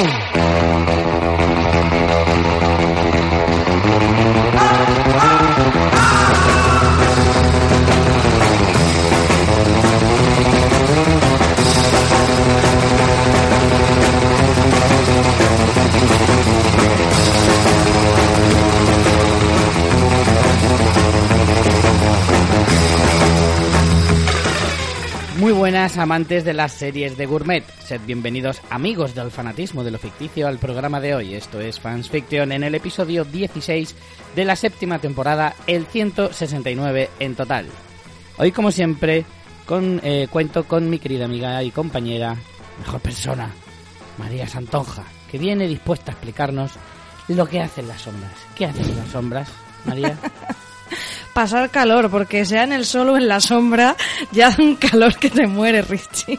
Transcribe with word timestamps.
Ah, 0.00 0.04
ah, 4.54 5.42
ah. 5.92 6.67
Muy 25.38 25.52
buenas 25.52 25.98
amantes 25.98 26.44
de 26.44 26.52
las 26.52 26.72
series 26.72 27.16
de 27.16 27.26
gourmet. 27.26 27.64
Sed 27.78 28.00
bienvenidos 28.04 28.60
amigos 28.70 29.14
del 29.14 29.30
fanatismo 29.30 29.84
de 29.84 29.92
lo 29.92 29.98
ficticio 30.00 30.48
al 30.48 30.58
programa 30.58 31.00
de 31.00 31.14
hoy. 31.14 31.34
Esto 31.34 31.60
es 31.60 31.78
Fans 31.78 32.10
Fiction 32.10 32.50
en 32.50 32.64
el 32.64 32.74
episodio 32.74 33.24
16 33.24 33.94
de 34.34 34.44
la 34.44 34.56
séptima 34.56 34.98
temporada, 34.98 35.54
el 35.68 35.86
169 35.86 37.10
en 37.20 37.36
total. 37.36 37.66
Hoy 38.36 38.50
como 38.50 38.72
siempre 38.72 39.24
con, 39.64 40.00
eh, 40.02 40.26
cuento 40.28 40.64
con 40.64 40.90
mi 40.90 40.98
querida 40.98 41.26
amiga 41.26 41.62
y 41.62 41.70
compañera, 41.70 42.36
mejor 42.80 43.00
persona, 43.00 43.54
María 44.18 44.48
Santonja, 44.48 45.04
que 45.30 45.38
viene 45.38 45.68
dispuesta 45.68 46.10
a 46.10 46.14
explicarnos 46.14 46.72
lo 47.28 47.46
que 47.46 47.60
hacen 47.60 47.86
las 47.86 48.02
sombras. 48.02 48.34
¿Qué 48.56 48.66
hacen 48.66 48.96
las 48.96 49.08
sombras, 49.10 49.48
María? 49.84 50.18
pasar 51.38 51.70
calor, 51.70 52.10
porque 52.10 52.44
sea 52.44 52.64
en 52.64 52.72
el 52.72 52.84
sol 52.84 53.10
o 53.10 53.16
en 53.16 53.28
la 53.28 53.40
sombra, 53.40 53.94
ya 54.32 54.48
hace 54.48 54.62
un 54.62 54.74
calor 54.74 55.14
que 55.16 55.30
te 55.30 55.46
muere, 55.46 55.82
Richie. 55.82 56.38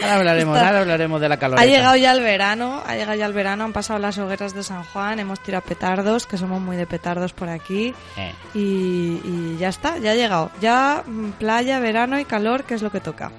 Ahora 0.00 0.14
hablaremos, 0.18 0.56
Está- 0.56 0.66
ahora 0.68 0.80
hablaremos 0.82 1.20
de 1.20 1.28
la 1.28 1.36
calor. 1.36 1.58
Ha 1.58 1.66
llegado 1.66 1.96
ya 1.96 2.12
el 2.12 2.20
verano, 2.22 2.80
ha 2.86 2.94
llegado 2.94 3.18
ya 3.18 3.26
el 3.26 3.32
verano, 3.32 3.64
han 3.64 3.72
pasado 3.72 3.98
las 3.98 4.16
hogueras 4.18 4.54
de 4.54 4.62
San 4.62 4.84
Juan, 4.84 5.18
hemos 5.18 5.40
tirado 5.40 5.62
petardos, 5.64 6.26
que 6.28 6.38
somos 6.38 6.60
muy 6.60 6.76
de 6.76 6.86
petardos 6.86 7.32
por 7.32 7.48
aquí, 7.48 7.92
Eh, 8.16 8.32
y, 8.54 9.20
y 9.24 9.56
ya 9.58 9.68
está, 9.68 9.98
ya 9.98 10.12
ha 10.12 10.14
llegado. 10.14 10.50
Ya 10.60 11.02
mm, 11.04 11.30
playa, 11.32 11.80
verano 11.80 12.18
y 12.20 12.24
calor, 12.24 12.62
que 12.64 12.74
es 12.74 12.82
lo 12.82 12.90
que 12.90 13.00
toca. 13.00 13.30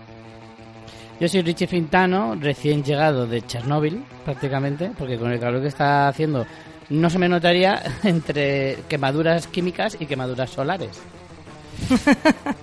Yo 1.21 1.27
soy 1.29 1.41
Richie 1.41 1.67
Fintano, 1.67 2.35
recién 2.39 2.83
llegado 2.83 3.25
de 3.27 3.41
Chernóbil, 3.45 4.03
prácticamente, 4.25 4.91
porque 4.97 5.17
con 5.17 5.31
el 5.31 5.39
calor 5.39 5.61
que 5.61 5.67
está 5.69 6.07
haciendo 6.09 6.45
no 6.91 7.09
se 7.09 7.17
me 7.17 7.29
notaría 7.29 7.81
entre 8.03 8.77
quemaduras 8.87 9.47
químicas 9.47 9.97
y 9.99 10.05
quemaduras 10.05 10.51
solares. 10.51 10.99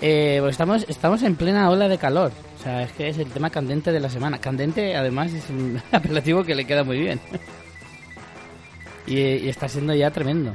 Eh, 0.00 0.38
pues 0.40 0.52
estamos, 0.52 0.86
estamos 0.86 1.24
en 1.24 1.34
plena 1.34 1.68
ola 1.68 1.88
de 1.88 1.98
calor. 1.98 2.30
O 2.56 2.62
sea, 2.62 2.84
es 2.84 2.92
que 2.92 3.08
es 3.08 3.18
el 3.18 3.32
tema 3.32 3.50
candente 3.50 3.90
de 3.90 3.98
la 3.98 4.08
semana. 4.08 4.38
Candente, 4.38 4.94
además, 4.94 5.32
es 5.32 5.50
un 5.50 5.82
apelativo 5.90 6.44
que 6.44 6.54
le 6.54 6.64
queda 6.64 6.84
muy 6.84 7.00
bien. 7.00 7.18
y, 9.08 9.18
y 9.18 9.48
está 9.48 9.68
siendo 9.68 9.92
ya 9.96 10.12
tremendo. 10.12 10.54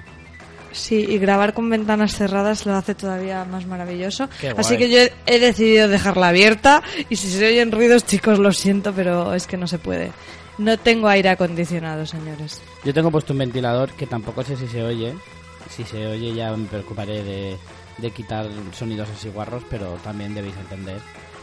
Sí, 0.71 1.05
y 1.07 1.17
grabar 1.19 1.53
con 1.53 1.69
ventanas 1.69 2.15
cerradas 2.15 2.65
lo 2.65 2.73
hace 2.73 2.95
todavía 2.95 3.45
más 3.45 3.67
maravilloso. 3.67 4.29
Así 4.57 4.75
que 4.77 4.89
yo 4.89 4.99
he 5.25 5.39
decidido 5.39 5.89
dejarla 5.89 6.29
abierta 6.29 6.81
y 7.09 7.15
si 7.17 7.29
se 7.29 7.45
oyen 7.45 7.71
ruidos, 7.71 8.05
chicos, 8.05 8.39
lo 8.39 8.51
siento, 8.53 8.91
pero 8.93 9.33
es 9.33 9.45
que 9.45 9.57
no 9.57 9.67
se 9.67 9.77
puede. 9.77 10.11
No 10.57 10.77
tengo 10.77 11.07
aire 11.07 11.29
acondicionado, 11.29 12.05
señores. 12.05 12.61
Yo 12.83 12.93
tengo 12.93 13.09
puesto 13.11 13.33
un 13.33 13.39
ventilador 13.39 13.91
que 13.93 14.05
tampoco 14.07 14.43
sé 14.43 14.55
si 14.55 14.67
se 14.67 14.83
oye. 14.83 15.13
Si 15.69 15.83
se 15.83 16.05
oye 16.05 16.33
ya 16.33 16.51
me 16.55 16.67
preocuparé 16.67 17.23
de, 17.23 17.57
de 17.97 18.11
quitar 18.11 18.47
sonidos 18.73 19.09
así 19.09 19.29
guarros, 19.29 19.63
pero 19.69 19.93
también 20.03 20.33
debéis 20.35 20.55
entender 20.57 20.99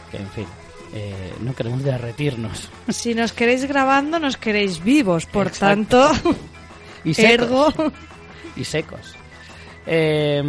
que, 0.09 0.17
en 0.17 0.29
fin, 0.29 0.45
eh, 0.93 1.33
no 1.41 1.53
queremos 1.53 1.83
derretirnos. 1.83 2.69
Si 2.89 3.13
nos 3.15 3.33
queréis 3.33 3.65
grabando, 3.65 4.19
nos 4.19 4.37
queréis 4.37 4.83
vivos, 4.83 5.25
por 5.25 5.47
Exacto. 5.47 6.11
tanto, 6.11 6.35
Y 7.03 7.13
secos. 7.13 7.31
ergo... 7.33 7.73
Y 8.55 8.63
secos. 8.63 9.15
Eh, 9.87 10.41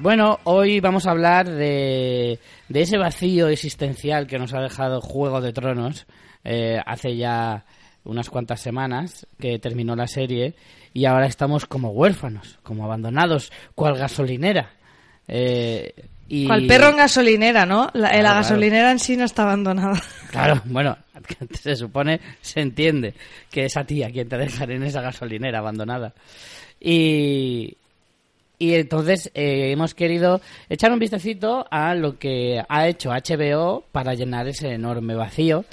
bueno, 0.00 0.38
hoy 0.44 0.80
vamos 0.80 1.06
a 1.06 1.10
hablar 1.10 1.48
de, 1.48 2.38
de 2.68 2.80
ese 2.80 2.96
vacío 2.96 3.48
existencial 3.48 4.26
que 4.26 4.38
nos 4.38 4.54
ha 4.54 4.60
dejado 4.60 5.00
Juego 5.02 5.40
de 5.42 5.52
Tronos 5.52 6.06
eh, 6.44 6.80
hace 6.86 7.14
ya 7.16 7.64
unas 8.04 8.30
cuantas 8.30 8.60
semanas 8.60 9.26
que 9.38 9.58
terminó 9.58 9.94
la 9.96 10.06
serie 10.06 10.54
y 10.92 11.04
ahora 11.04 11.26
estamos 11.26 11.66
como 11.66 11.90
huérfanos, 11.90 12.58
como 12.62 12.84
abandonados, 12.84 13.52
cual 13.74 13.96
gasolinera. 13.96 14.70
Eh, 15.28 15.94
y... 16.28 16.46
Cual 16.46 16.66
perro 16.66 16.88
en 16.90 16.96
gasolinera, 16.96 17.66
¿no? 17.66 17.90
La, 17.92 18.08
Claro, 18.08 18.16
la 18.16 18.20
claro. 18.20 18.34
gasolinera 18.36 18.90
en 18.92 18.98
sí 18.98 19.16
no 19.16 19.24
está 19.24 19.42
abandonada. 19.42 20.00
Claro, 20.30 20.62
bueno, 20.64 20.96
se 21.60 21.76
supone, 21.76 22.20
se 22.40 22.60
entiende 22.60 23.14
que 23.50 23.64
es 23.64 23.76
a 23.76 23.84
ti 23.84 24.02
a 24.02 24.10
quien 24.10 24.28
te 24.28 24.36
dejan 24.38 24.70
en 24.70 24.82
esa 24.84 25.00
gasolinera 25.00 25.58
abandonada. 25.58 26.12
Y, 26.80 27.76
y 28.58 28.74
entonces 28.74 29.30
eh, 29.34 29.70
hemos 29.72 29.94
querido 29.94 30.40
echar 30.68 30.92
un 30.92 30.98
vistacito 30.98 31.66
a 31.70 31.94
lo 31.94 32.18
que 32.18 32.62
ha 32.68 32.88
hecho 32.88 33.10
HBO 33.10 33.84
para 33.92 34.14
llenar 34.14 34.48
ese 34.48 34.72
enorme 34.72 35.14
vacío. 35.14 35.64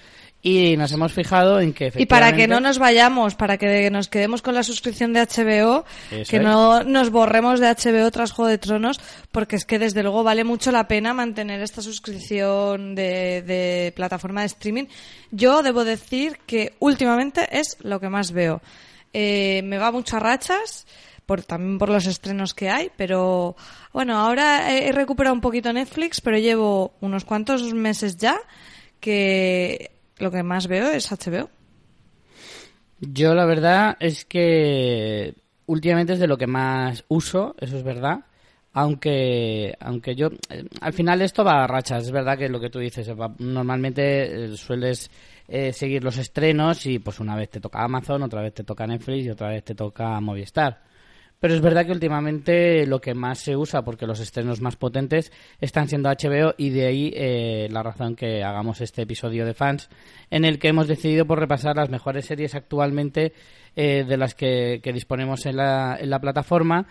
Y 0.50 0.78
nos 0.78 0.92
hemos 0.94 1.12
fijado 1.12 1.60
en 1.60 1.74
que 1.74 1.92
Y 1.98 2.06
para 2.06 2.28
que 2.28 2.44
efectivamente- 2.44 2.48
no 2.48 2.60
nos 2.62 2.80
vayamos, 2.80 3.36
para 3.36 3.58
que 3.58 3.90
nos 3.92 4.08
quedemos 4.08 4.42
con 4.42 4.54
la 4.56 4.64
suscripción 4.64 5.12
de 5.12 5.20
HBO, 5.20 5.84
Eso 6.10 6.30
que 6.32 6.38
es. 6.38 6.42
no 6.42 6.84
nos 6.84 7.10
borremos 7.10 7.60
de 7.60 7.68
HBO 7.68 8.10
tras 8.12 8.32
Juego 8.32 8.48
de 8.50 8.58
Tronos, 8.58 9.00
porque 9.34 9.58
es 9.58 9.66
que 9.66 9.78
desde 9.78 10.04
luego 10.04 10.24
vale 10.24 10.44
mucho 10.46 10.72
la 10.72 10.88
pena 10.88 11.14
mantener 11.14 11.62
esta 11.62 11.82
suscripción 11.82 12.96
de, 12.96 13.42
de 13.42 13.92
plataforma 13.96 14.42
de 14.42 14.48
streaming. 14.48 14.86
Yo 15.32 15.64
debo 15.64 15.84
decir 15.84 16.38
que 16.46 16.74
últimamente 16.80 17.48
es 17.52 17.76
lo 17.82 18.00
que 18.00 18.08
más 18.08 18.32
veo. 18.32 18.62
Eh, 19.14 19.62
me 19.66 19.78
va 19.78 19.92
mucho 19.92 20.16
a 20.16 20.20
rachas, 20.20 20.86
por, 21.26 21.44
también 21.44 21.78
por 21.78 21.90
los 21.90 22.06
estrenos 22.06 22.54
que 22.54 22.70
hay, 22.70 22.90
pero 22.96 23.58
bueno, 23.92 24.18
ahora 24.18 24.72
he 24.74 24.94
recuperado 24.94 25.34
un 25.34 25.42
poquito 25.42 25.74
Netflix, 25.74 26.22
pero 26.22 26.38
llevo 26.38 26.94
unos 27.02 27.26
cuantos 27.26 27.74
meses 27.74 28.16
ya 28.16 28.40
que 29.02 29.92
lo 30.20 30.32
que 30.32 30.44
más 30.44 30.68
veo 30.68 30.90
es 30.92 31.12
HBO. 31.12 31.50
Yo 33.00 33.36
la 33.36 33.46
verdad 33.46 33.96
es 34.00 34.26
que 34.26 35.36
últimamente 35.68 36.14
es 36.14 36.20
de 36.20 36.28
lo 36.28 36.38
que 36.38 36.48
más 36.48 37.06
uso, 37.08 37.56
eso 37.60 37.78
es 37.78 37.84
verdad. 37.84 38.22
Aunque, 38.74 39.76
aunque 39.80 40.16
yo, 40.16 40.28
eh, 40.50 40.66
al 40.82 40.94
final 40.94 41.22
esto 41.22 41.44
va 41.44 41.64
a 41.64 41.68
rachas, 41.68 42.04
es 42.04 42.12
verdad 42.12 42.38
que 42.38 42.50
lo 42.50 42.60
que 42.60 42.70
tú 42.70 42.80
dices, 42.80 43.10
normalmente 43.40 44.46
eh, 44.46 44.58
sueles 44.58 45.10
eh, 45.48 45.74
seguir 45.74 46.04
los 46.04 46.18
estrenos 46.18 46.86
y 46.86 47.00
pues 47.00 47.20
una 47.20 47.36
vez 47.36 47.50
te 47.50 47.60
toca 47.60 47.84
Amazon, 47.84 48.22
otra 48.24 48.42
vez 48.42 48.54
te 48.54 48.64
toca 48.64 48.86
Netflix 48.86 49.26
y 49.26 49.30
otra 49.30 49.50
vez 49.50 49.64
te 49.64 49.74
toca 49.74 50.20
Movistar. 50.20 50.87
Pero 51.40 51.54
es 51.54 51.62
verdad 51.62 51.86
que 51.86 51.92
últimamente 51.92 52.88
lo 52.88 53.00
que 53.00 53.14
más 53.14 53.40
se 53.40 53.56
usa, 53.56 53.84
porque 53.84 54.08
los 54.08 54.20
estrenos 54.20 54.60
más 54.60 54.76
potentes 54.76 55.32
están 55.62 55.88
siendo 55.88 56.10
HBO 56.10 56.56
y 56.58 56.72
de 56.72 56.86
ahí 56.88 57.14
eh, 57.16 57.68
la 57.70 57.84
razón 57.84 58.16
que 58.16 58.44
hagamos 58.44 58.82
este 58.82 59.04
episodio 59.04 59.46
de 59.46 59.54
fans 59.54 59.90
en 60.32 60.46
el 60.46 60.58
que 60.58 60.70
hemos 60.70 60.88
decidido 60.88 61.26
por 61.28 61.40
repasar 61.40 61.76
las 61.76 61.90
mejores 61.90 62.26
series 62.26 62.56
actualmente 62.56 63.34
eh, 63.76 64.04
de 64.08 64.18
las 64.18 64.34
que, 64.34 64.82
disponemos 64.84 65.46
en 65.46 65.58
la, 65.58 65.98
en 66.00 66.10
la 66.10 66.20
plataforma, 66.20 66.88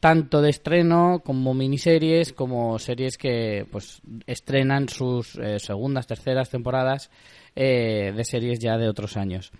tanto 0.00 0.40
de 0.40 0.48
estreno 0.48 1.20
como 1.22 1.52
miniseries, 1.52 2.32
como 2.32 2.78
series 2.78 3.18
que 3.18 3.66
pues 3.70 4.00
estrenan 4.26 4.88
sus 4.88 5.36
eh, 5.36 5.58
segundas, 5.58 6.06
terceras 6.06 6.48
temporadas 6.48 7.10
eh, 7.54 8.14
de 8.16 8.24
series 8.24 8.58
ya 8.58 8.78
de 8.78 8.88
otros 8.88 9.18
años. 9.18 9.52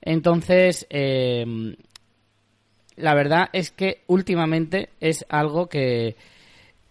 Entonces, 0.00 0.86
la 2.96 3.14
verdad 3.14 3.48
es 3.52 3.70
que 3.70 4.02
últimamente 4.06 4.90
es 5.00 5.24
algo 5.28 5.68
que, 5.68 6.16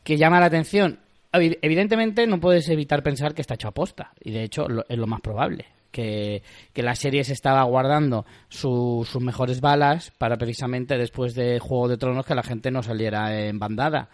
que 0.03 0.17
llama 0.17 0.39
la 0.39 0.47
atención. 0.47 0.99
Evi- 1.31 1.57
Evidentemente 1.61 2.27
no 2.27 2.39
puedes 2.39 2.67
evitar 2.69 3.03
pensar 3.03 3.33
que 3.33 3.41
está 3.41 3.55
hecho 3.55 3.67
a 3.69 3.71
posta, 3.73 4.11
y 4.23 4.31
de 4.31 4.43
hecho 4.43 4.67
lo- 4.67 4.85
es 4.87 4.97
lo 4.97 5.07
más 5.07 5.21
probable. 5.21 5.65
Que, 5.91 6.41
que 6.73 6.81
la 6.81 6.95
serie 6.95 7.23
se 7.23 7.33
estaba 7.33 7.61
guardando 7.65 8.25
su- 8.49 9.07
sus 9.07 9.21
mejores 9.21 9.61
balas 9.61 10.11
para 10.17 10.37
precisamente 10.37 10.97
después 10.97 11.35
de 11.35 11.59
Juego 11.59 11.87
de 11.87 11.97
Tronos 11.97 12.25
que 12.25 12.33
la 12.33 12.41
gente 12.41 12.71
no 12.71 12.81
saliera 12.81 13.39
en 13.47 13.59
bandada. 13.59 14.09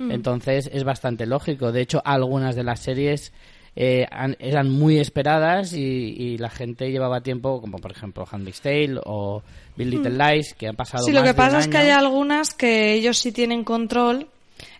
Entonces 0.00 0.70
es 0.72 0.84
bastante 0.84 1.26
lógico. 1.26 1.70
De 1.70 1.82
hecho, 1.82 2.00
algunas 2.04 2.56
de 2.56 2.62
las 2.64 2.80
series 2.80 3.32
eh, 3.80 4.08
eran 4.40 4.70
muy 4.70 4.98
esperadas 4.98 5.72
y, 5.72 6.36
la 6.38 6.50
gente 6.50 6.90
llevaba 6.90 7.20
tiempo, 7.20 7.60
como 7.60 7.78
por 7.78 7.92
ejemplo 7.92 8.26
Handmaid's 8.28 8.60
Tale 8.60 9.00
o 9.04 9.40
Bill 9.76 9.90
Little 9.90 10.10
hmm. 10.10 10.18
Lies, 10.18 10.54
que 10.54 10.66
han 10.66 10.74
pasado 10.74 11.04
Sí, 11.04 11.12
lo 11.12 11.22
que 11.22 11.32
pasa 11.32 11.60
es 11.60 11.68
que 11.68 11.78
hay 11.78 11.90
algunas 11.90 12.54
que 12.54 12.94
ellos 12.94 13.18
sí 13.18 13.30
tienen 13.30 13.62
control 13.62 14.26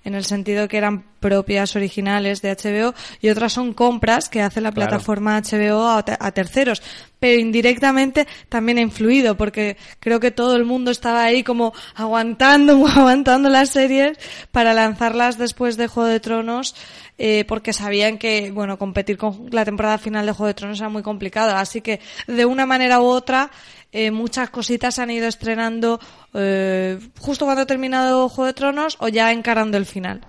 en 0.05 0.15
el 0.15 0.25
sentido 0.25 0.69
que 0.69 0.79
eran 0.79 1.05
propias 1.21 1.75
originales 1.77 2.43
de 2.43 2.55
HBO 2.55 2.95
y 3.21 3.29
otras 3.29 3.53
son 3.53 3.73
compras 3.75 4.29
que 4.29 4.43
hace 4.43 4.61
la 4.61 4.73
plataforma 4.73 5.41
HBO 5.41 5.89
a, 5.89 6.33
terceros. 6.33 6.83
Pero 7.19 7.41
indirectamente 7.41 8.29
también 8.49 8.79
ha 8.79 8.83
influido 8.83 9.37
porque 9.37 9.77
creo 9.99 10.21
que 10.21 10.31
todo 10.31 10.55
el 10.57 10.65
mundo 10.65 10.91
estaba 10.91 11.25
ahí 11.25 11.43
como 11.43 11.73
aguantando, 11.95 12.87
aguantando 12.87 13.49
las 13.49 13.71
series 13.71 14.19
para 14.53 14.75
lanzarlas 14.75 15.39
después 15.39 15.77
de 15.77 15.89
Juego 15.89 16.09
de 16.09 16.21
Tronos 16.21 16.75
eh, 17.21 17.45
porque 17.49 17.73
sabían 17.73 18.17
que, 18.17 18.53
bueno, 18.53 18.79
competir 18.79 19.19
con 19.19 19.49
la 19.51 19.65
temporada 19.65 19.99
final 19.99 20.25
de 20.25 20.31
Juego 20.31 20.47
de 20.47 20.55
Tronos 20.55 20.79
era 20.79 20.89
muy 20.89 21.03
complicado. 21.03 21.57
Así 21.57 21.81
que 21.81 22.01
de 22.29 22.45
una 22.45 22.65
manera 22.65 23.01
u 23.01 23.07
otra 23.07 23.51
eh, 23.93 24.11
muchas 24.11 24.51
cositas 24.51 24.95
se 24.95 25.03
han 25.03 25.11
ido 25.11 25.27
estrenando 25.27 25.99
eh, 26.35 26.99
justo 27.19 27.45
cuando 27.45 27.63
ha 27.63 27.67
terminado 27.67 28.29
Juego 28.29 28.47
de 28.47 28.53
Tronos 28.53 28.97
o 29.01 29.09
ya 29.09 29.33
encarando 29.33 29.77
el 29.77 29.87
final. 29.87 30.21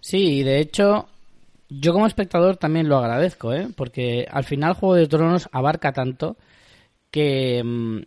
Sí, 0.00 0.38
y 0.38 0.42
de 0.42 0.60
hecho, 0.60 1.08
yo 1.68 1.92
como 1.92 2.06
espectador 2.06 2.56
también 2.56 2.88
lo 2.88 2.98
agradezco, 2.98 3.52
¿eh? 3.52 3.68
porque 3.76 4.26
al 4.30 4.44
final 4.44 4.74
Juego 4.74 4.94
de 4.94 5.08
Tronos 5.08 5.48
abarca 5.52 5.92
tanto 5.92 6.36
que, 7.10 7.62
mm, 7.64 7.98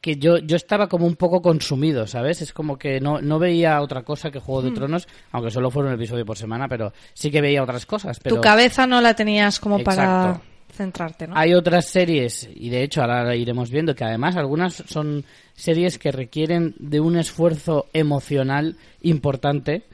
que 0.00 0.16
yo, 0.16 0.38
yo 0.38 0.56
estaba 0.56 0.88
como 0.88 1.06
un 1.06 1.16
poco 1.16 1.40
consumido, 1.40 2.06
¿sabes? 2.06 2.42
Es 2.42 2.52
como 2.52 2.78
que 2.78 3.00
no, 3.00 3.20
no 3.20 3.38
veía 3.38 3.80
otra 3.80 4.02
cosa 4.02 4.30
que 4.30 4.38
Juego 4.38 4.62
de 4.62 4.70
hmm. 4.70 4.74
Tronos, 4.74 5.08
aunque 5.32 5.50
solo 5.50 5.70
fuera 5.70 5.88
un 5.88 5.94
episodio 5.94 6.26
por 6.26 6.36
semana, 6.36 6.68
pero 6.68 6.92
sí 7.14 7.30
que 7.30 7.40
veía 7.40 7.62
otras 7.62 7.86
cosas. 7.86 8.20
Pero... 8.20 8.36
Tu 8.36 8.42
cabeza 8.42 8.86
no 8.86 9.00
la 9.00 9.14
tenías 9.14 9.60
como 9.60 9.82
para 9.82 10.40
Hay 11.36 11.54
otras 11.54 11.86
series, 11.86 12.48
y 12.54 12.70
de 12.70 12.82
hecho 12.82 13.02
ahora 13.02 13.34
iremos 13.36 13.70
viendo, 13.70 13.94
que 13.94 14.04
además 14.04 14.36
algunas 14.36 14.74
son 14.86 15.24
series 15.54 15.98
que 15.98 16.12
requieren 16.12 16.74
de 16.78 17.00
un 17.00 17.16
esfuerzo 17.16 17.86
emocional 17.92 18.76
importante 19.02 19.84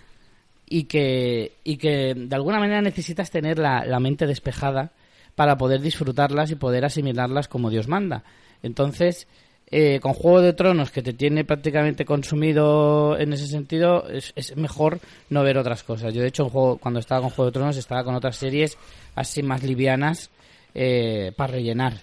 y 0.69 0.85
que, 0.85 1.53
y 1.65 1.77
que 1.77 2.15
de 2.15 2.37
alguna 2.37 2.59
manera 2.59 2.83
necesitas 2.83 3.31
tener 3.31 3.59
la, 3.59 3.85
la 3.85 4.01
mente 4.01 4.27
despejada 4.27 4.93
para 5.35 5.57
poder 5.57 5.81
disfrutarlas 5.81 6.51
y 6.51 6.57
poder 6.57 6.85
asimilarlas 6.85 7.49
como 7.49 7.71
Dios 7.71 7.89
manda. 7.89 8.25
Entonces, 8.63 9.29
eh, 9.71 9.99
con 10.01 10.13
Juego 10.13 10.41
de 10.41 10.53
Tronos, 10.53 10.91
que 10.91 11.03
te 11.03 11.13
tiene 11.13 11.45
prácticamente 11.45 12.05
consumido 12.05 13.19
en 13.19 13.33
ese 13.33 13.47
sentido, 13.49 14.09
es, 14.09 14.33
es 14.37 14.57
mejor 14.57 15.01
no 15.29 15.43
ver 15.43 15.59
otras 15.59 15.83
cosas. 15.83 16.15
Yo, 16.15 16.23
de 16.23 16.29
hecho, 16.29 16.49
cuando 16.81 17.01
estaba 17.01 17.21
con 17.21 17.31
Juego 17.31 17.51
de 17.51 17.53
Tronos, 17.53 17.77
estaba 17.77 18.05
con 18.05 18.15
otras 18.15 18.37
series 18.37 18.79
así 19.15 19.43
más 19.43 19.63
livianas 19.63 20.31
eh, 20.79 21.33
para 21.35 21.55
rellenar 21.55 21.95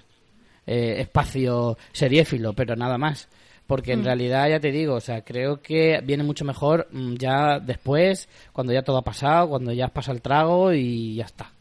eh, 0.65 0.95
espacio 1.01 1.77
seriéfilo, 1.91 2.53
pero 2.53 2.75
nada 2.75 2.97
más. 2.97 3.29
Porque 3.67 3.93
en 3.93 4.01
mm. 4.01 4.05
realidad, 4.05 4.49
ya 4.49 4.59
te 4.59 4.71
digo, 4.71 4.95
o 4.95 4.99
sea, 4.99 5.21
creo 5.21 5.61
que 5.61 6.01
viene 6.03 6.23
mucho 6.23 6.43
mejor 6.43 6.87
mm, 6.91 7.13
ya 7.13 7.59
después, 7.59 8.27
cuando 8.51 8.73
ya 8.73 8.81
todo 8.81 8.97
ha 8.97 9.03
pasado, 9.03 9.47
cuando 9.49 9.71
ya 9.71 9.85
has 9.85 9.91
pasado 9.91 10.15
el 10.15 10.23
trago 10.23 10.73
y 10.73 11.15
ya 11.15 11.25
está. 11.25 11.51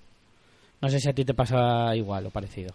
No 0.81 0.88
sé 0.88 1.00
si 1.00 1.09
a 1.11 1.12
ti 1.12 1.25
te 1.25 1.35
pasa 1.35 1.94
igual 1.94 2.26
o 2.26 2.31
parecido. 2.31 2.73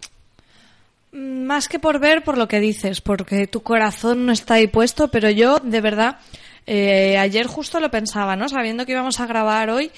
Mm, 1.12 1.45
más 1.45 1.68
que 1.68 1.80
por 1.80 2.00
ver, 2.00 2.24
por 2.24 2.38
lo 2.38 2.48
que 2.48 2.60
dices, 2.60 3.01
porque 3.01 3.48
tu 3.48 3.63
corazón 3.63 4.28
no 4.28 4.31
está 4.31 4.56
ahí 4.56 4.68
puesto, 4.68 5.07
pero 5.07 5.31
yo, 5.31 5.60
de 5.60 5.81
verdad, 5.81 6.19
eh, 6.68 7.18
ayer 7.18 7.48
justo 7.48 7.80
lo 7.80 7.89
pensaba, 7.89 8.36
¿no? 8.36 8.48
Sabiendo 8.50 8.86
que 8.86 8.92
íbamos 8.92 9.19
a 9.19 9.25
grabar 9.25 9.72
hoy, 9.72 9.92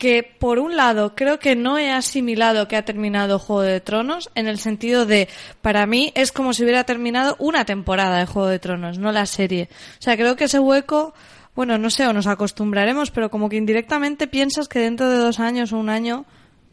que 0.00 0.22
por 0.22 0.58
un 0.58 0.76
lado 0.76 1.14
creo 1.14 1.38
que 1.38 1.54
no 1.54 1.76
he 1.76 1.92
asimilado 1.92 2.66
que 2.66 2.76
ha 2.76 2.86
terminado 2.86 3.38
Juego 3.38 3.60
de 3.60 3.80
Tronos 3.82 4.30
en 4.34 4.48
el 4.48 4.56
sentido 4.56 5.04
de 5.04 5.28
para 5.60 5.84
mí 5.84 6.10
es 6.16 6.32
como 6.32 6.54
si 6.54 6.62
hubiera 6.62 6.84
terminado 6.84 7.36
una 7.38 7.66
temporada 7.66 8.18
de 8.18 8.24
Juego 8.24 8.48
de 8.48 8.58
Tronos, 8.58 8.98
no 8.98 9.12
la 9.12 9.26
serie. 9.26 9.68
O 9.98 10.02
sea, 10.02 10.16
creo 10.16 10.36
que 10.36 10.44
ese 10.44 10.58
hueco, 10.58 11.12
bueno, 11.54 11.76
no 11.76 11.90
sé, 11.90 12.06
o 12.06 12.14
nos 12.14 12.26
acostumbraremos, 12.26 13.10
pero 13.10 13.30
como 13.30 13.50
que 13.50 13.56
indirectamente 13.56 14.26
piensas 14.26 14.68
que 14.68 14.78
dentro 14.78 15.06
de 15.10 15.18
dos 15.18 15.38
años 15.38 15.70
o 15.74 15.78
un 15.78 15.90
año 15.90 16.24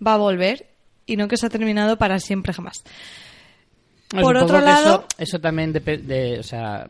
va 0.05 0.13
a 0.13 0.17
volver 0.17 0.67
y 1.05 1.17
no 1.17 1.27
que 1.27 1.35
se 1.35 1.47
ha 1.47 1.49
terminado 1.49 1.97
para 1.97 2.21
siempre 2.21 2.53
jamás. 2.53 2.81
por 4.09 4.37
otro 4.37 4.61
lado, 4.61 5.05
eso, 5.17 5.37
también 5.41 5.73
depende, 5.73 6.39
o 6.39 6.43
sea, 6.43 6.89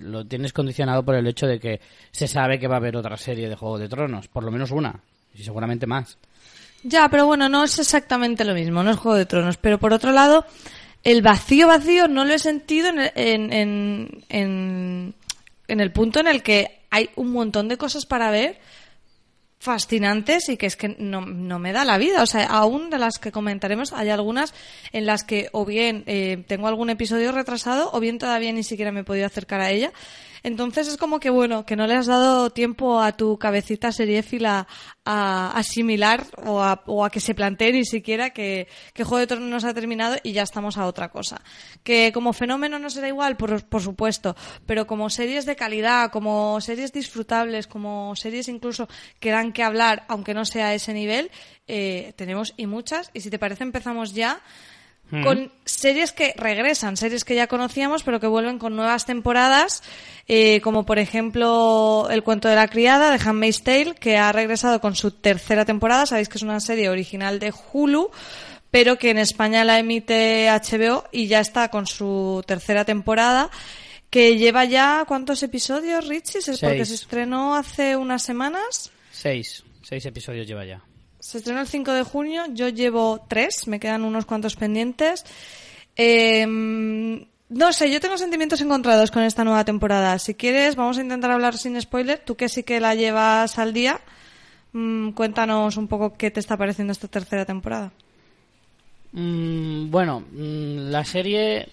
lo 0.00 0.24
tienes 0.24 0.54
condicionado 0.54 1.04
por 1.04 1.14
el 1.14 1.26
hecho 1.26 1.46
de 1.46 1.60
que 1.60 1.82
se 2.10 2.26
sabe 2.26 2.58
que 2.58 2.68
va 2.68 2.76
a 2.76 2.78
haber 2.78 2.96
otra 2.96 3.18
serie 3.18 3.50
de 3.50 3.54
Juego 3.54 3.78
de 3.78 3.90
Tronos, 3.90 4.28
por 4.28 4.44
lo 4.44 4.50
menos 4.50 4.70
una 4.70 4.98
y 5.34 5.42
seguramente 5.42 5.86
más. 5.86 6.16
Ya, 6.82 7.08
pero 7.08 7.26
bueno, 7.26 7.48
no 7.48 7.64
es 7.64 7.78
exactamente 7.78 8.44
lo 8.44 8.54
mismo, 8.54 8.82
no 8.82 8.90
es 8.90 8.96
Juego 8.96 9.16
de 9.16 9.26
Tronos. 9.26 9.56
Pero 9.56 9.78
por 9.78 9.92
otro 9.92 10.12
lado, 10.12 10.44
el 11.02 11.22
vacío 11.22 11.68
vacío 11.68 12.08
no 12.08 12.24
lo 12.24 12.34
he 12.34 12.38
sentido 12.38 12.88
en, 12.88 13.52
en, 13.52 14.24
en, 14.28 15.14
en 15.68 15.80
el 15.80 15.92
punto 15.92 16.20
en 16.20 16.26
el 16.26 16.42
que 16.42 16.80
hay 16.90 17.10
un 17.16 17.32
montón 17.32 17.68
de 17.68 17.78
cosas 17.78 18.06
para 18.06 18.30
ver 18.30 18.60
fascinantes 19.64 20.50
y 20.50 20.58
que 20.58 20.66
es 20.66 20.76
que 20.76 20.94
no, 20.98 21.22
no, 21.22 21.58
me 21.58 21.72
da 21.72 21.86
la 21.86 21.96
vida. 21.96 22.22
O 22.22 22.26
sea, 22.26 22.44
aún 22.44 22.90
de 22.90 22.98
las 22.98 23.18
que 23.18 23.32
comentaremos, 23.32 23.94
hay 23.94 24.10
algunas 24.10 24.52
en 24.92 25.06
las 25.06 25.24
que 25.24 25.48
o 25.52 25.64
bien 25.64 26.04
eh, 26.06 26.44
tengo 26.46 26.68
algún 26.68 26.90
episodio 26.90 27.32
retrasado 27.32 27.90
o 27.92 27.98
bien 27.98 28.18
todavía 28.18 28.52
ni 28.52 28.62
siquiera 28.62 28.92
me 28.92 29.00
he 29.00 29.04
podido 29.04 29.26
acercar 29.26 29.62
a 29.62 29.70
ella. 29.70 29.92
Entonces 30.44 30.88
es 30.88 30.98
como 30.98 31.20
que, 31.20 31.30
bueno, 31.30 31.64
que 31.64 31.74
no 31.74 31.86
le 31.86 31.94
has 31.94 32.06
dado 32.06 32.50
tiempo 32.50 33.00
a 33.00 33.16
tu 33.16 33.38
cabecita 33.38 33.92
seriéfila 33.92 34.66
a 35.06 35.56
asimilar 35.56 36.26
o 36.44 36.62
a, 36.62 36.82
o 36.84 37.02
a 37.02 37.08
que 37.08 37.18
se 37.18 37.34
plantee 37.34 37.72
ni 37.72 37.86
siquiera 37.86 38.28
que, 38.28 38.68
que 38.92 39.04
Juego 39.04 39.20
de 39.20 39.26
Tronos 39.26 39.48
nos 39.48 39.64
ha 39.64 39.72
terminado 39.72 40.16
y 40.22 40.32
ya 40.32 40.42
estamos 40.42 40.76
a 40.76 40.86
otra 40.86 41.08
cosa. 41.08 41.40
Que 41.82 42.12
como 42.12 42.34
fenómeno 42.34 42.78
no 42.78 42.90
será 42.90 43.08
igual, 43.08 43.38
por, 43.38 43.64
por 43.64 43.80
supuesto, 43.80 44.36
pero 44.66 44.86
como 44.86 45.08
series 45.08 45.46
de 45.46 45.56
calidad, 45.56 46.10
como 46.10 46.60
series 46.60 46.92
disfrutables, 46.92 47.66
como 47.66 48.14
series 48.14 48.48
incluso 48.48 48.86
que 49.20 49.30
dan 49.30 49.50
que 49.50 49.62
hablar, 49.62 50.04
aunque 50.08 50.34
no 50.34 50.44
sea 50.44 50.68
a 50.68 50.74
ese 50.74 50.92
nivel, 50.92 51.30
eh, 51.66 52.12
tenemos 52.16 52.52
y 52.58 52.66
muchas. 52.66 53.10
Y 53.14 53.20
si 53.20 53.30
te 53.30 53.38
parece 53.38 53.62
empezamos 53.62 54.12
ya 54.12 54.42
con 55.22 55.52
series 55.64 56.12
que 56.12 56.34
regresan, 56.36 56.96
series 56.96 57.24
que 57.24 57.34
ya 57.34 57.46
conocíamos, 57.46 58.02
pero 58.02 58.20
que 58.20 58.26
vuelven 58.26 58.58
con 58.58 58.74
nuevas 58.74 59.06
temporadas, 59.06 59.82
eh, 60.26 60.60
como 60.62 60.84
por 60.84 60.98
ejemplo 60.98 62.08
El 62.10 62.22
cuento 62.22 62.48
de 62.48 62.56
la 62.56 62.68
criada 62.68 63.10
de 63.10 63.22
Handmaid's 63.22 63.62
Tale, 63.62 63.94
que 63.94 64.16
ha 64.16 64.32
regresado 64.32 64.80
con 64.80 64.96
su 64.96 65.10
tercera 65.10 65.64
temporada. 65.64 66.06
Sabéis 66.06 66.28
que 66.28 66.38
es 66.38 66.42
una 66.42 66.60
serie 66.60 66.88
original 66.88 67.38
de 67.38 67.52
Hulu, 67.72 68.10
pero 68.70 68.98
que 68.98 69.10
en 69.10 69.18
España 69.18 69.64
la 69.64 69.78
emite 69.78 70.48
HBO 70.50 71.04
y 71.12 71.26
ya 71.28 71.40
está 71.40 71.68
con 71.68 71.86
su 71.86 72.42
tercera 72.46 72.84
temporada 72.84 73.50
que 74.14 74.36
lleva 74.38 74.64
ya 74.64 75.04
cuántos 75.08 75.42
episodios, 75.42 76.06
Richie? 76.06 76.38
¿Es 76.38 76.60
porque 76.60 76.84
se 76.84 76.94
estrenó 76.94 77.56
hace 77.56 77.96
unas 77.96 78.22
semanas? 78.22 78.92
Seis, 79.10 79.64
seis 79.82 80.06
episodios 80.06 80.46
lleva 80.46 80.64
ya. 80.64 80.80
Se 81.24 81.38
estrenó 81.38 81.62
el 81.62 81.66
5 81.66 81.90
de 81.90 82.02
junio, 82.02 82.42
yo 82.52 82.68
llevo 82.68 83.24
tres, 83.26 83.66
me 83.66 83.80
quedan 83.80 84.04
unos 84.04 84.26
cuantos 84.26 84.56
pendientes. 84.56 85.24
Em, 85.96 87.24
no 87.48 87.72
sé, 87.72 87.90
yo 87.90 87.98
tengo 87.98 88.18
sentimientos 88.18 88.60
encontrados 88.60 89.10
con 89.10 89.22
esta 89.22 89.42
nueva 89.42 89.64
temporada. 89.64 90.18
Si 90.18 90.34
quieres, 90.34 90.76
vamos 90.76 90.98
a 90.98 91.00
intentar 91.00 91.30
hablar 91.30 91.56
sin 91.56 91.80
spoiler. 91.80 92.18
Tú 92.18 92.34
que 92.34 92.50
sí 92.50 92.62
que 92.62 92.78
la 92.78 92.94
llevas 92.94 93.58
al 93.58 93.72
día, 93.72 94.02
mm, 94.74 95.12
cuéntanos 95.12 95.78
un 95.78 95.88
poco 95.88 96.12
qué 96.12 96.30
te 96.30 96.40
está 96.40 96.58
pareciendo 96.58 96.92
esta 96.92 97.08
tercera 97.08 97.46
temporada. 97.46 97.90
Mm, 99.12 99.90
bueno, 99.90 100.24
mm, 100.30 100.90
la 100.90 101.06
serie 101.06 101.70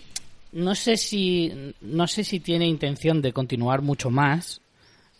no 0.54 0.76
sé 0.76 0.96
si 0.96 1.74
no 1.82 2.08
sé 2.08 2.24
si 2.24 2.40
tiene 2.40 2.68
intención 2.68 3.22
de 3.22 3.34
continuar 3.34 3.82
mucho 3.82 4.10
más. 4.10 4.62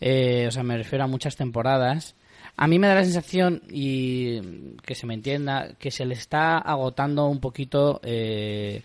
Eh, 0.00 0.46
o 0.48 0.50
sea, 0.50 0.62
me 0.62 0.78
refiero 0.78 1.04
a 1.04 1.06
muchas 1.06 1.36
temporadas. 1.36 2.14
A 2.62 2.68
mí 2.68 2.78
me 2.78 2.86
da 2.86 2.94
la 2.94 3.02
sensación, 3.02 3.60
y 3.68 4.40
que 4.86 4.94
se 4.94 5.04
me 5.04 5.14
entienda, 5.14 5.74
que 5.80 5.90
se 5.90 6.04
le 6.04 6.14
está 6.14 6.58
agotando 6.58 7.26
un 7.26 7.40
poquito 7.40 8.00
eh, 8.04 8.82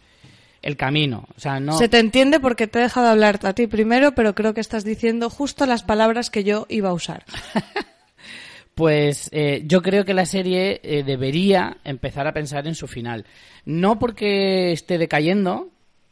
el 0.63 0.75
camino. 0.75 1.27
O 1.37 1.39
sea, 1.39 1.59
no... 1.59 1.77
Se 1.77 1.87
te 1.87 1.99
entiende 1.99 2.39
porque 2.39 2.65
te 2.65 2.79
he 2.79 2.81
dejado 2.81 3.05
hablar 3.05 3.39
a 3.43 3.53
ti 3.53 3.67
primero, 3.67 4.15
pero 4.15 4.33
creo 4.33 4.55
que 4.55 4.61
estás 4.61 4.83
diciendo 4.83 5.29
justo 5.29 5.67
las 5.67 5.83
palabras 5.83 6.31
que 6.31 6.43
yo 6.43 6.65
iba 6.69 6.89
a 6.89 6.93
usar. 6.93 7.23
pues 8.73 9.29
eh, 9.31 9.61
yo 9.67 9.83
creo 9.83 10.05
que 10.05 10.15
la 10.15 10.25
serie 10.25 10.81
eh, 10.81 11.03
debería 11.03 11.77
empezar 11.83 12.25
a 12.25 12.33
pensar 12.33 12.65
en 12.65 12.73
su 12.73 12.87
final. 12.87 13.25
No 13.63 13.99
porque 13.99 14.71
esté 14.71 14.97
decayendo 14.97 15.69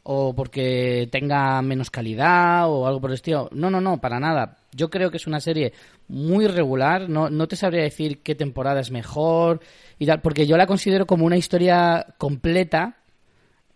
o 0.07 0.36
porque 0.36 1.10
tenga 1.12 1.60
menos 1.63 1.89
calidad 1.89 2.69
o 2.69 2.86
algo 2.86 3.01
por 3.01 3.10
el 3.10 3.15
estilo. 3.15 3.50
No, 3.53 3.72
no, 3.72 3.81
no, 3.81 4.00
para 4.00 4.19
nada. 4.19 4.60
Yo 4.72 4.91
creo 4.91 5.10
que 5.10 5.17
es 5.17 5.25
una 5.25 5.39
serie 5.39 5.74
muy 6.07 6.47
regular, 6.47 7.09
no, 7.09 7.29
no 7.29 7.47
te 7.47 7.55
sabría 7.55 7.83
decir 7.83 8.21
qué 8.21 8.35
temporada 8.35 8.79
es 8.79 8.91
mejor 8.91 9.62
y 9.97 10.05
tal, 10.05 10.21
porque 10.21 10.45
yo 10.45 10.57
la 10.57 10.67
considero 10.67 11.05
como 11.05 11.25
una 11.25 11.38
historia 11.38 12.15
completa 12.17 12.97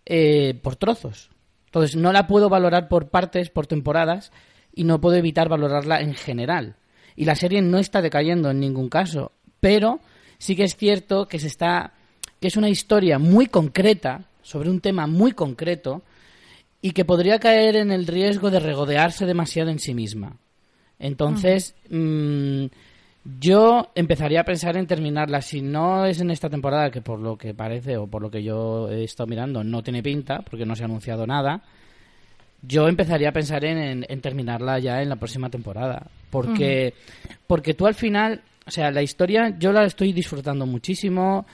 eh, 0.06 0.58
por 0.62 0.76
trozos. 0.76 1.30
Entonces 1.66 1.96
no 1.96 2.12
la 2.12 2.26
puedo 2.26 2.48
valorar 2.48 2.88
por 2.88 3.08
partes, 3.08 3.50
por 3.50 3.66
temporadas, 3.66 4.32
y 4.74 4.84
no 4.84 5.00
puedo 5.00 5.16
evitar 5.16 5.48
valorarla 5.48 6.00
en 6.00 6.14
general. 6.14 6.76
Y 7.16 7.24
la 7.24 7.34
serie 7.34 7.62
no 7.62 7.78
está 7.78 8.02
decayendo 8.02 8.50
en 8.50 8.60
ningún 8.60 8.88
caso, 8.88 9.32
pero 9.60 10.00
sí 10.38 10.56
que 10.56 10.64
es 10.64 10.76
cierto 10.76 11.28
que 11.28 11.38
se 11.38 11.48
está 11.48 11.94
que 12.40 12.48
es 12.48 12.56
una 12.56 12.70
historia 12.70 13.18
muy 13.18 13.46
concreta 13.46 14.24
sobre 14.42 14.70
un 14.70 14.80
tema 14.80 15.06
muy 15.06 15.32
concreto 15.32 16.02
y 16.80 16.92
que 16.92 17.04
podría 17.04 17.38
caer 17.38 17.76
en 17.76 17.92
el 17.92 18.06
riesgo 18.06 18.50
de 18.50 18.60
regodearse 18.60 19.26
demasiado 19.26 19.70
en 19.70 19.78
sí 19.78 19.94
misma. 19.94 20.38
Entonces, 21.00 21.74
mm, 21.88 22.66
yo 23.40 23.90
empezaría 23.94 24.42
a 24.42 24.44
pensar 24.44 24.76
en 24.76 24.86
terminarla. 24.86 25.40
Si 25.40 25.62
no 25.62 26.04
es 26.04 26.20
en 26.20 26.30
esta 26.30 26.48
temporada, 26.48 26.90
que 26.90 27.00
por 27.00 27.18
lo 27.18 27.36
que 27.36 27.54
parece 27.54 27.96
o 27.96 28.06
por 28.06 28.22
lo 28.22 28.30
que 28.30 28.42
yo 28.42 28.88
he 28.90 29.02
estado 29.02 29.26
mirando 29.26 29.64
no 29.64 29.82
tiene 29.82 30.02
pinta, 30.02 30.40
porque 30.40 30.66
no 30.66 30.76
se 30.76 30.82
ha 30.82 30.86
anunciado 30.86 31.26
nada, 31.26 31.62
yo 32.62 32.86
empezaría 32.86 33.30
a 33.30 33.32
pensar 33.32 33.64
en, 33.64 34.04
en, 34.06 34.20
terminarla 34.20 34.78
ya 34.78 35.02
en 35.02 35.08
la 35.08 35.16
próxima 35.16 35.48
temporada. 35.48 36.06
Porque, 36.30 36.94
porque 37.46 37.74
tú 37.74 37.86
al 37.86 37.94
final, 37.94 38.42
o 38.66 38.70
sea, 38.70 38.90
la 38.90 39.02
historia 39.02 39.56
yo 39.58 39.72
la 39.72 39.84
estoy 39.84 40.12
disfrutando 40.12 40.66
muchísimo 40.66 41.46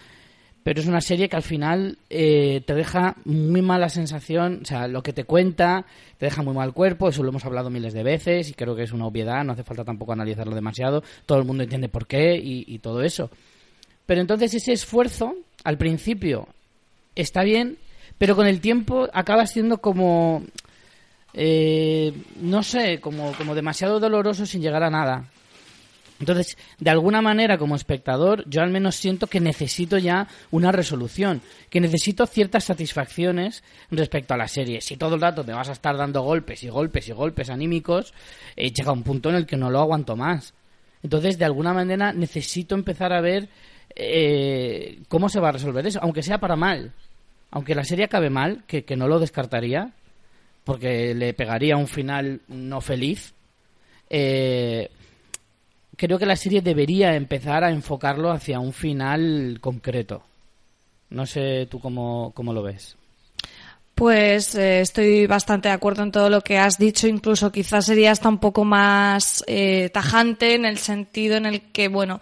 pero 0.66 0.80
es 0.80 0.88
una 0.88 1.00
serie 1.00 1.28
que 1.28 1.37
al 1.37 1.44
final 1.44 1.96
eh, 2.11 2.61
te 2.66 2.75
deja 2.75 3.14
muy 3.25 3.62
mala 3.62 3.88
sensación, 3.88 4.62
o 4.62 4.64
sea, 4.64 4.88
lo 4.88 5.00
que 5.00 5.12
te 5.12 5.23
cuenta 5.23 5.87
te 6.18 6.26
deja 6.26 6.42
muy 6.42 6.54
mal 6.54 6.73
cuerpo, 6.73 7.08
eso 7.08 7.23
lo 7.23 7.28
hemos 7.28 7.44
hablado 7.44 7.70
miles 7.70 7.94
de 7.94 8.02
veces 8.02 8.50
y 8.50 8.54
creo 8.54 8.75
que 8.75 8.82
es 8.82 8.90
una 8.90 9.06
obviedad, 9.06 9.44
no 9.44 9.52
hace 9.52 9.62
falta 9.62 9.85
tampoco 9.85 10.12
analizarlo 10.12 10.56
demasiado, 10.56 11.04
todo 11.25 11.38
el 11.38 11.44
mundo 11.44 11.62
entiende 11.62 11.88
por 11.88 12.08
qué 12.08 12.37
y, 12.42 12.80
todo 12.80 13.02
eso. 13.02 13.30
Pero 14.06 14.20
entonces 14.20 14.54
ese 14.54 14.73
esfuerzo, 14.73 15.37
al 15.62 15.78
principio, 15.78 16.49
está 17.14 17.44
bien, 17.44 17.78
pero 18.18 18.35
con 18.35 18.49
el 18.49 18.61
tiempo 18.61 19.06
acaba 19.12 19.46
siendo 19.46 19.78
como, 19.78 20.42
eh, 21.32 22.12
no 22.40 22.64
sé, 22.64 22.99
como, 22.99 23.35
como 23.35 23.54
demasiado 23.54 24.00
doloroso 24.00 24.44
sin 24.46 24.62
llegar 24.62 24.82
a 24.82 24.90
nada. 24.90 25.30
Entonces, 26.18 26.56
de 26.78 26.90
alguna 26.90 27.20
manera, 27.20 27.58
como 27.58 27.76
espectador, 27.76 28.49
yo 28.49 28.62
al 28.62 28.70
menos 28.70 28.96
siento 28.96 29.26
que 29.26 29.40
necesito 29.40 29.99
ya 29.99 30.28
una 30.50 30.73
resolución, 30.73 31.42
que 31.68 31.80
necesito 31.80 32.26
ciertas 32.26 32.64
satisfacciones 32.64 33.62
respecto 33.90 34.32
a 34.32 34.38
la 34.38 34.49
serie. 34.49 34.80
Si 34.80 34.96
todo 34.96 35.16
el 35.16 35.20
rato 35.20 35.44
me 35.44 35.52
vas 35.52 35.68
a 35.68 35.73
estar 35.73 35.96
dando 35.96 36.23
golpes 36.23 36.62
y 36.62 36.68
golpes 36.68 37.08
y 37.08 37.12
golpes 37.12 37.50
anímicos, 37.50 38.14
eh, 38.56 38.73
llega 38.73 38.92
un 38.92 39.02
punto 39.02 39.28
en 39.28 39.37
el 39.37 39.46
que 39.46 39.56
no 39.56 39.70
lo 39.70 39.80
aguanto 39.80 40.16
más. 40.16 40.54
Entonces, 41.02 41.38
de 41.38 41.44
alguna 41.44 41.75
manera, 41.75 42.12
necesito 42.12 42.75
empezar 42.75 43.12
a 43.12 43.20
ver 43.20 43.49
eh, 43.94 45.00
cómo 45.08 45.28
se 45.28 45.40
va 45.40 45.50
a 45.50 45.52
resolver 45.52 45.87
eso, 45.87 46.00
aunque 46.02 46.23
sea 46.23 46.38
para 46.38 46.56
mal. 46.56 46.92
Aunque 47.50 47.75
la 47.75 47.85
serie 47.85 48.06
acabe 48.06 48.30
mal, 48.30 48.64
que, 48.66 48.85
que 48.85 48.96
no 48.96 49.06
lo 49.06 49.18
descartaría, 49.18 49.92
porque 50.64 51.14
le 51.14 51.32
pegaría 51.32 51.76
un 51.76 51.87
final 51.87 52.40
no 52.49 52.80
feliz. 52.80 53.35
Eh, 54.11 54.90
creo 55.97 56.19
que 56.19 56.26
la 56.26 56.37
serie 56.37 56.62
debería 56.62 57.15
empezar 57.15 57.65
a 57.65 57.71
enfocarlo 57.71 58.31
hacia 58.31 58.61
un 58.61 58.73
final 58.73 59.59
concreto. 59.61 60.23
No 61.11 61.26
sé 61.26 61.67
tú 61.71 61.81
cómo, 61.81 62.33
cómo 62.35 62.53
lo 62.53 62.62
ves. 62.62 62.97
Pues 63.97 64.55
eh, 64.57 64.83
estoy 64.83 65.26
bastante 65.26 65.69
de 65.69 65.75
acuerdo 65.75 66.03
en 66.03 66.12
todo 66.12 66.29
lo 66.29 66.43
que 66.43 66.59
has 66.59 66.76
dicho, 66.76 67.09
incluso 67.09 67.50
quizás 67.50 67.87
sería 67.87 68.11
hasta 68.11 68.29
un 68.29 68.37
poco 68.37 68.62
más 68.62 69.43
eh, 69.47 69.88
tajante 69.88 70.55
en 70.55 70.67
el 70.67 70.76
sentido 70.76 71.38
en 71.38 71.47
el 71.47 71.62
que, 71.73 71.88
bueno, 71.88 72.21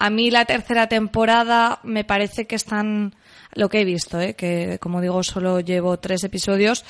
a 0.00 0.10
mí 0.10 0.32
la 0.32 0.46
tercera 0.46 0.88
temporada 0.88 1.78
me 1.84 2.02
parece 2.02 2.48
que 2.48 2.56
están, 2.56 3.14
lo 3.54 3.68
que 3.68 3.82
he 3.82 3.84
visto, 3.84 4.20
eh, 4.20 4.34
que 4.34 4.78
como 4.80 5.00
digo 5.00 5.22
solo 5.22 5.60
llevo 5.60 5.96
tres 6.00 6.24
episodios, 6.24 6.84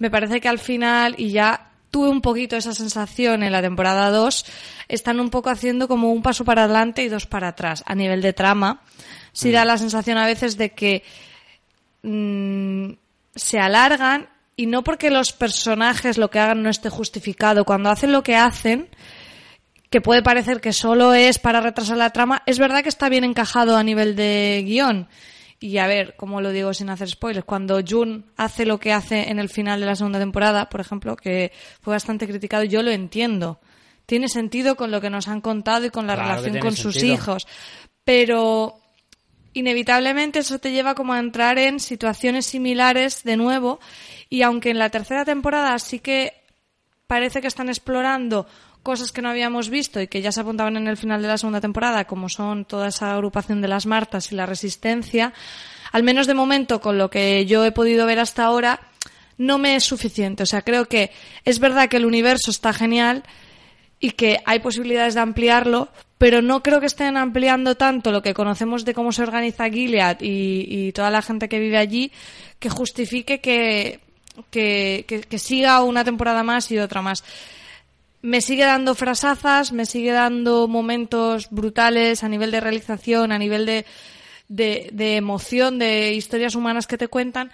me 0.00 0.10
parece 0.10 0.40
que 0.40 0.48
al 0.48 0.58
final, 0.58 1.14
y 1.16 1.30
ya 1.30 1.70
tuve 1.96 2.10
un 2.10 2.20
poquito 2.20 2.58
esa 2.58 2.74
sensación 2.74 3.42
en 3.42 3.52
la 3.52 3.62
temporada 3.62 4.10
2, 4.10 4.44
están 4.86 5.18
un 5.18 5.30
poco 5.30 5.48
haciendo 5.48 5.88
como 5.88 6.12
un 6.12 6.20
paso 6.20 6.44
para 6.44 6.64
adelante 6.64 7.02
y 7.02 7.08
dos 7.08 7.24
para 7.24 7.48
atrás. 7.48 7.82
A 7.86 7.94
nivel 7.94 8.20
de 8.20 8.34
trama, 8.34 8.82
sí 9.32 9.50
da 9.50 9.64
mm. 9.64 9.66
la 9.66 9.78
sensación 9.78 10.18
a 10.18 10.26
veces 10.26 10.58
de 10.58 10.74
que 10.74 11.04
mm, 12.02 12.90
se 13.34 13.58
alargan 13.58 14.28
y 14.56 14.66
no 14.66 14.84
porque 14.84 15.10
los 15.10 15.32
personajes 15.32 16.18
lo 16.18 16.28
que 16.28 16.38
hagan 16.38 16.62
no 16.62 16.68
esté 16.68 16.90
justificado. 16.90 17.64
Cuando 17.64 17.88
hacen 17.88 18.12
lo 18.12 18.22
que 18.22 18.36
hacen, 18.36 18.90
que 19.88 20.02
puede 20.02 20.22
parecer 20.22 20.60
que 20.60 20.74
solo 20.74 21.14
es 21.14 21.38
para 21.38 21.62
retrasar 21.62 21.96
la 21.96 22.10
trama, 22.10 22.42
es 22.44 22.58
verdad 22.58 22.82
que 22.82 22.90
está 22.90 23.08
bien 23.08 23.24
encajado 23.24 23.74
a 23.74 23.82
nivel 23.82 24.16
de 24.16 24.62
guion 24.66 25.08
y 25.58 25.78
a 25.78 25.86
ver, 25.86 26.16
como 26.16 26.40
lo 26.40 26.50
digo 26.50 26.74
sin 26.74 26.90
hacer 26.90 27.08
spoilers, 27.08 27.44
cuando 27.44 27.80
Jun 27.86 28.26
hace 28.36 28.66
lo 28.66 28.78
que 28.78 28.92
hace 28.92 29.30
en 29.30 29.38
el 29.38 29.48
final 29.48 29.80
de 29.80 29.86
la 29.86 29.96
segunda 29.96 30.18
temporada, 30.18 30.68
por 30.68 30.80
ejemplo, 30.80 31.16
que 31.16 31.52
fue 31.80 31.92
bastante 31.94 32.26
criticado, 32.26 32.64
yo 32.64 32.82
lo 32.82 32.90
entiendo. 32.90 33.60
Tiene 34.04 34.28
sentido 34.28 34.76
con 34.76 34.90
lo 34.90 35.00
que 35.00 35.10
nos 35.10 35.28
han 35.28 35.40
contado 35.40 35.86
y 35.86 35.90
con 35.90 36.06
la 36.06 36.14
relación 36.14 36.58
con 36.58 36.76
sus 36.76 37.02
hijos. 37.02 37.46
Pero 38.04 38.78
inevitablemente 39.52 40.40
eso 40.40 40.58
te 40.58 40.70
lleva 40.70 40.94
como 40.94 41.14
a 41.14 41.18
entrar 41.18 41.58
en 41.58 41.80
situaciones 41.80 42.46
similares 42.46 43.24
de 43.24 43.36
nuevo. 43.36 43.80
Y 44.28 44.42
aunque 44.42 44.70
en 44.70 44.78
la 44.78 44.90
tercera 44.90 45.24
temporada 45.24 45.78
sí 45.78 45.98
que 45.98 46.34
parece 47.06 47.40
que 47.40 47.48
están 47.48 47.68
explorando 47.68 48.46
cosas 48.86 49.10
que 49.10 49.20
no 49.20 49.30
habíamos 49.30 49.68
visto 49.68 50.00
y 50.00 50.06
que 50.06 50.22
ya 50.22 50.30
se 50.30 50.40
apuntaban 50.42 50.76
en 50.76 50.86
el 50.86 50.96
final 50.96 51.20
de 51.20 51.26
la 51.26 51.38
segunda 51.38 51.60
temporada, 51.60 52.04
como 52.04 52.28
son 52.28 52.64
toda 52.64 52.86
esa 52.86 53.14
agrupación 53.14 53.60
de 53.60 53.66
las 53.66 53.84
Martas 53.84 54.30
y 54.30 54.36
la 54.36 54.46
Resistencia, 54.46 55.32
al 55.90 56.04
menos 56.04 56.28
de 56.28 56.34
momento 56.34 56.80
con 56.80 56.96
lo 56.96 57.10
que 57.10 57.46
yo 57.46 57.64
he 57.64 57.72
podido 57.72 58.06
ver 58.06 58.20
hasta 58.20 58.44
ahora, 58.44 58.78
no 59.38 59.58
me 59.58 59.74
es 59.74 59.82
suficiente. 59.82 60.44
O 60.44 60.46
sea, 60.46 60.62
creo 60.62 60.84
que 60.86 61.10
es 61.44 61.58
verdad 61.58 61.88
que 61.88 61.96
el 61.96 62.06
universo 62.06 62.52
está 62.52 62.72
genial 62.72 63.24
y 63.98 64.12
que 64.12 64.38
hay 64.46 64.60
posibilidades 64.60 65.14
de 65.14 65.20
ampliarlo, 65.20 65.88
pero 66.16 66.40
no 66.40 66.62
creo 66.62 66.78
que 66.78 66.86
estén 66.86 67.16
ampliando 67.16 67.76
tanto 67.76 68.12
lo 68.12 68.22
que 68.22 68.34
conocemos 68.34 68.84
de 68.84 68.94
cómo 68.94 69.10
se 69.10 69.24
organiza 69.24 69.68
Gilead 69.68 70.18
y, 70.20 70.92
toda 70.92 71.10
la 71.10 71.22
gente 71.22 71.48
que 71.48 71.58
vive 71.58 71.76
allí 71.76 72.12
que 72.60 72.70
justifique 72.70 73.40
que, 73.40 73.98
que 74.52 75.38
siga 75.38 75.82
una 75.82 76.04
temporada 76.04 76.44
más 76.44 76.70
y 76.70 76.78
otra 76.78 77.02
más 77.02 77.24
me 78.26 78.40
sigue 78.40 78.64
dando 78.64 78.96
frasazas, 78.96 79.70
me 79.70 79.86
sigue 79.86 80.10
dando 80.10 80.66
momentos 80.66 81.48
brutales 81.50 82.24
a 82.24 82.28
nivel 82.28 82.50
de 82.50 82.60
realización, 82.60 83.30
a 83.30 83.38
nivel 83.38 83.64
de, 83.66 83.86
de, 84.48 85.16
emoción, 85.16 85.78
de 85.78 86.12
historias 86.12 86.56
humanas 86.56 86.88
que 86.88 86.98
te 86.98 87.06
cuentan. 87.06 87.52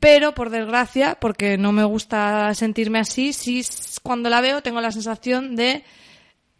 Pero, 0.00 0.34
por 0.34 0.50
desgracia, 0.50 1.18
porque 1.20 1.56
no 1.56 1.70
me 1.70 1.84
gusta 1.84 2.52
sentirme 2.54 2.98
así, 2.98 3.32
sí 3.32 3.62
cuando 4.02 4.28
la 4.28 4.40
veo 4.40 4.60
tengo 4.60 4.80
la 4.80 4.90
sensación 4.90 5.54
de 5.54 5.84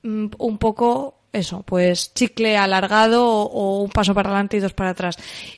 mm, 0.05 0.27
un 0.39 0.59
poco 0.59 1.17
eso, 1.33 1.65
pues 1.65 2.15
chicle 2.15 2.57
alargado 2.57 3.27
o, 3.27 3.83
un 3.83 3.91
paso 3.91 4.15
para 4.15 4.31
adelante 4.31 4.57
y 4.57 4.61
dos 4.61 4.73
para 4.73 4.91
atrás. 4.91 5.17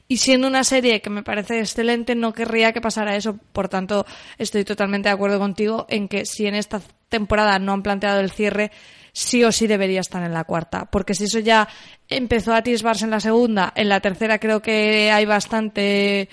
Y 0.08 0.16
siendo 0.16 0.46
una 0.46 0.64
serie 0.64 1.02
que 1.02 1.10
me 1.10 1.22
parece 1.22 1.58
excelente, 1.58 2.14
no 2.14 2.32
querría 2.32 2.72
que 2.72 2.80
pasara 2.80 3.14
eso. 3.14 3.36
Por 3.52 3.68
tanto, 3.68 4.06
estoy 4.38 4.64
totalmente 4.64 5.10
de 5.10 5.14
acuerdo 5.14 5.38
contigo 5.38 5.84
en 5.90 6.08
que 6.08 6.24
si 6.24 6.46
en 6.46 6.54
esta 6.54 6.80
temporada 7.12 7.60
no 7.60 7.72
han 7.72 7.84
planteado 7.84 8.18
el 8.18 8.32
cierre, 8.32 8.72
sí 9.12 9.44
o 9.44 9.52
sí 9.52 9.68
debería 9.68 10.00
estar 10.00 10.24
en 10.24 10.32
la 10.32 10.42
cuarta. 10.42 10.86
Porque 10.86 11.14
si 11.14 11.24
eso 11.24 11.38
ya 11.38 11.68
empezó 12.08 12.52
a 12.52 12.56
atisbarse 12.56 13.04
en 13.04 13.12
la 13.12 13.20
segunda, 13.20 13.72
en 13.76 13.88
la 13.88 14.00
tercera 14.00 14.40
creo 14.40 14.60
que 14.60 15.12
hay 15.12 15.24
bastante 15.24 16.28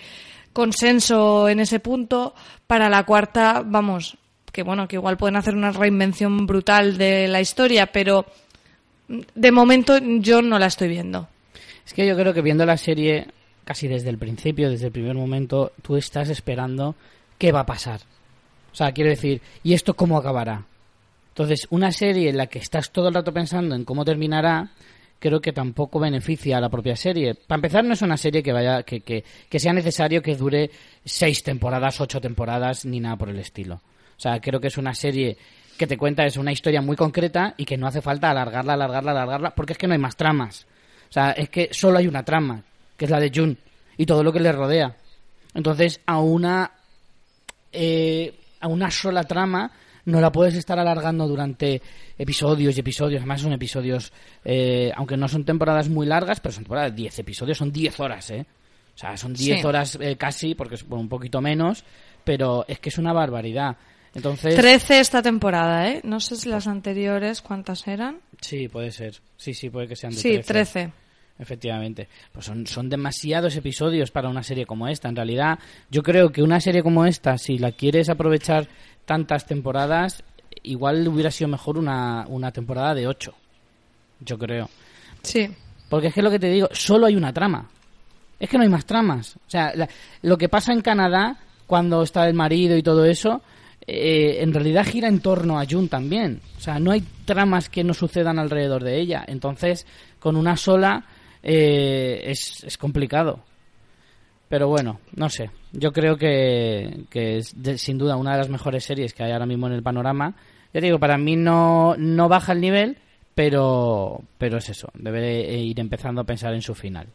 consenso 0.54 1.48
en 1.48 1.60
ese 1.60 1.80
punto. 1.80 2.34
Para 2.66 2.90
la 2.90 3.04
cuarta, 3.04 3.62
vamos, 3.64 4.18
que 4.52 4.64
bueno, 4.64 4.88
que 4.88 4.96
igual 4.96 5.18
pueden 5.18 5.36
hacer 5.36 5.56
una 5.56 5.72
reinvención 5.72 6.48
brutal 6.48 6.98
de 6.98 7.28
la 7.28 7.42
historia, 7.42 7.88
pero 7.88 8.26
de 9.08 9.52
momento 9.52 10.00
yo 10.20 10.42
no 10.42 10.58
la 10.58 10.66
estoy 10.66 10.88
viendo. 10.88 11.28
Es 11.86 11.94
que 11.94 12.08
yo 12.08 12.16
creo 12.16 12.34
que 12.34 12.42
viendo 12.42 12.66
la 12.66 12.78
serie 12.78 13.28
casi 13.70 13.88
desde 13.88 14.10
el 14.10 14.18
principio, 14.18 14.70
desde 14.70 14.88
el 14.88 14.92
primer 14.92 15.16
momento, 15.16 15.74
tú 15.82 15.96
estás 15.96 16.30
esperando 16.30 16.96
qué 17.38 17.52
va 17.52 17.62
a 17.62 17.66
pasar. 17.66 18.02
O 18.72 18.76
sea, 18.76 18.92
quiero 18.92 19.10
decir, 19.10 19.42
¿y 19.64 19.74
esto 19.74 19.96
cómo 19.96 20.18
acabará? 20.18 20.66
Entonces, 21.30 21.68
una 21.70 21.92
serie 21.92 22.30
en 22.30 22.38
la 22.38 22.48
que 22.48 22.60
estás 22.60 22.92
todo 22.92 23.08
el 23.08 23.14
rato 23.14 23.34
pensando 23.34 23.76
en 23.76 23.86
cómo 23.86 24.04
terminará, 24.04 24.72
creo 25.20 25.42
que 25.42 25.54
tampoco 25.54 26.00
beneficia 26.00 26.58
a 26.58 26.62
la 26.62 26.70
propia 26.70 26.96
serie. 26.96 27.36
Para 27.36 27.58
empezar, 27.58 27.84
no 27.84 27.94
es 27.94 28.02
una 28.02 28.18
serie 28.18 28.44
que 28.44 28.52
vaya, 28.52 28.84
que, 28.84 29.02
que, 29.02 29.24
que 29.50 29.60
sea 29.60 29.74
necesario 29.74 30.22
que 30.22 30.36
dure 30.36 30.70
seis 31.06 31.44
temporadas, 31.44 32.02
ocho 32.02 32.20
temporadas, 32.20 32.86
ni 32.86 33.00
nada 33.00 33.16
por 33.16 33.30
el 33.30 33.40
estilo. 33.40 33.76
O 33.76 34.22
sea, 34.22 34.40
creo 34.42 34.60
que 34.60 34.68
es 34.68 34.78
una 34.78 34.94
serie 34.94 35.38
que 35.80 35.88
te 35.88 35.98
cuenta 35.98 36.26
es 36.26 36.36
una 36.36 36.52
historia 36.52 36.82
muy 36.82 36.98
concreta 36.98 37.56
y 37.56 37.64
que 37.64 37.78
no 37.78 37.88
hace 37.88 38.02
falta 38.02 38.30
alargarla, 38.30 38.74
alargarla, 38.74 39.12
alargarla, 39.12 39.56
porque 39.56 39.74
es 39.74 39.80
que 39.80 39.88
no 39.88 39.94
hay 39.94 40.00
más 40.00 40.18
tramas. 40.18 40.68
O 41.10 41.14
sea, 41.14 41.32
es 41.32 41.50
que 41.50 41.70
solo 41.72 41.98
hay 41.98 42.06
una 42.06 42.26
trama, 42.26 42.64
que 42.98 43.06
es 43.06 43.12
la 43.12 43.20
de 43.20 43.32
Jun, 43.34 43.58
y 43.98 44.06
todo 44.06 44.22
lo 44.22 44.34
que 44.34 44.42
le 44.42 44.52
rodea. 44.52 44.98
Entonces, 45.54 46.02
a 46.06 46.20
una, 46.20 46.74
eh, 47.72 48.39
a 48.60 48.68
una 48.68 48.92
sola 48.92 49.24
trama 49.24 49.72
no 50.06 50.22
la 50.22 50.32
puedes 50.32 50.56
estar 50.56 50.80
alargando 50.80 51.28
durante 51.28 51.82
episodios 52.18 52.76
y 52.76 52.80
episodios. 52.80 53.20
Además, 53.20 53.42
son 53.42 53.54
episodios, 53.54 54.12
eh, 54.44 54.92
aunque 54.96 55.18
no 55.18 55.28
son 55.28 55.46
temporadas 55.46 55.90
muy 55.90 56.08
largas, 56.08 56.40
pero 56.40 56.54
son 56.54 56.64
temporadas 56.64 56.92
de 56.92 56.98
10 56.98 57.20
episodios, 57.20 57.58
son 57.58 57.72
10 57.72 58.00
horas, 58.00 58.30
¿eh? 58.32 58.46
O 58.96 58.98
sea, 58.98 59.16
son 59.16 59.34
10 59.34 59.64
horas 59.66 59.98
eh, 60.02 60.18
casi, 60.18 60.56
porque 60.56 60.76
es 60.76 60.84
un 60.90 61.08
poquito 61.08 61.42
menos, 61.42 61.86
pero 62.24 62.66
es 62.68 62.80
que 62.80 62.90
es 62.90 62.98
una 62.98 63.14
barbaridad. 63.14 63.78
Entonces... 64.14 64.56
13 64.56 65.00
esta 65.00 65.22
temporada, 65.22 65.90
¿eh? 65.90 66.02
No 66.04 66.20
sé 66.20 66.36
si 66.36 66.50
las 66.50 66.68
anteriores 66.68 67.42
cuántas 67.42 67.88
eran. 67.88 68.20
Sí, 68.42 68.68
puede 68.68 68.92
ser. 68.92 69.16
Sí, 69.38 69.54
sí, 69.54 69.70
puede 69.70 69.88
que 69.88 69.96
sean 69.96 70.14
de 70.14 70.20
Sí, 70.20 70.40
13. 70.40 70.92
Efectivamente. 71.40 72.08
Pues 72.32 72.46
son, 72.46 72.68
son 72.68 72.90
demasiados 72.90 73.56
episodios 73.56 74.12
para 74.12 74.30
una 74.30 74.44
serie 74.44 74.66
como 74.66 74.88
esta. 74.88 75.10
En 75.10 75.16
realidad, 75.16 75.58
yo 75.90 76.04
creo 76.04 76.32
que 76.32 76.44
una 76.44 76.60
serie 76.62 76.84
como 76.84 77.06
esta, 77.06 77.38
si 77.38 77.58
la 77.58 77.72
quieres 77.72 78.10
aprovechar 78.10 78.68
tantas 79.06 79.46
temporadas, 79.48 80.24
igual 80.64 81.08
hubiera 81.08 81.32
sido 81.32 81.48
mejor 81.48 81.78
una, 81.78 82.26
una 82.28 82.52
temporada 82.52 82.94
de 82.94 83.08
ocho. 83.08 83.34
Yo 84.20 84.38
creo. 84.38 84.70
Sí. 85.24 85.50
Porque 85.90 86.08
es 86.08 86.14
que 86.14 86.22
lo 86.22 86.30
que 86.30 86.40
te 86.40 86.50
digo, 86.50 86.68
solo 86.72 87.08
hay 87.08 87.16
una 87.16 87.34
trama. 87.34 87.68
Es 88.40 88.48
que 88.50 88.58
no 88.58 88.64
hay 88.64 88.70
más 88.70 88.86
tramas. 88.86 89.36
O 89.38 89.50
sea, 89.50 89.72
la- 89.76 89.90
lo 90.22 90.38
que 90.38 90.48
pasa 90.50 90.72
en 90.72 90.82
Canadá, 90.82 91.38
cuando 91.66 92.04
está 92.04 92.28
el 92.28 92.34
marido 92.36 92.78
y 92.78 92.84
todo 92.84 93.06
eso, 93.06 93.42
eh, 93.88 94.38
en 94.42 94.54
realidad 94.54 94.86
gira 94.86 95.08
en 95.08 95.20
torno 95.20 95.60
a 95.60 95.66
June 95.68 95.88
también. 95.88 96.42
O 96.58 96.62
sea, 96.62 96.80
no 96.80 96.92
hay 96.92 97.04
tramas 97.26 97.70
que 97.70 97.84
no 97.84 97.94
sucedan 97.94 98.38
alrededor 98.38 98.84
de 98.84 99.00
ella. 99.00 99.24
Entonces, 99.28 99.88
con 100.20 100.36
una 100.36 100.56
sola 100.58 101.06
eh, 101.44 102.22
es, 102.26 102.64
es 102.64 102.78
complicado. 102.78 103.44
Pero 104.50 104.68
bueno, 104.68 105.00
no 105.16 105.30
sé. 105.30 105.52
Yo 105.72 105.92
creo 105.92 106.18
que, 106.18 107.06
que 107.10 107.38
es 107.38 107.56
sin 107.78 107.98
duda 108.00 108.18
una 108.18 108.32
de 108.32 108.40
las 108.40 108.50
mejores 108.50 108.84
series 108.84 109.14
que 109.14 109.24
hay 109.24 109.32
ahora 109.32 109.46
mismo 109.46 109.68
en 109.68 109.74
el 109.74 109.84
panorama. 109.84 110.36
Ya 110.74 110.82
digo, 110.82 111.00
para 111.00 111.18
mí 111.18 111.36
no, 111.36 111.96
no 111.98 112.28
baja 112.30 112.54
el 112.54 112.62
nivel, 112.62 112.98
pero, 113.36 114.22
pero 114.40 114.58
es 114.58 114.70
eso. 114.70 114.90
Debe 114.96 115.54
ir 115.60 115.80
empezando 115.80 116.22
a 116.22 116.26
pensar 116.26 116.54
en 116.54 116.64
su 116.64 116.74
final. 116.74 117.08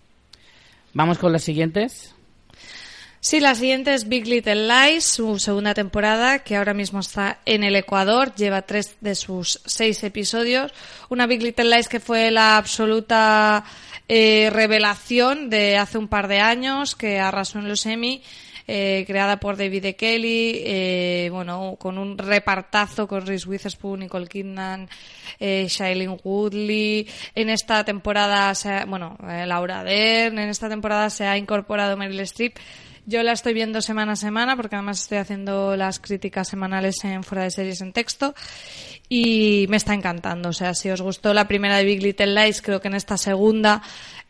Vamos 0.93 1.19
con 1.19 1.33
las 1.33 1.43
siguientes. 1.43 2.15
Sí, 3.27 3.41
la 3.41 3.55
siguiente 3.55 3.95
es 3.95 4.07
Big 4.07 4.27
Little 4.27 4.69
Lies, 4.69 5.07
su 5.07 5.39
segunda 5.39 5.73
temporada, 5.73 6.41
que 6.41 6.57
ahora 6.57 6.75
mismo 6.75 7.01
está 7.01 7.39
en 7.47 7.65
el 7.65 7.75
Ecuador, 7.75 8.35
lleva 8.35 8.61
tres 8.61 8.97
de 9.01 9.15
sus 9.15 9.63
seis 9.65 10.05
episodios. 10.05 10.73
Una 11.09 11.27
Big 11.27 11.43
Little 11.43 11.65
Lies 11.75 11.89
que 11.89 12.01
fue 12.01 12.31
la 12.31 12.59
absoluta 12.59 13.65
eh, 14.09 14.51
revelación 14.53 15.49
de 15.49 15.79
hace 15.79 15.97
un 15.97 16.09
par 16.09 16.29
de 16.29 16.41
años, 16.41 16.95
que 16.95 17.19
arrasó 17.19 17.61
en 17.61 17.69
los 17.69 17.87
Emmy, 17.87 18.23
eh, 18.69 19.05
creada 19.07 19.41
por 19.41 19.57
David 19.57 19.87
E. 19.87 19.97
Kelly, 19.97 20.61
eh, 20.63 21.29
bueno, 21.33 21.77
con 21.79 21.97
un 21.97 22.19
repartazo 22.19 23.09
con 23.09 23.25
Reese 23.27 23.49
Witherspoon, 23.49 24.01
Nicole 24.01 24.27
Kidman, 24.27 24.87
eh, 25.41 25.65
Shailene 25.67 26.19
Woodley. 26.23 27.09
En 27.35 27.49
esta 27.49 27.85
temporada, 27.85 28.55
se 28.55 28.69
ha- 28.69 28.85
bueno, 28.85 29.17
eh, 29.27 29.47
Laura 29.47 29.83
Dern, 29.83 30.39
en 30.39 30.51
esta 30.51 30.69
temporada 30.69 31.09
se 31.09 31.25
ha 31.27 31.39
incorporado 31.39 31.97
Meryl 31.97 32.21
Streep. 32.21 32.59
Yo 33.07 33.23
la 33.23 33.33
estoy 33.33 33.53
viendo 33.53 33.83
semana 33.83 34.13
a 34.13 34.17
semana 34.17 34.57
porque 34.57 34.77
además 34.77 35.03
estoy 35.03 35.19
haciendo 35.19 35.77
las 35.77 35.99
críticas 35.99 36.49
semanales 36.49 37.05
en 37.05 37.23
fuera 37.23 37.45
de 37.45 37.51
series 37.51 37.83
en 37.83 37.93
texto 37.93 38.35
y 39.11 39.67
me 39.69 39.77
está 39.77 39.93
encantando. 39.93 40.49
O 40.49 40.53
sea, 40.55 40.73
si 40.73 40.89
os 40.89 41.03
gustó 41.03 41.35
la 41.35 41.47
primera 41.47 41.77
de 41.77 41.85
Big 41.85 42.03
Little 42.03 42.35
Lies, 42.35 42.63
creo 42.63 42.81
que 42.81 42.89
en 42.89 42.95
esta 42.95 43.19
segunda 43.19 43.83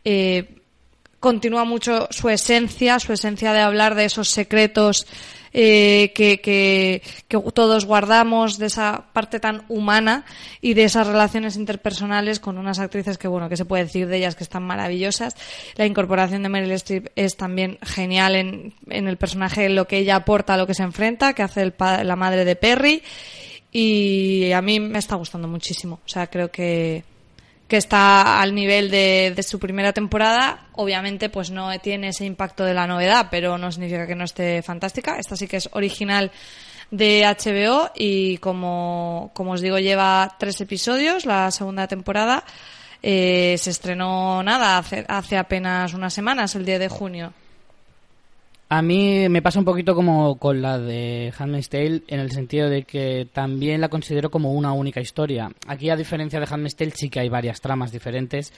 eh, 0.04 0.57
continúa 1.21 1.64
mucho 1.64 2.09
su 2.11 2.28
esencia, 2.28 2.99
su 2.99 3.12
esencia 3.12 3.52
de 3.52 3.61
hablar 3.61 3.95
de 3.95 4.07
esos 4.07 4.28
secretos 4.31 5.07
eh, 5.54 6.12
que, 6.14 6.40
que, 6.40 7.00
que 7.28 7.38
todos 7.52 7.87
guardamos, 7.87 8.58
de 8.58 8.66
esa 8.66 9.06
parte 9.12 9.38
tan 9.38 9.64
humana 9.68 10.25
y 10.61 10.75
de 10.75 10.84
esas 10.84 11.06
relaciones 11.06 11.56
interpersonales 11.56 12.40
con 12.40 12.58
unas 12.58 12.80
actrices 12.80 13.18
que, 13.18 13.28
bueno, 13.28 13.49
que 13.49 13.56
se 13.56 13.64
puede 13.64 13.84
decir 13.84 14.08
de 14.08 14.16
ellas 14.16 14.34
que 14.34 14.42
están 14.42 14.64
maravillosas. 14.64 15.37
La 15.76 15.87
incorporación 15.87 16.42
de 16.42 16.49
Meryl 16.49 16.73
Streep 16.73 17.06
es 17.14 17.37
también 17.37 17.78
genial 17.82 18.34
en, 18.34 18.75
en 18.90 19.06
el 19.06 19.16
personaje, 19.16 19.68
lo 19.68 19.87
que 19.87 19.99
ella 19.99 20.16
aporta 20.16 20.54
a 20.54 20.56
lo 20.56 20.66
que 20.66 20.75
se 20.75 20.82
enfrenta, 20.82 21.32
que 21.32 21.44
hace 21.44 21.62
el 21.62 21.75
la 21.78 22.16
madre 22.16 22.44
de 22.44 22.56
Perry. 22.56 23.02
Y 23.70 24.52
a 24.52 24.61
mí 24.61 24.80
me 24.80 24.99
está 24.99 25.16
gustando 25.16 25.49
muchísimo. 25.49 26.00
O 26.04 26.08
sea, 26.08 26.28
creo 26.28 26.50
que, 26.50 27.04
que 27.75 27.78
está 27.78 28.40
al 28.40 28.54
nivel 28.54 28.88
de, 28.88 29.33
de 29.35 29.43
su 29.43 29.59
primera 29.59 29.93
temporada. 29.93 30.69
Obviamente, 30.75 31.28
pues 31.28 31.50
no 31.50 31.76
tiene 31.81 32.11
ese 32.11 32.25
impacto 32.25 32.64
de 32.64 32.73
la 32.73 32.87
novedad, 32.87 33.26
pero 33.33 33.59
no 33.59 33.73
significa 33.73 34.07
que 34.07 34.14
no 34.14 34.23
esté 34.23 34.62
fantástica. 34.62 35.19
Esta 35.19 35.35
sí 35.35 35.49
que 35.49 35.57
es 35.57 35.69
original 35.73 36.31
de 36.93 37.25
HBO 37.26 37.90
y 37.97 38.38
como, 38.38 39.32
como 39.34 39.54
os 39.54 39.60
digo, 39.60 39.80
lleva 39.80 40.37
tres 40.39 40.60
episodios, 40.60 41.26
la 41.26 41.50
segunda 41.50 41.89
temporada. 41.89 42.45
Eh, 43.02 43.56
se 43.58 43.71
estrenó 43.71 44.41
nada, 44.45 44.78
hace, 44.78 45.04
hace 45.08 45.37
apenas 45.37 45.95
unas 45.95 46.15
semanas, 46.15 46.54
el 46.54 46.65
10 46.65 46.78
de 46.78 46.89
junio. 46.89 47.32
A 48.69 48.81
mí 48.81 49.29
me 49.29 49.43
pasa 49.43 49.59
un 49.59 49.65
poquito 49.65 49.95
como 49.95 50.37
con 50.37 50.63
la 50.63 50.79
de 50.79 51.33
Handmaid's 51.39 51.69
Tale 51.69 52.03
en 52.09 52.21
el 52.21 52.31
sentido 52.33 52.71
de 52.71 52.85
que 52.85 53.29
también 53.33 53.81
la 53.81 53.91
considero 53.91 54.31
como 54.31 54.53
una 54.53 54.73
única 54.73 55.00
historia. 55.00 55.50
Aquí, 55.67 55.91
a 55.91 55.97
diferencia 55.97 56.41
de 56.41 56.47
Handmaid's 56.50 56.77
Tale, 56.77 56.93
sí 56.93 57.11
que 57.11 57.21
hay 57.21 57.29
varias 57.29 57.61
tramas 57.61 57.93
diferentes. 57.93 58.53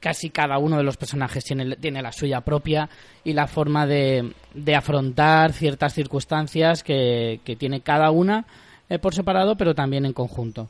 Casi 0.00 0.30
cada 0.30 0.58
uno 0.58 0.76
de 0.76 0.82
los 0.82 0.96
personajes 0.96 1.44
tiene, 1.44 1.76
tiene 1.76 2.02
la 2.02 2.10
suya 2.10 2.40
propia 2.40 2.90
y 3.22 3.34
la 3.34 3.46
forma 3.46 3.86
de, 3.86 4.32
de 4.52 4.74
afrontar 4.74 5.52
ciertas 5.52 5.94
circunstancias 5.94 6.82
que, 6.82 7.40
que 7.44 7.54
tiene 7.54 7.82
cada 7.82 8.10
una 8.10 8.44
eh, 8.88 8.98
por 8.98 9.14
separado, 9.14 9.56
pero 9.56 9.76
también 9.76 10.04
en 10.04 10.12
conjunto. 10.12 10.68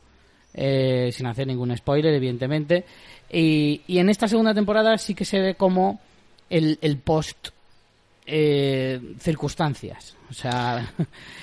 Eh, 0.52 1.08
sin 1.12 1.26
hacer 1.26 1.46
ningún 1.46 1.74
spoiler, 1.74 2.12
evidentemente. 2.12 2.84
Y, 3.32 3.80
y 3.86 3.98
en 3.98 4.10
esta 4.10 4.28
segunda 4.28 4.52
temporada 4.52 4.98
sí 4.98 5.14
que 5.14 5.24
se 5.24 5.40
ve 5.40 5.54
como 5.54 5.98
el, 6.50 6.78
el 6.82 6.98
post 6.98 7.48
eh, 8.26 9.00
circunstancias. 9.18 10.16
O 10.30 10.32
sea, 10.34 10.92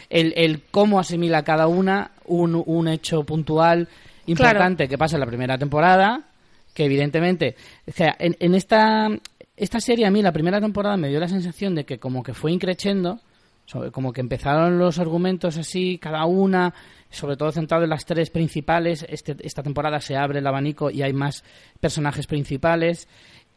el, 0.10 0.34
el 0.36 0.64
cómo 0.72 1.00
asimila 1.00 1.44
cada 1.44 1.68
una 1.68 2.12
un, 2.26 2.62
un 2.66 2.88
hecho 2.88 3.24
puntual 3.24 3.88
importante 4.26 4.88
que 4.88 4.98
pasa 4.98 5.16
en 5.16 5.22
la 5.22 5.26
primera 5.28 5.58
temporada, 5.58 6.24
que 6.74 6.86
evidentemente, 6.86 7.56
o 7.88 7.92
sea, 7.92 8.16
en, 8.20 8.36
en 8.40 8.56
esta, 8.56 9.10
esta 9.58 9.80
serie 9.80 10.06
a 10.06 10.12
mí 10.12 10.22
la 10.22 10.32
primera 10.32 10.62
temporada 10.62 10.98
me 10.98 11.10
dio 11.10 11.20
la 11.20 11.28
sensación 11.28 11.76
de 11.76 11.86
que 11.86 12.00
como 12.00 12.24
que 12.24 12.34
fue 12.34 12.52
increchendo, 12.52 13.20
sobre- 13.66 13.92
como 13.92 14.14
que 14.14 14.22
empezaron 14.22 14.80
los 14.80 14.98
argumentos 15.00 15.58
así, 15.58 15.98
cada 16.00 16.26
una, 16.26 16.74
sobre 17.12 17.38
todo 17.38 17.52
centrado 17.52 17.84
en 17.84 17.90
las 17.90 18.06
tres 18.06 18.30
principales. 18.30 19.06
Este, 19.10 19.36
esta 19.42 19.62
temporada 19.64 20.00
se 20.00 20.16
abre 20.16 20.40
el 20.40 20.48
abanico 20.48 20.90
y 20.92 21.02
hay 21.02 21.14
más 21.14 21.44
personajes 21.80 22.26
principales. 22.28 23.08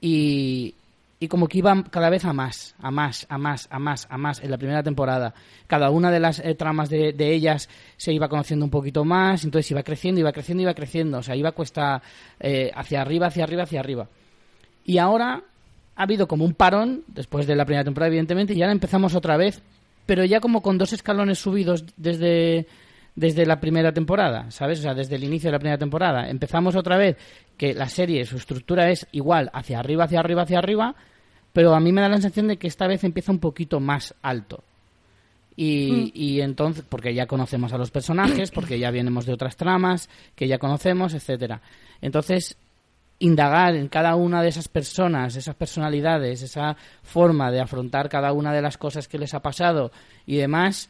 Y, 0.01 0.75
y 1.23 1.29
como 1.29 1.47
que 1.47 1.59
iban 1.59 1.85
cada 1.85 2.11
vez 2.11 2.25
a 2.25 2.33
más, 2.33 2.75
a 2.81 2.91
más, 2.91 3.27
a 3.29 3.39
más, 3.39 3.69
a 3.71 3.79
más, 3.79 4.09
a 4.11 4.19
más 4.19 4.43
en 4.43 4.51
la 4.51 4.59
primera 4.59 4.83
temporada. 4.83 5.33
Cada 5.69 5.89
una 5.91 6.11
de 6.11 6.19
las 6.19 6.41
eh, 6.41 6.57
tramas 6.57 6.91
de, 6.91 7.15
ellas 7.17 7.69
se 7.97 8.13
iba 8.13 8.29
conociendo 8.29 8.65
un 8.65 8.73
poquito 8.73 9.05
más, 9.05 9.45
entonces 9.45 9.71
iba 9.71 9.85
creciendo, 9.85 10.21
iba 10.21 10.33
creciendo, 10.33 10.63
iba 10.65 10.75
creciendo. 10.75 11.19
O 11.19 11.23
sea, 11.23 11.37
iba 11.37 11.53
cuesta 11.53 12.03
eh, 12.41 12.73
hacia 12.75 13.03
arriba, 13.03 13.29
hacia 13.29 13.45
arriba, 13.45 13.63
hacia 13.63 13.79
arriba. 13.79 14.09
Y 14.85 14.99
ahora 14.99 15.45
ha 15.95 16.03
habido 16.03 16.27
como 16.27 16.45
un 16.45 16.55
parón, 16.55 17.05
después 17.07 17.47
de 17.47 17.55
la 17.55 17.67
primera 17.67 17.85
temporada, 17.85 18.09
evidentemente, 18.09 18.55
y 18.55 18.61
ahora 18.61 18.73
empezamos 18.73 19.15
otra 19.15 19.37
vez, 19.37 19.63
pero 20.07 20.25
ya 20.25 20.41
como 20.41 20.61
con 20.61 20.77
dos 20.77 20.93
escalones 20.93 21.39
subidos 21.39 21.85
desde, 21.97 22.67
desde 23.15 23.47
la 23.47 23.61
primera 23.61 23.93
temporada, 23.93 24.51
¿sabes? 24.51 24.81
O 24.81 24.83
sea, 24.83 24.95
desde 24.95 25.15
el 25.15 25.23
inicio 25.23 25.51
de 25.51 25.53
la 25.53 25.61
primera 25.61 25.79
temporada. 25.79 26.29
Empezamos 26.29 26.75
otra 26.75 26.97
vez 26.97 27.17
que 27.57 27.75
la 27.75 27.89
serie, 27.89 28.25
su 28.25 28.39
estructura 28.39 28.91
es 28.91 29.07
igual, 29.13 29.51
hacia 29.53 29.79
arriba, 29.79 30.03
hacia 30.03 30.19
arriba, 30.19 30.43
hacia 30.43 30.59
arriba, 30.59 30.97
pero 31.53 31.75
a 31.75 31.81
mí 31.81 31.93
me 31.93 32.01
da 32.01 32.09
la 32.09 32.17
sensación 32.17 32.49
de 32.49 32.57
que 32.57 32.67
esta 32.67 32.87
vez 32.87 33.05
empieza 33.05 33.33
un 33.33 33.38
poquito 33.38 33.81
más 33.81 34.15
alto. 34.23 34.62
Y, 35.55 36.12
y 36.15 36.41
entonces, 36.41 36.83
porque 36.88 37.12
ya 37.15 37.27
conocemos 37.27 37.73
a 37.73 37.79
los 37.79 37.91
personajes, 37.91 38.51
porque 38.51 38.79
ya 38.79 38.91
vienemos 38.91 39.27
de 39.27 39.35
otras 39.35 39.57
tramas 39.57 40.09
que 40.35 40.49
ya 40.49 40.59
conocemos, 40.59 41.12
etcétera. 41.12 41.61
Entonces, 42.01 42.57
indagar 43.23 43.77
en 43.77 43.88
cada 43.88 44.17
una 44.17 44.43
de 44.43 44.49
esas 44.49 44.67
personas, 44.67 45.37
esas 45.37 45.55
personalidades, 45.55 46.43
esa 46.43 46.77
forma 47.03 47.53
de 47.53 47.61
afrontar 47.61 48.09
cada 48.09 48.33
una 48.33 48.53
de 48.53 48.62
las 48.62 48.77
cosas 48.77 49.07
que 49.07 49.19
les 49.19 49.33
ha 49.35 49.41
pasado 49.41 49.93
y 50.27 50.37
demás, 50.37 50.88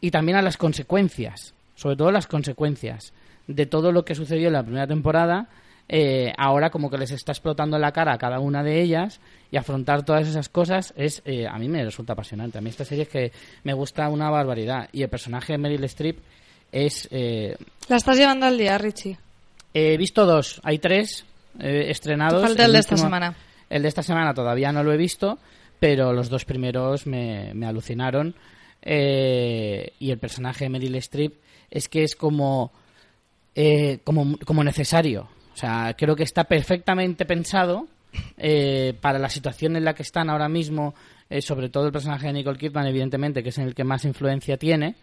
y 0.00 0.10
también 0.10 0.38
a 0.38 0.42
las 0.42 0.56
consecuencias, 0.56 1.54
sobre 1.74 1.96
todo 1.96 2.10
las 2.10 2.26
consecuencias 2.26 3.12
de 3.46 3.66
todo 3.66 3.92
lo 3.92 4.04
que 4.04 4.14
sucedió 4.14 4.46
en 4.46 4.54
la 4.54 4.62
primera 4.62 4.86
temporada, 4.86 5.48
eh, 5.88 6.32
ahora 6.36 6.70
como 6.70 6.90
que 6.90 6.98
les 6.98 7.10
está 7.10 7.32
explotando 7.32 7.76
en 7.76 7.82
la 7.82 7.92
cara 7.92 8.12
a 8.12 8.18
cada 8.18 8.40
una 8.40 8.62
de 8.62 8.80
ellas 8.80 9.20
y 9.50 9.56
afrontar 9.56 10.04
todas 10.04 10.28
esas 10.28 10.48
cosas 10.48 10.92
es 10.96 11.22
eh, 11.24 11.46
a 11.46 11.58
mí 11.58 11.68
me 11.68 11.84
resulta 11.84 12.12
apasionante. 12.12 12.58
A 12.58 12.60
mí 12.60 12.70
esta 12.70 12.84
serie 12.84 13.04
es 13.04 13.08
que 13.08 13.32
me 13.64 13.72
gusta 13.72 14.08
una 14.08 14.30
barbaridad 14.30 14.88
y 14.92 15.02
el 15.02 15.08
personaje 15.08 15.54
de 15.54 15.58
Meryl 15.58 15.84
Streep 15.84 16.18
es 16.70 17.08
eh, 17.10 17.56
La 17.88 17.96
estás 17.96 18.16
llevando 18.16 18.46
al 18.46 18.58
día, 18.58 18.76
Richie. 18.76 19.18
He 19.72 19.96
visto 19.96 20.26
dos, 20.26 20.60
hay 20.64 20.78
tres 20.78 21.24
eh, 21.58 21.86
estrenados. 21.88 22.42
Falta 22.42 22.64
el 22.64 22.72
de 22.72 22.78
esta 22.78 22.96
semana. 22.96 23.34
El 23.70 23.82
de 23.82 23.88
esta 23.88 24.02
semana 24.02 24.34
todavía 24.34 24.72
no 24.72 24.82
lo 24.82 24.92
he 24.92 24.96
visto, 24.96 25.38
pero 25.78 26.12
los 26.12 26.28
dos 26.28 26.44
primeros 26.44 27.06
me, 27.06 27.52
me 27.54 27.66
alucinaron. 27.66 28.34
Eh, 28.82 29.92
y 29.98 30.10
el 30.10 30.18
personaje 30.18 30.64
de 30.64 30.70
Meryl 30.70 30.94
Streep 30.96 31.34
es 31.70 31.88
que 31.88 32.04
es 32.04 32.16
como, 32.16 32.72
eh, 33.54 33.98
como, 34.04 34.38
como 34.44 34.64
necesario. 34.64 35.28
O 35.58 35.60
sea, 35.60 35.96
creo 35.98 36.14
que 36.14 36.22
está 36.22 36.44
perfectamente 36.44 37.24
pensado 37.24 37.88
eh, 38.36 38.94
para 39.00 39.18
la 39.18 39.28
situación 39.28 39.74
en 39.74 39.84
la 39.84 39.92
que 39.92 40.04
están 40.04 40.30
ahora 40.30 40.48
mismo, 40.48 40.94
eh, 41.28 41.42
sobre 41.42 41.68
todo 41.68 41.86
el 41.86 41.92
personaje 41.92 42.28
de 42.28 42.32
Nicole 42.32 42.56
Kidman, 42.56 42.86
evidentemente, 42.86 43.42
que 43.42 43.48
es 43.48 43.58
en 43.58 43.64
el 43.64 43.74
que 43.74 43.82
más 43.82 44.04
influencia 44.04 44.56
tiene 44.56 44.94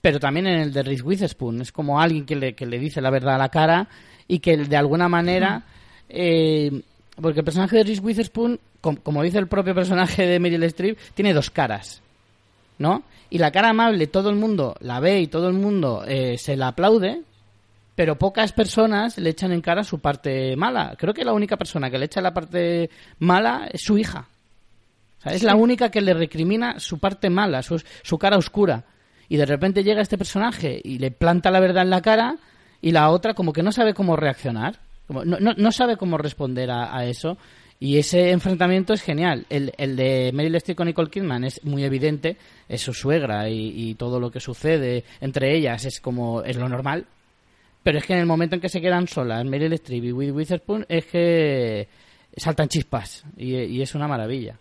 pero 0.00 0.20
también 0.20 0.46
en 0.46 0.60
el 0.60 0.72
de 0.72 0.84
Reese 0.84 1.02
Witherspoon. 1.02 1.60
Es 1.60 1.72
como 1.72 2.00
alguien 2.00 2.24
que 2.24 2.36
le, 2.36 2.54
que 2.54 2.66
le 2.66 2.78
dice 2.78 3.00
la 3.00 3.10
verdad 3.10 3.34
a 3.34 3.38
la 3.38 3.48
cara 3.48 3.88
y 4.28 4.38
que 4.38 4.56
de 4.56 4.76
alguna 4.76 5.08
manera 5.08 5.64
eh, 6.08 6.82
porque 7.20 7.40
el 7.40 7.44
personaje 7.44 7.76
de 7.76 7.82
Reese 7.82 8.00
Witherspoon, 8.00 8.60
como 8.80 9.22
dice 9.22 9.38
el 9.38 9.48
propio 9.48 9.74
personaje 9.74 10.24
de 10.24 10.38
Meryl 10.38 10.62
Streep, 10.62 10.96
tiene 11.14 11.34
dos 11.34 11.50
caras, 11.50 12.00
¿no? 12.78 13.02
Y 13.28 13.38
la 13.38 13.50
cara 13.50 13.70
amable 13.70 14.06
todo 14.06 14.30
el 14.30 14.36
mundo 14.36 14.76
la 14.80 15.00
ve 15.00 15.20
y 15.20 15.26
todo 15.26 15.48
el 15.48 15.54
mundo 15.54 16.04
eh, 16.06 16.38
se 16.38 16.56
la 16.56 16.68
aplaude, 16.68 17.22
pero 17.98 18.16
pocas 18.16 18.52
personas 18.52 19.18
le 19.18 19.30
echan 19.30 19.50
en 19.50 19.60
cara 19.60 19.82
su 19.82 19.98
parte 19.98 20.54
mala. 20.54 20.94
Creo 20.96 21.12
que 21.12 21.24
la 21.24 21.32
única 21.32 21.56
persona 21.56 21.90
que 21.90 21.98
le 21.98 22.04
echa 22.04 22.20
la 22.20 22.32
parte 22.32 22.90
mala 23.18 23.68
es 23.72 23.82
su 23.82 23.98
hija. 23.98 24.28
O 25.18 25.20
sea, 25.20 25.32
es 25.32 25.42
la 25.42 25.56
única 25.56 25.90
que 25.90 26.00
le 26.00 26.14
recrimina 26.14 26.78
su 26.78 27.00
parte 27.00 27.28
mala, 27.28 27.60
su, 27.60 27.82
su 28.04 28.16
cara 28.16 28.36
oscura. 28.36 28.84
Y 29.28 29.36
de 29.36 29.46
repente 29.46 29.82
llega 29.82 30.00
este 30.00 30.16
personaje 30.16 30.80
y 30.84 31.00
le 31.00 31.10
planta 31.10 31.50
la 31.50 31.58
verdad 31.58 31.82
en 31.82 31.90
la 31.90 32.00
cara 32.00 32.36
y 32.80 32.92
la 32.92 33.10
otra 33.10 33.34
como 33.34 33.52
que 33.52 33.64
no 33.64 33.72
sabe 33.72 33.94
cómo 33.94 34.14
reaccionar, 34.14 34.78
no, 35.08 35.24
no, 35.24 35.54
no 35.56 35.72
sabe 35.72 35.96
cómo 35.96 36.18
responder 36.18 36.70
a, 36.70 37.04
eso. 37.04 37.36
Y 37.80 37.98
ese 37.98 38.30
enfrentamiento 38.30 38.92
es 38.92 39.02
genial. 39.02 39.44
El, 39.50 39.72
el 39.76 39.96
de 39.96 40.30
Meryl 40.32 40.54
Streep 40.54 40.76
con 40.76 40.86
Nicole 40.86 41.10
Kidman 41.10 41.42
es 41.42 41.64
muy 41.64 41.82
evidente, 41.82 42.36
es 42.68 42.80
su 42.80 42.94
suegra 42.94 43.48
y, 43.48 43.72
y, 43.74 43.94
todo 43.96 44.20
lo 44.20 44.30
que 44.30 44.38
sucede 44.38 45.02
entre 45.20 45.56
ellas 45.56 45.84
es 45.84 46.00
como 46.00 46.44
es 46.44 46.56
lo 46.56 46.68
normal. 46.68 47.04
Pero 47.88 48.00
es 48.00 48.04
que 48.04 48.12
en 48.12 48.18
el 48.18 48.26
momento 48.26 48.54
en 48.54 48.60
que 48.60 48.68
se 48.68 48.82
quedan 48.82 49.08
solas, 49.08 49.42
Meryl 49.46 49.72
Streep 49.72 50.04
y 50.04 50.12
Witherspoon, 50.12 50.84
es 50.90 51.06
que 51.06 51.88
saltan 52.36 52.68
chispas 52.68 53.24
y, 53.34 53.54
y 53.54 53.80
es 53.80 53.94
una 53.94 54.06
maravilla. 54.06 54.56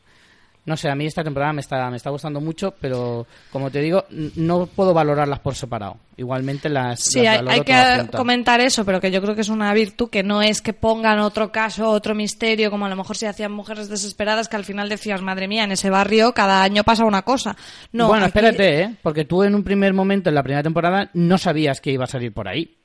No 0.63 0.77
sé, 0.77 0.89
a 0.89 0.95
mí 0.95 1.05
esta 1.05 1.25
temporada 1.25 1.51
me 1.51 1.59
está, 1.59 1.89
me 1.89 1.97
está 1.97 2.09
gustando 2.09 2.39
mucho, 2.39 2.73
pero 2.79 3.27
como 3.51 3.69
te 3.69 3.81
digo, 3.81 4.05
no 4.37 4.67
puedo 4.67 4.93
valorarlas 4.93 5.41
por 5.41 5.55
separado. 5.55 5.97
Igualmente 6.15 6.69
las. 6.69 7.01
Sí, 7.01 7.27
hay, 7.27 7.59
que 7.65 8.07
comentar 8.15 8.61
eso, 8.61 8.85
pero 8.85 9.01
que 9.01 9.11
yo 9.11 9.21
creo 9.21 9.35
que 9.35 9.41
es 9.41 9.49
una 9.49 9.73
virtud 9.73 10.09
que 10.09 10.23
no 10.23 10.41
es 10.41 10.61
que 10.61 10.71
pongan 10.71 11.19
otro 11.19 11.51
caso, 11.51 11.89
otro 11.89 12.15
misterio, 12.15 12.71
como 12.71 12.85
a 12.85 12.89
lo 12.89 12.95
mejor 12.95 13.17
si 13.17 13.25
hacían 13.25 13.51
mujeres 13.51 13.89
desesperadas, 13.89 14.47
que 14.47 14.55
al 14.55 14.63
final 14.63 14.87
decías, 14.87 15.21
madre 15.21 15.49
mía, 15.49 15.65
en 15.65 15.73
ese 15.73 15.89
barrio 15.89 16.31
cada 16.31 16.63
año 16.63 16.85
pasa 16.85 17.03
una 17.03 17.23
cosa. 17.23 17.57
No, 17.91 18.07
bueno, 18.07 18.27
espérate, 18.27 18.83
¿eh? 18.83 18.95
porque 19.01 19.25
tú 19.25 19.43
en 19.43 19.53
un 19.53 19.65
primer 19.65 19.93
momento, 19.93 20.29
en 20.29 20.35
la 20.35 20.43
primera 20.43 20.63
temporada, 20.63 21.09
no 21.13 21.37
sabías 21.37 21.81
que 21.81 21.91
iba 21.91 22.05
a 22.05 22.07
salir 22.07 22.31
por 22.31 22.47
ahí. 22.47 22.77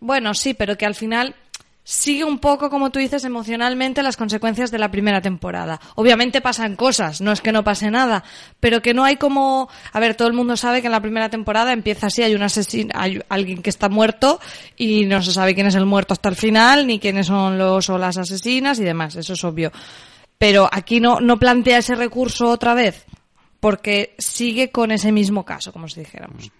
Bueno, 0.00 0.34
sí, 0.34 0.54
pero 0.54 0.76
que 0.76 0.86
al 0.86 0.94
final 0.94 1.34
sigue 1.88 2.22
un 2.22 2.38
poco, 2.38 2.68
como 2.68 2.90
tú 2.90 2.98
dices, 2.98 3.24
emocionalmente 3.24 4.02
las 4.02 4.18
consecuencias 4.18 4.70
de 4.70 4.78
la 4.78 4.90
primera 4.90 5.22
temporada. 5.22 5.80
Obviamente 5.94 6.42
pasan 6.42 6.76
cosas, 6.76 7.22
no 7.22 7.32
es 7.32 7.40
que 7.40 7.50
no 7.50 7.64
pase 7.64 7.90
nada, 7.90 8.24
pero 8.60 8.82
que 8.82 8.92
no 8.92 9.04
hay 9.04 9.16
como, 9.16 9.70
a 9.90 9.98
ver, 9.98 10.14
todo 10.14 10.28
el 10.28 10.34
mundo 10.34 10.54
sabe 10.58 10.82
que 10.82 10.88
en 10.88 10.92
la 10.92 11.00
primera 11.00 11.30
temporada 11.30 11.72
empieza 11.72 12.08
así, 12.08 12.22
hay 12.22 12.34
un 12.34 12.42
asesino, 12.42 12.90
hay 12.94 13.22
alguien 13.30 13.62
que 13.62 13.70
está 13.70 13.88
muerto 13.88 14.38
y 14.76 15.06
no 15.06 15.22
se 15.22 15.32
sabe 15.32 15.54
quién 15.54 15.66
es 15.66 15.76
el 15.76 15.86
muerto 15.86 16.12
hasta 16.12 16.28
el 16.28 16.36
final, 16.36 16.86
ni 16.86 16.98
quiénes 16.98 17.28
son 17.28 17.56
los 17.56 17.88
o 17.88 17.96
las 17.96 18.18
asesinas 18.18 18.78
y 18.80 18.84
demás, 18.84 19.16
eso 19.16 19.32
es 19.32 19.42
obvio. 19.42 19.72
Pero 20.36 20.68
aquí 20.70 21.00
no, 21.00 21.20
no 21.20 21.38
plantea 21.38 21.78
ese 21.78 21.94
recurso 21.94 22.50
otra 22.50 22.74
vez, 22.74 23.06
porque 23.60 24.14
sigue 24.18 24.70
con 24.70 24.90
ese 24.90 25.10
mismo 25.10 25.46
caso, 25.46 25.72
como 25.72 25.88
si 25.88 26.00
dijéramos. 26.00 26.50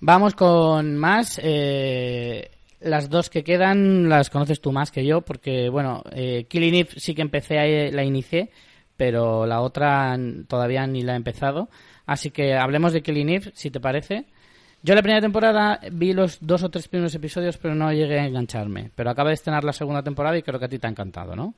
Vamos 0.00 0.34
con 0.34 0.96
más. 0.96 1.40
Eh, 1.42 2.50
las 2.80 3.10
dos 3.10 3.30
que 3.30 3.42
quedan 3.42 4.08
las 4.08 4.30
conoces 4.30 4.60
tú 4.60 4.70
más 4.70 4.92
que 4.92 5.04
yo, 5.04 5.22
porque, 5.22 5.68
bueno, 5.68 6.04
eh, 6.12 6.46
Killing 6.48 6.74
Eve 6.74 6.90
sí 6.96 7.14
que 7.14 7.22
empecé, 7.22 7.90
la 7.90 8.04
inicié, 8.04 8.50
pero 8.96 9.46
la 9.46 9.60
otra 9.60 10.16
todavía 10.46 10.86
ni 10.86 11.02
la 11.02 11.14
he 11.14 11.16
empezado. 11.16 11.68
Así 12.06 12.30
que 12.30 12.54
hablemos 12.54 12.92
de 12.92 13.02
Killing 13.02 13.28
Eve, 13.28 13.52
si 13.54 13.70
te 13.70 13.80
parece. 13.80 14.26
Yo 14.82 14.94
la 14.94 15.02
primera 15.02 15.20
temporada 15.20 15.80
vi 15.90 16.12
los 16.12 16.38
dos 16.40 16.62
o 16.62 16.70
tres 16.70 16.86
primeros 16.86 17.14
episodios, 17.14 17.58
pero 17.58 17.74
no 17.74 17.92
llegué 17.92 18.20
a 18.20 18.26
engancharme. 18.26 18.92
Pero 18.94 19.10
acaba 19.10 19.30
de 19.30 19.34
estrenar 19.34 19.64
la 19.64 19.72
segunda 19.72 20.04
temporada 20.04 20.38
y 20.38 20.42
creo 20.42 20.60
que 20.60 20.66
a 20.66 20.68
ti 20.68 20.78
te 20.78 20.86
ha 20.86 20.90
encantado, 20.90 21.34
¿no? 21.34 21.54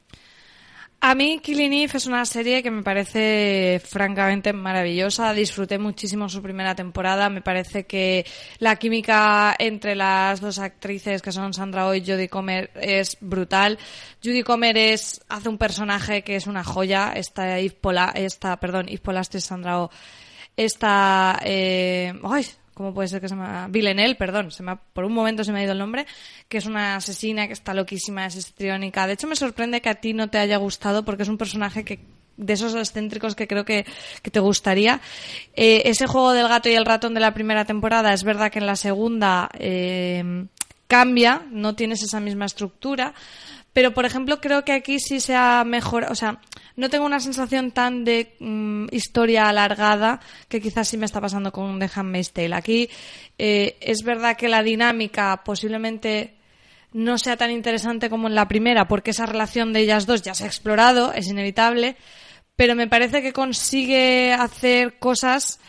A 1.03 1.15
mí 1.15 1.39
Killing 1.39 1.73
Eve 1.73 1.97
es 1.97 2.07
una 2.07 2.27
serie 2.27 2.63
que 2.63 2.71
me 2.71 2.83
parece 2.83 3.81
francamente 3.83 4.53
maravillosa. 4.53 5.33
Disfruté 5.33 5.79
muchísimo 5.79 6.29
su 6.29 6.43
primera 6.43 6.75
temporada. 6.75 7.31
Me 7.31 7.41
parece 7.41 7.87
que 7.87 8.27
la 8.59 8.77
química 8.77 9.57
entre 9.59 9.95
las 9.95 10.43
dos 10.43 10.59
actrices 10.59 11.23
que 11.23 11.33
son 11.33 11.55
Sandra 11.55 11.87
Oh 11.87 11.95
y 11.95 12.05
Jodie 12.05 12.29
Comer 12.29 12.71
es 12.75 13.17
brutal. 13.21 13.79
Judy 14.23 14.43
Comer 14.43 14.77
es, 14.77 15.23
hace 15.31 15.49
un 15.49 15.57
personaje 15.57 16.23
que 16.23 16.37
es 16.37 16.47
una 16.47 16.65
joya. 16.65 17.13
Esta 17.17 17.59
Yves 17.59 17.79
Pola, 17.81 18.13
esta, 18.15 18.61
perdón, 18.61 18.87
Yves 18.87 19.43
Sandra 19.43 19.81
Oh. 19.81 19.91
Esta, 20.55 21.41
eh, 21.43 22.13
ay, 22.25 22.47
¿cómo 22.81 22.95
puede 22.95 23.09
ser 23.09 23.21
que 23.21 23.29
se 23.29 23.35
llama? 23.35 23.69
Villeneuve, 23.69 24.15
perdón, 24.15 24.51
se 24.51 24.63
me 24.63 24.75
por 24.95 25.05
un 25.05 25.13
momento 25.13 25.45
se 25.45 25.53
me 25.53 25.61
ha 25.61 25.65
ido 25.65 25.73
el 25.73 25.79
nombre, 25.79 26.07
que 26.49 26.57
es 26.57 26.65
una 26.65 26.97
asesina 26.97 27.47
que 27.47 27.53
está 27.53 27.75
loquísima, 27.75 28.25
es 28.25 28.37
histriónica. 28.37 29.07
De 29.07 29.13
hecho, 29.13 29.27
me 29.27 29.37
sorprende 29.37 29.83
que 29.83 29.91
a 29.91 29.97
ti 29.97 30.15
no 30.15 30.31
te 30.31 30.39
haya 30.39 30.57
gustado 30.57 31.05
porque 31.05 31.25
es 31.25 31.29
un 31.29 31.37
personaje 31.37 31.85
que 31.85 32.01
de 32.39 32.55
esos 32.55 32.75
excéntricos 32.75 33.35
que 33.35 33.47
creo 33.47 33.67
que, 33.67 33.85
te 34.23 34.41
gustaría. 34.41 35.03
Eh, 35.55 35.83
ese 35.85 36.07
juego 36.07 36.33
del 36.33 36.49
gato 36.49 36.71
y 36.71 36.75
el 36.75 36.87
ratón 36.87 37.13
de 37.13 37.21
la 37.21 37.35
primera 37.35 37.67
temporada, 37.67 38.15
es 38.15 38.25
verdad 38.25 38.51
que 38.51 38.61
en 38.61 38.67
la 38.67 38.77
segunda 38.77 39.51
eh, 39.59 40.47
cambia, 40.87 41.43
no 41.51 41.75
tienes 41.75 42.03
esa 42.03 42.19
misma 42.19 42.47
estructura, 42.47 43.13
pero, 43.75 43.93
por 43.93 44.07
ejemplo, 44.07 44.41
creo 44.41 44.65
que 44.65 44.73
aquí 44.73 45.01
sí 45.01 45.21
se 45.21 45.37
ha 45.37 45.65
mejorado, 45.65 46.13
o 46.13 46.17
sea, 46.17 46.41
no 46.77 46.89
tengo 46.91 47.07
una 47.07 47.21
sensación 47.21 47.71
tan 47.71 48.05
de 48.05 48.35
mm, 48.39 48.87
historia 48.91 49.49
alargada 49.49 50.21
que 50.49 50.61
quizás 50.61 50.89
sí 50.89 50.97
me 50.97 51.07
está 51.07 51.21
pasando 51.21 51.53
con 51.53 51.79
The 51.79 51.91
Handmaid's 51.95 52.33
Tale. 52.33 52.55
Aquí 52.55 52.89
eh, 53.39 53.77
es 53.81 54.03
verdad 54.03 54.37
que 54.37 54.49
la 54.49 54.63
dinámica 54.63 55.43
posiblemente 55.45 56.35
no 56.93 57.19
sea 57.19 57.37
tan 57.37 57.51
interesante 57.51 58.11
como 58.11 58.29
en 58.29 58.35
la 58.35 58.49
primera, 58.49 58.89
porque 58.89 59.13
esa 59.13 59.27
relación 59.27 59.73
de 59.73 59.81
ellas 59.81 60.07
dos 60.07 60.23
ya 60.23 60.35
se 60.35 60.45
ha 60.45 60.49
explorado, 60.49 61.13
es 61.13 61.29
inevitable, 61.29 61.97
pero 62.57 62.75
me 62.75 62.89
parece 62.89 63.23
que 63.23 63.33
consigue 63.33 64.33
hacer 64.33 64.99
cosas 64.99 65.61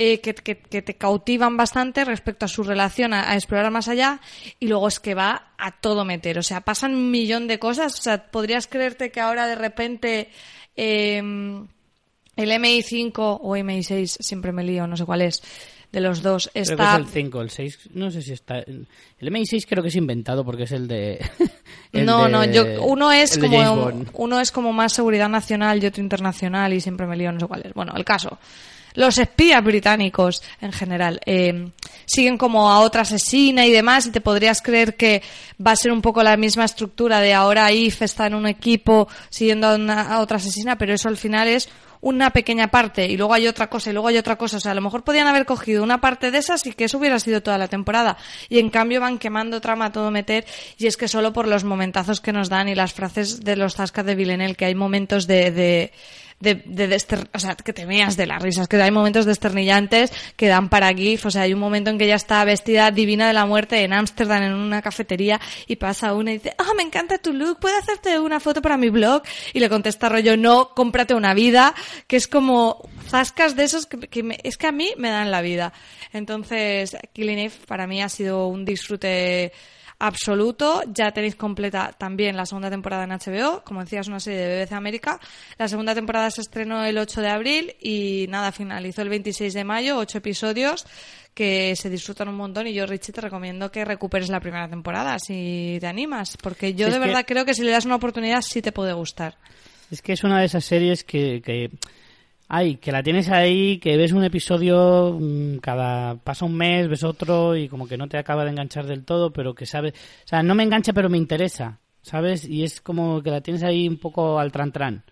eh, 0.00 0.20
que, 0.20 0.32
te 0.32 0.94
cautivan 0.94 1.56
bastante 1.56 2.04
respecto 2.04 2.44
a 2.44 2.48
su 2.48 2.62
relación 2.62 3.12
a, 3.12 3.34
explorar 3.34 3.72
más 3.72 3.88
allá 3.88 4.20
y 4.60 4.68
luego 4.68 4.86
es 4.86 5.00
que 5.00 5.14
va 5.14 5.48
a 5.58 5.72
todo 5.72 6.04
meter. 6.04 6.38
O 6.38 6.42
sea, 6.44 6.60
pasan 6.60 6.94
un 6.94 7.10
millón 7.10 7.48
de 7.48 7.58
cosas. 7.58 7.98
O 7.98 8.02
sea, 8.02 8.30
podrías 8.30 8.68
creerte 8.68 9.10
que 9.10 9.20
ahora 9.20 9.48
de 9.48 9.56
repente 9.56 10.30
em, 10.76 11.66
el 12.36 12.50
MI5 12.50 13.12
o 13.16 13.56
MI6, 13.56 14.18
siempre 14.20 14.52
me 14.52 14.62
lío, 14.62 14.86
no 14.86 14.96
sé 14.96 15.04
cuál 15.04 15.22
es, 15.22 15.42
de 15.90 16.00
los 16.00 16.22
dos 16.22 16.48
está... 16.54 16.76
Creo 16.76 16.96
que 16.98 17.02
es 17.02 17.16
el 17.16 17.22
5, 17.24 17.40
el 17.40 17.50
6, 17.50 17.78
no 17.94 18.10
sé 18.12 18.22
si 18.22 18.32
está... 18.34 18.58
El 18.58 18.86
MI6 19.18 19.66
creo 19.68 19.82
que 19.82 19.88
es 19.88 19.96
inventado 19.96 20.44
porque 20.44 20.62
es 20.62 20.72
el 20.72 20.86
de... 20.86 21.18
no, 21.92 22.28
no, 22.28 22.44
yo, 22.44 22.84
uno 22.84 23.10
es 23.10 23.36
como 23.36 23.90
uno 24.12 24.40
es 24.40 24.52
como 24.52 24.72
más 24.72 24.92
seguridad 24.92 25.28
nacional 25.28 25.82
y 25.82 25.86
otro 25.86 26.04
internacional 26.04 26.72
y 26.72 26.80
siempre 26.80 27.08
me 27.08 27.16
lío, 27.16 27.32
no 27.32 27.40
sé 27.40 27.46
cuál 27.48 27.62
es. 27.64 27.74
Bueno, 27.74 27.94
el 27.96 28.04
caso 28.04 28.38
los 28.98 29.16
espías 29.16 29.62
británicos 29.62 30.42
en 30.60 30.72
general 30.72 31.20
eh, 31.24 31.70
siguen 32.04 32.36
como 32.36 32.68
a 32.68 32.80
otra 32.80 33.02
asesina 33.02 33.64
y 33.64 33.70
demás 33.70 34.06
y 34.06 34.10
te 34.10 34.20
podrías 34.20 34.60
creer 34.60 34.96
que 34.96 35.22
va 35.64 35.70
a 35.70 35.76
ser 35.76 35.92
un 35.92 36.02
poco 36.02 36.20
la 36.24 36.36
misma 36.36 36.64
estructura 36.64 37.20
de 37.20 37.32
ahora 37.32 37.70
IF 37.70 38.02
está 38.02 38.26
en 38.26 38.34
un 38.34 38.48
equipo 38.48 39.06
siguiendo 39.30 39.68
a, 39.68 40.18
otra 40.18 40.38
asesina, 40.38 40.76
pero 40.76 40.94
eso 40.94 41.08
al 41.08 41.16
final 41.16 41.46
es 41.46 41.68
una 42.00 42.30
pequeña 42.30 42.68
parte 42.68 43.06
y 43.06 43.16
luego 43.16 43.34
hay 43.34 43.46
otra 43.46 43.70
cosa 43.70 43.90
y 43.90 43.92
luego 43.92 44.08
hay 44.08 44.18
otra 44.18 44.36
cosa. 44.36 44.56
O 44.56 44.60
sea, 44.60 44.72
a 44.72 44.74
lo 44.74 44.80
mejor 44.80 45.04
podían 45.04 45.28
haber 45.28 45.46
cogido 45.46 45.84
una 45.84 46.00
parte 46.00 46.32
de 46.32 46.38
esas 46.38 46.66
y 46.66 46.72
que 46.72 46.84
eso 46.84 46.98
hubiera 46.98 47.20
sido 47.20 47.40
toda 47.40 47.58
la 47.58 47.68
temporada. 47.68 48.16
Y 48.48 48.58
en 48.58 48.68
cambio 48.68 49.00
van 49.00 49.18
quemando 49.18 49.60
trama 49.60 49.86
a 49.86 49.92
todo 49.92 50.10
meter 50.10 50.44
y 50.76 50.88
es 50.88 50.96
que 50.96 51.06
solo 51.06 51.32
por 51.32 51.46
los 51.46 51.62
momentazos 51.62 52.20
que 52.20 52.32
nos 52.32 52.48
dan 52.48 52.68
y 52.68 52.74
las 52.74 52.92
frases 52.92 53.44
de 53.44 53.54
los 53.54 53.76
zascas 53.76 54.06
de 54.06 54.16
Villeneuve 54.16 54.56
que 54.56 54.64
hay 54.64 54.74
momentos 54.74 55.28
de 55.28 55.52
de, 55.52 55.92
de, 56.40 57.24
o 57.32 57.38
sea, 57.38 57.56
que 57.56 57.72
te 57.72 57.84
veas 57.84 58.16
de 58.16 58.26
las 58.26 58.42
risas, 58.42 58.68
que 58.68 58.80
hay 58.80 58.90
momentos 58.90 59.26
desternillantes 59.26 60.12
que 60.36 60.46
dan 60.46 60.68
para 60.68 60.92
GIF, 60.94 61.26
o 61.26 61.30
sea, 61.30 61.42
hay 61.42 61.52
un 61.52 61.60
momento 61.60 61.90
en 61.90 61.98
que 61.98 62.04
ella 62.04 62.14
está 62.14 62.44
vestida 62.44 62.90
divina 62.90 63.26
de 63.26 63.32
la 63.32 63.46
muerte 63.46 63.82
en 63.82 63.92
Ámsterdam 63.92 64.42
en 64.44 64.54
una 64.54 64.80
cafetería 64.80 65.40
y 65.66 65.76
pasa 65.76 66.14
una 66.14 66.30
y 66.30 66.34
dice, 66.34 66.54
ah, 66.58 66.72
me 66.76 66.82
encanta 66.82 67.18
tu 67.18 67.32
look, 67.32 67.58
¿puedo 67.58 67.76
hacerte 67.76 68.18
una 68.18 68.40
foto 68.40 68.62
para 68.62 68.76
mi 68.76 68.88
blog? 68.88 69.22
Y 69.52 69.60
le 69.60 69.68
contesta 69.68 70.08
rollo, 70.08 70.36
no, 70.36 70.70
cómprate 70.74 71.14
una 71.14 71.34
vida, 71.34 71.74
que 72.06 72.16
es 72.16 72.28
como 72.28 72.88
zascas 73.08 73.56
de 73.56 73.64
esos 73.64 73.86
que, 73.86 73.98
que 73.98 74.38
es 74.44 74.56
que 74.56 74.66
a 74.66 74.72
mí 74.72 74.92
me 74.96 75.10
dan 75.10 75.30
la 75.30 75.42
vida. 75.42 75.72
Entonces, 76.12 76.96
Killing 77.12 77.38
Eve 77.38 77.54
para 77.66 77.86
mí 77.86 78.00
ha 78.02 78.08
sido 78.08 78.46
un 78.46 78.64
disfrute 78.64 79.52
absoluto. 79.98 80.82
Ya 80.92 81.10
tenéis 81.12 81.36
completa 81.36 81.94
también 81.96 82.36
la 82.36 82.46
segunda 82.46 82.70
temporada 82.70 83.04
en 83.04 83.10
HBO, 83.10 83.62
como 83.64 83.80
decías, 83.80 84.08
una 84.08 84.20
serie 84.20 84.40
de 84.40 84.64
BBC 84.64 84.72
América. 84.72 85.20
La 85.58 85.68
segunda 85.68 85.94
temporada 85.94 86.30
se 86.30 86.40
estrenó 86.40 86.84
el 86.84 86.98
8 86.98 87.20
de 87.20 87.28
abril 87.28 87.76
y 87.80 88.26
nada, 88.28 88.52
finalizó 88.52 89.02
el 89.02 89.08
26 89.08 89.54
de 89.54 89.64
mayo, 89.64 89.98
ocho 89.98 90.18
episodios 90.18 90.86
que 91.34 91.76
se 91.76 91.88
disfrutan 91.88 92.28
un 92.28 92.34
montón 92.34 92.66
y 92.66 92.74
yo, 92.74 92.84
Richie, 92.84 93.12
te 93.12 93.20
recomiendo 93.20 93.70
que 93.70 93.84
recuperes 93.84 94.28
la 94.28 94.40
primera 94.40 94.68
temporada 94.68 95.20
si 95.20 95.78
te 95.80 95.86
animas, 95.86 96.36
porque 96.36 96.74
yo 96.74 96.90
de 96.90 96.98
verdad 96.98 97.24
creo 97.24 97.44
que 97.44 97.54
si 97.54 97.62
le 97.62 97.70
das 97.70 97.84
una 97.84 97.94
oportunidad 97.94 98.42
sí 98.42 98.60
te 98.60 98.72
puede 98.72 98.92
gustar. 98.92 99.36
Es 99.88 100.02
que 100.02 100.14
es 100.14 100.24
una 100.24 100.40
de 100.40 100.46
esas 100.46 100.64
series 100.64 101.04
que, 101.04 101.40
que 101.40 101.70
Ay, 102.48 102.76
que 102.76 102.92
la 102.92 103.02
tienes 103.02 103.28
ahí, 103.28 103.78
que 103.78 103.96
ves 103.96 104.12
un 104.12 104.24
episodio 104.24 105.16
mm, 105.20 105.58
cada 105.58 106.14
pasa 106.16 106.44
un 106.46 106.56
mes, 106.56 106.88
ves 106.88 107.04
otro 107.04 107.56
y 107.56 107.68
como 107.68 107.86
que 107.86 107.98
no 107.98 108.08
te 108.08 108.16
acaba 108.18 108.44
de 108.44 108.50
enganchar 108.50 108.86
del 108.86 109.04
todo, 109.04 109.32
pero 109.32 109.54
que 109.54 109.66
sabes, 109.66 109.92
o 110.24 110.28
sea, 110.28 110.42
no 110.42 110.54
me 110.54 110.62
engancha 110.62 110.92
pero 110.92 111.08
me 111.08 111.18
interesa. 111.18 111.78
¿sabes? 112.00 112.48
Y 112.48 112.64
es 112.64 112.80
como 112.80 113.22
que 113.22 113.30
la 113.30 113.42
tienes 113.42 113.62
ahí 113.62 113.86
un 113.86 113.98
poco 113.98 114.38
al 114.38 114.50
tran-tran. 114.50 115.02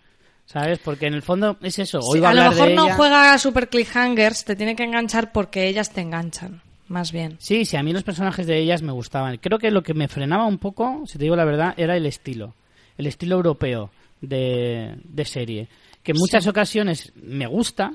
¿Sabes? 0.45 0.79
Porque 0.79 1.05
en 1.07 1.13
el 1.13 1.21
fondo 1.21 1.57
es 1.61 1.77
eso. 1.77 2.01
Sí, 2.01 2.07
Hoy 2.13 2.19
va 2.21 2.29
a 2.29 2.33
lo 2.33 2.49
mejor 2.49 2.69
de 2.69 2.73
no 2.75 2.85
ella. 2.85 2.95
juega 2.95 3.33
a 3.33 3.37
super 3.37 3.67
cliffhangers, 3.69 4.45
te 4.45 4.55
tiene 4.55 4.75
que 4.75 4.83
enganchar 4.83 5.31
porque 5.31 5.67
ellas 5.67 5.91
te 5.91 6.01
enganchan, 6.01 6.61
más 6.87 7.11
bien. 7.11 7.35
Sí, 7.39 7.65
sí, 7.65 7.75
a 7.77 7.83
mí 7.83 7.91
los 7.93 8.03
personajes 8.03 8.47
de 8.47 8.57
ellas 8.57 8.81
me 8.81 8.93
gustaban. 8.93 9.37
Creo 9.37 9.59
que 9.59 9.69
lo 9.69 9.83
que 9.83 9.93
me 9.93 10.07
frenaba 10.07 10.45
un 10.45 10.57
poco, 10.57 11.03
si 11.05 11.17
te 11.19 11.25
digo 11.25 11.35
la 11.35 11.43
verdad, 11.45 11.73
era 11.77 11.97
el 11.97 12.05
estilo. 12.05 12.55
El 12.97 13.05
estilo 13.05 13.35
europeo 13.35 13.91
de, 14.21 14.95
de 15.03 15.25
serie. 15.25 15.67
Que 16.07 16.13
en 16.13 16.19
muchas 16.19 16.47
ocasiones 16.47 17.11
me 17.21 17.47
gusta, 17.47 17.91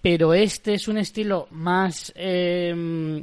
pero 0.00 0.32
este 0.32 0.72
es 0.72 0.88
un 0.88 0.96
estilo 0.96 1.46
más. 1.50 2.10
eh, 2.16 3.22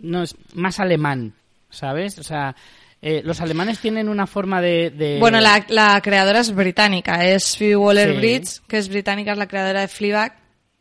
no 0.00 0.22
es 0.22 0.36
más 0.54 0.78
alemán, 0.78 1.32
¿sabes? 1.70 2.18
O 2.18 2.22
sea, 2.22 2.54
eh, 3.00 3.22
los 3.24 3.40
alemanes 3.40 3.78
tienen 3.80 4.10
una 4.10 4.26
forma 4.26 4.60
de. 4.60 4.90
de- 4.90 5.18
Bueno, 5.18 5.40
la, 5.40 5.64
la 5.70 5.98
creadora 6.02 6.40
es 6.40 6.54
británica, 6.54 7.24
es 7.26 7.56
Phoebe 7.56 7.76
Waller-Bridge, 7.76 8.46
Sí. 8.46 8.60
que 8.68 8.76
es 8.76 8.88
británica, 8.90 9.32
es 9.32 9.38
la 9.38 9.48
creadora 9.48 9.80
de 9.80 9.88
Fleabag. 9.88 10.36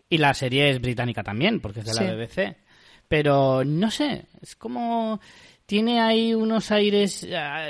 Y 0.10 0.18
la 0.18 0.34
serie 0.34 0.70
es 0.70 0.82
británica 0.82 1.24
también, 1.24 1.62
porque 1.62 1.80
es 1.80 1.86
de 1.86 1.94
Sí. 1.94 2.04
la 2.04 2.14
BBC. 2.14 2.58
Pero 3.08 3.64
no 3.64 3.90
sé, 3.90 4.26
es 4.42 4.56
como. 4.58 5.22
Tiene 5.66 6.02
ahí 6.02 6.34
unos 6.34 6.72
aires. 6.72 7.26
ah, 7.34 7.70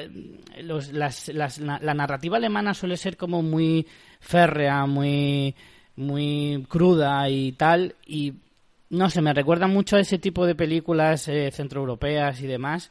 los- 0.63 0.91
las- 0.91 1.27
las- 1.27 1.59
la, 1.59 1.77
la 1.79 1.93
narrativa 1.93 2.37
alemana 2.37 2.73
suele 2.73 2.97
ser 2.97 3.17
como 3.17 3.43
muy 3.43 3.85
férrea, 4.23 4.85
muy, 4.85 5.53
muy 5.95 6.65
cruda 6.67 7.29
y 7.29 7.51
tal. 7.51 7.95
Y 8.07 8.33
no 8.89 9.09
sé, 9.09 9.21
me 9.21 9.33
recuerda 9.33 9.67
mucho 9.67 9.97
a 9.97 9.99
ese 9.99 10.17
tipo 10.17 10.45
de 10.45 10.55
películas 10.55 11.27
eh, 11.27 11.51
centroeuropeas 11.51 12.41
y 12.41 12.47
demás. 12.47 12.89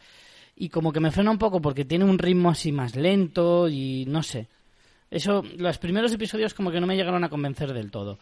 Y 0.54 0.68
como 0.68 0.92
que 0.92 1.00
me 1.00 1.10
frena 1.10 1.30
un 1.30 1.38
poco 1.38 1.60
porque 1.60 1.84
tiene 1.84 2.04
un 2.04 2.18
ritmo 2.18 2.50
así 2.50 2.70
más 2.70 2.94
lento 2.94 3.68
y 3.68 4.04
no 4.06 4.22
sé. 4.22 4.48
Eso, 5.10 5.42
los 5.58 5.76
primeros 5.78 6.12
episodios 6.12 6.54
como 6.54 6.70
que 6.70 6.80
no 6.80 6.86
me 6.86 6.96
llegaron 6.96 7.24
a 7.24 7.28
convencer 7.28 7.72
del 7.72 7.90
todo. 7.90 8.18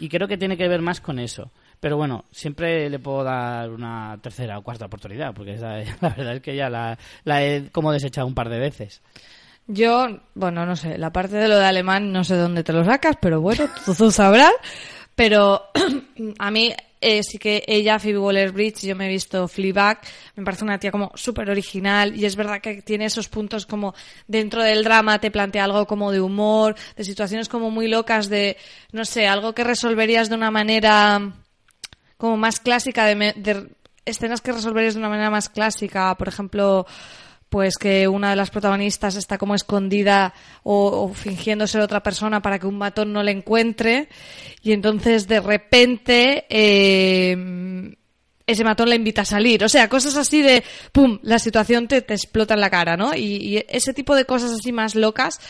Y 0.00 0.08
creo 0.08 0.28
que 0.28 0.36
tiene 0.36 0.56
que 0.56 0.68
ver 0.68 0.82
más 0.82 1.00
con 1.00 1.18
eso. 1.18 1.50
Pero 1.80 1.96
bueno, 1.96 2.24
siempre 2.30 2.90
le 2.90 2.98
puedo 2.98 3.22
dar 3.24 3.70
una 3.70 4.18
tercera 4.22 4.58
o 4.58 4.62
cuarta 4.62 4.86
oportunidad, 4.86 5.34
porque 5.34 5.56
la 6.00 6.08
verdad 6.10 6.36
es 6.36 6.42
que 6.42 6.56
ya 6.56 6.68
la, 6.68 6.98
la 7.24 7.44
he 7.44 7.70
como 7.70 7.92
desechado 7.92 8.26
un 8.26 8.34
par 8.34 8.48
de 8.48 8.58
veces. 8.58 9.02
Yo, 9.68 10.20
bueno, 10.34 10.64
no 10.64 10.76
sé, 10.76 10.96
la 10.96 11.12
parte 11.12 11.36
de 11.36 11.48
lo 11.48 11.56
de 11.58 11.64
alemán 11.66 12.12
no 12.12 12.22
sé 12.22 12.36
dónde 12.36 12.62
te 12.62 12.72
lo 12.72 12.84
sacas, 12.84 13.16
pero 13.20 13.40
bueno, 13.40 13.68
tú, 13.96 14.10
sabrás. 14.10 14.52
Pero 15.14 15.70
a 16.38 16.50
mí 16.50 16.72
eh, 17.00 17.22
sí 17.22 17.38
que 17.38 17.64
ella, 17.66 17.98
Phoebe 17.98 18.18
Waller-Bridge, 18.18 18.86
yo 18.86 18.94
me 18.94 19.06
he 19.06 19.08
visto 19.08 19.48
Fleabag, 19.48 19.98
me 20.36 20.44
parece 20.44 20.62
una 20.64 20.78
tía 20.78 20.90
como 20.92 21.10
súper 21.14 21.50
original 21.50 22.14
y 22.14 22.26
es 22.26 22.36
verdad 22.36 22.60
que 22.60 22.82
tiene 22.82 23.06
esos 23.06 23.28
puntos 23.28 23.66
como 23.66 23.94
dentro 24.28 24.62
del 24.62 24.84
drama 24.84 25.18
te 25.18 25.30
plantea 25.30 25.64
algo 25.64 25.86
como 25.86 26.12
de 26.12 26.20
humor, 26.20 26.74
de 26.96 27.04
situaciones 27.04 27.48
como 27.48 27.70
muy 27.70 27.88
locas, 27.88 28.28
de, 28.28 28.56
no 28.92 29.04
sé, 29.04 29.26
algo 29.26 29.54
que 29.54 29.64
resolverías 29.64 30.28
de 30.28 30.34
una 30.36 30.50
manera 30.50 31.32
como 32.18 32.36
más 32.36 32.60
clásica, 32.60 33.04
de, 33.06 33.14
me- 33.16 33.32
de 33.34 33.68
escenas 34.04 34.40
que 34.42 34.52
resolverías 34.52 34.94
de 34.94 35.00
una 35.00 35.08
manera 35.08 35.30
más 35.30 35.48
clásica, 35.48 36.14
por 36.16 36.28
ejemplo, 36.28 36.86
pues 37.48 37.76
que 37.76 38.08
una 38.08 38.30
de 38.30 38.36
las 38.36 38.50
protagonistas 38.50 39.16
está 39.16 39.38
como 39.38 39.54
escondida 39.54 40.34
o, 40.62 41.04
o 41.04 41.14
fingiendo 41.14 41.66
ser 41.66 41.80
otra 41.80 42.02
persona 42.02 42.42
para 42.42 42.58
que 42.58 42.66
un 42.66 42.78
matón 42.78 43.12
no 43.12 43.22
le 43.22 43.32
encuentre. 43.32 44.08
Y 44.62 44.72
entonces 44.72 45.28
de 45.28 45.40
repente 45.40 46.46
eh, 46.48 47.96
ese 48.46 48.62
matón 48.62 48.88
la 48.88 48.94
invita 48.94 49.22
a 49.22 49.24
salir. 49.24 49.64
O 49.64 49.68
sea, 49.68 49.88
cosas 49.88 50.16
así 50.16 50.40
de, 50.40 50.62
¡pum!, 50.92 51.18
la 51.22 51.38
situación 51.38 51.88
te, 51.88 52.00
te 52.02 52.14
explota 52.14 52.54
en 52.54 52.60
la 52.60 52.70
cara, 52.70 52.96
¿no? 52.96 53.14
Y, 53.14 53.36
y 53.36 53.64
ese 53.68 53.92
tipo 53.92 54.14
de 54.14 54.24
cosas 54.24 54.52
así 54.52 54.70
más 54.70 54.94
locas 54.94 55.40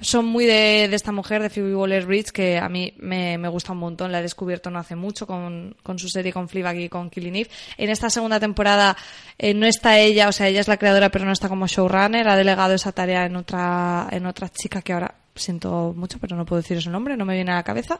son 0.00 0.26
muy 0.26 0.46
de, 0.46 0.88
de 0.88 0.96
esta 0.96 1.12
mujer, 1.12 1.42
de 1.42 1.50
Phoebe 1.50 1.74
Waller-Bridge, 1.74 2.30
que 2.30 2.58
a 2.58 2.68
mí 2.68 2.94
me, 2.98 3.36
me 3.38 3.48
gusta 3.48 3.72
un 3.72 3.78
montón. 3.78 4.10
La 4.10 4.20
he 4.20 4.22
descubierto 4.22 4.70
no 4.70 4.78
hace 4.78 4.96
mucho 4.96 5.26
con, 5.26 5.76
con 5.82 5.98
su 5.98 6.08
serie 6.08 6.32
con 6.32 6.48
Fleabag 6.48 6.80
y 6.80 6.88
con 6.88 7.10
Killing 7.10 7.36
Eve. 7.36 7.50
En 7.76 7.90
esta 7.90 8.08
segunda 8.08 8.40
temporada 8.40 8.96
eh, 9.38 9.52
no 9.52 9.66
está 9.66 9.98
ella, 9.98 10.28
o 10.28 10.32
sea, 10.32 10.48
ella 10.48 10.60
es 10.60 10.68
la 10.68 10.78
creadora, 10.78 11.10
pero 11.10 11.26
no 11.26 11.32
está 11.32 11.48
como 11.50 11.66
showrunner. 11.66 12.26
Ha 12.26 12.36
delegado 12.36 12.72
esa 12.74 12.92
tarea 12.92 13.26
en 13.26 13.36
otra, 13.36 14.08
en 14.10 14.24
otra 14.24 14.48
chica 14.48 14.80
que 14.80 14.94
ahora 14.94 15.14
siento 15.34 15.92
mucho, 15.94 16.18
pero 16.18 16.36
no 16.36 16.46
puedo 16.46 16.62
decir 16.62 16.80
su 16.80 16.90
nombre, 16.90 17.18
no 17.18 17.26
me 17.26 17.34
viene 17.34 17.52
a 17.52 17.56
la 17.56 17.62
cabeza. 17.62 17.98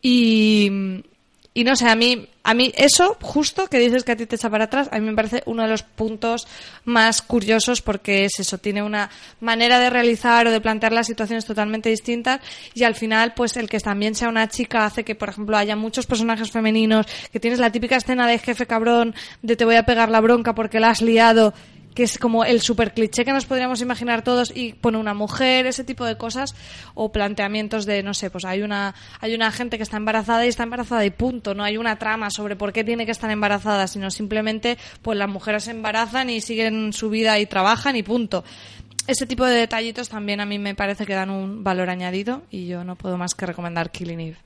Y, 0.00 1.02
y 1.56 1.64
no 1.64 1.74
sé, 1.74 1.88
a 1.88 1.96
mí, 1.96 2.28
a 2.42 2.52
mí 2.52 2.70
eso, 2.76 3.16
justo 3.22 3.66
que 3.68 3.78
dices 3.78 4.04
que 4.04 4.12
a 4.12 4.16
ti 4.16 4.26
te 4.26 4.36
echa 4.36 4.50
para 4.50 4.64
atrás, 4.64 4.90
a 4.92 4.98
mí 4.98 5.06
me 5.06 5.14
parece 5.14 5.42
uno 5.46 5.62
de 5.62 5.70
los 5.70 5.82
puntos 5.82 6.46
más 6.84 7.22
curiosos 7.22 7.80
porque 7.80 8.26
es 8.26 8.38
eso, 8.38 8.58
tiene 8.58 8.82
una 8.82 9.08
manera 9.40 9.78
de 9.78 9.88
realizar 9.88 10.46
o 10.46 10.50
de 10.50 10.60
plantear 10.60 10.92
las 10.92 11.06
situaciones 11.06 11.46
totalmente 11.46 11.88
distintas 11.88 12.42
y 12.74 12.84
al 12.84 12.94
final, 12.94 13.32
pues 13.34 13.56
el 13.56 13.70
que 13.70 13.80
también 13.80 14.14
sea 14.14 14.28
una 14.28 14.50
chica 14.50 14.84
hace 14.84 15.02
que, 15.02 15.14
por 15.14 15.30
ejemplo, 15.30 15.56
haya 15.56 15.76
muchos 15.76 16.04
personajes 16.04 16.50
femeninos, 16.50 17.06
que 17.32 17.40
tienes 17.40 17.58
la 17.58 17.72
típica 17.72 17.96
escena 17.96 18.26
de 18.26 18.38
jefe 18.38 18.66
cabrón, 18.66 19.14
de 19.40 19.56
te 19.56 19.64
voy 19.64 19.76
a 19.76 19.84
pegar 19.84 20.10
la 20.10 20.20
bronca 20.20 20.54
porque 20.54 20.78
la 20.78 20.90
has 20.90 21.00
liado 21.00 21.54
que 21.96 22.02
es 22.02 22.18
como 22.18 22.44
el 22.44 22.60
super 22.60 22.92
cliché 22.92 23.24
que 23.24 23.32
nos 23.32 23.46
podríamos 23.46 23.80
imaginar 23.80 24.22
todos 24.22 24.52
y 24.54 24.74
pone 24.74 24.98
una 24.98 25.14
mujer, 25.14 25.66
ese 25.66 25.82
tipo 25.82 26.04
de 26.04 26.18
cosas 26.18 26.54
o 26.94 27.10
planteamientos 27.10 27.86
de 27.86 28.02
no 28.02 28.12
sé, 28.12 28.30
pues 28.30 28.44
hay 28.44 28.60
una 28.60 28.94
hay 29.18 29.34
una 29.34 29.50
gente 29.50 29.78
que 29.78 29.82
está 29.82 29.96
embarazada 29.96 30.44
y 30.44 30.48
está 30.50 30.62
embarazada 30.62 31.06
y 31.06 31.10
punto, 31.10 31.54
no 31.54 31.64
hay 31.64 31.78
una 31.78 31.98
trama 31.98 32.30
sobre 32.30 32.54
por 32.54 32.74
qué 32.74 32.84
tiene 32.84 33.06
que 33.06 33.12
estar 33.12 33.30
embarazada, 33.30 33.86
sino 33.86 34.10
simplemente 34.10 34.76
pues 35.00 35.18
las 35.18 35.30
mujeres 35.30 35.64
se 35.64 35.70
embarazan 35.70 36.28
y 36.28 36.42
siguen 36.42 36.92
su 36.92 37.08
vida 37.08 37.38
y 37.38 37.46
trabajan 37.46 37.96
y 37.96 38.02
punto. 38.02 38.44
Ese 39.06 39.24
tipo 39.24 39.46
de 39.46 39.56
detallitos 39.56 40.10
también 40.10 40.40
a 40.40 40.46
mí 40.46 40.58
me 40.58 40.74
parece 40.74 41.06
que 41.06 41.14
dan 41.14 41.30
un 41.30 41.64
valor 41.64 41.88
añadido 41.88 42.42
y 42.50 42.66
yo 42.66 42.84
no 42.84 42.96
puedo 42.96 43.16
más 43.16 43.34
que 43.34 43.46
recomendar 43.46 43.90
Killing 43.90 44.20
Eve. 44.20 44.36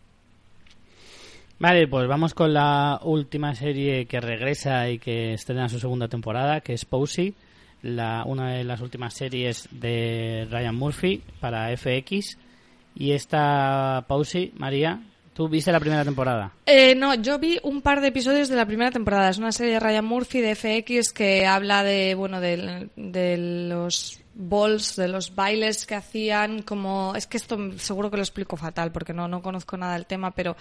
Vale, 1.60 1.86
pues 1.88 2.08
vamos 2.08 2.32
con 2.32 2.54
la 2.54 2.98
última 3.02 3.54
serie 3.54 4.06
que 4.06 4.18
regresa 4.18 4.88
y 4.88 4.98
que 4.98 5.34
estrena 5.34 5.68
su 5.68 5.78
segunda 5.78 6.08
temporada, 6.08 6.62
que 6.62 6.72
es 6.72 6.86
Posey, 6.86 7.34
la, 7.82 8.24
una 8.24 8.54
de 8.54 8.64
las 8.64 8.80
últimas 8.80 9.12
series 9.12 9.68
de 9.70 10.48
Ryan 10.50 10.74
Murphy 10.74 11.22
para 11.38 11.68
FX. 11.76 12.38
Y 12.94 13.12
esta 13.12 14.06
Posey, 14.08 14.54
María, 14.56 15.02
¿tú 15.34 15.50
viste 15.50 15.70
la 15.70 15.80
primera 15.80 16.02
temporada? 16.02 16.50
Eh, 16.64 16.94
no, 16.94 17.14
yo 17.16 17.38
vi 17.38 17.58
un 17.62 17.82
par 17.82 18.00
de 18.00 18.08
episodios 18.08 18.48
de 18.48 18.56
la 18.56 18.64
primera 18.64 18.90
temporada. 18.90 19.28
Es 19.28 19.36
una 19.36 19.52
serie 19.52 19.74
de 19.74 19.80
Ryan 19.80 20.06
Murphy 20.06 20.40
de 20.40 20.54
FX 20.54 21.12
que 21.12 21.44
habla 21.44 21.84
de, 21.84 22.14
bueno, 22.14 22.40
de, 22.40 22.88
de 22.96 23.36
los 23.68 24.18
balls, 24.40 24.96
de 24.96 25.08
los 25.08 25.34
bailes 25.34 25.86
que 25.86 25.94
hacían, 25.94 26.62
como, 26.62 27.12
es 27.14 27.26
que 27.26 27.36
esto 27.36 27.58
seguro 27.78 28.10
que 28.10 28.16
lo 28.16 28.22
explico 28.22 28.56
fatal 28.56 28.90
porque 28.90 29.12
no, 29.12 29.28
no 29.28 29.42
conozco 29.42 29.76
nada 29.76 29.94
del 29.94 30.06
tema, 30.06 30.30
pero 30.30 30.56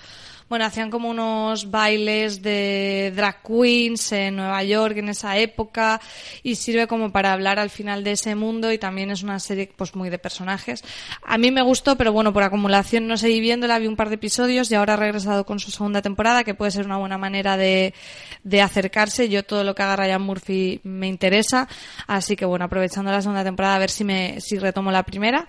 bueno, 0.50 0.66
hacían 0.66 0.90
como 0.90 1.10
unos 1.10 1.72
bailes 1.72 2.42
de 2.42 3.14
drag 3.16 3.42
queens 3.44 4.12
en 4.12 4.36
Nueva 4.36 4.64
York 4.64 4.98
en 4.98 5.10
esa 5.10 5.38
época 5.38 6.02
y 6.44 6.56
sirve 6.56 6.88
como 6.88 7.12
para 7.12 7.34
hablar 7.34 7.60
al 7.60 7.70
final 7.70 8.04
de 8.04 8.12
ese 8.14 8.36
mundo 8.36 8.72
y 8.72 8.78
también 8.78 9.12
es 9.12 9.24
una 9.24 9.40
serie 9.40 9.72
pues 9.76 9.96
muy 9.96 10.10
de 10.10 10.20
personajes. 10.20 10.84
A 11.24 11.38
mí 11.38 11.52
me 11.52 11.62
gustó, 11.62 11.96
pero 11.96 12.12
bueno, 12.12 12.34
por 12.34 12.44
acumulación 12.44 13.08
no 13.08 13.16
seguí 13.18 13.40
viéndola, 13.40 13.80
vi 13.80 13.88
un 13.88 13.96
par 13.96 14.10
de 14.10 14.16
episodios 14.16 14.72
y 14.72 14.76
ahora 14.76 14.96
ha 14.96 14.98
regresado 14.98 15.46
con 15.46 15.60
su 15.60 15.72
segunda 15.72 16.02
temporada, 16.02 16.44
que 16.44 16.54
puede 16.54 16.72
ser 16.72 16.86
una 16.86 16.98
buena 16.98 17.18
manera 17.18 17.56
de, 17.56 17.94
de 18.44 18.62
acercarse. 18.62 19.30
Yo 19.30 19.44
todo 19.44 19.64
lo 19.64 19.76
que 19.76 19.84
haga 19.84 19.96
Ryan 19.96 20.22
Murphy 20.22 20.82
me 20.84 21.08
interesa, 21.08 21.68
así 22.08 22.36
que 22.36 22.46
bueno, 22.46 22.66
aprovechando 22.66 23.12
la 23.12 23.22
segunda 23.22 23.44
temporada 23.44 23.69
a 23.76 23.80
ver 23.80 23.90
si 23.90 24.04
me 24.04 24.40
si 24.42 24.58
retomo 24.58 24.92
la 24.92 25.04
primera. 25.04 25.48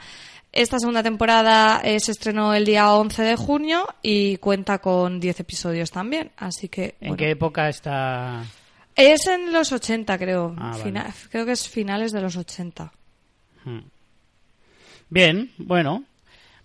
Esta 0.53 0.81
segunda 0.81 1.03
temporada 1.03 1.81
eh, 1.85 2.01
se 2.01 2.11
estrenó 2.11 2.55
el 2.55 2.65
día 2.65 2.93
11 2.93 3.23
de 3.23 3.37
junio 3.37 3.87
y 4.03 4.37
cuenta 4.39 4.79
con 4.79 5.21
10 5.21 5.41
episodios 5.41 5.93
también, 5.93 6.33
así 6.37 6.69
que 6.69 6.97
¿En 7.01 7.11
bueno. 7.11 7.17
qué 7.17 7.31
época 7.31 7.69
está...? 7.69 8.43
es 8.97 9.27
en 9.29 9.53
los 9.53 9.73
80, 9.73 10.19
creo. 10.19 10.55
Ah, 10.59 10.77
vale. 10.77 11.05
Creo 11.31 11.47
que 11.47 11.53
es 11.53 11.69
finales 11.69 12.13
de 12.13 12.21
los 12.21 12.37
80. 12.37 12.93
Hmm. 13.65 13.79
Bien, 15.09 15.53
bueno. 15.59 16.05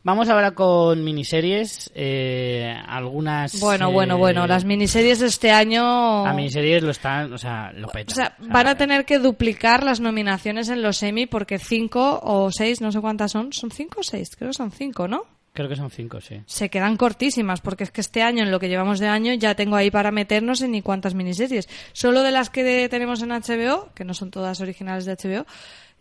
Vamos 0.06 0.30
ahora 0.30 0.52
con 0.52 1.04
miniseries, 1.04 1.92
eh, 1.96 2.74
algunas... 2.88 3.60
Bueno, 3.60 3.92
bueno, 3.92 4.16
eh, 4.16 4.20
bueno, 4.20 4.46
las 4.46 4.64
miniseries 4.64 5.18
de 5.20 5.26
este 5.26 5.50
año 5.50 6.24
A 6.28 6.32
miniseries 6.32 6.84
lo 6.84 6.92
están, 6.92 7.34
o 7.34 7.40
sea, 7.40 7.72
lo 7.74 7.88
O 7.88 7.92
petan. 7.92 8.16
sea, 8.16 8.36
O 8.40 8.44
sea, 8.44 8.54
van 8.54 8.68
a 8.68 8.78
tener 8.78 9.04
que 9.06 9.18
duplicar 9.18 9.84
las 9.84 10.00
nominaciones 10.00 10.70
en 10.70 10.84
los 10.84 11.02
Emmy 11.02 11.26
porque 11.26 11.58
cinco 11.58 12.20
o 12.22 12.52
seis, 12.52 12.82
no 12.82 12.92
sé 12.92 13.02
cuántas 13.02 13.32
son, 13.32 13.52
son 13.52 13.72
cinco 13.72 14.02
o 14.02 14.04
seis, 14.04 14.36
creo 14.38 14.52
que 14.52 14.54
son 14.54 14.70
cinco, 14.72 15.08
¿no? 15.08 15.24
Creo 15.54 15.68
que 15.70 15.76
son 15.76 15.90
cinco, 15.90 16.22
sí. 16.22 16.40
Se 16.46 16.70
quedan 16.70 16.98
cortísimas 16.98 17.62
porque 17.62 17.84
es 17.86 17.90
que 17.90 18.02
este 18.02 18.22
año, 18.22 18.44
en 18.44 18.52
lo 18.52 18.60
que 18.60 18.70
llevamos 18.70 19.00
de 19.00 19.08
año, 19.08 19.34
ya 19.34 19.56
tengo 19.56 19.76
ahí 19.76 19.90
para 19.90 20.12
meternos 20.12 20.62
en 20.62 20.70
ni 20.74 20.84
cuántas 20.84 21.16
miniseries. 21.16 21.68
Solo 21.94 22.22
de 22.22 22.30
las 22.32 22.52
que 22.52 22.64
de- 22.64 22.90
tenemos 22.90 23.24
en 23.24 23.30
HBO, 23.32 23.90
que 23.96 24.04
no 24.06 24.14
son 24.14 24.30
todas 24.30 24.62
originales 24.62 25.06
de 25.06 25.14
HBO, 25.14 25.48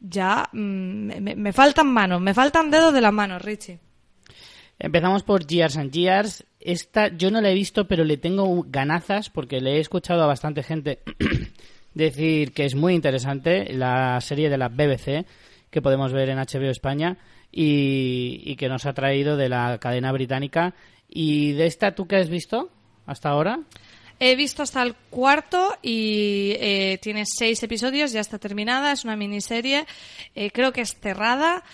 ya 0.01 0.51
mm, 0.53 0.59
me, 0.59 1.21
me- 1.23 1.37
me 1.37 1.53
faltan 1.55 1.87
manos, 1.87 2.21
me 2.21 2.35
faltan 2.35 2.71
dedos 2.71 2.93
de 2.93 3.01
las 3.01 3.13
manos, 3.13 3.41
Richie. 3.41 3.79
Empezamos 4.85 5.23
por 5.23 5.47
Years 5.47 5.79
and 5.79 5.93
Years. 5.93 6.45
Esta 6.61 7.09
yo 7.09 7.31
no 7.31 7.41
la 7.41 7.49
he 7.49 7.55
visto, 7.55 7.89
pero 7.89 8.05
le 8.05 8.19
tengo 8.19 8.67
ganazas 8.69 9.31
porque 9.31 9.63
le 9.63 9.77
he 9.77 9.81
escuchado 9.81 10.23
a 10.23 10.27
bastante 10.27 10.63
gente 10.63 10.99
decir 11.95 12.53
que 12.53 12.67
es 12.67 12.75
muy 12.75 12.93
interesante 12.93 13.73
la 13.73 14.21
serie 14.21 14.51
de 14.51 14.59
la 14.59 14.69
BBC, 14.69 15.25
que 15.71 15.81
podemos 15.81 16.13
ver 16.13 16.29
en 16.29 16.37
HBO 16.37 16.69
España 16.69 17.17
y, 17.51 18.43
y 18.45 18.57
que 18.57 18.69
nos 18.69 18.85
ha 18.85 18.93
traído 18.93 19.39
de 19.39 19.49
la 19.49 19.79
cadena 19.79 20.13
británica. 20.13 20.75
¿Y 21.09 21.53
de 21.53 21.65
esta 21.65 21.95
tú 21.95 22.07
qué 22.07 22.17
has 22.17 22.29
visto 22.29 22.69
hasta 23.07 23.31
ahora? 23.31 23.61
He 24.21 24.37
visto 24.37 24.63
hasta 24.63 24.83
el 24.83 24.95
cuarto 24.95 25.77
y 25.83 26.53
eh, 26.61 26.99
tiene 27.03 27.25
seis 27.27 27.63
episodios, 27.65 28.13
ya 28.13 28.21
está 28.21 28.39
terminada, 28.39 28.93
es 28.93 29.05
una 29.05 29.17
miniserie, 29.17 29.87
eh, 30.37 30.51
creo 30.53 30.73
que 30.73 30.83
es 30.83 30.97
cerrada 31.01 31.65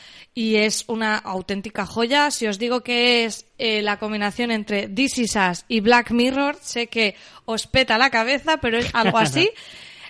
y 0.41 0.57
es 0.57 0.85
una 0.87 1.19
auténtica 1.19 1.85
joya. 1.85 2.31
Si 2.31 2.47
os 2.47 2.59
digo 2.59 2.81
que 2.81 3.27
es 3.27 3.45
eh, 3.59 3.83
la 3.83 3.99
combinación 3.99 4.51
entre 4.51 4.89
This 4.89 5.19
Is 5.19 5.37
Us 5.37 5.67
y 5.69 5.81
Black 5.81 6.13
Mirror, 6.13 6.57
sé 6.63 6.87
que 6.87 7.15
os 7.45 7.67
peta 7.67 7.99
la 7.99 8.09
cabeza, 8.09 8.57
pero 8.57 8.79
es 8.79 8.89
algo 8.95 9.19
así. 9.19 9.51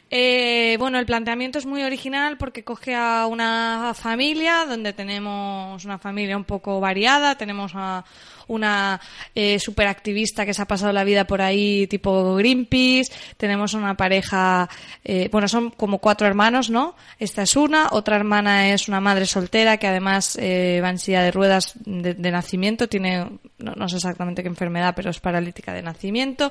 Eh, 0.08 0.76
bueno, 0.78 1.00
el 1.00 1.06
planteamiento 1.06 1.58
es 1.58 1.66
muy 1.66 1.82
original 1.82 2.36
porque 2.36 2.62
coge 2.62 2.94
a 2.94 3.26
una 3.26 3.92
familia 3.94 4.66
donde 4.68 4.92
tenemos 4.92 5.84
una 5.84 5.98
familia 5.98 6.36
un 6.36 6.44
poco 6.44 6.78
variada, 6.78 7.34
tenemos 7.34 7.72
a 7.74 8.04
una 8.50 9.00
eh, 9.34 9.58
superactivista 9.58 10.44
que 10.44 10.52
se 10.52 10.62
ha 10.62 10.66
pasado 10.66 10.92
la 10.92 11.04
vida 11.04 11.24
por 11.24 11.40
ahí 11.40 11.86
tipo 11.86 12.34
Greenpeace, 12.34 13.12
tenemos 13.36 13.74
una 13.74 13.96
pareja, 13.96 14.68
eh, 15.04 15.28
bueno, 15.30 15.48
son 15.48 15.70
como 15.70 15.98
cuatro 15.98 16.26
hermanos, 16.26 16.68
¿no? 16.68 16.96
Esta 17.18 17.42
es 17.42 17.56
una, 17.56 17.88
otra 17.92 18.16
hermana 18.16 18.72
es 18.72 18.88
una 18.88 19.00
madre 19.00 19.26
soltera 19.26 19.76
que 19.76 19.86
además 19.86 20.36
eh, 20.40 20.80
va 20.82 20.90
en 20.90 20.98
silla 20.98 21.22
de 21.22 21.30
ruedas 21.30 21.74
de, 21.84 22.30
nacimiento, 22.30 22.88
tiene, 22.88 23.26
no, 23.58 23.88
sé 23.88 23.96
exactamente 23.96 24.42
qué 24.42 24.48
enfermedad, 24.48 24.94
pero 24.96 25.10
es 25.10 25.20
paralítica 25.20 25.72
de 25.72 25.82
nacimiento. 25.82 26.50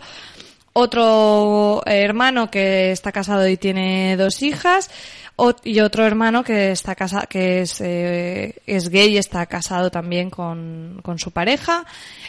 Otro 0.71 1.81
hermano 1.85 2.49
que 2.49 2.91
está 2.91 3.11
casado 3.11 3.47
y 3.47 3.57
tiene 3.57 4.15
dos 4.15 4.41
hijas 4.43 4.89
y 5.63 5.79
otro 5.79 6.05
hermano 6.05 6.43
que 6.43 6.71
está 6.71 6.95
casa 6.95 7.25
que 7.27 7.61
es, 7.61 7.81
eh, 7.81 8.55
es 8.65 8.89
gay 8.89 9.13
y 9.13 9.17
está 9.17 9.45
casado 9.45 9.89
también 9.89 10.29
con, 10.29 10.99
con 11.03 11.19
su 11.19 11.31
pareja 11.31 11.85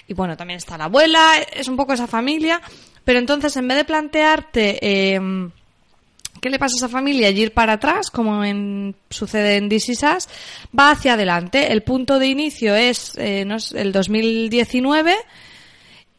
y 0.06 0.14
bueno 0.14 0.36
también 0.36 0.58
está 0.58 0.78
la 0.78 0.84
abuela 0.84 1.34
es 1.52 1.68
un 1.68 1.76
poco 1.76 1.92
esa 1.92 2.06
familia 2.06 2.60
pero 3.04 3.18
entonces 3.18 3.56
en 3.56 3.68
vez 3.68 3.78
de 3.78 3.84
plantearte 3.84 5.14
em, 5.14 5.50
¿Qué 6.40 6.48
le 6.48 6.58
pasa 6.58 6.76
a 6.76 6.78
esa 6.78 6.88
familia? 6.88 7.28
Y 7.28 7.40
ir 7.40 7.52
para 7.52 7.74
atrás, 7.74 8.10
como 8.10 8.42
en, 8.44 8.94
sucede 9.10 9.56
en 9.56 9.68
This 9.68 10.02
va 10.78 10.92
hacia 10.92 11.12
adelante. 11.12 11.70
El 11.70 11.82
punto 11.82 12.18
de 12.18 12.28
inicio 12.28 12.74
es, 12.74 13.12
eh, 13.18 13.44
no 13.44 13.56
es 13.56 13.72
el 13.72 13.92
2019 13.92 15.14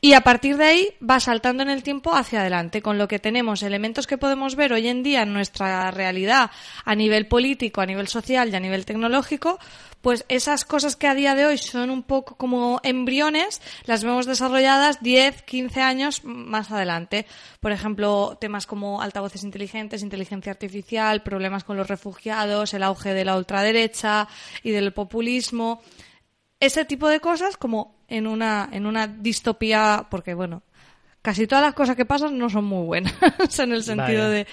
y 0.04 0.14
a 0.14 0.22
partir 0.22 0.58
de 0.58 0.66
ahí 0.66 0.90
va 1.08 1.20
saltando 1.20 1.62
en 1.62 1.70
el 1.70 1.84
tiempo 1.84 2.16
hacia 2.16 2.42
adelante, 2.42 2.82
con 2.82 2.98
lo 2.98 3.08
que 3.08 3.20
tenemos 3.20 3.62
elementos 3.62 4.08
que 4.08 4.18
podemos 4.18 4.56
ver 4.56 4.74
hoy 4.74 4.88
en 4.88 5.04
día 5.04 5.22
en 5.22 5.32
nuestra 5.32 5.92
realidad 5.92 6.50
a 6.84 6.96
nivel 6.96 7.28
político, 7.28 7.82
a 7.82 7.86
nivel 7.86 8.08
social 8.08 8.50
y 8.50 8.56
a 8.56 8.60
nivel 8.60 8.84
tecnológico, 8.84 9.60
pues 10.02 10.26
esas 10.28 10.66
cosas 10.66 10.96
que 10.96 11.08
a 11.08 11.14
día 11.14 11.36
de 11.36 11.46
hoy 11.46 11.60
son 11.60 11.92
un 11.92 12.02
poco 12.02 12.36
como 12.36 12.80
embriones, 12.84 13.62
las 13.86 14.04
vemos 14.04 14.26
desarrolladas 14.26 15.04
10, 15.04 15.44
15 15.44 15.82
años 15.82 16.22
más 16.24 16.72
adelante. 16.72 17.28
Por 17.60 17.72
ejemplo, 17.72 18.40
temas 18.42 18.66
como 18.66 19.04
altavoces 19.04 19.44
inteligentes, 19.44 20.02
inteligencia 20.02 20.52
artificial, 20.52 21.22
problemas 21.22 21.64
con 21.64 21.78
los 21.78 21.88
refugiados, 21.88 22.74
el 22.74 22.82
auge 22.82 23.14
de 23.14 23.26
la 23.26 23.38
ultraderecha 23.38 24.28
y 24.64 24.72
del 24.72 24.94
populismo 24.94 25.80
ese 26.62 26.86
tipo 26.86 27.10
de 27.10 27.20
cosas 27.20 27.58
como 27.58 27.96
en 28.08 28.28
una, 28.28 28.70
en 28.72 28.86
una 28.86 29.08
distopía, 29.08 30.08
porque 30.10 30.36
bueno, 30.36 30.64
casi 31.22 31.48
todas 31.48 31.66
las 31.66 31.74
cosas 31.74 31.96
que 31.96 32.06
pasan 32.06 32.38
no 32.38 32.50
son 32.50 32.66
muy 32.66 32.86
buenas, 32.86 33.14
en 33.60 33.74
el 33.74 33.84
sentido 33.84 34.24
Vaya. 34.24 34.30
de... 34.30 34.48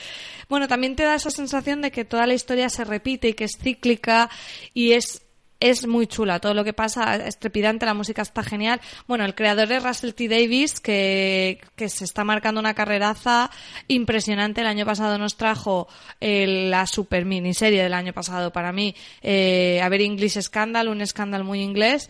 Bueno, 0.49 0.67
también 0.67 0.97
te 0.97 1.03
da 1.03 1.15
esa 1.15 1.31
sensación 1.31 1.83
de 1.83 1.91
que 1.91 2.07
toda 2.07 2.27
la 2.27 2.33
historia 2.33 2.71
se 2.71 2.85
repite 2.85 3.29
y 3.29 3.35
que 3.35 3.45
es 3.45 3.59
cíclica 3.61 4.31
y 4.73 4.93
es 4.93 5.28
es 5.61 5.87
muy 5.87 6.07
chula, 6.07 6.39
todo 6.39 6.55
lo 6.55 6.65
que 6.65 6.73
pasa 6.73 7.17
es 7.17 7.39
trepidante, 7.39 7.85
la 7.85 7.95
música 7.95 8.23
está 8.23 8.43
genial. 8.43 8.81
Bueno, 9.07 9.25
el 9.25 9.35
creador 9.35 9.71
es 9.73 9.83
Russell 9.83 10.13
T. 10.13 10.29
Davis, 10.29 10.81
que, 10.81 11.61
que 11.75 11.89
se 11.89 12.05
está 12.05 12.23
marcando 12.25 12.61
una 12.61 12.75
carreraza 12.75 13.51
impresionante. 13.89 14.61
El 14.61 14.69
año 14.69 14.87
pasado 14.87 15.19
nos 15.19 15.37
trajo 15.37 15.89
eh, 16.21 16.69
la 16.69 16.87
super 16.87 17.25
miniserie 17.25 17.83
del 17.83 17.95
año 17.95 18.13
pasado 18.13 18.53
para 18.53 18.73
mí, 18.73 18.95
eh, 19.23 19.81
A 19.83 19.89
ver 19.89 20.03
English 20.03 20.41
Scandal, 20.41 20.89
un 20.89 21.01
escándalo 21.01 21.45
muy 21.45 21.61
inglés. 21.61 22.09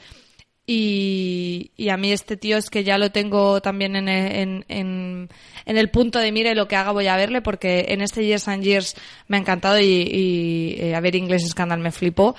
Y, 0.70 1.70
y 1.78 1.88
a 1.88 1.96
mí 1.96 2.12
este 2.12 2.36
tío 2.36 2.58
es 2.58 2.68
que 2.68 2.84
ya 2.84 2.98
lo 2.98 3.10
tengo 3.10 3.62
también 3.62 3.96
en, 3.96 4.06
en, 4.06 4.66
en, 4.68 5.30
en 5.64 5.78
el 5.78 5.88
punto 5.88 6.18
de 6.18 6.30
mira 6.30 6.50
y 6.50 6.54
lo 6.54 6.68
que 6.68 6.76
haga 6.76 6.92
voy 6.92 7.06
a 7.06 7.16
verle 7.16 7.40
porque 7.40 7.86
en 7.88 8.02
este 8.02 8.26
Years 8.26 8.48
and 8.48 8.62
Years 8.62 8.94
me 9.28 9.38
ha 9.38 9.40
encantado 9.40 9.80
y, 9.80 9.86
y, 9.86 10.76
eh, 10.78 10.94
a 10.94 11.00
ver 11.00 11.14
Inglés 11.14 11.48
Scandal 11.48 11.78
me 11.78 11.90
flipó. 11.90 12.36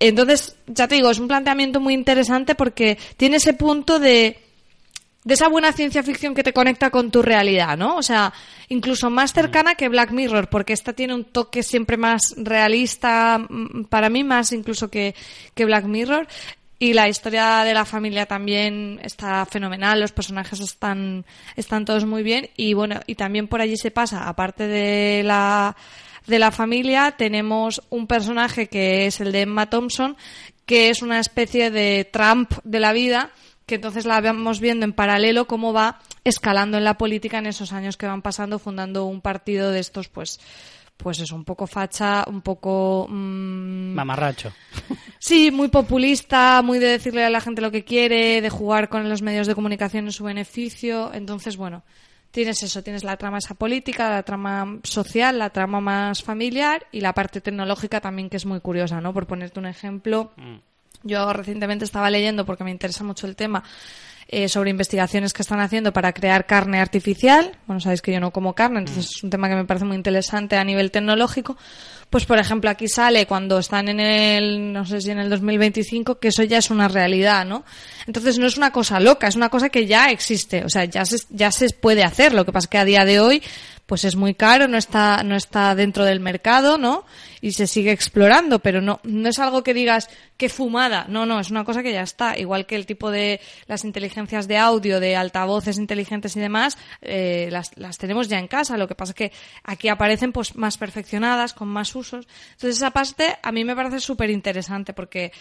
Entonces, 0.00 0.56
ya 0.66 0.86
te 0.86 0.94
digo, 0.94 1.10
es 1.10 1.18
un 1.18 1.28
planteamiento 1.28 1.80
muy 1.80 1.94
interesante 1.94 2.54
porque 2.54 2.98
tiene 3.16 3.36
ese 3.36 3.54
punto 3.54 3.98
de, 3.98 4.38
de 5.24 5.34
esa 5.34 5.48
buena 5.48 5.72
ciencia 5.72 6.02
ficción 6.02 6.34
que 6.34 6.44
te 6.44 6.52
conecta 6.52 6.90
con 6.90 7.10
tu 7.10 7.20
realidad, 7.20 7.76
¿no? 7.76 7.96
O 7.96 8.02
sea, 8.02 8.32
incluso 8.68 9.10
más 9.10 9.32
cercana 9.32 9.74
que 9.74 9.88
Black 9.88 10.12
Mirror, 10.12 10.48
porque 10.48 10.72
esta 10.72 10.92
tiene 10.92 11.14
un 11.14 11.24
toque 11.24 11.62
siempre 11.62 11.96
más 11.96 12.34
realista, 12.36 13.38
mm, 13.38 13.84
para 13.84 14.08
mí 14.08 14.22
más 14.22 14.52
incluso 14.52 14.88
que, 14.88 15.14
que 15.54 15.64
Black 15.64 15.84
Mirror. 15.84 16.28
Y 16.80 16.92
la 16.92 17.08
historia 17.08 17.64
de 17.64 17.74
la 17.74 17.84
familia 17.84 18.26
también 18.26 19.00
está 19.02 19.44
fenomenal, 19.46 20.00
los 20.00 20.12
personajes 20.12 20.60
están, 20.60 21.26
están 21.56 21.84
todos 21.84 22.04
muy 22.04 22.22
bien. 22.22 22.50
Y 22.56 22.72
bueno, 22.74 23.00
y 23.06 23.16
también 23.16 23.48
por 23.48 23.60
allí 23.60 23.76
se 23.76 23.90
pasa, 23.90 24.28
aparte 24.28 24.68
de 24.68 25.24
la, 25.24 25.76
de 26.28 26.38
la 26.38 26.50
familia, 26.50 27.14
tenemos 27.16 27.82
un 27.90 28.06
personaje 28.06 28.68
que 28.68 29.06
es 29.06 29.20
el 29.20 29.32
de 29.32 29.42
Emma 29.42 29.68
Thompson, 29.68 30.16
que 30.66 30.90
es 30.90 31.02
una 31.02 31.18
especie 31.18 31.70
de 31.70 32.08
Trump 32.12 32.52
de 32.62 32.78
la 32.78 32.92
vida, 32.92 33.30
que 33.66 33.76
entonces 33.76 34.04
la 34.06 34.20
vamos 34.20 34.60
viendo 34.60 34.84
en 34.84 34.92
paralelo 34.92 35.46
cómo 35.46 35.72
va 35.72 35.98
escalando 36.24 36.76
en 36.78 36.84
la 36.84 36.98
política 36.98 37.38
en 37.38 37.46
esos 37.46 37.72
años 37.72 37.96
que 37.96 38.06
van 38.06 38.22
pasando, 38.22 38.58
fundando 38.58 39.06
un 39.06 39.20
partido 39.20 39.70
de 39.70 39.80
estos, 39.80 40.08
pues, 40.08 40.38
pues 40.98 41.20
es 41.20 41.32
un 41.32 41.44
poco 41.44 41.66
facha, 41.66 42.24
un 42.28 42.42
poco... 42.42 43.06
mm, 43.08 43.94
Mamarracho. 43.94 44.52
Sí, 45.18 45.50
muy 45.50 45.68
populista, 45.68 46.62
muy 46.62 46.78
de 46.78 46.88
decirle 46.88 47.24
a 47.24 47.30
la 47.30 47.40
gente 47.40 47.62
lo 47.62 47.70
que 47.70 47.84
quiere, 47.84 48.40
de 48.40 48.50
jugar 48.50 48.88
con 48.88 49.08
los 49.08 49.22
medios 49.22 49.46
de 49.46 49.54
comunicación 49.54 50.06
en 50.06 50.12
su 50.12 50.24
beneficio. 50.24 51.12
Entonces, 51.12 51.56
bueno, 51.56 51.82
tienes 52.30 52.62
eso, 52.62 52.82
tienes 52.82 53.04
la 53.04 53.16
trama 53.16 53.38
esa 53.38 53.54
política, 53.54 54.10
la 54.10 54.22
trama 54.22 54.78
social, 54.82 55.38
la 55.38 55.50
trama 55.50 55.80
más 55.80 56.22
familiar 56.22 56.86
y 56.92 57.00
la 57.00 57.12
parte 57.12 57.40
tecnológica 57.40 58.00
también 58.00 58.30
que 58.30 58.36
es 58.36 58.46
muy 58.46 58.60
curiosa, 58.60 59.00
¿no? 59.00 59.12
Por 59.12 59.26
ponerte 59.26 59.58
un 59.58 59.66
ejemplo, 59.66 60.32
yo 61.02 61.32
recientemente 61.32 61.84
estaba 61.84 62.10
leyendo, 62.10 62.44
porque 62.44 62.64
me 62.64 62.70
interesa 62.70 63.04
mucho 63.04 63.26
el 63.26 63.36
tema, 63.36 63.62
eh, 64.30 64.48
sobre 64.50 64.68
investigaciones 64.68 65.32
que 65.32 65.40
están 65.40 65.60
haciendo 65.60 65.94
para 65.94 66.12
crear 66.12 66.44
carne 66.44 66.80
artificial. 66.80 67.56
Bueno, 67.66 67.80
sabéis 67.80 68.02
que 68.02 68.12
yo 68.12 68.20
no 68.20 68.30
como 68.30 68.54
carne, 68.54 68.80
entonces 68.80 69.06
es 69.06 69.24
un 69.24 69.30
tema 69.30 69.48
que 69.48 69.54
me 69.54 69.64
parece 69.64 69.86
muy 69.86 69.96
interesante 69.96 70.56
a 70.56 70.64
nivel 70.64 70.90
tecnológico. 70.90 71.56
Pues, 72.10 72.24
por 72.24 72.38
ejemplo, 72.38 72.70
aquí 72.70 72.88
sale 72.88 73.26
cuando 73.26 73.58
están 73.58 73.88
en 73.88 74.00
el, 74.00 74.72
no 74.72 74.86
sé 74.86 75.00
si 75.02 75.10
en 75.10 75.18
el 75.18 75.28
2025, 75.28 76.18
que 76.18 76.28
eso 76.28 76.42
ya 76.42 76.58
es 76.58 76.70
una 76.70 76.88
realidad, 76.88 77.44
¿no? 77.44 77.64
Entonces 78.06 78.38
no 78.38 78.46
es 78.46 78.56
una 78.56 78.72
cosa 78.72 78.98
loca, 78.98 79.28
es 79.28 79.36
una 79.36 79.50
cosa 79.50 79.68
que 79.68 79.86
ya 79.86 80.10
existe, 80.10 80.64
o 80.64 80.70
sea, 80.70 80.86
ya 80.86 81.04
se, 81.04 81.18
ya 81.28 81.52
se 81.52 81.68
puede 81.68 82.04
hacer. 82.04 82.32
Lo 82.32 82.46
que 82.46 82.52
pasa 82.52 82.64
es 82.64 82.70
que 82.70 82.78
a 82.78 82.86
día 82.86 83.04
de 83.04 83.20
hoy, 83.20 83.42
pues 83.88 84.04
es 84.04 84.16
muy 84.16 84.34
caro, 84.34 84.68
no 84.68 84.76
está, 84.76 85.22
no 85.22 85.34
está 85.34 85.74
dentro 85.74 86.04
del 86.04 86.20
mercado, 86.20 86.76
¿no? 86.76 87.06
Y 87.40 87.52
se 87.52 87.66
sigue 87.66 87.90
explorando, 87.90 88.58
pero 88.58 88.82
no, 88.82 89.00
no 89.02 89.30
es 89.30 89.38
algo 89.38 89.62
que 89.62 89.72
digas, 89.72 90.10
qué 90.36 90.50
fumada. 90.50 91.06
No, 91.08 91.24
no, 91.24 91.40
es 91.40 91.50
una 91.50 91.64
cosa 91.64 91.82
que 91.82 91.90
ya 91.90 92.02
está. 92.02 92.36
Igual 92.36 92.66
que 92.66 92.76
el 92.76 92.84
tipo 92.84 93.10
de 93.10 93.40
las 93.66 93.86
inteligencias 93.86 94.46
de 94.46 94.58
audio, 94.58 95.00
de 95.00 95.16
altavoces 95.16 95.78
inteligentes 95.78 96.36
y 96.36 96.40
demás, 96.40 96.76
eh, 97.00 97.48
las, 97.50 97.74
las 97.78 97.96
tenemos 97.96 98.28
ya 98.28 98.38
en 98.38 98.46
casa. 98.46 98.76
Lo 98.76 98.86
que 98.86 98.94
pasa 98.94 99.12
es 99.12 99.16
que 99.16 99.32
aquí 99.64 99.88
aparecen 99.88 100.32
pues 100.32 100.54
más 100.54 100.76
perfeccionadas, 100.76 101.54
con 101.54 101.68
más 101.68 101.96
usos. 101.96 102.28
Entonces 102.52 102.76
esa 102.76 102.90
parte 102.90 103.38
a 103.42 103.52
mí 103.52 103.64
me 103.64 103.74
parece 103.74 104.00
súper 104.00 104.28
interesante 104.28 104.92
porque 104.92 105.32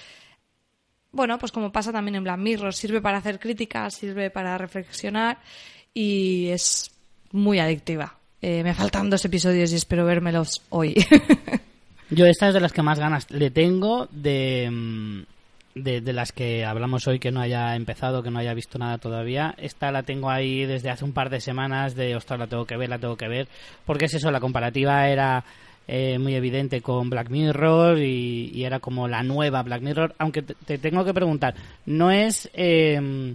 bueno, 1.12 1.38
pues 1.38 1.52
como 1.52 1.74
pasa 1.74 1.92
también 1.92 2.16
en 2.16 2.24
Black 2.24 2.40
Mirror, 2.40 2.74
sirve 2.74 3.02
para 3.02 3.18
hacer 3.18 3.40
críticas, 3.40 3.94
sirve 3.96 4.30
para 4.30 4.58
reflexionar 4.58 5.40
y 5.94 6.48
es 6.48 6.92
muy 7.34 7.60
adictiva. 7.60 8.18
Eh, 8.42 8.64
me 8.64 8.74
faltan 8.74 9.10
dos 9.10 9.26
episodios 9.26 9.72
y 9.72 9.76
espero 9.76 10.06
vérmelos 10.06 10.62
hoy. 10.70 10.96
Yo 12.10 12.26
esta 12.26 12.48
es 12.50 12.54
de 12.54 12.60
las 12.60 12.72
que 12.72 12.84
más 12.84 13.00
ganas 13.00 13.30
le 13.32 13.50
tengo 13.50 14.08
de, 14.12 14.70
mm, 14.72 15.22
de, 15.76 16.02
de 16.02 16.14
las 16.14 16.32
que 16.32 16.64
hablamos 16.64 17.08
hoy 17.08 17.20
que 17.20 17.32
no 17.32 17.42
haya 17.42 17.76
empezado, 17.76 18.24
que 18.24 18.30
no 18.32 18.40
haya 18.40 18.54
visto 18.54 18.78
nada 18.78 18.98
todavía. 19.00 19.56
Esta 19.58 19.92
la 19.92 20.04
tengo 20.04 20.30
ahí 20.30 20.66
desde 20.66 20.90
hace 20.90 21.04
un 21.04 21.14
par 21.14 21.30
de 21.30 21.42
semanas 21.42 21.96
de, 21.96 22.16
ostras, 22.16 22.40
la 22.40 22.48
tengo 22.48 22.66
que 22.66 22.78
ver, 22.78 22.90
la 22.90 23.00
tengo 23.00 23.18
que 23.18 23.28
ver. 23.28 23.48
Porque 23.86 24.06
es 24.06 24.14
eso, 24.14 24.32
la 24.32 24.40
comparativa 24.40 25.10
era 25.10 25.44
eh, 25.88 26.20
muy 26.20 26.36
evidente 26.36 26.82
con 26.82 27.10
Black 27.10 27.30
Mirror 27.30 27.98
y, 27.98 28.52
y 28.54 28.64
era 28.64 28.80
como 28.80 29.08
la 29.08 29.24
nueva 29.24 29.64
Black 29.64 29.82
Mirror. 29.82 30.16
Aunque 30.20 30.44
te, 30.44 30.54
te 30.54 30.78
tengo 30.78 31.04
que 31.04 31.14
preguntar, 31.14 31.56
¿no 31.88 32.12
es... 32.12 32.50
eh, 32.54 33.34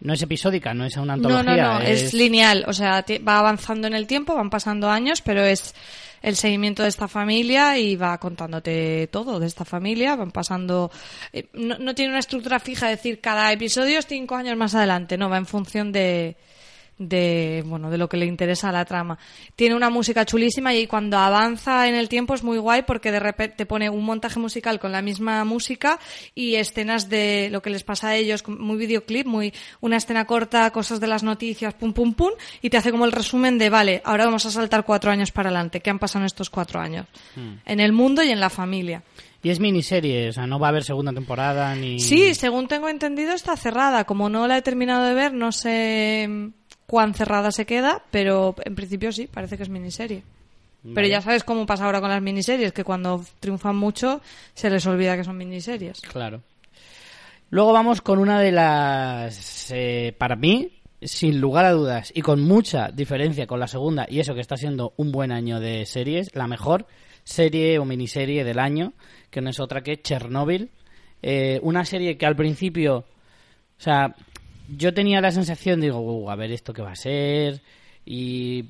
no 0.00 0.12
es 0.12 0.22
episódica, 0.22 0.74
no 0.74 0.84
es 0.84 0.96
una 0.96 1.16
No, 1.16 1.28
antología. 1.28 1.64
no, 1.64 1.78
no, 1.78 1.80
es... 1.80 2.12
lineal. 2.14 2.64
O 2.66 2.72
sea, 2.72 3.04
va 3.26 3.38
avanzando 3.38 3.86
en 3.86 3.94
el 3.94 4.06
tiempo, 4.06 4.34
van 4.34 4.50
pasando 4.50 4.90
años, 4.90 5.20
pero 5.22 5.42
es 5.44 5.74
el 6.22 6.36
seguimiento 6.36 6.82
de 6.82 6.88
esta 6.88 7.06
familia 7.08 7.78
y 7.78 7.96
va 7.96 8.18
contándote 8.18 9.08
todo 9.12 9.38
de 9.40 9.46
esta 9.46 9.64
familia. 9.64 10.16
Van 10.16 10.30
pasando. 10.30 10.90
eh, 11.32 11.46
No, 11.54 11.78
no 11.78 11.94
tiene 11.94 12.10
una 12.10 12.20
estructura 12.20 12.58
fija, 12.60 12.90
es 12.90 12.98
decir, 12.98 13.20
cada 13.20 13.50
episodio 13.52 13.98
es 13.98 14.06
cinco 14.06 14.34
años 14.34 14.56
más 14.56 14.74
adelante. 14.74 15.16
No, 15.16 15.28
va 15.30 15.38
en 15.38 15.46
función 15.46 15.92
de. 15.92 16.36
De, 16.96 17.64
bueno, 17.66 17.90
de 17.90 17.98
lo 17.98 18.08
que 18.08 18.16
le 18.16 18.26
interesa 18.26 18.68
a 18.68 18.72
la 18.72 18.84
trama. 18.84 19.18
Tiene 19.56 19.74
una 19.74 19.90
música 19.90 20.24
chulísima 20.24 20.74
y 20.74 20.86
cuando 20.86 21.18
avanza 21.18 21.88
en 21.88 21.96
el 21.96 22.08
tiempo 22.08 22.34
es 22.34 22.44
muy 22.44 22.58
guay 22.58 22.82
porque 22.82 23.10
de 23.10 23.18
repente 23.18 23.56
te 23.56 23.66
pone 23.66 23.90
un 23.90 24.04
montaje 24.04 24.38
musical 24.38 24.78
con 24.78 24.92
la 24.92 25.02
misma 25.02 25.44
música 25.44 25.98
y 26.34 26.54
escenas 26.54 27.08
de 27.08 27.48
lo 27.50 27.62
que 27.62 27.70
les 27.70 27.82
pasa 27.82 28.08
a 28.08 28.16
ellos, 28.16 28.46
muy 28.46 28.76
videoclip, 28.76 29.26
muy 29.26 29.52
una 29.80 29.96
escena 29.96 30.24
corta, 30.24 30.70
cosas 30.70 31.00
de 31.00 31.06
las 31.06 31.22
noticias, 31.22 31.74
pum 31.74 31.92
pum 31.92 32.14
pum, 32.14 32.30
y 32.62 32.70
te 32.70 32.76
hace 32.76 32.90
como 32.90 33.04
el 33.04 33.12
resumen 33.12 33.58
de, 33.58 33.70
vale, 33.70 34.02
ahora 34.04 34.26
vamos 34.26 34.46
a 34.46 34.50
saltar 34.50 34.84
cuatro 34.84 35.10
años 35.10 35.32
para 35.32 35.48
adelante, 35.48 35.80
¿qué 35.80 35.90
han 35.90 35.98
pasado 35.98 36.22
en 36.22 36.26
estos 36.26 36.50
cuatro 36.50 36.80
años? 36.80 37.06
En 37.66 37.80
el 37.80 37.92
mundo 37.92 38.22
y 38.22 38.30
en 38.30 38.40
la 38.40 38.50
familia. 38.50 39.02
Y 39.42 39.50
es 39.50 39.60
miniserie, 39.60 40.30
o 40.30 40.32
sea, 40.32 40.46
no 40.46 40.58
va 40.58 40.68
a 40.68 40.70
haber 40.70 40.84
segunda 40.84 41.12
temporada 41.12 41.74
ni... 41.74 42.00
Sí, 42.00 42.34
según 42.34 42.66
tengo 42.66 42.88
entendido 42.88 43.34
está 43.34 43.56
cerrada, 43.56 44.04
como 44.04 44.30
no 44.30 44.46
la 44.48 44.56
he 44.56 44.62
terminado 44.62 45.04
de 45.04 45.12
ver, 45.12 45.34
no 45.34 45.52
sé 45.52 46.52
cuán 46.86 47.14
cerrada 47.14 47.50
se 47.50 47.66
queda, 47.66 48.02
pero 48.10 48.54
en 48.64 48.74
principio 48.74 49.12
sí, 49.12 49.26
parece 49.26 49.56
que 49.56 49.62
es 49.62 49.68
miniserie. 49.68 50.22
Pero 50.94 51.06
ya 51.08 51.22
sabes 51.22 51.44
cómo 51.44 51.64
pasa 51.64 51.86
ahora 51.86 52.02
con 52.02 52.10
las 52.10 52.20
miniseries, 52.20 52.72
que 52.72 52.84
cuando 52.84 53.24
triunfan 53.40 53.74
mucho 53.74 54.20
se 54.52 54.68
les 54.68 54.84
olvida 54.86 55.16
que 55.16 55.24
son 55.24 55.38
miniseries. 55.38 56.02
Claro. 56.02 56.42
Luego 57.48 57.72
vamos 57.72 58.02
con 58.02 58.18
una 58.18 58.38
de 58.40 58.52
las, 58.52 59.70
eh, 59.70 60.14
para 60.18 60.36
mí, 60.36 60.72
sin 61.00 61.40
lugar 61.40 61.64
a 61.64 61.72
dudas 61.72 62.12
y 62.14 62.20
con 62.20 62.42
mucha 62.42 62.88
diferencia 62.88 63.46
con 63.46 63.60
la 63.60 63.66
segunda, 63.66 64.06
y 64.08 64.20
eso 64.20 64.34
que 64.34 64.40
está 64.40 64.56
siendo 64.56 64.92
un 64.96 65.10
buen 65.10 65.32
año 65.32 65.58
de 65.58 65.86
series, 65.86 66.34
la 66.34 66.46
mejor 66.46 66.86
serie 67.22 67.78
o 67.78 67.86
miniserie 67.86 68.44
del 68.44 68.58
año, 68.58 68.92
que 69.30 69.40
no 69.40 69.50
es 69.50 69.60
otra 69.60 69.82
que 69.82 70.02
Chernobyl. 70.02 70.70
Eh, 71.22 71.58
una 71.62 71.86
serie 71.86 72.18
que 72.18 72.26
al 72.26 72.36
principio, 72.36 72.98
o 72.98 73.80
sea, 73.80 74.14
yo 74.68 74.94
tenía 74.94 75.20
la 75.20 75.30
sensación, 75.30 75.80
digo, 75.80 76.00
"Uh, 76.00 76.30
a 76.30 76.36
ver 76.36 76.52
esto 76.52 76.72
qué 76.72 76.82
va 76.82 76.92
a 76.92 76.96
ser, 76.96 77.60
y 78.06 78.66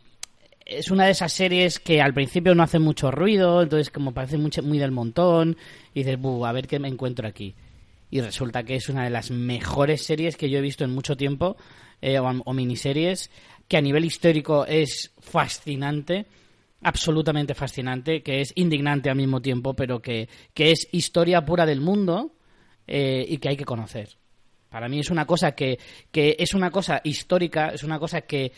es 0.65 0.91
una 0.91 1.05
de 1.05 1.13
esas 1.13 1.33
series 1.33 1.79
que 1.79 2.01
al 2.01 2.15
principio 2.15 2.55
no 2.55 2.63
hace 2.63 2.79
mucho 2.79 3.11
ruido, 3.11 3.63
entonces 3.63 3.91
como 3.91 4.13
parece 4.13 4.39
mucho, 4.39 4.63
muy 4.63 4.79
del 4.79 4.93
montón, 4.93 5.57
y 5.95 6.01
dices, 6.01 6.19
"Buh, 6.21 6.45
a 6.47 6.53
ver 6.53 6.67
qué 6.67 6.79
me 6.79 6.89
encuentro 6.89 7.29
aquí. 7.29 7.55
Y 8.11 8.21
resulta 8.21 8.63
que 8.63 8.77
es 8.77 8.89
una 8.89 9.05
de 9.05 9.11
las 9.11 9.31
mejores 9.31 10.03
series 10.05 10.37
que 10.37 10.49
yo 10.49 10.59
he 10.59 10.63
visto 10.63 10.85
en 10.85 10.95
mucho 10.95 11.17
tiempo, 11.17 11.57
eh, 12.01 12.19
o, 12.19 12.27
o 12.27 12.53
miniseries, 12.55 13.31
que 13.69 13.77
a 13.77 13.81
nivel 13.81 14.05
histórico 14.05 14.67
es 14.67 15.13
fascinante, 15.21 16.27
absolutamente 16.83 17.55
fascinante, 17.55 18.23
que 18.23 18.41
es 18.41 18.53
indignante 18.57 19.11
al 19.11 19.17
mismo 19.17 19.41
tiempo, 19.41 19.75
pero 19.75 20.01
que, 20.01 20.29
que 20.53 20.71
es 20.71 20.87
historia 20.93 21.45
pura 21.45 21.67
del 21.67 21.81
mundo 21.81 22.33
eh, 22.87 23.25
y 23.29 23.39
que 23.39 23.49
hay 23.49 23.57
que 23.57 23.65
conocer. 23.65 24.17
Para 24.75 24.89
mí 24.89 24.99
es 24.99 25.11
una 25.11 25.25
cosa 25.25 25.53
que, 25.53 25.79
que 26.11 26.35
es 26.37 26.53
una 26.53 26.69
cosa 26.73 27.01
histórica, 27.05 27.69
es 27.69 27.85
una 27.85 28.01
cosa 28.01 28.23
que 28.23 28.51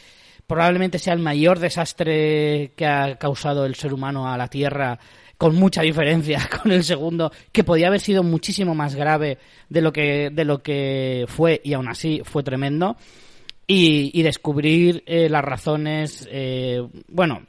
probablemente 0.46 0.98
sea 0.98 1.12
el 1.12 1.18
mayor 1.18 1.58
desastre 1.58 2.72
que 2.74 2.86
ha 2.86 3.16
causado 3.16 3.66
el 3.66 3.74
ser 3.74 3.92
humano 3.92 4.26
a 4.26 4.38
la 4.38 4.48
Tierra, 4.48 4.98
con 5.36 5.54
mucha 5.56 5.82
diferencia 5.82 6.48
con 6.62 6.72
el 6.72 6.84
segundo, 6.84 7.30
que 7.52 7.64
podía 7.64 7.88
haber 7.88 8.00
sido 8.00 8.22
muchísimo 8.22 8.74
más 8.74 8.94
grave 8.94 9.36
de 9.68 9.82
lo 9.82 9.92
que, 9.92 10.30
de 10.32 10.44
lo 10.46 10.62
que 10.62 11.26
fue, 11.28 11.60
y 11.62 11.74
aún 11.74 11.86
así 11.86 12.22
fue 12.24 12.42
tremendo. 12.42 12.96
Y, 13.66 14.22
descubrir 14.22 15.02
eh, 15.04 15.28
las 15.28 15.44
razones, 15.44 16.26
eh, 16.32 16.80
bueno, 17.08 17.42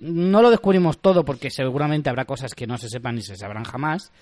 no 0.00 0.42
lo 0.42 0.50
descubrimos 0.50 0.98
todo 0.98 1.24
porque 1.24 1.48
seguramente 1.48 2.10
habrá 2.10 2.26
cosas 2.26 2.54
que 2.54 2.66
no 2.66 2.76
se 2.76 2.90
sepan 2.90 3.14
ni 3.14 3.22
se 3.22 3.36
sabrán 3.36 3.64
jamás, 3.64 4.12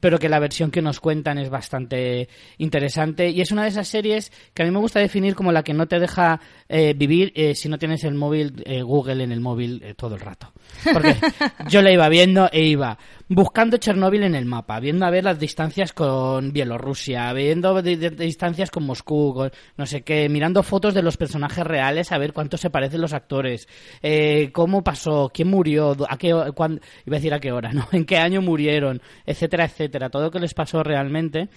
pero 0.00 0.18
que 0.18 0.28
la 0.28 0.38
versión 0.38 0.70
que 0.70 0.82
nos 0.82 1.00
cuentan 1.00 1.38
es 1.38 1.50
bastante 1.50 2.28
interesante 2.58 3.30
y 3.30 3.40
es 3.40 3.50
una 3.50 3.62
de 3.62 3.68
esas 3.68 3.88
series 3.88 4.32
que 4.54 4.62
a 4.62 4.64
mí 4.64 4.70
me 4.70 4.78
gusta 4.78 5.00
definir 5.00 5.34
como 5.34 5.52
la 5.52 5.62
que 5.62 5.74
no 5.74 5.86
te 5.86 5.98
deja 5.98 6.40
eh, 6.68 6.94
vivir 6.96 7.32
eh, 7.34 7.54
si 7.54 7.68
no 7.68 7.78
tienes 7.78 8.04
el 8.04 8.14
móvil 8.14 8.62
eh, 8.66 8.82
Google 8.82 9.24
en 9.24 9.32
el 9.32 9.40
móvil 9.40 9.82
eh, 9.82 9.94
todo 9.94 10.14
el 10.14 10.20
rato. 10.20 10.52
Porque 10.92 11.16
yo 11.68 11.82
la 11.82 11.92
iba 11.92 12.08
viendo 12.08 12.48
e 12.52 12.62
iba 12.62 12.98
buscando 13.28 13.76
Chernóbil 13.78 14.22
en 14.22 14.34
el 14.34 14.44
mapa, 14.46 14.78
viendo 14.80 15.04
a 15.04 15.10
ver 15.10 15.24
las 15.24 15.38
distancias 15.38 15.92
con 15.92 16.52
Bielorrusia, 16.52 17.32
viendo 17.32 17.82
di- 17.82 17.96
di- 17.96 18.10
distancias 18.10 18.70
con 18.70 18.84
Moscú, 18.84 19.34
con 19.34 19.50
no 19.76 19.86
sé 19.86 20.02
qué, 20.02 20.28
mirando 20.28 20.62
fotos 20.62 20.94
de 20.94 21.02
los 21.02 21.16
personajes 21.16 21.64
reales 21.66 22.12
a 22.12 22.18
ver 22.18 22.32
cuánto 22.32 22.56
se 22.56 22.70
parecen 22.70 23.00
los 23.00 23.12
actores, 23.12 23.68
eh, 24.02 24.50
cómo 24.52 24.84
pasó, 24.84 25.30
quién 25.34 25.48
murió, 25.48 25.96
a 26.08 26.16
qué, 26.18 26.28
iba 26.28 26.46
a 26.56 26.68
decir 27.06 27.34
a 27.34 27.40
qué 27.40 27.50
hora, 27.52 27.72
¿no? 27.74 27.88
En 27.92 28.04
qué 28.04 28.18
año 28.18 28.42
murieron, 28.42 29.02
etcétera, 29.24 29.64
etcétera, 29.64 30.08
todo 30.10 30.22
lo 30.24 30.30
que 30.30 30.40
les 30.40 30.54
pasó 30.54 30.82
realmente, 30.82 31.48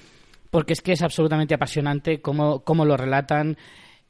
porque 0.49 0.73
es 0.73 0.81
que 0.81 0.93
es 0.93 1.01
absolutamente 1.03 1.53
apasionante 1.53 2.21
cómo, 2.21 2.61
cómo 2.63 2.83
lo 2.85 2.97
relatan. 2.97 3.57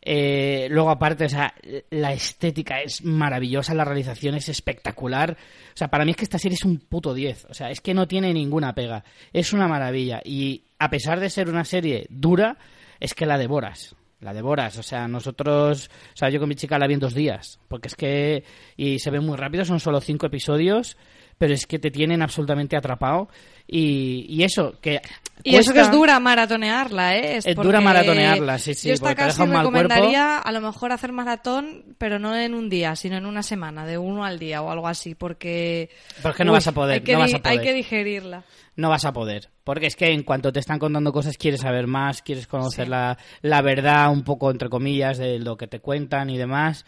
Eh, 0.02 0.68
luego, 0.70 0.90
aparte, 0.90 1.26
o 1.26 1.30
sea, 1.30 1.54
la 1.90 2.14
estética 2.14 2.82
es 2.82 3.04
maravillosa, 3.04 3.74
la 3.74 3.86
realización 3.86 4.36
es 4.36 4.50
espectacular. 4.50 5.38
O 5.74 5.78
sea, 5.78 5.90
para 5.90 6.06
mí 6.06 6.12
es 6.12 6.18
que 6.18 6.24
esta 6.24 6.40
serie 6.40 6.56
es 6.56 6.66
un 6.66 6.80
puto 6.80 7.14
10. 7.14 7.48
O 7.50 7.54
sea, 7.54 7.70
es 7.70 7.82
que 7.82 7.94
no 7.94 8.08
tiene 8.08 8.34
ninguna 8.34 8.74
pega. 8.74 9.04
Es 9.34 9.54
una 9.54 9.68
maravilla. 9.68 10.22
Y 10.24 10.64
a 10.80 10.90
pesar 10.90 11.20
de 11.20 11.30
ser 11.30 11.50
una 11.50 11.66
serie 11.66 12.08
dura, 12.10 12.58
es 13.00 13.14
que 13.14 13.26
la 13.26 13.38
devoras. 13.38 13.96
La 14.22 14.34
devoras. 14.34 14.78
O 14.78 14.84
sea, 14.84 15.08
nosotros. 15.08 15.90
O 16.14 16.18
sea, 16.18 16.30
yo 16.30 16.40
con 16.40 16.50
mi 16.50 16.56
chica 16.56 16.80
la 16.80 16.88
vi 16.88 16.94
en 16.94 17.00
dos 17.00 17.14
días. 17.14 17.60
Porque 17.68 17.90
es 17.90 17.96
que. 17.96 18.44
Y 18.78 19.00
se 19.00 19.12
ve 19.12 19.20
muy 19.20 19.38
rápido, 19.38 19.66
son 19.66 19.80
solo 19.80 20.02
cinco 20.02 20.26
episodios. 20.28 20.98
Pero 21.40 21.54
es 21.56 21.66
que 21.66 21.80
te 21.80 21.90
tienen 21.90 22.22
absolutamente 22.22 22.78
atrapado. 22.78 23.30
Y, 23.66 24.26
y 24.28 24.44
eso, 24.44 24.76
que. 24.82 25.02
Y 25.44 25.56
eso 25.56 25.74
que 25.74 25.80
es 25.80 25.92
dura 25.92 26.20
maratonearla, 26.20 27.16
¿eh? 27.16 27.38
Es 27.38 27.56
dura 27.56 27.80
maratonearla, 27.80 28.60
sí, 28.60 28.74
sí, 28.74 28.90
Yo 28.90 28.96
esta 28.96 29.16
casi 29.16 29.42
recomendaría 29.46 30.38
a 30.38 30.52
lo 30.52 30.60
mejor 30.60 30.92
hacer 30.92 31.14
maratón, 31.14 31.96
pero 31.98 32.20
no 32.20 32.36
en 32.36 32.56
un 32.56 32.68
día, 32.68 32.96
sino 32.98 33.16
en 33.16 33.26
una 33.26 33.42
semana, 33.42 33.86
de 33.86 33.98
uno 33.98 34.26
al 34.26 34.38
día 34.38 34.62
o 34.62 34.70
algo 34.70 34.88
así, 34.88 35.16
porque... 35.16 35.90
Pero 36.18 36.32
es 36.32 36.36
que 36.36 36.44
no 36.44 36.52
Uy, 36.52 36.58
vas 36.58 36.68
a 36.68 36.72
poder, 36.74 36.96
Hay 36.96 37.02
que, 37.02 37.14
no 37.14 37.20
vas 37.20 37.34
a 37.34 37.40
poder. 37.40 37.60
hay 37.60 37.66
que 37.66 37.74
digerirla. 37.74 38.44
no 38.76 38.90
vas 38.90 39.06
a 39.06 39.14
poder. 39.14 39.50
Porque 39.64 39.86
es 39.86 39.96
que 39.96 40.12
en 40.12 40.24
cuanto 40.24 40.52
te 40.52 40.60
están 40.60 40.80
contando 40.80 41.14
cosas 41.14 41.38
quieres 41.38 41.62
saber 41.62 41.88
más, 41.88 42.22
quieres 42.22 42.48
conocer 42.48 42.90
la, 42.90 43.18
la 43.42 43.62
verdad 43.62 44.12
un 44.12 44.24
poco, 44.24 44.52
entre 44.52 44.68
comillas, 44.68 45.20
de 45.20 45.40
lo 45.40 45.56
que 45.56 45.68
te 45.68 45.80
cuentan 45.80 46.30
y 46.30 46.38
demás. 46.38 46.86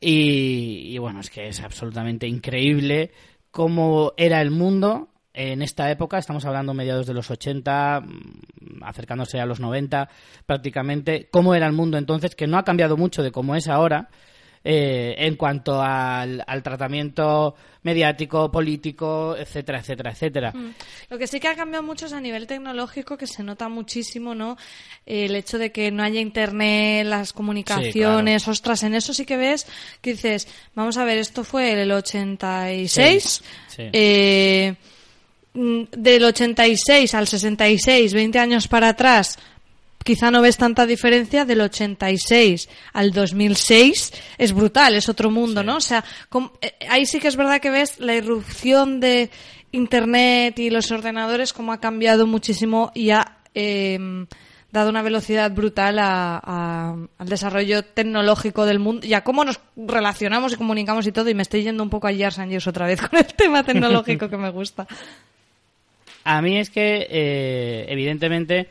Y, 0.00 0.88
y 0.88 0.98
bueno, 0.98 1.20
es 1.20 1.30
que 1.30 1.46
es 1.46 1.60
absolutamente 1.60 2.26
increíble 2.26 3.12
cómo 3.54 4.14
era 4.16 4.42
el 4.42 4.50
mundo 4.50 5.10
en 5.32 5.62
esta 5.62 5.88
época. 5.88 6.18
Estamos 6.18 6.44
hablando 6.44 6.74
mediados 6.74 7.06
de 7.06 7.14
los 7.14 7.30
80, 7.30 8.00
mm, 8.00 8.82
acercándose 8.82 9.38
a 9.38 9.46
los 9.46 9.60
90 9.60 10.08
prácticamente. 10.44 11.28
Cómo 11.30 11.54
era 11.54 11.68
el 11.68 11.72
mundo 11.72 11.96
entonces, 11.96 12.34
que 12.34 12.48
no 12.48 12.58
ha 12.58 12.64
cambiado 12.64 12.96
mucho 12.96 13.22
de 13.22 13.30
cómo 13.30 13.54
es 13.54 13.68
ahora. 13.68 14.08
Eh, 14.64 15.14
en 15.18 15.36
cuanto 15.36 15.80
al, 15.82 16.42
al 16.46 16.62
tratamiento 16.62 17.54
mediático, 17.82 18.50
político, 18.50 19.36
etcétera, 19.38 19.80
etcétera, 19.80 20.10
etcétera. 20.12 20.52
Mm. 20.52 20.74
Lo 21.10 21.18
que 21.18 21.26
sí 21.26 21.38
que 21.38 21.48
ha 21.48 21.54
cambiado 21.54 21.82
mucho 21.82 22.06
es 22.06 22.14
a 22.14 22.20
nivel 22.20 22.46
tecnológico, 22.46 23.18
que 23.18 23.26
se 23.26 23.42
nota 23.42 23.68
muchísimo, 23.68 24.34
¿no? 24.34 24.56
El 25.04 25.36
hecho 25.36 25.58
de 25.58 25.70
que 25.70 25.90
no 25.90 26.02
haya 26.02 26.18
internet, 26.20 27.04
las 27.06 27.34
comunicaciones, 27.34 28.48
ostras, 28.48 28.82
en 28.84 28.94
eso 28.94 29.12
sí 29.12 29.26
que 29.26 29.36
ves 29.36 29.66
que 30.00 30.12
dices, 30.12 30.48
vamos 30.74 30.96
a 30.96 31.04
ver, 31.04 31.18
esto 31.18 31.44
fue 31.44 31.72
el 31.82 31.92
86, 31.92 33.22
Sí, 33.22 33.42
sí. 33.68 33.82
eh, 33.92 34.74
mm, 35.52 35.82
del 35.92 36.24
86 36.24 37.14
al 37.14 37.28
66, 37.28 38.14
20 38.14 38.38
años 38.38 38.66
para 38.66 38.88
atrás, 38.88 39.38
quizá 40.04 40.30
no 40.30 40.40
ves 40.42 40.56
tanta 40.56 40.86
diferencia 40.86 41.44
del 41.44 41.62
86 41.62 42.68
al 42.92 43.10
2006 43.10 44.12
es 44.38 44.52
brutal 44.52 44.94
es 44.94 45.08
otro 45.08 45.30
mundo 45.30 45.62
no 45.64 45.78
o 45.78 45.80
sea 45.80 46.04
com- 46.28 46.50
eh, 46.60 46.74
ahí 46.88 47.06
sí 47.06 47.18
que 47.18 47.28
es 47.28 47.36
verdad 47.36 47.60
que 47.60 47.70
ves 47.70 47.98
la 47.98 48.14
irrupción 48.14 49.00
de 49.00 49.30
internet 49.72 50.58
y 50.60 50.70
los 50.70 50.90
ordenadores 50.92 51.52
como 51.52 51.72
ha 51.72 51.80
cambiado 51.80 52.26
muchísimo 52.26 52.92
y 52.94 53.10
ha 53.10 53.38
eh, 53.54 53.98
dado 54.70 54.90
una 54.90 55.02
velocidad 55.02 55.50
brutal 55.52 55.98
a- 55.98 56.40
a- 56.42 56.96
al 57.18 57.28
desarrollo 57.28 57.82
tecnológico 57.84 58.66
del 58.66 58.78
mundo 58.80 59.06
y 59.06 59.14
a 59.14 59.22
cómo 59.24 59.44
nos 59.44 59.60
relacionamos 59.76 60.52
y 60.52 60.56
comunicamos 60.56 61.06
y 61.06 61.12
todo. 61.12 61.28
Y 61.30 61.34
me 61.34 61.42
estoy 61.42 61.62
yendo 61.62 61.82
un 61.84 61.90
poco 61.90 62.08
a 62.08 62.12
Years 62.12 62.38
and 62.40 62.50
Years 62.50 62.66
otra 62.66 62.86
vez 62.86 63.00
con 63.08 63.16
el 63.18 63.26
tema 63.26 63.62
tecnológico 63.64 64.28
que 64.28 64.36
me 64.36 64.50
gusta. 64.50 64.86
A 66.24 66.40
mí 66.42 66.58
es 66.58 66.70
que, 66.70 67.06
eh, 67.08 67.86
evidentemente, 67.88 68.68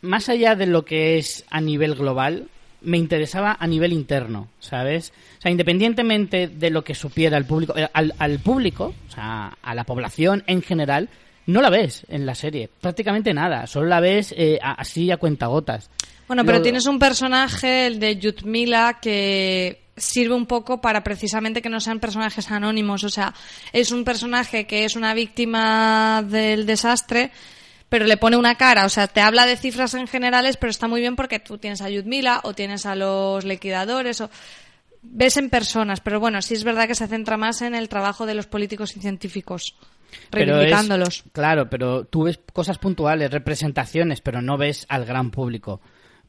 más 0.00 0.28
allá 0.28 0.54
de 0.54 0.66
lo 0.66 0.84
que 0.84 1.18
es 1.18 1.44
a 1.50 1.60
nivel 1.60 1.94
global, 1.94 2.48
me 2.82 2.98
interesaba 2.98 3.56
a 3.60 3.66
nivel 3.66 3.92
interno, 3.92 4.48
¿sabes? 4.58 5.12
O 5.38 5.42
sea, 5.42 5.50
independientemente 5.50 6.48
de 6.48 6.70
lo 6.70 6.82
que 6.82 6.94
supiera 6.94 7.36
el 7.38 7.44
público, 7.44 7.76
eh, 7.76 7.88
al, 7.92 8.12
al 8.18 8.38
público, 8.40 8.94
o 9.08 9.12
sea, 9.12 9.56
a 9.62 9.74
la 9.74 9.84
población 9.84 10.42
en 10.46 10.62
general, 10.62 11.08
no 11.46 11.60
la 11.60 11.70
ves 11.70 12.04
en 12.08 12.26
la 12.26 12.34
serie, 12.34 12.68
prácticamente 12.80 13.32
nada, 13.34 13.66
solo 13.66 13.86
la 13.86 14.00
ves 14.00 14.34
eh, 14.36 14.58
a- 14.62 14.72
así 14.74 15.10
a 15.10 15.16
cuentagotas. 15.16 15.90
Bueno, 16.26 16.44
pero 16.44 16.58
Lo- 16.58 16.62
tienes 16.62 16.86
un 16.86 16.98
personaje, 16.98 17.86
el 17.86 18.00
de 18.00 18.16
Yutmila, 18.16 18.98
que 19.00 19.80
sirve 19.96 20.34
un 20.34 20.46
poco 20.46 20.80
para 20.80 21.04
precisamente 21.04 21.60
que 21.62 21.68
no 21.68 21.78
sean 21.80 22.00
personajes 22.00 22.50
anónimos. 22.50 23.04
O 23.04 23.10
sea, 23.10 23.34
es 23.72 23.92
un 23.92 24.04
personaje 24.04 24.66
que 24.66 24.84
es 24.84 24.96
una 24.96 25.12
víctima 25.14 26.22
del 26.26 26.64
desastre, 26.64 27.30
pero 27.92 28.06
le 28.06 28.16
pone 28.16 28.38
una 28.38 28.54
cara. 28.54 28.86
O 28.86 28.88
sea, 28.88 29.06
te 29.06 29.20
habla 29.20 29.44
de 29.44 29.54
cifras 29.58 29.92
en 29.92 30.06
generales, 30.06 30.56
pero 30.56 30.70
está 30.70 30.88
muy 30.88 31.02
bien 31.02 31.14
porque 31.14 31.38
tú 31.40 31.58
tienes 31.58 31.82
a 31.82 31.90
Yutmila 31.90 32.40
o 32.42 32.54
tienes 32.54 32.86
a 32.86 32.94
los 32.96 33.44
liquidadores 33.44 34.22
o 34.22 34.30
ves 35.02 35.36
en 35.36 35.50
personas. 35.50 36.00
Pero 36.00 36.18
bueno, 36.18 36.40
sí 36.40 36.54
es 36.54 36.64
verdad 36.64 36.88
que 36.88 36.94
se 36.94 37.06
centra 37.06 37.36
más 37.36 37.60
en 37.60 37.74
el 37.74 37.90
trabajo 37.90 38.24
de 38.24 38.32
los 38.34 38.46
políticos 38.46 38.96
y 38.96 39.00
científicos, 39.00 39.76
Pero 40.30 40.52
es- 40.52 40.56
reivindicándolos. 40.56 41.24
claro, 41.32 41.68
pero 41.68 42.04
tú 42.06 42.22
ves 42.22 42.40
cosas 42.54 42.78
puntuales, 42.78 43.30
representaciones, 43.30 44.22
pero 44.22 44.40
no 44.40 44.56
ves 44.56 44.86
al 44.88 45.04
gran 45.04 45.30
público. 45.30 45.82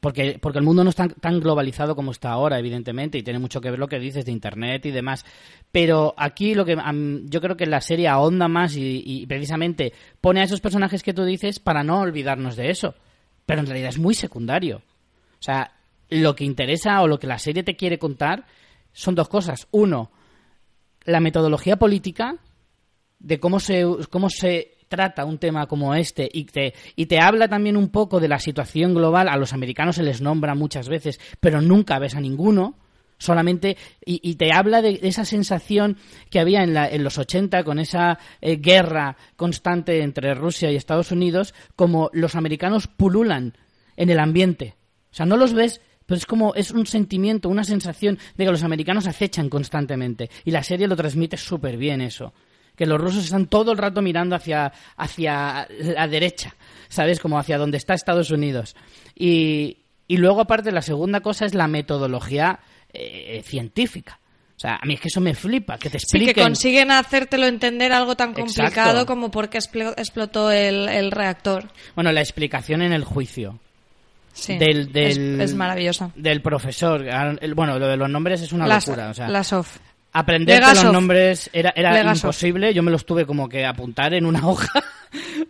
Porque, 0.04 0.38
porque 0.38 0.60
el 0.60 0.66
mundo 0.66 0.84
no 0.84 0.89
está 0.89 1.08
tan 1.08 1.39
globalizado 1.39 1.95
como 1.95 2.12
está 2.12 2.30
ahora, 2.30 2.60
evidentemente, 2.60 3.18
y 3.18 3.24
tiene 3.24 3.39
mucho 3.39 3.62
que 3.62 3.70
ver 3.72 3.80
lo 3.80 3.88
que 3.88 3.99
dices 3.99 4.26
de 4.26 4.34
Internet 4.34 4.86
y 4.86 4.91
demás. 4.91 5.26
Pero 5.72 6.14
aquí 6.18 6.56
lo 6.56 6.66
que 6.66 6.76
yo 7.24 7.39
creo 7.39 7.56
que 7.56 7.66
la 7.66 7.80
serie 7.80 8.10
ahonda 8.10 8.49
más 8.49 8.76
y, 8.76 9.01
y 9.06 9.26
precisamente 9.28 9.93
pone 10.20 10.41
a 10.41 10.43
esos 10.43 10.60
personajes 10.60 11.04
que 11.04 11.14
tú 11.14 11.24
dices 11.24 11.60
para 11.60 11.86
no 11.86 12.01
olvidarnos 12.01 12.58
de 12.58 12.70
eso. 12.70 12.95
Pero 13.45 13.62
en 13.62 13.66
realidad 13.68 13.91
es 13.91 13.97
muy 13.97 14.14
secundario. 14.14 14.82
O 15.39 15.41
sea, 15.41 15.72
lo 16.10 16.36
que 16.36 16.43
interesa 16.43 17.01
o 17.01 17.08
lo 17.08 17.18
que 17.18 17.28
la 17.28 17.39
serie 17.39 17.64
te 17.64 17.78
quiere 17.78 17.97
contar 17.97 18.45
son 18.91 19.16
dos 19.16 19.30
cosas. 19.30 19.70
Uno, 19.72 20.12
la 21.06 21.22
metodología 21.22 21.78
política 21.78 22.36
de 23.20 23.39
cómo 23.39 23.62
se, 23.62 23.86
cómo 24.10 24.30
se 24.30 24.80
trata 24.93 25.25
un 25.25 25.39
tema 25.39 25.65
como 25.65 25.95
este 25.95 26.29
y 26.31 26.43
te, 26.45 26.75
y 26.95 27.07
te 27.07 27.19
habla 27.19 27.47
también 27.47 27.77
un 27.77 27.89
poco 27.89 28.19
de 28.19 28.27
la 28.27 28.37
situación 28.37 28.93
global. 28.93 29.27
A 29.27 29.37
los 29.37 29.51
americanos 29.51 29.95
se 29.95 30.03
les 30.03 30.21
nombra 30.21 30.53
muchas 30.53 30.87
veces, 30.87 31.19
pero 31.39 31.61
nunca 31.61 31.97
ves 31.97 32.13
a 32.13 32.21
ninguno. 32.21 32.75
Solamente, 33.17 33.75
y, 34.05 34.35
te 34.35 34.51
habla 34.53 34.83
de 34.83 34.99
esa 35.01 35.25
sensación 35.25 35.97
que 36.29 36.39
había 36.39 36.61
en, 36.61 36.75
la, 36.75 36.87
en 36.87 37.03
los 37.03 37.17
80 37.17 37.63
con 37.63 37.79
esa 37.79 38.19
eh, 38.41 38.57
guerra 38.57 39.17
constante 39.35 40.01
entre 40.03 40.35
Rusia 40.35 40.69
y 40.69 40.75
Estados 40.75 41.11
Unidos, 41.11 41.55
como 41.75 42.11
los 42.13 42.35
americanos 42.35 42.87
pululan 42.87 43.57
en 43.95 44.09
el 44.09 44.19
ambiente. 44.19 44.75
O 45.11 45.15
sea, 45.15 45.25
no 45.25 45.37
los 45.37 45.53
ves, 45.53 45.81
pero 46.05 46.17
es 46.17 46.25
como, 46.27 46.53
es 46.53 46.69
un 46.69 46.85
sentimiento, 46.85 47.49
una 47.49 47.63
sensación 47.63 48.19
de 48.35 48.45
que 48.45 48.51
los 48.51 48.63
americanos 48.63 49.07
acechan 49.07 49.49
constantemente. 49.49 50.29
Y 50.43 50.51
la 50.51 50.61
serie 50.61 50.87
lo 50.87 50.95
transmite 50.95 51.37
súper 51.37 51.77
bien 51.77 52.01
eso. 52.01 52.33
Que 52.76 52.86
los 52.86 52.99
rusos 52.99 53.24
están 53.26 53.45
todo 53.47 53.71
el 53.71 53.78
rato 53.78 54.01
mirando 54.01 54.36
hacia, 54.36 54.71
hacia 54.97 55.67
la 55.80 56.07
derecha, 56.07 56.55
¿sabes? 56.89 57.19
Como 57.19 57.38
hacia 57.38 57.57
donde 57.57 57.78
está 57.78 57.93
Estados 57.93 58.32
Unidos. 58.32 58.76
Y, 59.15 59.78
y 60.07 60.17
luego, 60.17 60.41
aparte, 60.41 60.71
la 60.71 60.82
segunda 60.82 61.19
cosa 61.21 61.45
es 61.45 61.53
la 61.53 61.67
metodología 61.67 62.59
eh, 62.91 63.41
científica. 63.45 64.19
O 64.55 64.59
sea, 64.63 64.76
a 64.82 64.86
mí 64.86 64.93
es 64.93 65.01
que 65.01 65.07
eso 65.09 65.19
me 65.19 65.34
flipa, 65.34 65.78
que 65.78 65.89
te 65.89 65.99
Sí, 65.99 66.03
expliquen... 66.05 66.34
que 66.36 66.41
consiguen 66.41 66.91
hacértelo 66.91 67.47
entender 67.47 67.91
algo 67.91 68.15
tan 68.15 68.34
complicado 68.34 68.91
Exacto. 68.91 69.05
como 69.07 69.30
por 69.30 69.49
qué 69.49 69.57
explo- 69.57 69.93
explotó 69.97 70.51
el, 70.51 70.88
el 70.89 71.11
reactor. 71.11 71.69
Bueno, 71.95 72.11
la 72.11 72.21
explicación 72.21 72.82
en 72.82 72.93
el 72.93 73.03
juicio. 73.03 73.59
Sí, 74.32 74.57
del, 74.57 74.82
es- 74.82 74.93
del- 74.93 75.41
es, 75.41 75.53
maravillosa. 75.53 76.11
Del 76.15 76.41
profesor. 76.41 77.05
Ah, 77.11 77.36
el- 77.41 77.53
Bueno, 77.55 77.78
lo 77.78 77.88
de 77.88 77.97
los 77.97 78.09
nombres 78.09 78.41
es 78.41 78.51
una 78.53 78.67
locura. 78.67 79.09
O 79.09 79.13
sea, 79.13 79.28
las 79.28 79.51
off. 79.53 79.78
Legasov. 80.53 80.84
los 80.86 80.93
nombres 80.93 81.49
era, 81.53 81.74
era 81.76 82.14
imposible. 82.14 82.74
Yo 82.74 82.84
me 82.84 82.91
los 82.91 83.05
tuve 83.05 83.26
como 83.26 83.49
que 83.49 83.66
apuntar 83.66 84.14
en 84.14 84.26
una 84.26 84.47
hoja. 84.47 84.84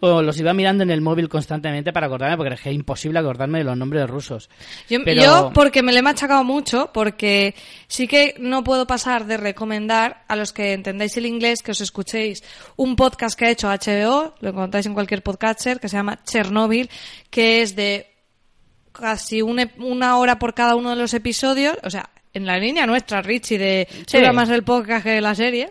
o 0.02 0.22
los 0.22 0.38
iba 0.40 0.54
mirando 0.54 0.84
en 0.84 0.92
el 0.92 1.00
móvil 1.00 1.30
constantemente 1.30 1.94
para 1.94 2.08
acordarme, 2.08 2.36
porque 2.38 2.54
es 2.56 2.66
imposible 2.76 3.20
acordarme 3.20 3.60
de 3.60 3.64
los 3.64 3.78
nombres 3.78 4.10
rusos. 4.10 4.50
Yo, 4.90 5.00
Pero- 5.06 5.22
yo, 5.24 5.52
porque 5.54 5.82
me 5.82 5.94
le 5.94 6.00
he 6.00 6.02
machacado 6.02 6.44
mucho, 6.44 6.92
porque 6.94 7.56
sí 7.88 8.08
que 8.08 8.36
no 8.40 8.64
puedo 8.64 8.86
pasar 8.88 9.26
de 9.26 9.38
recomendar 9.38 10.24
a 10.28 10.36
los 10.36 10.52
que 10.52 10.74
entendáis 10.74 11.16
el 11.16 11.26
inglés 11.26 11.62
que 11.64 11.72
os 11.72 11.80
escuchéis 11.82 12.44
un 12.76 12.96
podcast 12.98 13.40
que 13.40 13.46
ha 13.46 13.50
hecho 13.52 13.70
HBO, 13.70 14.36
lo 14.42 14.50
encontráis 14.50 14.86
en 14.86 14.94
cualquier 14.94 15.24
podcatcher, 15.24 15.80
que 15.80 15.88
se 15.88 15.96
llama 15.96 16.20
Chernobyl, 16.26 16.90
que 17.30 17.62
es 17.62 17.76
de 17.78 18.08
casi 18.92 19.42
un 19.42 19.58
ep- 19.60 19.78
una 19.78 20.18
hora 20.18 20.40
por 20.40 20.54
cada 20.54 20.76
uno 20.76 20.90
de 20.90 20.96
los 20.98 21.14
episodios, 21.14 21.78
o 21.84 21.90
sea, 21.90 22.10
en 22.34 22.46
la 22.46 22.58
línea 22.58 22.86
nuestra, 22.86 23.22
Richie, 23.22 23.58
de 23.58 23.88
Sí. 24.08 24.18
dura 24.18 24.34
más 24.34 24.50
el 24.50 24.64
podcast 24.64 25.04
que 25.06 25.22
la 25.22 25.36
serie, 25.36 25.70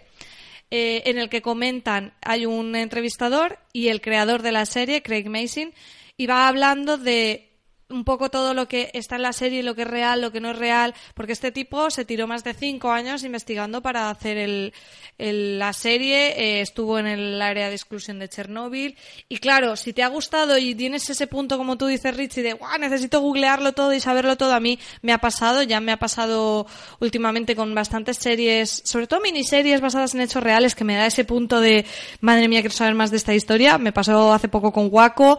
eh, 0.71 1.03
en 1.07 1.19
el 1.19 1.29
que 1.29 1.43
comentan, 1.43 2.15
hay 2.23 2.47
un 2.47 2.75
entrevistador 2.77 3.59
y 3.73 3.89
el 3.89 4.01
creador 4.01 4.43
de 4.43 4.53
la 4.53 4.65
serie, 4.67 5.03
Craig 5.03 5.29
Mason, 5.29 5.73
y 6.17 6.27
va 6.27 6.49
hablando 6.49 6.97
de 6.99 7.52
un 7.93 8.05
poco 8.05 8.31
todo 8.31 8.55
lo 8.55 8.67
que 8.67 8.91
está 8.95 9.17
en 9.17 9.23
la 9.23 9.33
serie, 9.33 9.63
lo 9.63 9.75
que 9.75 9.83
es 9.83 9.89
real, 9.89 10.21
lo 10.21 10.33
que 10.33 10.41
no 10.41 10.51
es 10.51 10.59
real, 10.59 10.95
porque 11.15 11.33
este 11.33 11.53
tipo 11.53 11.91
se 11.91 12.05
tiró 12.05 12.27
más 12.27 12.43
de 12.45 12.55
cinco 12.55 12.91
años 12.91 13.23
investigando 13.25 13.83
para 13.83 14.11
hacer 14.11 14.37
el, 14.39 14.73
el- 15.19 15.59
la 15.59 15.73
serie, 15.73 16.31
eh, 16.41 16.61
estuvo 16.61 16.99
en 16.99 17.07
el 17.07 17.41
área 17.41 17.69
de 17.69 17.75
exclusión 17.75 18.19
de 18.19 18.29
Chernóbil, 18.29 18.97
y 19.29 19.37
claro, 19.39 19.77
si 19.77 19.93
te 19.93 20.03
ha 20.03 20.09
gustado 20.09 20.59
y 20.59 20.75
tienes 20.75 21.09
ese 21.11 21.27
punto, 21.27 21.59
como 21.59 21.77
tú 21.79 21.87
dices, 21.87 22.17
Richie, 22.17 22.43
de, 22.43 22.53
guau, 22.55 22.79
necesito 22.79 23.21
googlearlo 23.21 23.73
todo 23.73 23.93
y 23.93 24.01
saberlo 24.01 24.37
todo, 24.37 24.55
a 24.55 24.61
mí 24.61 24.79
me 25.03 25.13
ha 25.13 25.19
pasado, 25.19 25.63
ya 25.63 25.81
me 25.81 25.93
ha 25.93 25.99
pasado 25.99 26.67
últimamente 27.01 27.55
con 27.55 27.75
bastantes 27.75 28.17
series, 28.19 28.83
sobre 28.85 29.07
todo 29.07 29.21
miniseries 29.21 29.81
basadas 29.81 30.15
en 30.15 30.23
hechos 30.23 30.43
reales, 30.43 30.75
que 30.75 30.85
me 30.85 30.97
da 30.97 31.07
ese 31.07 31.25
punto 31.25 31.61
de, 31.61 31.85
madre 32.21 32.49
mía, 32.49 32.61
quiero 32.61 32.75
saber 32.75 32.95
más 32.95 33.11
de 33.11 33.19
esta 33.19 33.35
historia, 33.35 33.79
me 33.79 33.93
pasó 33.93 34.33
hace 34.33 34.49
poco 34.49 34.73
con 34.73 34.89
Waco, 34.91 35.39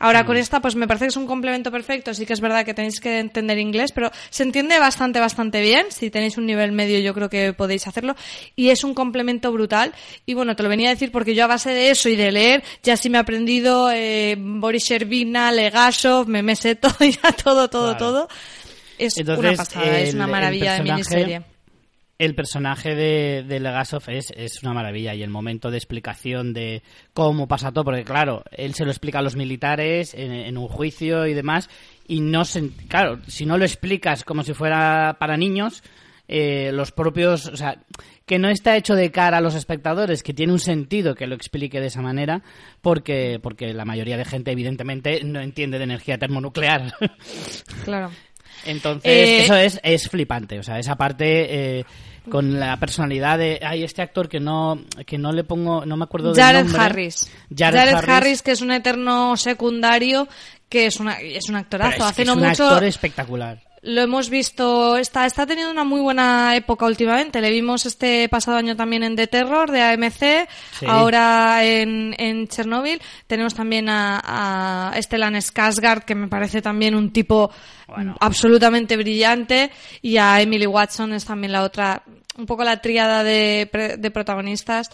Ahora 0.00 0.24
con 0.24 0.36
esta, 0.36 0.60
pues 0.60 0.74
me 0.76 0.86
parece 0.86 1.06
que 1.06 1.08
es 1.10 1.16
un 1.16 1.26
complemento 1.26 1.70
perfecto. 1.70 2.14
Sí 2.14 2.24
que 2.26 2.32
es 2.32 2.40
verdad 2.40 2.64
que 2.64 2.74
tenéis 2.74 3.00
que 3.00 3.18
entender 3.18 3.58
inglés, 3.58 3.92
pero 3.92 4.10
se 4.30 4.42
entiende 4.42 4.78
bastante, 4.78 5.20
bastante 5.20 5.60
bien. 5.60 5.86
Si 5.90 6.10
tenéis 6.10 6.38
un 6.38 6.46
nivel 6.46 6.72
medio, 6.72 6.98
yo 7.00 7.14
creo 7.14 7.28
que 7.28 7.52
podéis 7.52 7.86
hacerlo. 7.86 8.14
Y 8.56 8.70
es 8.70 8.84
un 8.84 8.94
complemento 8.94 9.50
brutal. 9.52 9.92
Y 10.26 10.34
bueno, 10.34 10.54
te 10.56 10.62
lo 10.62 10.68
venía 10.68 10.88
a 10.88 10.92
decir 10.92 11.10
porque 11.10 11.34
yo 11.34 11.44
a 11.44 11.48
base 11.48 11.70
de 11.70 11.90
eso 11.90 12.08
y 12.08 12.16
de 12.16 12.30
leer, 12.32 12.62
ya 12.82 12.96
sí 12.96 13.10
me 13.10 13.18
he 13.18 13.20
aprendido 13.20 13.90
eh, 13.92 14.36
Boris 14.38 14.84
Sherbina, 14.84 15.50
Legasov, 15.52 16.28
me 16.28 16.42
me 16.42 16.54
sé 16.56 16.74
todo, 16.76 16.94
ya 17.00 17.32
todo, 17.32 17.68
todo, 17.68 17.96
Claro. 17.96 17.98
todo. 17.98 18.28
Es 18.98 19.16
Entonces, 19.16 19.44
una 19.44 19.56
pasada, 19.56 19.98
es 20.00 20.08
el- 20.10 20.14
una 20.16 20.24
el 20.24 20.30
maravilla 20.30 20.72
de 20.74 20.82
miniserie. 20.82 21.42
El 22.18 22.34
personaje 22.34 22.96
de, 22.96 23.44
de 23.46 23.60
Legasov 23.60 24.02
es, 24.08 24.32
es 24.36 24.62
una 24.62 24.74
maravilla 24.74 25.14
y 25.14 25.22
el 25.22 25.30
momento 25.30 25.70
de 25.70 25.76
explicación 25.76 26.52
de 26.52 26.82
cómo 27.14 27.46
pasa 27.46 27.70
todo, 27.72 27.84
porque 27.84 28.04
claro, 28.04 28.42
él 28.50 28.74
se 28.74 28.84
lo 28.84 28.90
explica 28.90 29.20
a 29.20 29.22
los 29.22 29.36
militares 29.36 30.14
en, 30.14 30.32
en 30.32 30.58
un 30.58 30.66
juicio 30.66 31.26
y 31.26 31.34
demás, 31.34 31.70
y 32.08 32.20
no 32.20 32.44
se, 32.44 32.70
claro, 32.88 33.20
si 33.28 33.46
no 33.46 33.56
lo 33.56 33.64
explicas 33.64 34.24
como 34.24 34.42
si 34.42 34.52
fuera 34.52 35.16
para 35.20 35.36
niños, 35.36 35.82
eh, 36.30 36.72
los 36.74 36.92
propios, 36.92 37.46
o 37.46 37.56
sea, 37.56 37.78
que 38.26 38.38
no 38.38 38.50
está 38.50 38.76
hecho 38.76 38.94
de 38.94 39.10
cara 39.10 39.38
a 39.38 39.40
los 39.40 39.54
espectadores, 39.54 40.22
que 40.22 40.34
tiene 40.34 40.52
un 40.52 40.58
sentido 40.58 41.14
que 41.14 41.26
lo 41.26 41.34
explique 41.34 41.80
de 41.80 41.86
esa 41.86 42.02
manera, 42.02 42.42
porque, 42.82 43.40
porque 43.42 43.72
la 43.72 43.86
mayoría 43.86 44.18
de 44.18 44.26
gente 44.26 44.52
evidentemente 44.52 45.24
no 45.24 45.40
entiende 45.40 45.78
de 45.78 45.84
energía 45.84 46.18
termonuclear. 46.18 46.92
Claro. 47.84 48.10
Entonces, 48.68 49.10
Eh, 49.10 49.44
eso 49.44 49.56
es, 49.56 49.80
es 49.82 50.08
flipante. 50.08 50.58
O 50.58 50.62
sea, 50.62 50.78
esa 50.78 50.96
parte 50.96 51.78
eh, 51.78 51.84
con 52.30 52.60
la 52.60 52.76
personalidad 52.76 53.38
de. 53.38 53.60
Hay 53.62 53.82
este 53.82 54.02
actor 54.02 54.28
que 54.28 54.40
no, 54.40 54.80
que 55.06 55.18
no 55.18 55.32
le 55.32 55.44
pongo. 55.44 55.84
No 55.84 55.96
me 55.96 56.04
acuerdo 56.04 56.32
del 56.32 56.42
Jared 56.42 56.64
nombre. 56.64 56.82
Harris. 56.82 57.30
Jared, 57.56 57.78
Harris. 57.78 58.08
Harris. 58.08 58.42
que 58.42 58.50
es 58.52 58.60
un 58.60 58.70
eterno 58.70 59.36
secundario, 59.36 60.28
que 60.68 60.86
es, 60.86 61.00
una, 61.00 61.14
es 61.14 61.48
un 61.48 61.56
actorazo. 61.56 61.96
es, 61.96 62.02
Hace 62.02 62.22
que 62.22 62.26
no 62.26 62.32
es 62.32 62.38
un 62.38 62.48
mucho 62.48 62.64
actor 62.66 62.84
espectacular. 62.84 63.67
Lo 63.82 64.00
hemos 64.02 64.28
visto, 64.30 64.96
está, 64.96 65.24
está 65.26 65.46
teniendo 65.46 65.70
una 65.72 65.84
muy 65.84 66.00
buena 66.00 66.54
época 66.56 66.86
últimamente. 66.86 67.40
Le 67.40 67.50
vimos 67.50 67.86
este 67.86 68.28
pasado 68.28 68.56
año 68.56 68.74
también 68.76 69.02
en 69.02 69.14
The 69.16 69.26
Terror 69.28 69.70
de 69.70 69.82
AMC, 69.82 70.48
Sí. 70.78 70.86
ahora 70.86 71.64
en, 71.64 72.14
en 72.18 72.48
Chernobyl. 72.48 73.00
Tenemos 73.26 73.54
también 73.54 73.88
a, 73.88 74.90
a 74.92 75.02
Stellan 75.02 75.34
Skarsgård, 75.36 76.04
que 76.04 76.14
me 76.14 76.28
parece 76.28 76.60
también 76.62 76.94
un 76.94 77.12
tipo 77.12 77.50
Bueno. 77.86 78.16
absolutamente 78.20 78.96
brillante, 78.96 79.70
y 80.02 80.16
a 80.16 80.40
Emily 80.40 80.66
Watson 80.66 81.12
es 81.12 81.24
también 81.24 81.52
la 81.52 81.62
otra, 81.62 82.02
un 82.36 82.46
poco 82.46 82.64
la 82.64 82.80
tríada 82.80 83.22
de, 83.22 83.96
de 83.98 84.10
protagonistas. 84.10 84.90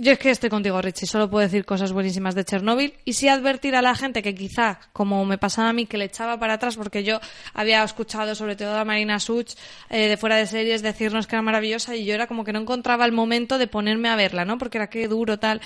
Yo 0.00 0.12
es 0.12 0.18
que 0.18 0.30
estoy 0.30 0.50
contigo, 0.50 0.80
Richie. 0.80 1.06
Solo 1.06 1.28
puedo 1.30 1.44
decir 1.44 1.64
cosas 1.64 1.92
buenísimas 1.92 2.34
de 2.34 2.44
Chernóbil. 2.44 2.94
Y 3.04 3.14
sí 3.14 3.28
advertir 3.28 3.76
a 3.76 3.82
la 3.82 3.94
gente 3.94 4.22
que 4.22 4.34
quizá, 4.34 4.80
como 4.92 5.24
me 5.24 5.38
pasaba 5.38 5.68
a 5.68 5.72
mí, 5.72 5.86
que 5.86 5.98
le 5.98 6.06
echaba 6.06 6.38
para 6.38 6.54
atrás, 6.54 6.76
porque 6.76 7.04
yo 7.04 7.20
había 7.52 7.82
escuchado 7.84 8.34
sobre 8.34 8.56
todo 8.56 8.76
a 8.76 8.84
Marina 8.84 9.20
Such 9.20 9.54
eh, 9.90 10.08
de 10.08 10.16
fuera 10.16 10.36
de 10.36 10.46
series 10.46 10.82
decirnos 10.82 11.26
que 11.26 11.36
era 11.36 11.42
maravillosa 11.42 11.94
y 11.96 12.04
yo 12.04 12.14
era 12.14 12.26
como 12.26 12.44
que 12.44 12.52
no 12.52 12.60
encontraba 12.60 13.04
el 13.04 13.12
momento 13.12 13.58
de 13.58 13.66
ponerme 13.66 14.08
a 14.08 14.16
verla, 14.16 14.44
¿no? 14.44 14.58
Porque 14.58 14.78
era 14.78 14.88
que 14.88 15.06
duro 15.08 15.38
tal. 15.38 15.60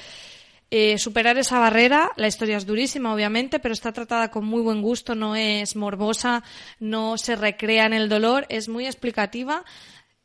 Eh, 0.71 0.99
superar 0.99 1.39
esa 1.39 1.59
barrera, 1.59 2.11
la 2.17 2.27
historia 2.27 2.59
es 2.59 2.67
durísima, 2.67 3.15
obviamente, 3.15 3.59
pero 3.59 3.73
está 3.73 3.91
tratada 3.93 4.31
con 4.31 4.45
muy 4.45 4.61
buen 4.61 4.83
gusto, 4.83 5.15
no 5.15 5.35
es 5.35 5.77
morbosa, 5.77 6.43
no 6.79 7.17
se 7.17 7.37
recrea 7.37 7.87
en 7.87 7.95
el 7.95 8.11
dolor, 8.11 8.45
es 8.51 8.69
muy 8.69 8.85
explicativa, 8.85 9.65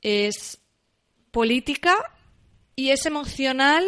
es 0.01 0.59
política 1.31 1.95
y 2.75 2.89
es 2.89 3.05
emocional 3.05 3.85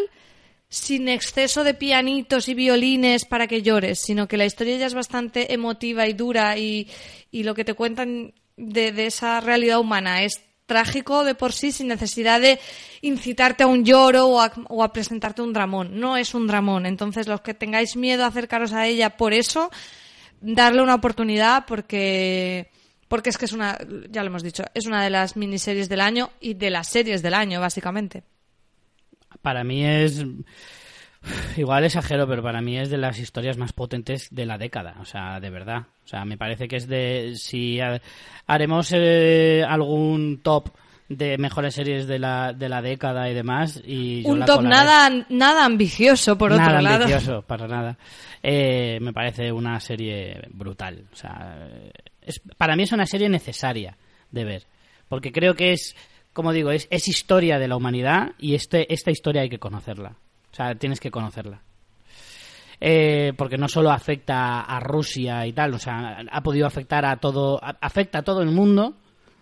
sin 0.69 1.07
exceso 1.07 1.63
de 1.63 1.73
pianitos 1.73 2.49
y 2.49 2.53
violines 2.53 3.25
para 3.25 3.47
que 3.47 3.61
llores, 3.61 3.99
sino 3.99 4.27
que 4.27 4.37
la 4.37 4.45
historia 4.45 4.77
ya 4.77 4.87
es 4.87 4.93
bastante 4.93 5.53
emotiva 5.53 6.07
y 6.07 6.13
dura 6.13 6.57
y, 6.57 6.89
y 7.31 7.43
lo 7.43 7.53
que 7.53 7.65
te 7.65 7.73
cuentan 7.75 8.33
de, 8.57 8.91
de 8.91 9.05
esa 9.05 9.39
realidad 9.41 9.79
humana 9.79 10.23
es 10.23 10.43
trágico 10.65 11.23
de 11.23 11.35
por 11.35 11.53
sí 11.53 11.71
sin 11.71 11.87
necesidad 11.87 12.41
de 12.41 12.59
incitarte 13.01 13.63
a 13.63 13.67
un 13.67 13.85
lloro 13.85 14.27
o 14.27 14.83
a, 14.83 14.93
presentarte 14.93 15.41
un 15.41 15.53
dramón. 15.53 15.99
No 15.99 16.17
es 16.17 16.33
un 16.33 16.47
dramón. 16.47 16.85
Entonces, 16.85 17.27
los 17.27 17.41
que 17.41 17.53
tengáis 17.53 17.95
miedo 17.95 18.23
a 18.23 18.27
acercaros 18.27 18.73
a 18.73 18.87
ella 18.87 19.17
por 19.17 19.33
eso, 19.33 19.69
darle 20.41 20.81
una 20.81 20.95
oportunidad 20.95 21.65
porque 21.67 22.69
porque 23.07 23.29
es 23.29 23.37
que 23.37 23.45
es 23.45 23.53
una, 23.53 23.77
ya 24.09 24.23
lo 24.23 24.29
hemos 24.29 24.41
dicho, 24.41 24.63
es 24.73 24.87
una 24.87 25.03
de 25.03 25.11
las 25.11 25.37
miniseries 25.37 25.87
del 25.87 26.01
año 26.01 26.31
y 26.39 26.55
de 26.55 26.71
las 26.71 26.89
series 26.89 27.21
del 27.21 27.35
año, 27.35 27.61
básicamente. 27.61 28.23
Para 29.45 29.63
mí 29.63 29.85
es 29.85 30.25
Igual 31.57 31.83
exagero, 31.83 32.27
pero 32.27 32.41
para 32.43 32.61
mí 32.61 32.77
es 32.77 32.89
de 32.89 32.97
las 32.97 33.19
historias 33.19 33.57
más 33.57 33.73
potentes 33.73 34.27
de 34.31 34.45
la 34.45 34.57
década, 34.57 34.95
o 34.99 35.05
sea, 35.05 35.39
de 35.39 35.49
verdad. 35.49 35.83
O 36.03 36.07
sea, 36.07 36.25
me 36.25 36.37
parece 36.37 36.67
que 36.67 36.77
es 36.77 36.87
de... 36.87 37.33
Si 37.35 37.79
haremos 38.47 38.91
eh, 38.93 39.63
algún 39.67 40.41
top 40.43 40.69
de 41.07 41.37
mejores 41.37 41.75
series 41.75 42.07
de 42.07 42.17
la, 42.19 42.53
de 42.53 42.69
la 42.69 42.81
década 42.81 43.29
y 43.29 43.33
demás. 43.33 43.81
Y 43.85 44.23
yo 44.23 44.29
Un 44.29 44.39
la 44.39 44.45
top 44.45 44.57
colaré. 44.57 44.75
nada, 44.75 45.25
nada 45.29 45.65
ambicioso, 45.65 46.37
por 46.37 46.51
Nada 46.51 46.63
otro 46.65 46.81
lado. 46.81 47.03
ambicioso, 47.05 47.41
para 47.43 47.67
nada. 47.67 47.97
Eh, 48.41 48.99
me 49.01 49.13
parece 49.13 49.51
una 49.51 49.79
serie 49.79 50.41
brutal. 50.51 51.05
O 51.11 51.15
sea, 51.15 51.67
es, 52.21 52.41
para 52.57 52.75
mí 52.75 52.83
es 52.83 52.91
una 52.91 53.05
serie 53.05 53.29
necesaria 53.29 53.97
de 54.31 54.43
ver. 54.43 54.63
Porque 55.07 55.31
creo 55.31 55.53
que 55.53 55.73
es, 55.73 55.95
como 56.35 56.51
digo, 56.51 56.69
es, 56.69 56.87
es 56.91 57.07
historia 57.07 57.57
de 57.57 57.67
la 57.67 57.77
humanidad 57.77 58.33
y 58.37 58.53
este, 58.53 58.93
esta 58.93 59.09
historia 59.09 59.41
hay 59.41 59.49
que 59.49 59.57
conocerla. 59.57 60.17
O 60.51 60.55
sea, 60.55 60.75
tienes 60.75 60.99
que 60.99 61.09
conocerla. 61.09 61.61
Eh, 62.81 63.31
porque 63.37 63.57
no 63.57 63.69
solo 63.69 63.89
afecta 63.89 64.61
a 64.61 64.79
Rusia 64.81 65.47
y 65.47 65.53
tal, 65.53 65.73
o 65.73 65.79
sea, 65.79 66.19
ha 66.29 66.43
podido 66.43 66.67
afectar 66.67 67.05
a 67.05 67.15
todo, 67.17 67.59
afecta 67.81 68.19
a 68.19 68.23
todo 68.23 68.41
el 68.41 68.51
mundo 68.51 68.95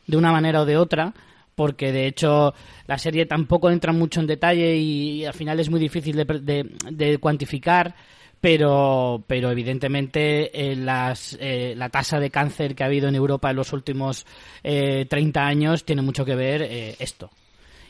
de 0.05 0.17
una 0.17 0.31
manera 0.31 0.61
o 0.61 0.65
de 0.65 0.77
otra, 0.77 1.13
porque 1.55 1.91
de 1.91 2.05
hecho 2.05 2.53
la 2.85 2.99
serie 2.99 3.25
tampoco 3.25 3.71
entra 3.71 3.91
mucho 3.91 4.19
en 4.21 4.27
detalle 4.27 4.75
y, 4.75 5.25
al 5.25 5.33
final 5.33 5.59
es 5.59 5.69
muy 5.71 5.79
difícil 5.79 6.15
de, 6.15 6.25
de- 6.25 6.75
de 6.91 7.17
cuantificar, 7.17 7.95
pero, 8.43 9.23
pero 9.25 9.51
evidentemente 9.51 10.51
eh, 10.51 10.75
las, 10.75 11.37
eh, 11.39 11.75
la 11.77 11.87
tasa 11.87 12.19
de 12.19 12.29
cáncer 12.29 12.75
que 12.75 12.83
ha 12.83 12.87
habido 12.87 13.07
en 13.07 13.15
Europa 13.15 13.49
en 13.49 13.55
los 13.55 13.71
últimos 13.71 14.25
eh, 14.65 15.05
30 15.09 15.45
años 15.45 15.85
tiene 15.85 16.01
mucho 16.01 16.25
que 16.25 16.35
ver 16.35 16.61
eh, 16.61 16.97
esto. 16.99 17.29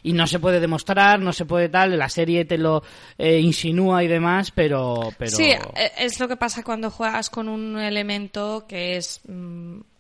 Y 0.04 0.14
no 0.14 0.28
se 0.28 0.38
puede 0.38 0.60
demostrar, 0.60 1.20
no 1.20 1.34
se 1.34 1.46
puede 1.46 1.70
tal, 1.70 1.98
la 1.98 2.08
serie 2.08 2.46
te 2.46 2.60
lo 2.60 2.84
eh, 3.18 3.40
insinúa 3.40 4.04
y 4.04 4.08
demás, 4.08 4.52
pero, 4.52 5.10
Sí, 5.26 5.54
es 5.98 6.20
lo 6.20 6.28
que 6.28 6.38
pasa 6.38 6.62
cuando 6.62 6.92
juegas 6.92 7.32
con 7.32 7.50
un 7.50 7.80
elemento 7.80 8.68
que 8.68 8.98
es 8.98 9.22
mm, 9.28 9.80
que 9.80 9.93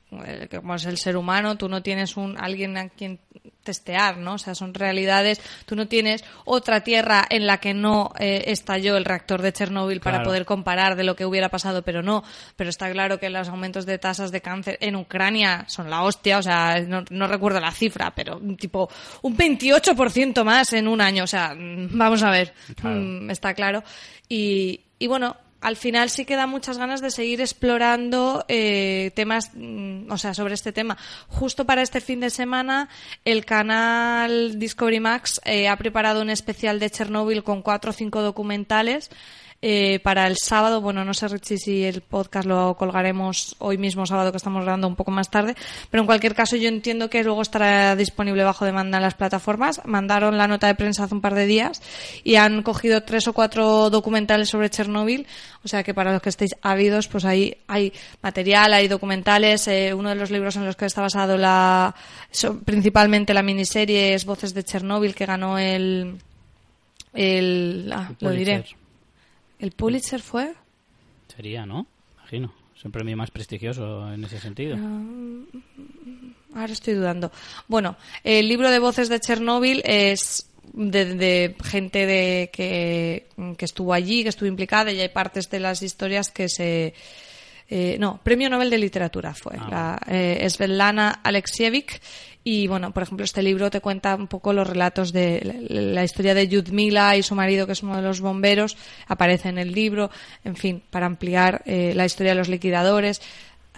como 0.57 0.75
es 0.75 0.85
el 0.85 0.97
ser 0.97 1.17
humano, 1.17 1.57
tú 1.57 1.69
no 1.69 1.81
tienes 1.81 2.17
un 2.17 2.37
alguien 2.37 2.77
a 2.77 2.89
quien 2.89 3.19
testear, 3.63 4.17
¿no? 4.17 4.33
O 4.33 4.37
sea, 4.37 4.55
son 4.55 4.73
realidades. 4.73 5.41
Tú 5.65 5.75
no 5.75 5.87
tienes 5.87 6.23
otra 6.45 6.81
tierra 6.81 7.25
en 7.29 7.47
la 7.47 7.57
que 7.57 7.73
no 7.73 8.11
eh, 8.19 8.43
estalló 8.47 8.97
el 8.97 9.05
reactor 9.05 9.41
de 9.41 9.53
Chernóbil 9.53 10.01
para 10.01 10.21
poder 10.23 10.45
comparar 10.45 10.95
de 10.95 11.03
lo 11.03 11.15
que 11.15 11.25
hubiera 11.25 11.49
pasado, 11.49 11.81
pero 11.81 12.03
no. 12.03 12.23
Pero 12.55 12.69
está 12.69 12.91
claro 12.91 13.19
que 13.19 13.29
los 13.29 13.47
aumentos 13.47 13.85
de 13.85 13.97
tasas 13.97 14.31
de 14.31 14.41
cáncer 14.41 14.77
en 14.81 14.95
Ucrania 14.95 15.65
son 15.67 15.89
la 15.89 16.03
hostia, 16.03 16.37
o 16.37 16.43
sea, 16.43 16.79
no, 16.81 17.03
no 17.09 17.27
recuerdo 17.27 17.59
la 17.59 17.71
cifra, 17.71 18.13
pero 18.13 18.39
tipo 18.57 18.89
un 19.21 19.37
28% 19.37 20.43
más 20.43 20.73
en 20.73 20.87
un 20.87 21.01
año, 21.01 21.23
o 21.23 21.27
sea, 21.27 21.53
mm, 21.55 21.97
vamos 21.97 22.21
a 22.23 22.31
ver, 22.31 22.53
Claro. 22.75 22.99
Mm, 22.99 23.29
está 23.29 23.53
claro. 23.53 23.83
Y, 24.27 24.81
y 24.99 25.07
bueno, 25.07 25.37
al 25.63 25.77
final 25.77 26.09
sí 26.09 26.25
que 26.25 26.35
da 26.35 26.45
muchas 26.45 26.77
ganas 26.77 27.01
de 27.01 27.09
seguir 27.09 27.39
explorando 27.39 28.43
eh, 28.49 29.11
temas, 29.15 29.51
mm, 29.53 30.11
o 30.11 30.17
sea, 30.17 30.33
sobre 30.33 30.53
este 30.55 30.73
tema. 30.73 30.97
Justo 31.29 31.65
para 31.65 31.81
este 31.81 32.01
fin 32.01 32.19
de 32.19 32.29
semana, 32.29 32.89
el 33.23 33.45
canal 33.45 34.59
Discovery 34.59 34.99
Max 34.99 35.39
eh, 35.45 35.69
ha 35.69 35.77
preparado 35.77 36.21
un 36.21 36.29
especial 36.29 36.79
de 36.79 36.89
Chernobyl 36.89 37.43
con 37.43 37.61
cuatro 37.61 37.91
o 37.91 37.93
cinco 37.93 38.21
documentales. 38.21 39.09
Eh, 39.65 39.99
para 39.99 40.27
el 40.27 40.35
sábado, 40.35 40.81
bueno, 40.81 41.05
no 41.05 41.13
sé 41.13 41.29
Richie 41.29 41.57
si 41.57 41.85
el 41.85 42.01
podcast 42.01 42.45
lo 42.45 42.75
colgaremos 42.75 43.55
hoy 43.59 43.77
mismo 43.77 44.05
sábado 44.05 44.29
que 44.31 44.35
estamos 44.35 44.61
grabando 44.63 44.89
un 44.89 44.97
poco 44.97 45.09
más 45.09 45.29
tarde, 45.29 45.55
pero 45.89 46.01
en 46.01 46.05
cualquier 46.05 46.35
caso 46.35 46.57
yo 46.57 46.67
entiendo 46.67 47.09
que 47.09 47.23
luego 47.23 47.41
estará 47.41 47.95
disponible 47.95 48.43
bajo 48.43 48.65
demanda 48.65 48.97
en 48.97 49.03
las 49.03 49.13
plataformas. 49.13 49.79
Mandaron 49.85 50.37
la 50.37 50.49
nota 50.49 50.67
de 50.67 50.75
prensa 50.75 51.05
hace 51.05 51.15
un 51.15 51.21
par 51.21 51.33
de 51.33 51.45
días 51.45 51.81
y 52.25 52.35
han 52.35 52.61
cogido 52.61 53.03
tres 53.03 53.25
o 53.29 53.31
cuatro 53.31 53.89
documentales 53.89 54.49
sobre 54.49 54.69
Chernóbil, 54.69 55.27
o 55.63 55.69
sea 55.69 55.81
que 55.81 55.93
para 55.93 56.11
los 56.11 56.21
que 56.21 56.27
estéis 56.27 56.57
ávidos, 56.61 57.07
pues 57.07 57.23
ahí 57.23 57.55
hay 57.67 57.93
material, 58.21 58.73
hay 58.73 58.89
documentales. 58.89 59.69
eh, 59.69 59.93
uno 59.93 60.09
de 60.09 60.15
los 60.15 60.29
libros 60.29 60.57
en 60.57 60.65
los 60.65 60.75
que 60.75 60.87
está 60.87 61.01
basado 61.01 61.37
la, 61.37 61.95
principalmente 62.65 63.33
la 63.33 63.43
miniserie 63.43 64.13
es 64.13 64.25
Voces 64.25 64.53
de 64.53 64.65
Chernóbil, 64.65 65.15
que 65.15 65.25
ganó 65.25 65.57
el, 65.57 66.17
el, 67.13 67.89
ah, 67.95 68.11
lo 68.19 68.31
diré. 68.31 68.65
¿El 69.63 69.71
Pulitzer 69.71 70.19
fue? 70.19 70.51
Sería, 71.33 71.65
¿no? 71.65 71.87
Imagino. 72.17 72.53
Es 72.75 72.83
un 72.83 72.91
premio 72.91 73.15
más 73.15 73.31
prestigioso 73.31 74.11
en 74.11 74.25
ese 74.25 74.37
sentido. 74.37 74.77
Ahora 76.53 76.73
estoy 76.73 76.95
dudando. 76.95 77.31
Bueno, 77.69 77.95
el 78.25 78.49
libro 78.49 78.69
de 78.69 78.79
voces 78.79 79.07
de 79.07 79.21
Chernóbil 79.21 79.81
es 79.85 80.49
de, 80.73 81.15
de 81.15 81.55
gente 81.63 82.05
de 82.05 82.49
que, 82.51 83.27
que 83.57 83.63
estuvo 83.63 83.93
allí, 83.93 84.23
que 84.23 84.29
estuvo 84.29 84.49
implicada, 84.49 84.91
y 84.91 84.99
hay 84.99 85.07
partes 85.07 85.49
de 85.49 85.61
las 85.61 85.81
historias 85.81 86.29
que 86.29 86.49
se... 86.49 86.93
eh, 87.69 87.95
no, 88.01 88.19
Premio 88.21 88.49
Nobel 88.49 88.69
de 88.69 88.79
Literatura 88.79 89.33
fue. 89.33 89.55
Ah, 89.57 89.97
la, 90.05 90.13
eh, 90.13 90.49
Svetlana 90.49 91.21
Alexievich. 91.23 92.01
Y 92.43 92.67
bueno, 92.67 92.91
por 92.91 93.03
ejemplo, 93.03 93.23
este 93.23 93.41
libro 93.41 93.69
te 93.69 93.79
cuenta 93.79 94.15
un 94.15 94.27
poco 94.27 94.51
los 94.51 94.67
relatos 94.67 95.13
de 95.13 95.65
la, 95.69 96.03
historia 96.03 96.33
de 96.33 96.47
Yudmila 96.49 97.15
y 97.15 97.23
su 97.23 97.35
marido, 97.35 97.65
que 97.65 97.71
es 97.71 97.83
uno 97.83 97.95
de 97.95 98.01
los 98.01 98.19
bomberos, 98.19 98.75
aparece 99.07 99.47
en 99.47 99.57
el 99.57 99.71
libro. 99.71 100.11
En 100.43 100.55
fin, 100.55 100.83
para 100.89 101.05
ampliar 101.05 101.61
eh, 101.65 101.93
la 101.95 102.05
historia 102.05 102.33
de 102.33 102.37
los 102.39 102.49
liquidadores, 102.49 103.21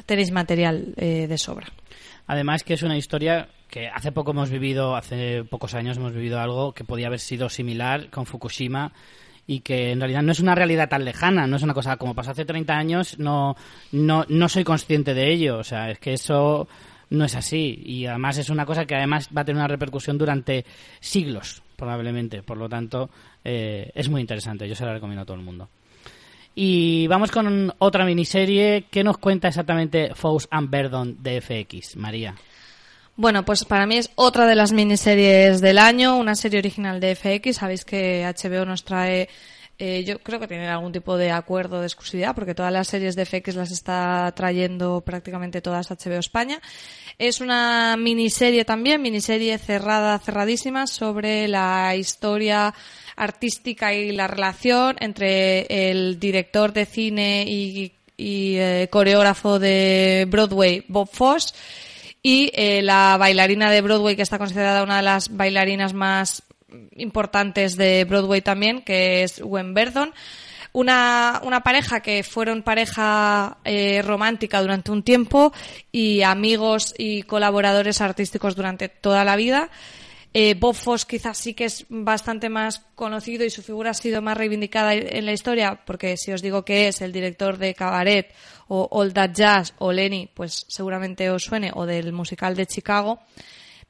tenéis 0.08 0.32
material 0.32 0.94
eh, 0.98 1.28
de 1.28 1.38
sobra. 1.38 1.68
Además 2.28 2.64
que 2.64 2.74
es 2.74 2.82
una 2.82 2.98
historia 2.98 3.50
que 3.70 3.88
hace 3.88 4.12
poco 4.12 4.32
hemos 4.32 4.50
vivido, 4.50 4.96
hace 4.96 5.44
pocos 5.44 5.76
años 5.76 5.98
hemos 5.98 6.14
vivido 6.14 6.40
algo 6.40 6.74
que 6.74 6.84
podía 6.84 7.08
haber 7.08 7.20
sido 7.20 7.50
similar 7.50 8.10
con 8.10 8.26
Fukushima 8.26 8.92
y 9.48 9.60
que 9.60 9.92
en 9.92 10.00
realidad 10.00 10.24
no 10.24 10.32
es 10.32 10.40
una 10.40 10.56
realidad 10.56 10.90
tan 10.90 11.06
lejana, 11.06 11.46
no 11.46 11.58
es 11.58 11.62
una 11.62 11.76
cosa 11.76 11.98
como 11.98 12.16
pasó 12.16 12.32
hace 12.32 12.46
30 12.46 12.74
años, 12.74 13.20
no, 13.20 13.56
no, 13.92 14.26
no 14.28 14.50
soy 14.50 14.64
consciente 14.64 15.14
de 15.14 15.32
ello, 15.32 15.60
o 15.60 15.64
sea, 15.64 15.92
es 15.92 16.00
que 16.00 16.14
eso 16.14 16.68
no 17.10 17.26
es 17.26 17.36
así 17.36 17.82
y 17.86 18.06
además 18.06 18.38
es 18.38 18.50
una 18.50 18.66
cosa 18.66 18.86
que 18.86 18.96
además 18.96 19.30
va 19.36 19.42
a 19.42 19.46
tener 19.46 19.60
una 19.60 19.68
repercusión 19.68 20.18
durante 20.18 20.66
siglos 21.00 21.62
probablemente, 21.76 22.42
por 22.42 22.58
lo 22.58 22.70
tanto 22.70 23.10
eh, 23.44 23.92
es 23.94 24.10
muy 24.10 24.22
interesante, 24.22 24.68
yo 24.68 24.76
se 24.76 24.86
la 24.86 24.94
recomiendo 24.94 25.24
a 25.24 25.26
todo 25.26 25.38
el 25.38 25.44
mundo. 25.44 25.70
Y 26.58 27.06
vamos 27.08 27.32
con 27.32 27.74
otra 27.80 28.06
miniserie. 28.06 28.86
¿Qué 28.90 29.04
nos 29.04 29.18
cuenta 29.18 29.50
exactamente 29.50 30.16
Faust 30.16 30.48
and 30.52 30.70
Verdon 30.70 31.22
de 31.22 31.42
FX, 31.42 31.98
María? 31.98 32.34
Bueno, 33.18 33.44
pues 33.44 33.66
para 33.66 33.86
mí 33.86 33.98
es 33.98 34.10
otra 34.16 34.46
de 34.46 34.56
las 34.56 34.72
miniseries 34.72 35.60
del 35.60 35.78
año, 35.78 36.18
una 36.18 36.36
serie 36.36 36.60
original 36.60 37.02
de 37.02 37.16
FX. 37.16 37.58
Sabéis 37.58 37.84
que 37.84 38.24
HBO 38.26 38.66
nos 38.66 38.86
trae, 38.86 39.28
eh, 39.78 40.06
yo 40.06 40.20
creo 40.20 40.40
que 40.40 40.48
tienen 40.48 40.70
algún 40.70 40.94
tipo 40.94 41.18
de 41.18 41.32
acuerdo 41.32 41.82
de 41.82 41.88
exclusividad, 41.88 42.34
porque 42.34 42.56
todas 42.56 42.72
las 42.72 42.88
series 42.88 43.16
de 43.16 43.26
FX 43.26 43.56
las 43.56 43.72
está 43.72 44.32
trayendo 44.34 45.02
prácticamente 45.02 45.62
todas 45.62 45.90
HBO 45.90 46.20
España. 46.20 46.62
Es 47.18 47.42
una 47.42 47.98
miniserie 47.98 48.64
también, 48.64 49.02
miniserie 49.02 49.58
cerrada, 49.58 50.18
cerradísima, 50.20 50.88
sobre 50.88 51.50
la 51.50 51.94
historia 51.96 52.74
artística 53.18 53.94
y 53.94 54.14
la 54.14 54.28
relación 54.28 54.96
entre 55.00 55.90
el 55.90 56.20
director 56.20 56.72
de 56.72 56.86
cine 56.86 57.44
y, 57.46 57.92
eh, 58.18 58.88
coreógrafo 58.90 59.60
de 59.60 60.26
Broadway, 60.30 60.86
Bob 60.88 61.10
Fosse, 61.12 61.54
y 62.24 62.50
eh, 62.56 62.82
la 62.82 63.18
bailarina 63.20 63.70
de 63.70 63.82
Broadway, 63.82 64.16
que 64.16 64.22
está 64.22 64.40
considerada 64.40 64.84
una 64.84 64.98
de 64.98 65.04
las 65.04 65.36
bailarinas 65.36 65.94
más 65.94 66.44
importantes 66.96 67.78
de 67.78 68.04
Broadway 68.06 68.42
también, 68.42 68.82
que 68.82 69.24
es 69.24 69.40
Gwen 69.40 69.74
Verdon. 69.74 70.14
Una, 70.74 71.42
una 71.44 71.62
pareja 71.62 72.02
que 72.02 72.24
fueron 72.24 72.62
pareja 72.62 73.60
eh, 73.64 74.02
romántica 74.02 74.62
durante 74.62 74.92
un 74.92 75.04
tiempo 75.04 75.54
y 75.92 76.22
amigos 76.22 76.94
y 76.98 77.24
colaboradores 77.24 78.02
artísticos 78.02 78.56
durante 78.56 78.90
toda 78.90 79.24
la 79.24 79.38
vida. 79.38 79.70
Eh, 80.38 80.54
Bob 80.54 80.76
Fosse 80.76 81.08
quizás 81.08 81.38
sí 81.38 81.54
que 81.54 81.64
es 81.64 81.86
bastante 81.88 82.50
más 82.50 82.80
conocido 82.94 83.46
y 83.46 83.50
su 83.50 83.64
figura 83.64 83.92
ha 83.92 83.94
sido 83.94 84.22
más 84.22 84.36
reivindicada 84.36 84.94
en 84.94 85.26
la 85.26 85.32
historia, 85.32 85.80
porque 85.86 86.18
si 86.18 86.34
os 86.34 86.42
digo 86.42 86.66
que 86.66 86.90
es 86.90 87.00
el 87.00 87.14
director 87.14 87.58
de 87.58 87.74
Cabaret 87.74 88.34
o 88.68 88.86
All 88.92 89.14
That 89.14 89.32
Jazz 89.34 89.74
o 89.78 89.94
Lenny, 89.94 90.30
pues 90.34 90.66
seguramente 90.68 91.30
os 91.30 91.46
suene, 91.46 91.72
o 91.74 91.86
del 91.86 92.12
musical 92.12 92.54
de 92.54 92.66
Chicago. 92.66 93.22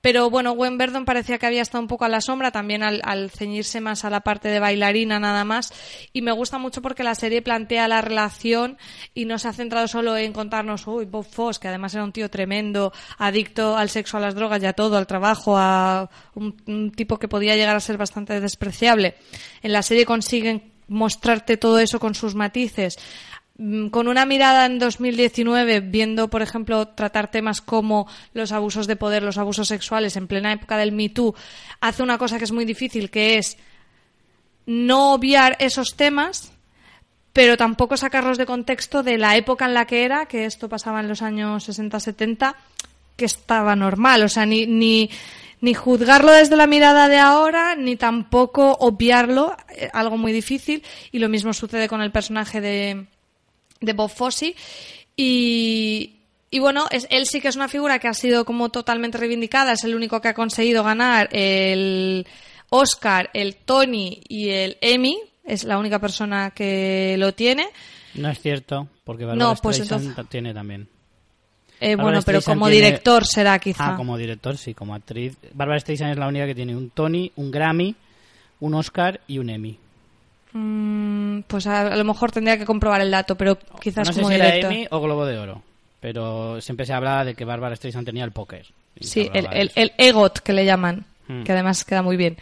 Pero 0.06 0.30
bueno, 0.30 0.52
Gwen 0.52 0.78
Verdon 0.78 1.04
parecía 1.04 1.40
que 1.40 1.48
había 1.48 1.64
estado 1.64 1.82
un 1.82 1.88
poco 1.88 2.06
a 2.06 2.10
la 2.10 2.22
sombra, 2.22 2.52
también 2.52 2.84
al, 2.84 3.02
al 3.06 3.32
ceñirse 3.32 3.82
más 3.82 4.06
a 4.06 4.12
la 4.12 4.20
parte 4.20 4.50
de 4.50 4.60
bailarina 4.60 5.20
nada 5.20 5.44
más. 5.46 5.74
Y 6.14 6.22
me 6.22 6.32
gusta 6.32 6.60
mucho 6.60 6.84
porque 6.84 7.04
la 7.04 7.16
serie 7.16 7.42
plantea 7.42 7.88
la 7.88 8.02
relación 8.02 8.78
y 9.16 9.26
no 9.26 9.40
se 9.40 9.48
ha 9.48 9.54
centrado 9.54 9.88
solo 9.88 10.16
en 10.16 10.32
contarnos, 10.32 10.86
uy, 10.86 11.06
Bob 11.06 11.26
Foss, 11.26 11.58
que 11.58 11.70
además 11.70 11.96
era 11.96 12.04
un 12.04 12.12
tío 12.12 12.30
tremendo, 12.30 12.94
adicto 13.18 13.76
al 13.78 13.90
sexo, 13.90 14.18
a 14.18 14.20
las 14.20 14.36
drogas 14.36 14.62
y 14.62 14.68
a 14.68 14.74
todo, 14.74 14.96
al 14.96 15.08
trabajo, 15.08 15.58
a 15.58 16.08
un, 16.36 16.92
tipo 16.92 17.18
que 17.18 17.28
podía 17.28 17.56
llegar 17.56 17.76
a 17.76 17.80
ser 17.80 17.98
bastante 17.98 18.40
despreciable. 18.40 19.16
En 19.64 19.74
la 19.74 19.82
serie 19.82 20.06
consiguen 20.06 20.72
mostrarte 20.88 21.58
todo 21.58 21.80
eso 21.80 22.00
con 22.00 22.14
sus 22.14 22.36
matices 22.36 23.00
con 23.90 24.10
una 24.10 24.26
mirada 24.26 24.66
en 24.66 24.80
2019, 24.80 25.80
viendo, 25.80 26.30
por 26.30 26.42
ejemplo, 26.42 26.90
tratar 26.90 27.32
temas 27.32 27.62
como 27.62 28.08
los 28.34 28.52
abusos 28.52 28.86
de 28.86 28.98
poder, 28.98 29.24
los 29.24 29.38
abusos 29.38 29.70
sexuales 29.70 30.18
en 30.18 30.28
plena 30.28 30.52
época 30.52 30.76
del 30.78 30.92
Me 30.92 31.08
Too, 31.08 31.34
hace 31.80 32.04
una 32.04 32.18
cosa 32.18 32.38
que 32.38 32.44
es 32.44 32.52
muy 32.52 32.66
difícil, 32.66 33.10
que 33.10 33.38
es 33.38 33.58
no 34.66 35.14
obviar 35.14 35.56
esos 35.60 35.96
temas, 35.96 36.52
pero 37.32 37.56
tampoco 37.56 37.96
sacarlos 37.96 38.38
de 38.38 38.46
contexto 38.46 39.04
de 39.04 39.18
la 39.18 39.38
época 39.38 39.66
en 39.66 39.74
la 39.74 39.86
que 39.86 40.04
era, 40.04 40.26
que 40.26 40.46
esto 40.46 40.68
pasaba 40.68 41.00
en 41.00 41.08
los 41.08 41.22
años 41.22 41.70
60-70, 41.70 42.56
que 43.16 43.26
estaba 43.26 43.76
normal. 43.76 44.24
O 44.24 44.30
sea, 44.30 44.46
ni, 44.46 44.66
ni, 44.66 45.10
ni 45.62 45.74
juzgarlo 45.74 46.32
desde 46.32 46.58
la 46.58 46.68
mirada 46.68 47.08
de 47.08 47.20
ahora, 47.20 47.76
ni 47.76 47.96
tampoco 47.96 48.74
obviarlo, 48.80 49.56
eh, 49.76 49.90
algo 49.94 50.18
muy 50.18 50.34
difícil. 50.34 50.84
Y 51.12 51.20
lo 51.20 51.30
mismo 51.30 51.54
sucede 51.54 51.88
con 51.88 52.02
el 52.02 52.12
personaje 52.12 52.62
de, 52.62 53.06
de 53.82 53.94
Bob 53.94 54.10
Fosse. 54.10 54.56
Y, 55.18 56.16
y 56.52 56.60
bueno, 56.60 56.86
es, 56.92 57.08
él 57.10 57.26
sí 57.26 57.42
que 57.42 57.48
es 57.48 57.56
una 57.56 57.68
figura 57.68 58.00
que 58.00 58.08
ha 58.08 58.14
sido 58.14 58.46
como 58.46 58.70
totalmente 58.70 59.18
reivindicada, 59.18 59.74
es 59.74 59.84
el 59.84 59.96
único 59.96 60.22
que 60.22 60.30
ha 60.30 60.34
conseguido 60.34 60.84
ganar 60.84 61.30
el 61.32 62.28
Oscar, 62.70 63.30
el 63.34 63.56
Tony 63.56 64.22
y 64.28 64.50
el 64.50 64.78
Emmy, 64.82 65.18
es 65.44 65.64
la 65.64 65.78
única 65.78 66.00
persona 66.00 66.52
que 66.52 67.16
lo 67.18 67.34
tiene. 67.34 67.68
No 68.16 68.30
es 68.30 68.40
cierto, 68.40 68.88
porque 69.04 69.26
Barbara 69.26 69.50
No, 69.50 69.56
pues 69.62 69.80
entonces- 69.80 70.14
tiene 70.30 70.54
también. 70.54 70.88
Eh, 71.82 71.96
bueno, 71.98 72.22
pero 72.26 72.42
como 72.42 72.68
tiene- 72.70 72.86
director 72.88 73.26
será 73.26 73.60
quizá. 73.60 73.94
Ah, 73.94 73.98
como 73.98 74.18
director, 74.18 74.58
sí, 74.58 74.74
como 74.74 74.96
actriz. 74.96 75.36
Barbara 75.54 75.80
Streisand 75.80 76.12
es 76.14 76.18
la 76.18 76.28
única 76.28 76.46
que 76.46 76.56
tiene 76.56 76.76
un 76.76 76.90
Tony, 76.90 77.32
un 77.36 77.52
Grammy, 77.52 77.94
un 78.62 78.74
Oscar 78.76 79.20
y 79.28 79.40
un 79.40 79.50
Emmy. 79.50 79.78
Mm, 80.58 81.42
pues 81.48 81.68
a, 81.68 81.82
a 81.82 81.96
lo 81.98 82.04
mejor 82.06 82.32
tendría 82.32 82.58
que 82.58 82.66
comprobar 82.66 83.02
el 83.02 83.12
dato, 83.12 83.36
pero 83.36 83.58
quizás 83.82 84.08
no 84.08 84.14
sé 84.14 84.22
como 84.22 84.30
si 84.30 84.36
era 84.36 84.46
director. 84.46 84.72
Emmy 84.72 84.88
o 84.90 85.02
Globo 85.02 85.26
de 85.26 85.38
Oro, 85.38 85.62
pero 86.00 86.62
siempre 86.62 86.86
se 86.86 86.94
habla 86.94 87.26
de 87.26 87.36
que 87.36 87.44
Barbara 87.44 87.76
Streisand 87.76 88.06
tenía 88.06 88.24
el 88.24 88.32
póker. 88.32 88.66
Sí, 89.02 89.30
el, 89.34 89.48
el, 89.52 89.72
el 89.76 89.92
EGOT 89.98 90.40
que 90.40 90.54
le 90.54 90.66
llaman, 90.66 91.06
Hmm. 91.28 91.44
que 91.44 91.52
además 91.54 91.84
queda 91.86 92.04
muy 92.04 92.18
bien. 92.18 92.38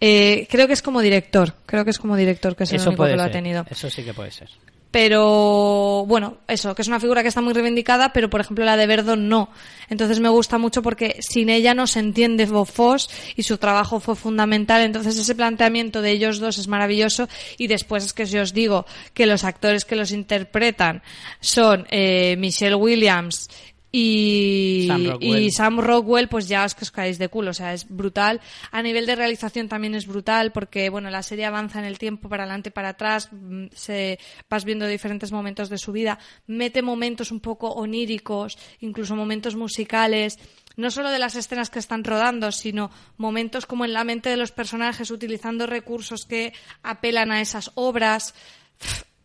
Eh, 0.00 0.48
creo 0.50 0.66
que 0.66 0.72
es 0.72 0.82
como 0.82 1.00
director, 1.00 1.54
creo 1.64 1.84
que 1.84 1.90
es 1.90 1.98
como 1.98 2.16
director 2.16 2.56
que 2.56 2.64
es 2.64 2.72
el 2.72 2.80
único 2.80 2.96
puede 2.96 3.12
que 3.12 3.16
lo 3.18 3.22
ser, 3.22 3.30
ha 3.30 3.32
tenido. 3.32 3.64
Eso 3.70 3.88
sí 3.88 4.02
que 4.02 4.14
puede 4.14 4.32
ser. 4.32 4.48
Pero 4.96 6.06
bueno, 6.06 6.38
eso, 6.48 6.74
que 6.74 6.80
es 6.80 6.88
una 6.88 6.98
figura 6.98 7.20
que 7.20 7.28
está 7.28 7.42
muy 7.42 7.52
reivindicada, 7.52 8.14
pero 8.14 8.30
por 8.30 8.40
ejemplo 8.40 8.64
la 8.64 8.78
de 8.78 8.86
Verdon 8.86 9.28
no. 9.28 9.50
Entonces 9.90 10.20
me 10.20 10.30
gusta 10.30 10.56
mucho 10.56 10.80
porque 10.80 11.18
sin 11.20 11.50
ella 11.50 11.74
no 11.74 11.86
se 11.86 11.98
entiende 11.98 12.46
Bob 12.46 12.66
Foss 12.66 13.10
y 13.36 13.42
su 13.42 13.58
trabajo 13.58 14.00
fue 14.00 14.16
fundamental. 14.16 14.80
Entonces 14.80 15.18
ese 15.18 15.34
planteamiento 15.34 16.00
de 16.00 16.12
ellos 16.12 16.38
dos 16.38 16.56
es 16.56 16.66
maravilloso. 16.66 17.28
Y 17.58 17.66
después 17.66 18.06
es 18.06 18.14
que 18.14 18.24
si 18.24 18.38
os 18.38 18.54
digo 18.54 18.86
que 19.12 19.26
los 19.26 19.44
actores 19.44 19.84
que 19.84 19.96
los 19.96 20.12
interpretan 20.12 21.02
son 21.40 21.86
eh, 21.90 22.36
Michelle 22.38 22.76
Williams 22.76 23.50
y 23.98 24.86
Sam 24.88 25.06
Rockwell. 25.06 25.42
y 25.42 25.50
Sam 25.50 25.80
Rockwell, 25.80 26.28
pues 26.28 26.48
ya 26.48 26.66
os 26.66 26.74
que 26.74 26.84
os 26.84 26.90
caéis 26.90 27.16
de 27.16 27.30
culo, 27.30 27.52
o 27.52 27.54
sea, 27.54 27.72
es 27.72 27.88
brutal. 27.88 28.42
A 28.70 28.82
nivel 28.82 29.06
de 29.06 29.16
realización 29.16 29.68
también 29.68 29.94
es 29.94 30.06
brutal 30.06 30.52
porque, 30.52 30.90
bueno, 30.90 31.08
la 31.08 31.22
serie 31.22 31.46
avanza 31.46 31.78
en 31.78 31.86
el 31.86 31.96
tiempo 31.96 32.28
para 32.28 32.42
adelante 32.42 32.68
y 32.68 32.72
para 32.72 32.90
atrás, 32.90 33.30
mm, 33.32 33.68
se, 33.72 34.18
vas 34.50 34.66
viendo 34.66 34.86
diferentes 34.86 35.32
momentos 35.32 35.70
de 35.70 35.78
su 35.78 35.92
vida, 35.92 36.18
mete 36.46 36.82
momentos 36.82 37.30
un 37.30 37.40
poco 37.40 37.70
oníricos, 37.70 38.58
incluso 38.80 39.16
momentos 39.16 39.56
musicales, 39.56 40.38
no 40.76 40.90
solo 40.90 41.10
de 41.10 41.18
las 41.18 41.34
escenas 41.34 41.70
que 41.70 41.78
están 41.78 42.04
rodando, 42.04 42.52
sino 42.52 42.90
momentos 43.16 43.64
como 43.64 43.86
en 43.86 43.94
la 43.94 44.04
mente 44.04 44.28
de 44.28 44.36
los 44.36 44.52
personajes 44.52 45.10
utilizando 45.10 45.66
recursos 45.66 46.26
que 46.26 46.52
apelan 46.82 47.32
a 47.32 47.40
esas 47.40 47.70
obras. 47.76 48.34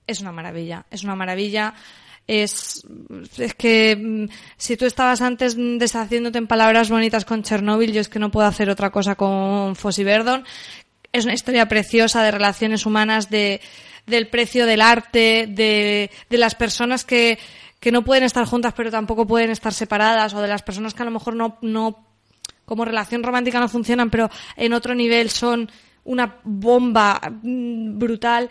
Es 0.07 0.21
una 0.21 0.31
maravilla, 0.31 0.85
es 0.91 1.03
una 1.03 1.15
maravilla 1.15 1.73
es, 2.31 2.83
es 3.37 3.53
que 3.55 3.95
mm, 3.97 4.33
si 4.55 4.77
tú 4.77 4.85
estabas 4.85 5.21
antes 5.21 5.55
deshaciéndote 5.57 6.37
en 6.37 6.47
palabras 6.47 6.89
bonitas 6.89 7.25
con 7.25 7.43
Chernóbil, 7.43 7.91
yo 7.91 7.99
es 7.99 8.07
que 8.07 8.19
no 8.19 8.31
puedo 8.31 8.47
hacer 8.47 8.69
otra 8.69 8.89
cosa 8.89 9.15
con 9.15 9.75
Fossi 9.75 10.05
Verdon. 10.05 10.45
Es 11.11 11.25
una 11.25 11.33
historia 11.33 11.67
preciosa 11.67 12.23
de 12.23 12.31
relaciones 12.31 12.85
humanas, 12.85 13.29
de, 13.29 13.59
del 14.07 14.29
precio 14.29 14.65
del 14.65 14.79
arte, 14.81 15.45
de, 15.49 16.09
de 16.29 16.37
las 16.37 16.55
personas 16.55 17.03
que, 17.03 17.37
que 17.81 17.91
no 17.91 18.03
pueden 18.05 18.23
estar 18.23 18.45
juntas 18.45 18.73
pero 18.77 18.89
tampoco 18.89 19.27
pueden 19.27 19.51
estar 19.51 19.73
separadas, 19.73 20.33
o 20.33 20.41
de 20.41 20.47
las 20.47 20.63
personas 20.63 20.93
que 20.93 21.01
a 21.01 21.05
lo 21.05 21.11
mejor 21.11 21.35
no, 21.35 21.57
no 21.61 22.07
como 22.63 22.85
relación 22.85 23.23
romántica 23.23 23.59
no 23.59 23.67
funcionan, 23.67 24.09
pero 24.09 24.29
en 24.55 24.71
otro 24.71 24.95
nivel 24.95 25.29
son 25.29 25.69
una 26.05 26.39
bomba 26.45 27.19
mm, 27.43 27.99
brutal. 27.99 28.49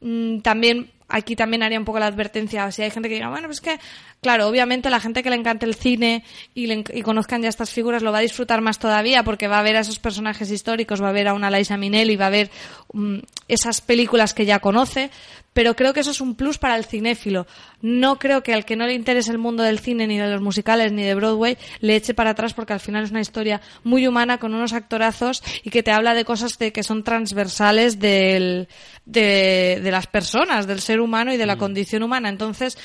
Mm, 0.00 0.40
También 0.40 0.90
aquí 1.08 1.34
también 1.34 1.62
haría 1.62 1.78
un 1.78 1.84
poco 1.84 1.98
la 1.98 2.06
advertencia. 2.06 2.70
Si 2.70 2.82
hay 2.82 2.90
gente 2.90 3.08
que 3.08 3.16
diga, 3.16 3.30
bueno, 3.30 3.48
pues 3.48 3.60
que, 3.60 3.78
claro, 4.20 4.46
obviamente 4.46 4.90
la 4.90 5.00
gente 5.00 5.22
que 5.22 5.30
le 5.30 5.36
encante 5.36 5.66
el 5.66 5.74
cine 5.74 6.24
y, 6.54 6.66
le 6.66 6.84
y 6.92 7.02
conozcan 7.02 7.42
ya 7.42 7.48
estas 7.48 7.70
figuras 7.70 8.02
lo 8.02 8.12
va 8.12 8.18
a 8.18 8.22
disfrutar 8.22 8.60
más 8.60 8.78
todavía 8.78 9.22
porque 9.22 9.48
va 9.48 9.58
a 9.58 9.62
ver 9.62 9.76
a 9.76 9.80
esos 9.80 9.98
personajes 9.98 10.50
históricos, 10.50 11.02
va 11.02 11.08
a 11.08 11.12
ver 11.12 11.28
a 11.28 11.34
una 11.34 11.50
Liza 11.50 11.76
Minnelli, 11.76 12.16
va 12.16 12.26
a 12.26 12.30
ver 12.30 12.50
mm, 12.92 13.18
esas 13.48 13.80
películas 13.80 14.34
que 14.34 14.44
ya 14.44 14.58
conoce. 14.58 15.10
Pero 15.54 15.74
creo 15.74 15.92
que 15.92 16.00
eso 16.00 16.12
es 16.12 16.20
un 16.20 16.36
plus 16.36 16.56
para 16.56 16.76
el 16.76 16.84
cinéfilo. 16.84 17.44
No 17.82 18.20
creo 18.20 18.44
que 18.44 18.54
al 18.54 18.64
que 18.64 18.76
no 18.76 18.86
le 18.86 18.94
interese 18.94 19.32
el 19.32 19.38
mundo 19.38 19.64
del 19.64 19.80
cine, 19.80 20.06
ni 20.06 20.16
de 20.16 20.28
los 20.28 20.40
musicales, 20.40 20.92
ni 20.92 21.02
de 21.02 21.16
Broadway, 21.16 21.58
le 21.80 21.96
eche 21.96 22.14
para 22.14 22.30
atrás 22.30 22.54
porque 22.54 22.74
al 22.74 22.80
final 22.80 23.02
es 23.02 23.10
una 23.10 23.20
historia 23.20 23.60
muy 23.82 24.06
humana 24.06 24.38
con 24.38 24.54
unos 24.54 24.72
actorazos 24.72 25.42
y 25.64 25.70
que 25.70 25.82
te 25.82 25.90
habla 25.90 26.14
de 26.14 26.24
cosas 26.24 26.58
de 26.58 26.70
que 26.72 26.84
son 26.84 27.02
transversales 27.02 27.98
del, 27.98 28.68
de, 29.04 29.80
de 29.82 29.90
las 29.90 30.06
personas, 30.06 30.68
del 30.68 30.80
ser 30.80 30.97
humano 31.00 31.32
y 31.32 31.36
de 31.36 31.46
la 31.46 31.56
condición 31.56 32.02
humana. 32.02 32.28
Entonces, 32.28 32.78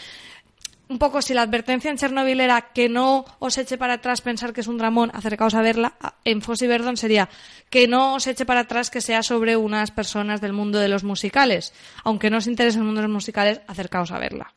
un 0.89 0.99
poco 0.99 1.21
si 1.21 1.33
la 1.33 1.41
advertencia 1.41 1.89
en 1.89 1.97
Chernobyl 1.97 2.39
era 2.39 2.69
que 2.73 2.89
no 2.89 3.25
os 3.39 3.57
eche 3.57 3.77
para 3.77 3.93
atrás 3.93 4.21
pensar 4.21 4.53
que 4.53 4.61
es 4.61 4.67
un 4.67 4.77
dramón, 4.77 5.11
acercaos 5.13 5.55
a 5.55 5.61
verla, 5.61 5.95
en 6.23 6.41
Fossi 6.41 6.67
Verdon 6.67 6.97
sería 6.97 7.29
que 7.69 7.87
no 7.87 8.15
os 8.15 8.27
eche 8.27 8.45
para 8.45 8.61
atrás 8.61 8.89
que 8.89 9.01
sea 9.01 9.23
sobre 9.23 9.55
unas 9.57 9.91
personas 9.91 10.41
del 10.41 10.53
mundo 10.53 10.79
de 10.79 10.89
los 10.89 11.03
musicales. 11.03 11.73
Aunque 12.03 12.29
no 12.29 12.37
os 12.37 12.47
interese 12.47 12.77
el 12.79 12.83
mundo 12.83 13.01
de 13.01 13.07
los 13.07 13.13
musicales, 13.13 13.61
acercaos 13.67 14.11
a 14.11 14.19
verla. 14.19 14.53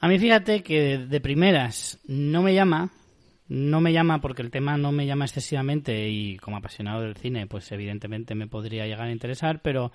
A 0.00 0.08
mí 0.08 0.18
fíjate 0.18 0.62
que 0.62 0.98
de 0.98 1.20
primeras 1.20 1.98
no 2.06 2.42
me 2.42 2.52
llama, 2.52 2.90
no 3.48 3.80
me 3.80 3.92
llama 3.92 4.20
porque 4.20 4.42
el 4.42 4.50
tema 4.50 4.76
no 4.76 4.92
me 4.92 5.06
llama 5.06 5.24
excesivamente 5.24 6.08
y 6.08 6.36
como 6.38 6.56
apasionado 6.56 7.02
del 7.02 7.16
cine, 7.16 7.46
pues 7.46 7.70
evidentemente 7.72 8.34
me 8.34 8.46
podría 8.46 8.86
llegar 8.86 9.06
a 9.06 9.12
interesar, 9.12 9.62
pero 9.62 9.92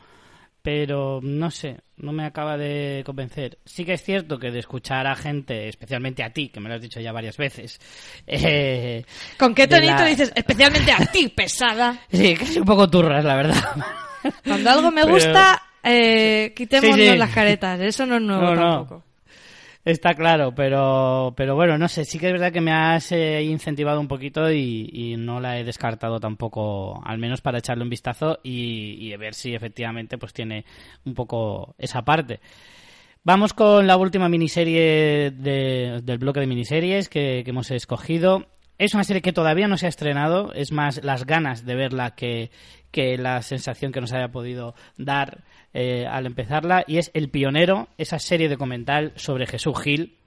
pero 0.62 1.20
no 1.24 1.50
sé, 1.52 1.78
no 1.98 2.12
me 2.12 2.26
acaba 2.26 2.58
de 2.58 3.02
convencer. 3.06 3.58
Sí 3.66 3.86
que 3.86 3.94
es 3.94 4.04
cierto 4.04 4.38
que 4.40 4.52
de 4.52 4.60
escuchar 4.60 5.08
a 5.08 5.16
gente, 5.16 5.68
especialmente 5.70 6.24
a 6.24 6.32
ti, 6.32 6.50
que 6.50 6.60
me 6.60 6.70
lo 6.70 6.76
has 6.76 6.82
dicho 6.82 7.00
ya 7.00 7.12
varias 7.12 7.38
veces, 7.38 7.80
eh, 8.28 9.04
¿Con 9.38 9.54
qué 9.56 9.68
tonito 9.68 9.94
la- 9.96 10.06
dices? 10.06 10.32
Especialmente 10.36 10.92
a 10.92 11.06
ti, 11.06 11.28
pesada. 11.30 12.00
Sí, 12.12 12.36
que 12.36 12.46
soy 12.46 12.58
un 12.60 12.66
poco 12.66 12.90
turras, 12.90 13.24
la 13.24 13.36
verdad. 13.36 13.64
Cuando 14.46 14.70
algo 14.70 14.92
me 14.92 15.02
Pero- 15.04 15.14
gusta, 15.14 15.62
eh, 15.84 16.54
quitémonos 16.56 16.98
Sí, 16.98 17.10
sí. 17.10 17.18
las 17.18 17.34
caretas. 17.34 17.80
Eso 17.80 18.06
no 18.06 18.16
es 18.18 18.22
nuevo 18.22 18.54
No, 18.54 18.56
no. 18.56 19.04
Está 19.86 20.14
claro, 20.14 20.54
pero, 20.54 21.34
pero 21.38 21.56
bueno, 21.56 21.78
no 21.78 21.88
sé, 21.88 22.04
sí 22.04 22.20
que 22.20 22.28
es 22.28 22.34
verdad 22.34 22.52
que 22.52 22.60
me 22.62 22.72
has 22.72 23.12
eh, 23.14 23.42
incentivado 23.44 24.00
un 24.02 24.10
poquito 24.10 24.52
y, 24.52 24.90
y 24.92 25.16
no 25.18 25.40
la 25.40 25.58
he 25.58 25.64
descartado 25.64 26.20
tampoco, 26.20 27.02
al 27.06 27.18
menos 27.18 27.42
para 27.42 27.60
echarle 27.60 27.84
un 27.84 27.90
vistazo 27.90 28.40
y, 28.44 28.98
y 29.00 29.16
ver 29.16 29.34
si 29.34 29.56
efectivamente 29.56 30.18
pues 30.18 30.34
tiene 30.34 30.66
un 31.06 31.14
poco 31.14 31.76
esa 31.78 32.04
parte. 32.04 32.42
Vamos 33.24 33.54
con 33.54 33.88
la 33.88 33.98
última 33.98 34.28
miniserie 34.30 35.32
de- 35.32 36.02
del 36.04 36.18
bloque 36.20 36.42
de 36.42 36.48
miniseries 36.48 37.08
que, 37.10 37.42
que 37.44 37.50
hemos 37.52 37.72
escogido. 37.72 38.48
Es 38.78 38.94
una 38.94 39.04
serie 39.04 39.22
que 39.22 39.34
todavía 39.34 39.68
no 39.68 39.78
se 39.78 39.88
ha 39.88 39.90
estrenado, 39.90 40.54
es 40.54 40.72
más 40.72 41.04
las 41.04 41.26
ganas 41.26 41.66
de 41.66 41.76
verla 41.76 42.16
que, 42.16 42.52
que 42.92 43.18
la 43.18 43.42
sensación 43.42 43.92
que 43.92 44.02
nos 44.02 44.14
haya 44.14 44.30
podido 44.30 44.74
dar 44.98 45.44
eh, 45.74 46.06
al 46.06 46.26
empezarla, 46.26 46.84
y 46.88 46.98
es 46.98 47.12
El 47.14 47.30
Pionero, 47.30 47.90
esa 47.98 48.20
serie 48.20 48.50
documental 48.50 49.14
sobre 49.16 49.46
Jesús 49.46 49.80
Gil, 49.82 50.18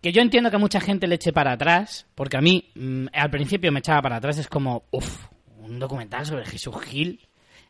que 0.00 0.12
yo 0.12 0.22
entiendo 0.22 0.50
que 0.50 0.56
a 0.56 0.60
mucha 0.60 0.80
gente 0.80 1.06
le 1.06 1.16
eche 1.16 1.32
para 1.32 1.52
atrás, 1.52 2.06
porque 2.14 2.36
a 2.36 2.40
mí 2.40 2.70
mm, 2.74 3.06
al 3.12 3.30
principio 3.30 3.72
me 3.72 3.80
echaba 3.80 4.02
para 4.02 4.16
atrás, 4.16 4.38
es 4.38 4.48
como, 4.48 4.84
uff, 4.90 5.26
un 5.58 5.78
documental 5.78 6.26
sobre 6.26 6.44
Jesús 6.44 6.80
Gil, 6.82 7.20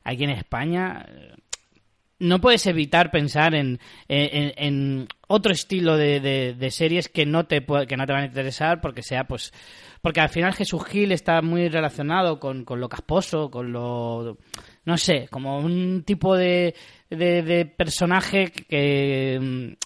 aquí 0.02 0.24
en 0.24 0.30
España, 0.30 1.06
eh, 1.08 1.34
no 2.18 2.40
puedes 2.40 2.66
evitar 2.66 3.10
pensar 3.10 3.54
en, 3.54 3.80
en, 4.08 5.08
otro 5.28 5.52
estilo 5.52 5.96
de, 5.96 6.20
de, 6.20 6.70
series 6.70 7.08
que 7.08 7.26
no 7.26 7.46
te 7.46 7.64
que 7.64 7.96
no 7.96 8.06
te 8.06 8.12
van 8.12 8.22
a 8.22 8.26
interesar 8.26 8.80
porque 8.80 9.02
sea 9.02 9.24
pues 9.24 9.52
porque 10.00 10.20
al 10.20 10.28
final 10.28 10.54
Jesús 10.54 10.84
Gil 10.84 11.12
está 11.12 11.42
muy 11.42 11.68
relacionado 11.68 12.38
con, 12.38 12.64
con 12.64 12.80
lo 12.80 12.88
casposo 12.88 13.50
con 13.50 13.72
lo 13.72 14.38
no 14.84 14.98
sé 14.98 15.28
como 15.30 15.58
un 15.58 16.02
tipo 16.04 16.36
de, 16.36 16.74
de, 17.10 17.66
personaje 17.76 18.50
que 18.50 19.76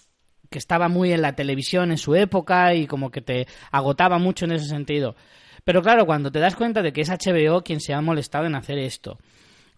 que 0.49 0.57
estaba 0.57 0.87
muy 0.89 1.13
en 1.13 1.21
la 1.21 1.33
televisión 1.33 1.91
en 1.91 1.97
su 1.97 2.15
época 2.15 2.73
y 2.73 2.87
como 2.87 3.11
que 3.11 3.21
te 3.21 3.47
agotaba 3.71 4.17
mucho 4.17 4.45
en 4.45 4.53
ese 4.53 4.65
sentido. 4.65 5.15
Pero 5.63 5.81
claro, 5.81 6.05
cuando 6.05 6.31
te 6.31 6.39
das 6.39 6.55
cuenta 6.55 6.81
de 6.81 6.91
que 6.91 7.01
es 7.01 7.09
HBO 7.09 7.63
quien 7.63 7.79
se 7.79 7.93
ha 7.93 8.01
molestado 8.01 8.45
en 8.45 8.55
hacer 8.55 8.79
esto, 8.79 9.19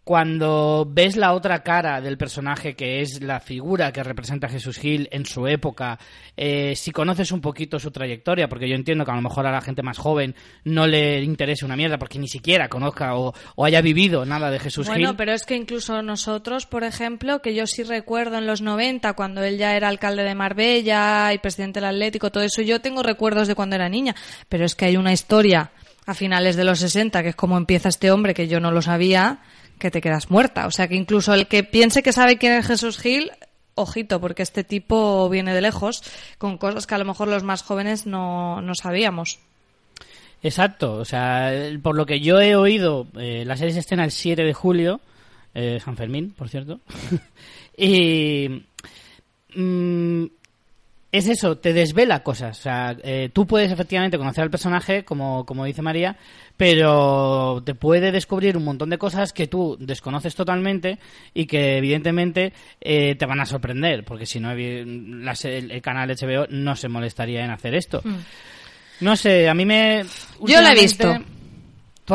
cuando 0.03 0.87
ves 0.89 1.15
la 1.15 1.33
otra 1.33 1.61
cara 1.61 2.01
del 2.01 2.17
personaje 2.17 2.75
que 2.75 3.01
es 3.01 3.21
la 3.21 3.39
figura 3.39 3.91
que 3.91 4.03
representa 4.03 4.47
a 4.47 4.49
Jesús 4.49 4.79
Gil 4.79 5.07
en 5.11 5.25
su 5.25 5.45
época, 5.47 5.99
eh, 6.35 6.75
si 6.75 6.91
conoces 6.91 7.31
un 7.31 7.39
poquito 7.39 7.77
su 7.77 7.91
trayectoria, 7.91 8.49
porque 8.49 8.67
yo 8.67 8.75
entiendo 8.75 9.05
que 9.05 9.11
a 9.11 9.15
lo 9.15 9.21
mejor 9.21 9.45
a 9.45 9.51
la 9.51 9.61
gente 9.61 9.83
más 9.83 9.99
joven 9.99 10.35
no 10.63 10.87
le 10.87 11.21
interese 11.21 11.65
una 11.65 11.75
mierda 11.75 11.99
porque 11.99 12.17
ni 12.17 12.27
siquiera 12.27 12.67
conozca 12.67 13.15
o, 13.15 13.33
haya 13.63 13.81
vivido 13.81 14.25
nada 14.25 14.49
de 14.49 14.59
Jesús 14.59 14.87
Gil. 14.87 14.95
Bueno, 14.95 15.15
pero 15.15 15.33
es 15.33 15.45
que 15.45 15.55
incluso 15.55 16.01
nosotros, 16.01 16.65
por 16.65 16.83
ejemplo, 16.83 17.41
que 17.43 17.53
yo 17.53 17.67
sí 17.67 17.83
recuerdo 17.83 18.37
en 18.37 18.47
los 18.47 18.61
90, 18.61 19.13
cuando 19.13 19.43
él 19.43 19.59
ya 19.59 19.75
era 19.75 19.87
alcalde 19.87 20.23
de 20.23 20.33
Marbella 20.33 21.31
y 21.31 21.37
presidente 21.37 21.79
del 21.79 21.89
Atlético, 21.89 22.31
todo 22.31 22.43
eso, 22.43 22.63
yo 22.63 22.81
tengo 22.81 23.03
recuerdos 23.03 23.47
de 23.47 23.53
cuando 23.53 23.75
era 23.75 23.87
niña, 23.87 24.15
pero 24.49 24.65
es 24.65 24.73
que 24.73 24.85
hay 24.85 24.97
una 24.97 25.13
historia 25.13 25.71
a 26.07 26.13
finales 26.13 26.55
de 26.55 26.63
los 26.63 26.79
60, 26.79 27.21
que 27.21 27.29
es 27.29 27.35
como 27.35 27.57
empieza 27.57 27.89
este 27.89 28.11
hombre, 28.11 28.33
que 28.33 28.47
yo 28.47 28.59
no 28.59 28.71
lo 28.71 28.81
sabía, 28.81 29.39
que 29.81 29.91
te 29.91 29.99
quedas 29.99 30.29
muerta. 30.29 30.67
O 30.67 30.71
sea 30.71 30.87
que 30.87 30.95
incluso 30.95 31.33
el 31.33 31.47
que 31.47 31.63
piense 31.63 32.03
que 32.03 32.13
sabe 32.13 32.37
quién 32.37 32.53
es 32.53 32.67
Jesús 32.67 32.97
Gil, 32.97 33.31
ojito, 33.75 34.21
porque 34.21 34.43
este 34.43 34.63
tipo 34.63 35.27
viene 35.27 35.53
de 35.53 35.61
lejos 35.61 36.03
con 36.37 36.57
cosas 36.57 36.87
que 36.87 36.95
a 36.95 36.99
lo 36.99 37.05
mejor 37.05 37.27
los 37.27 37.43
más 37.43 37.63
jóvenes 37.63 38.05
no, 38.05 38.61
no 38.61 38.75
sabíamos. 38.75 39.39
Exacto, 40.43 40.93
o 40.93 41.05
sea, 41.05 41.51
por 41.83 41.95
lo 41.95 42.05
que 42.05 42.19
yo 42.19 42.39
he 42.39 42.55
oído, 42.55 43.07
eh, 43.19 43.43
la 43.45 43.57
serie 43.57 43.73
se 43.73 43.79
estrena 43.79 44.05
el 44.05 44.11
7 44.11 44.43
de 44.43 44.53
julio, 44.53 45.01
eh, 45.53 45.79
San 45.83 45.97
Fermín, 45.97 46.33
por 46.35 46.49
cierto, 46.49 46.79
y 47.77 48.63
mm, 49.53 50.25
es 51.11 51.27
eso, 51.27 51.57
te 51.57 51.73
desvela 51.73 52.23
cosas. 52.23 52.57
O 52.59 52.61
sea, 52.61 52.95
eh, 53.03 53.29
tú 53.33 53.45
puedes 53.45 53.71
efectivamente 53.71 54.17
conocer 54.17 54.43
al 54.43 54.49
personaje, 54.49 55.03
como, 55.03 55.45
como 55.45 55.65
dice 55.65 55.81
María, 55.81 56.17
pero 56.55 57.61
te 57.65 57.75
puede 57.75 58.11
descubrir 58.11 58.55
un 58.55 58.63
montón 58.63 58.89
de 58.89 58.97
cosas 58.97 59.33
que 59.33 59.47
tú 59.47 59.77
desconoces 59.79 60.35
totalmente 60.35 60.99
y 61.33 61.45
que 61.45 61.77
evidentemente 61.77 62.53
eh, 62.79 63.15
te 63.15 63.25
van 63.25 63.41
a 63.41 63.45
sorprender, 63.45 64.05
porque 64.05 64.25
si 64.25 64.39
no, 64.39 64.51
el, 64.51 65.81
canal 65.81 66.09
HBO 66.09 66.47
no 66.49 66.75
se 66.75 66.87
molestaría 66.87 67.43
en 67.43 67.51
hacer 67.51 67.75
esto. 67.75 68.01
Hmm. 68.03 68.19
No 69.01 69.15
sé, 69.15 69.49
a 69.49 69.53
mí 69.53 69.65
me... 69.65 70.05
Yo 70.45 70.61
lo 70.61 70.67
he 70.67 70.75
visto. 70.75 71.17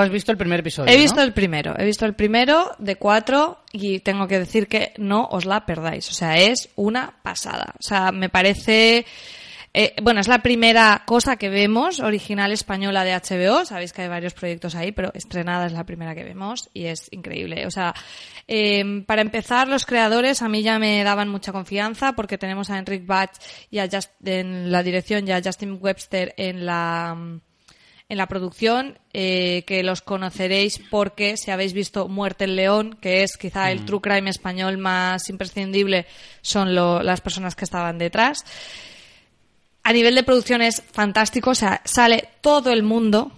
Has 0.00 0.10
visto 0.10 0.32
el 0.32 0.38
primer 0.38 0.60
episodio. 0.60 0.92
He 0.92 0.96
visto 0.96 1.22
el 1.22 1.32
primero, 1.32 1.74
he 1.78 1.84
visto 1.84 2.04
el 2.04 2.14
primero 2.14 2.72
de 2.78 2.96
cuatro 2.96 3.58
y 3.72 4.00
tengo 4.00 4.26
que 4.26 4.38
decir 4.38 4.68
que 4.68 4.92
no 4.98 5.26
os 5.30 5.44
la 5.44 5.66
perdáis. 5.66 6.08
O 6.10 6.12
sea, 6.12 6.36
es 6.36 6.68
una 6.76 7.14
pasada. 7.22 7.74
O 7.78 7.82
sea, 7.82 8.12
me 8.12 8.28
parece. 8.28 9.06
Eh, 9.78 9.94
bueno, 10.02 10.20
es 10.20 10.28
la 10.28 10.38
primera 10.38 11.02
cosa 11.04 11.36
que 11.36 11.50
vemos 11.50 12.00
original 12.00 12.50
española 12.50 13.04
de 13.04 13.12
HBO. 13.12 13.66
Sabéis 13.66 13.92
que 13.92 14.02
hay 14.02 14.08
varios 14.08 14.32
proyectos 14.32 14.74
ahí, 14.74 14.90
pero 14.92 15.12
estrenada 15.12 15.66
es 15.66 15.72
la 15.72 15.84
primera 15.84 16.14
que 16.14 16.24
vemos 16.24 16.70
y 16.72 16.86
es 16.86 17.08
increíble. 17.10 17.66
O 17.66 17.70
sea, 17.70 17.92
em, 18.46 19.04
para 19.04 19.20
empezar, 19.20 19.68
los 19.68 19.84
creadores 19.84 20.40
a 20.40 20.48
mí 20.48 20.62
ya 20.62 20.78
me 20.78 21.04
daban 21.04 21.28
mucha 21.28 21.52
confianza 21.52 22.14
porque 22.14 22.38
tenemos 22.38 22.70
a 22.70 22.78
Enric 22.78 23.04
Batch 23.04 23.36
y 23.70 23.78
a 23.78 23.88
en 24.24 24.72
la 24.72 24.82
dirección 24.82 25.28
y 25.28 25.32
a 25.32 25.42
Justin 25.44 25.78
Webster 25.78 26.32
en 26.38 26.64
la 26.64 27.14
en 28.08 28.18
la 28.18 28.28
producción, 28.28 28.98
eh, 29.12 29.64
que 29.66 29.82
los 29.82 30.00
conoceréis 30.00 30.80
porque 30.90 31.36
si 31.36 31.50
habéis 31.50 31.72
visto 31.72 32.08
Muerte 32.08 32.44
en 32.44 32.56
León, 32.56 32.98
que 33.00 33.24
es 33.24 33.36
quizá 33.36 33.72
el 33.72 33.80
mm. 33.80 33.86
true 33.86 34.00
crime 34.00 34.30
español 34.30 34.78
más 34.78 35.28
imprescindible, 35.28 36.06
son 36.40 36.74
las 36.74 37.20
personas 37.20 37.56
que 37.56 37.64
estaban 37.64 37.98
detrás. 37.98 38.44
A 39.82 39.92
nivel 39.92 40.14
de 40.14 40.22
producción 40.22 40.62
es 40.62 40.82
fantástico, 40.92 41.50
o 41.50 41.54
sea, 41.54 41.82
sale 41.84 42.28
todo 42.40 42.70
el 42.70 42.82
mundo, 42.82 43.32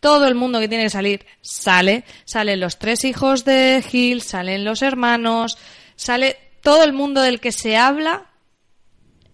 todo 0.00 0.26
el 0.26 0.34
mundo 0.34 0.58
que 0.58 0.68
tiene 0.68 0.84
que 0.84 0.90
salir 0.90 1.26
sale. 1.42 2.04
Salen 2.24 2.60
los 2.60 2.78
tres 2.78 3.04
hijos 3.04 3.44
de 3.44 3.82
Gil, 3.86 4.22
salen 4.22 4.64
los 4.64 4.82
hermanos, 4.82 5.58
sale 5.96 6.36
todo 6.62 6.82
el 6.84 6.92
mundo 6.92 7.20
del 7.20 7.40
que 7.40 7.52
se 7.52 7.76
habla, 7.76 8.26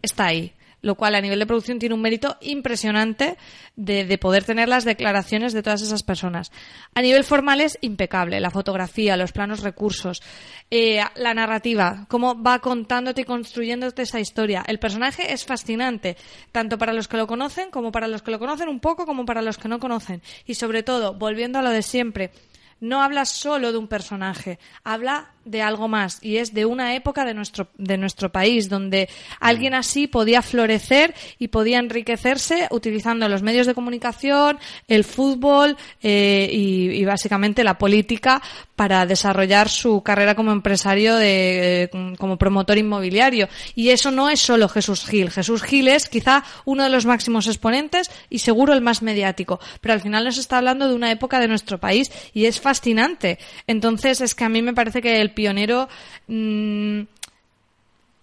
está 0.02 0.26
ahí 0.26 0.52
lo 0.82 0.94
cual 0.94 1.14
a 1.14 1.20
nivel 1.20 1.38
de 1.38 1.46
producción 1.46 1.78
tiene 1.78 1.94
un 1.94 2.02
mérito 2.02 2.36
impresionante 2.40 3.36
de, 3.76 4.18
poder 4.18 4.44
tener 4.44 4.68
las 4.68 4.84
declaraciones 4.84 5.52
de 5.52 5.62
todas 5.62 5.82
esas 5.82 6.02
personas. 6.02 6.52
A 6.94 7.02
nivel 7.02 7.24
formal 7.24 7.60
es 7.60 7.78
impecable, 7.80 8.40
la 8.40 8.50
fotografía, 8.50 9.16
los 9.16 9.32
planos 9.32 9.60
recursos, 9.60 10.22
eh, 10.70 11.00
la 11.14 11.34
narrativa, 11.34 12.06
cómo 12.08 12.40
va 12.40 12.58
contándote 12.58 13.22
y 13.22 13.24
construyéndote 13.24 14.02
esa 14.02 14.20
historia. 14.20 14.64
El 14.66 14.78
personaje 14.78 15.32
es 15.32 15.44
fascinante, 15.44 16.16
tanto 16.52 16.78
para 16.78 16.92
los 16.92 17.08
que 17.08 17.16
lo 17.16 17.26
conocen 17.26 17.70
como 17.70 17.92
para 17.92 18.08
los 18.08 18.22
que 18.22 18.30
lo 18.30 18.38
conocen 18.38 18.68
un 18.68 18.80
poco 18.80 19.06
como 19.06 19.24
para 19.24 19.42
los 19.42 19.58
que 19.58 19.68
no 19.68 19.78
conocen. 19.78 20.22
Y 20.46 20.54
sobre 20.54 20.82
todo, 20.82 21.14
volviendo 21.14 21.58
a 21.58 21.62
lo 21.62 21.70
de 21.70 21.82
siempre, 21.82 22.30
no 22.80 23.02
habla 23.02 23.26
solo 23.26 23.72
de 23.72 23.78
un 23.78 23.88
personaje, 23.88 24.58
habla 24.84 25.32
de 25.44 25.62
algo 25.62 25.88
más 25.88 26.18
y 26.22 26.36
es 26.36 26.52
de 26.52 26.66
una 26.66 26.94
época 26.94 27.24
de 27.24 27.34
nuestro, 27.34 27.68
de 27.78 27.96
nuestro 27.96 28.30
país 28.30 28.68
donde 28.68 29.08
alguien 29.40 29.74
así 29.74 30.06
podía 30.06 30.42
florecer 30.42 31.14
y 31.38 31.48
podía 31.48 31.78
enriquecerse 31.78 32.68
utilizando 32.70 33.28
los 33.28 33.42
medios 33.42 33.66
de 33.66 33.74
comunicación, 33.74 34.58
el 34.86 35.04
fútbol 35.04 35.76
eh, 36.02 36.48
y, 36.52 37.04
básicamente 37.04 37.64
la 37.64 37.78
política 37.78 38.40
para 38.76 39.04
desarrollar 39.04 39.68
su 39.68 40.02
carrera 40.02 40.34
como 40.34 40.52
empresario 40.52 41.16
de, 41.16 41.82
eh, 41.84 41.90
como 42.18 42.38
promotor 42.38 42.78
inmobiliario. 42.78 43.48
Y 43.74 43.90
eso 43.90 44.10
no 44.10 44.30
es 44.30 44.40
solo 44.40 44.68
Jesús 44.68 45.04
Gil. 45.06 45.30
Jesús 45.30 45.62
Gil 45.62 45.88
es 45.88 46.08
quizá 46.08 46.44
uno 46.64 46.84
de 46.84 46.90
los 46.90 47.04
máximos 47.04 47.46
exponentes 47.46 48.10
y 48.30 48.38
seguro 48.38 48.72
el 48.72 48.80
más 48.80 49.02
mediático. 49.02 49.60
Pero 49.80 49.94
al 49.94 50.00
final 50.00 50.24
nos 50.24 50.38
está 50.38 50.58
hablando 50.58 50.88
de 50.88 50.94
una 50.94 51.10
época 51.10 51.40
de 51.40 51.48
nuestro 51.48 51.78
país 51.78 52.10
y 52.32 52.46
es 52.46 52.60
fascinante. 52.60 53.38
Entonces 53.66 54.20
es 54.20 54.34
que 54.34 54.44
a 54.44 54.48
mí 54.48 54.62
me 54.62 54.72
parece 54.72 55.02
que 55.02 55.20
el 55.20 55.29
pionero 55.30 55.88
mm, 56.26 57.02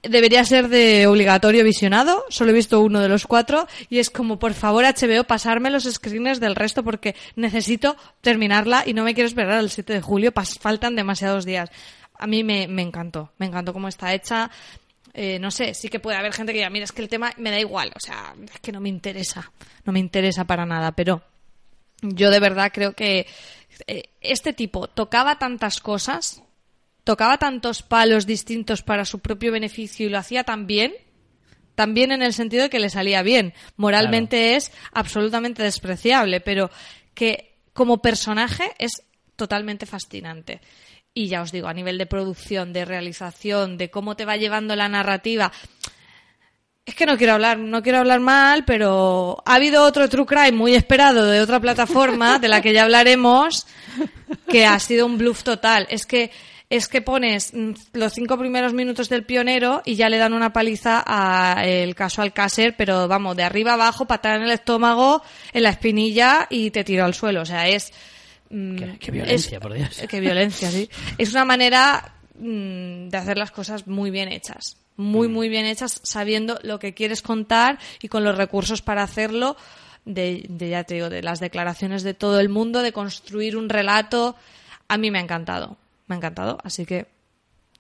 debería 0.04 0.44
ser 0.46 0.70
de 0.70 1.08
obligatorio 1.08 1.64
visionado. 1.64 2.26
Solo 2.30 2.52
he 2.52 2.54
visto 2.54 2.82
uno 2.82 3.00
de 3.00 3.10
los 3.10 3.28
cuatro 3.28 3.68
y 3.90 4.00
es 4.00 4.10
como, 4.10 4.40
por 4.40 4.54
favor, 4.54 4.86
HBO, 4.86 5.24
pasarme 5.26 5.70
los 5.70 5.84
screeners 5.84 6.40
del 6.40 6.56
resto 6.56 6.84
porque 6.84 7.16
necesito 7.36 7.98
terminarla 8.22 8.84
y 8.86 8.94
no 8.94 9.04
me 9.04 9.14
quiero 9.14 9.28
esperar 9.28 9.54
al 9.54 9.70
7 9.70 9.94
de 9.94 10.02
julio. 10.02 10.32
faltan 10.60 10.96
demasiados 10.96 11.46
días. 11.46 11.70
A 12.20 12.28
mí 12.28 12.44
me, 12.44 12.64
encantó, 12.64 13.32
me 13.38 13.46
encantó 13.46 13.74
cómo 13.74 13.88
está 13.88 14.14
hecha. 14.14 14.50
Eh, 15.14 15.40
no 15.40 15.52
sé, 15.52 15.74
sí 15.74 15.90
que 15.90 16.00
puede 16.00 16.18
haber 16.18 16.34
gente 16.34 16.52
que 16.52 16.60
diga, 16.60 16.70
mira, 16.70 16.86
es 16.86 16.92
que 16.92 17.02
el 17.02 17.10
tema 17.10 17.34
me 17.38 17.50
da 17.50 17.60
igual, 17.60 17.92
o 17.96 18.00
sea, 18.00 18.36
es 18.54 18.60
que 18.60 18.72
no 18.72 18.80
me 18.80 18.90
interesa, 18.90 19.52
no 19.84 19.92
me 19.92 19.98
interesa 19.98 20.46
para 20.46 20.64
nada, 20.64 20.92
pero 20.92 21.24
yo 22.04 22.30
de 22.30 22.40
verdad 22.40 22.72
creo 22.72 22.94
que 22.94 23.26
eh, 23.88 24.04
este 24.22 24.54
tipo 24.54 24.88
tocaba 24.88 25.40
tantas 25.40 25.80
cosas 25.80 26.44
tocaba 27.08 27.38
tantos 27.38 27.84
palos 27.84 28.26
distintos 28.26 28.84
para 28.84 29.06
su 29.06 29.20
propio 29.20 29.54
beneficio 29.54 30.06
y 30.06 30.10
lo 30.10 30.18
hacía 30.18 30.44
tan 30.44 30.68
bien, 30.68 30.94
también 31.74 32.12
en 32.12 32.22
el 32.22 32.34
sentido 32.34 32.64
de 32.64 32.70
que 32.70 32.82
le 32.82 32.90
salía 32.90 33.22
bien. 33.22 33.54
Moralmente 33.78 34.58
es 34.58 34.74
absolutamente 34.92 35.64
despreciable, 35.64 36.42
pero 36.42 36.70
que 37.14 37.60
como 37.72 38.02
personaje 38.02 38.74
es 38.78 39.04
totalmente 39.38 39.86
fascinante. 39.86 40.60
Y 41.14 41.30
ya 41.30 41.44
os 41.44 41.54
digo, 41.54 41.70
a 41.70 41.74
nivel 41.74 41.98
de 41.98 42.08
producción, 42.08 42.74
de 42.74 42.84
realización, 42.84 43.78
de 43.78 43.90
cómo 43.90 44.18
te 44.18 44.26
va 44.26 44.36
llevando 44.36 44.76
la 44.76 44.90
narrativa. 44.90 45.54
Es 46.86 46.94
que 46.94 47.06
no 47.06 47.18
quiero 47.18 47.36
hablar, 47.36 47.58
no 47.58 47.82
quiero 47.82 48.00
hablar 48.00 48.20
mal, 48.20 48.66
pero 48.66 49.42
ha 49.46 49.56
habido 49.56 49.86
otro 49.86 50.10
True 50.10 50.26
Crime 50.26 50.52
muy 50.52 50.76
esperado 50.76 51.26
de 51.26 51.40
otra 51.40 51.62
plataforma, 51.62 52.38
de 52.38 52.50
la 52.50 52.62
que 52.62 52.74
ya 52.74 52.84
hablaremos, 52.84 53.66
que 54.50 54.66
ha 54.66 54.78
sido 54.80 55.06
un 55.06 55.18
bluff 55.18 55.44
total. 55.44 55.88
Es 55.90 56.06
que 56.06 56.32
es 56.70 56.88
que 56.88 57.02
pones 57.02 57.54
mm, 57.54 57.72
los 57.94 58.14
cinco 58.14 58.38
primeros 58.38 58.74
minutos 58.74 59.10
del 59.10 59.24
pionero 59.24 59.82
y 59.86 59.96
ya 59.96 60.10
le 60.10 60.18
dan 60.18 60.34
una 60.34 60.52
paliza 60.52 61.04
a 61.06 61.66
el 61.66 61.96
caso 61.96 62.22
Alcácer, 62.22 62.76
pero 62.78 63.08
vamos, 63.08 63.38
de 63.38 63.44
arriba 63.44 63.74
abajo, 63.74 64.06
patada 64.06 64.36
en 64.36 64.44
el 64.44 64.52
estómago, 64.52 65.22
en 65.54 65.64
la 65.64 65.70
espinilla 65.70 66.48
y 66.50 66.72
te 66.72 66.84
tiro 66.84 67.06
al 67.06 67.14
suelo. 67.14 67.42
O 67.42 67.46
sea, 67.46 67.68
es... 67.68 67.94
Mm, 68.50 68.98
qué, 69.00 69.12
violencia, 69.12 69.60
por 69.60 69.74
Dios. 69.74 70.04
Qué 70.10 70.20
violencia, 70.20 70.70
sí. 70.72 70.90
Es 71.18 71.32
una 71.32 71.46
manera 71.46 72.14
mm, 72.36 73.10
de 73.10 73.18
hacer 73.18 73.38
las 73.38 73.52
cosas 73.52 73.88
muy 73.88 74.12
bien 74.12 74.32
hechas. 74.32 74.78
Muy, 74.98 75.28
muy 75.28 75.48
bien 75.48 75.66
hechas, 75.66 76.02
sabiendo 76.04 76.60
lo 76.64 76.80
que 76.80 76.94
quieres 76.94 77.22
contar 77.22 77.78
y 78.02 78.08
con 78.08 78.24
los 78.24 78.36
recursos 78.36 78.82
para 78.82 79.04
hacerlo. 79.04 79.56
De, 80.06 80.46
de, 80.48 80.70
ya 80.70 80.86
te 80.86 80.96
digo, 80.96 81.10
de 81.10 81.22
las 81.22 81.40
declaraciones 81.40 82.02
de 82.02 82.14
todo 82.14 82.40
el 82.40 82.50
mundo, 82.50 82.82
de 82.82 82.94
construir 82.94 83.56
un 83.56 83.70
relato. 83.70 84.36
A 84.88 84.98
mí 84.98 85.12
me 85.12 85.20
ha 85.20 85.22
encantado 85.22 85.78
me 86.08 86.16
ha 86.16 86.18
encantado, 86.18 86.58
así 86.64 86.86
que 86.86 87.08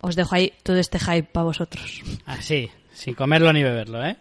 os 0.01 0.15
dejo 0.15 0.36
ahí 0.36 0.53
todo 0.63 0.78
este 0.78 0.99
hype 0.99 1.23
para 1.23 1.45
vosotros. 1.45 2.01
Así, 2.25 2.69
sin 2.93 3.15
comerlo 3.15 3.51
ni 3.53 3.63
beberlo, 3.63 4.05
¿eh? 4.05 4.17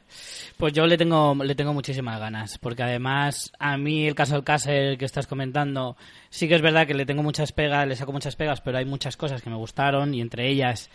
Pues 0.56 0.72
yo 0.72 0.86
le 0.86 0.96
tengo, 0.96 1.34
le 1.34 1.54
tengo 1.54 1.74
muchísimas 1.74 2.18
ganas, 2.18 2.58
porque 2.58 2.82
además 2.82 3.52
a 3.58 3.76
mí 3.76 4.06
el 4.06 4.14
caso 4.14 4.34
del 4.34 4.44
Castle 4.44 4.96
que 4.96 5.04
estás 5.04 5.26
comentando, 5.26 5.96
sí 6.30 6.48
que 6.48 6.54
es 6.54 6.62
verdad 6.62 6.86
que 6.86 6.94
le 6.94 7.04
tengo 7.04 7.22
muchas 7.22 7.52
pegas, 7.52 7.86
le 7.86 7.96
saco 7.96 8.12
muchas 8.12 8.36
pegas, 8.36 8.60
pero 8.62 8.78
hay 8.78 8.86
muchas 8.86 9.16
cosas 9.16 9.42
que 9.42 9.50
me 9.50 9.56
gustaron 9.56 10.14
y 10.14 10.20
entre 10.20 10.48
ellas 10.48 10.88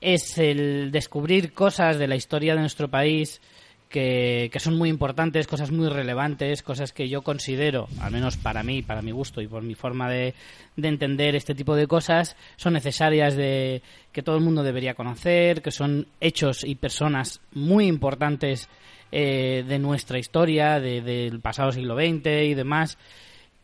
es 0.00 0.38
el 0.38 0.90
descubrir 0.92 1.52
cosas 1.52 1.98
de 1.98 2.06
la 2.06 2.16
historia 2.16 2.54
de 2.54 2.60
nuestro 2.60 2.88
país 2.88 3.40
que, 3.88 4.50
son 4.58 4.76
muy 4.76 4.88
importantes, 4.88 5.46
cosas 5.46 5.70
muy 5.70 5.88
relevantes, 5.88 6.62
cosas 6.62 6.92
que 6.92 7.08
yo 7.08 7.22
considero, 7.22 7.88
al 8.00 8.12
menos 8.12 8.36
para 8.36 8.62
mí, 8.62 8.82
para 8.82 9.02
mi 9.02 9.12
gusto 9.12 9.40
y 9.40 9.46
por 9.46 9.62
mi 9.62 9.74
forma 9.74 10.10
de, 10.10 10.34
de, 10.76 10.88
entender 10.88 11.34
este 11.34 11.54
tipo 11.54 11.74
de 11.74 11.86
cosas, 11.86 12.36
son 12.56 12.74
necesarias 12.74 13.34
de 13.34 13.82
que 14.12 14.22
todo 14.22 14.36
el 14.36 14.44
mundo 14.44 14.62
debería 14.62 14.94
conocer, 14.94 15.62
que 15.62 15.70
son 15.70 16.06
hechos 16.20 16.64
y 16.64 16.74
personas 16.74 17.40
muy 17.52 17.86
importantes 17.86 18.68
eh, 19.10 19.64
de 19.66 19.78
nuestra 19.78 20.18
historia, 20.18 20.80
de, 20.80 21.00
del 21.00 21.40
pasado 21.40 21.72
siglo 21.72 21.96
XX 21.96 22.26
y 22.44 22.54
demás, 22.54 22.98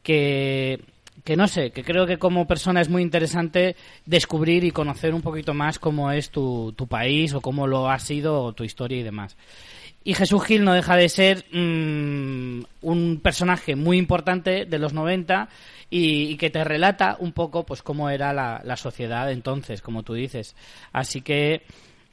que, 0.02 0.80
que 1.22 1.36
no 1.36 1.48
sé, 1.48 1.70
que 1.70 1.84
creo 1.84 2.06
que 2.06 2.16
como 2.16 2.46
persona 2.46 2.80
es 2.80 2.88
muy 2.88 3.02
interesante 3.02 3.76
descubrir 4.06 4.64
y 4.64 4.70
conocer 4.70 5.12
un 5.12 5.20
poquito 5.20 5.52
más 5.52 5.78
cómo 5.78 6.10
es 6.10 6.30
tu, 6.30 6.72
tu 6.72 6.86
país 6.86 7.34
o 7.34 7.42
cómo 7.42 7.66
lo 7.66 7.90
ha 7.90 7.98
sido 7.98 8.54
tu 8.54 8.64
historia 8.64 8.98
y 9.00 9.02
demás. 9.02 9.36
Y 10.05 10.12
Jesús 10.14 10.44
Gil 10.44 10.64
no 10.64 10.74
deja 10.74 10.96
de 10.96 11.09
ser 11.09 11.46
mmm, 11.50 12.61
un 12.82 13.20
personaje 13.22 13.74
muy 13.74 13.96
importante 13.96 14.66
de 14.66 14.78
los 14.78 14.92
90 14.92 15.48
y, 15.90 16.24
y, 16.32 16.36
que 16.36 16.50
te 16.50 16.62
relata 16.62 17.16
un 17.20 17.32
poco 17.32 17.64
pues 17.64 17.82
cómo 17.82 18.11
era 18.11 18.32
la, 18.34 18.61
la 18.64 18.76
sociedad 18.76 19.30
entonces, 19.32 19.80
como 19.80 20.02
tú 20.02 20.12
dices. 20.14 20.55
Así 20.92 21.22
que 21.22 21.62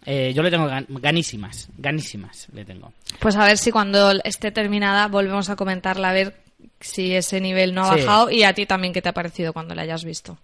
eh, 0.05 0.31
yo 0.33 0.41
le 0.41 0.49
tengo 0.51 0.67
gan 0.67 0.85
ganísimas, 0.89 1.69
ganísimas 1.77 2.47
le 2.53 2.63
tengo. 2.63 2.93
Pues 3.19 3.35
a 3.35 3.45
ver 3.45 3.57
si 3.57 3.71
cuando 3.71 4.11
esté 4.23 4.51
terminada 4.51 5.07
volvemos 5.07 5.49
a 5.49 5.55
comentarla, 5.55 6.09
a 6.09 6.13
ver 6.13 6.35
si 6.79 7.13
ese 7.13 7.41
nivel 7.41 7.73
no 7.73 7.83
ha 7.83 7.95
Sí. 7.97 8.05
bajado 8.05 8.31
y 8.31 8.43
a 8.43 8.53
ti 8.53 8.65
también 8.65 8.93
qué 8.93 9.01
te 9.01 9.09
ha 9.09 9.13
parecido 9.13 9.51
cuando 9.51 9.75
la 9.75 9.81
hayas 9.81 10.05
visto. 10.05 10.37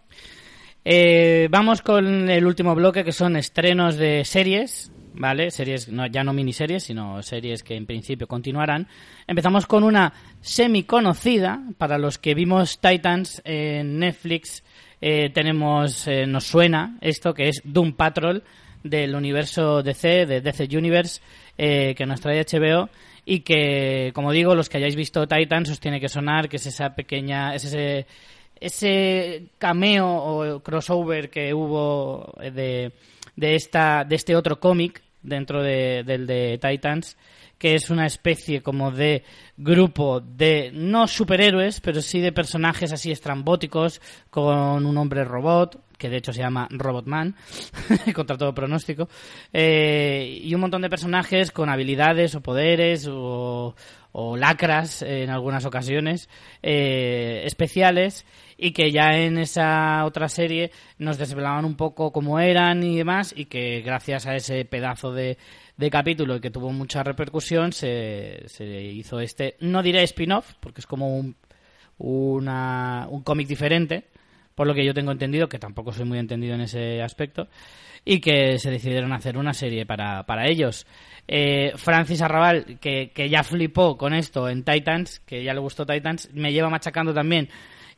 Eh, 0.84 1.48
vamos 1.50 1.82
con 1.82 2.30
el 2.30 2.46
último 2.46 2.74
bloque 2.76 3.04
que 3.04 3.12
son 3.12 3.36
estrenos 3.36 3.98
de 3.98 4.24
series, 4.26 4.92
¿vale? 5.18 5.52
Series, 5.52 5.90
no, 5.90 6.08
ya 6.08 6.24
no 6.24 6.34
miniseries, 6.34 6.84
sino 6.84 7.22
series 7.22 7.64
que 7.64 7.76
en 7.76 7.86
principio 7.86 8.28
continuarán. 8.28 8.88
Empezamos 9.28 9.66
con 9.66 9.84
una 9.84 10.14
semi 10.42 10.84
conocida 10.84 11.62
para 11.78 11.98
los 11.98 12.18
que 12.18 12.34
vimos 12.34 12.80
Titans 12.80 13.42
en 13.44 14.00
Netflix. 14.00 14.64
Eh, 15.02 15.30
tenemos, 15.34 16.08
eh, 16.08 16.26
nos 16.26 16.46
suena 16.46 16.98
esto 17.02 17.34
que 17.34 17.50
es 17.50 17.62
Doom 17.64 17.94
Patrol 17.94 18.44
del 18.84 19.16
universo 19.16 19.84
DC, 19.84 20.26
de 20.26 20.42
DC 20.42 20.68
Universe, 20.76 21.22
eh, 21.58 21.94
que 21.96 22.06
nos 22.06 22.22
trae 22.22 22.44
HBO 22.44 22.90
y 23.26 23.42
que, 23.42 24.12
como 24.14 24.32
digo, 24.32 24.56
los 24.56 24.70
que 24.70 24.78
hayáis 24.78 24.96
visto 24.96 25.28
Titans 25.28 25.70
os 25.70 25.80
tiene 25.80 26.00
que 26.00 26.08
sonar, 26.08 26.48
que 26.48 26.56
es 26.56 26.66
esa 26.66 26.96
pequeña, 26.96 27.54
es 27.54 27.66
ese, 27.66 28.06
ese 28.60 29.48
cameo 29.58 30.08
o 30.08 30.60
crossover 30.62 31.30
que 31.30 31.54
hubo 31.54 32.34
de, 32.40 32.94
de, 33.36 33.56
esta, 33.56 34.06
de 34.06 34.16
este 34.16 34.36
otro 34.36 34.60
cómic 34.60 35.02
dentro 35.28 35.62
de, 35.62 36.04
del 36.04 36.26
de 36.26 36.60
Titans, 36.62 37.18
que 37.58 37.76
es 37.76 37.90
una 37.90 38.06
especie 38.06 38.62
como 38.62 38.92
de 38.92 39.24
grupo 39.58 40.22
de, 40.22 40.72
no 40.74 41.08
superhéroes, 41.08 41.82
pero 41.82 42.02
sí 42.02 42.22
de 42.22 42.32
personajes 42.32 42.94
así 42.94 43.12
estrambóticos, 43.12 44.02
con 44.30 44.86
un 44.86 44.98
hombre 44.98 45.24
robot, 45.24 45.82
que 45.98 46.10
de 46.10 46.18
hecho 46.18 46.32
se 46.32 46.42
llama 46.42 46.68
Robotman, 46.72 47.36
contra 48.14 48.38
todo 48.38 48.54
pronóstico, 48.54 49.10
eh, 49.52 50.40
y 50.44 50.54
un 50.54 50.62
montón 50.62 50.82
de 50.82 50.90
personajes 50.90 51.52
con 51.52 51.70
habilidades 51.70 52.36
o 52.36 52.42
poderes 52.42 53.08
o, 53.10 53.76
o 54.12 54.38
lacras 54.38 55.02
eh, 55.02 55.24
en 55.24 55.30
algunas 55.30 55.66
ocasiones 55.66 56.30
eh, 56.62 57.42
especiales 57.46 58.26
y 58.58 58.72
que 58.72 58.92
ya 58.92 59.18
en 59.18 59.38
esa 59.38 60.04
otra 60.06 60.30
serie 60.30 60.72
nos 60.98 61.18
desvelaban 61.18 61.66
un 61.66 61.76
poco 61.76 62.12
cómo 62.12 62.40
eran 62.40 62.84
y 62.84 62.98
demás 62.98 63.34
y 63.36 63.46
que 63.46 63.82
gracias 63.82 64.26
a 64.26 64.36
ese 64.36 64.66
pedazo 64.66 65.14
de, 65.14 65.38
de 65.78 65.90
capítulo 65.90 66.42
que 66.42 66.52
tuvo 66.52 66.72
mucha 66.72 67.04
repercusión 67.04 67.72
se, 67.72 68.44
se 68.48 68.66
hizo 68.66 69.20
este, 69.20 69.56
no 69.60 69.84
diré 69.84 70.04
spin-off 70.04 70.54
porque 70.60 70.82
es 70.82 70.88
como 70.88 71.18
un, 71.18 71.36
una, 72.00 73.08
un 73.10 73.22
cómic 73.22 73.48
diferente 73.48 74.06
por 74.58 74.66
lo 74.66 74.74
que 74.74 74.84
yo 74.84 74.96
tengo 74.96 75.12
entendido, 75.12 75.48
que 75.48 75.60
tampoco 75.60 75.94
soy 75.94 76.06
muy 76.06 76.18
entendido 76.18 76.56
en 76.56 76.62
ese 76.62 77.04
aspecto, 77.04 77.48
y 78.04 78.20
que 78.20 78.58
se 78.58 78.72
decidieron 78.72 79.14
hacer 79.14 79.38
una 79.38 79.54
serie 79.54 79.86
para, 79.86 80.24
para 80.24 80.48
ellos. 80.48 80.88
Eh, 81.28 81.74
Francis 81.76 82.24
Arrabal, 82.24 82.80
que, 82.82 83.12
que 83.14 83.30
ya 83.30 83.44
flipó 83.44 83.98
con 83.98 84.16
esto 84.16 84.50
en 84.50 84.64
Titans, 84.64 85.20
que 85.20 85.44
ya 85.44 85.54
le 85.54 85.60
gustó 85.60 85.86
Titans, 85.86 86.32
me 86.34 86.52
lleva 86.52 86.72
machacando 86.72 87.14
también 87.14 87.50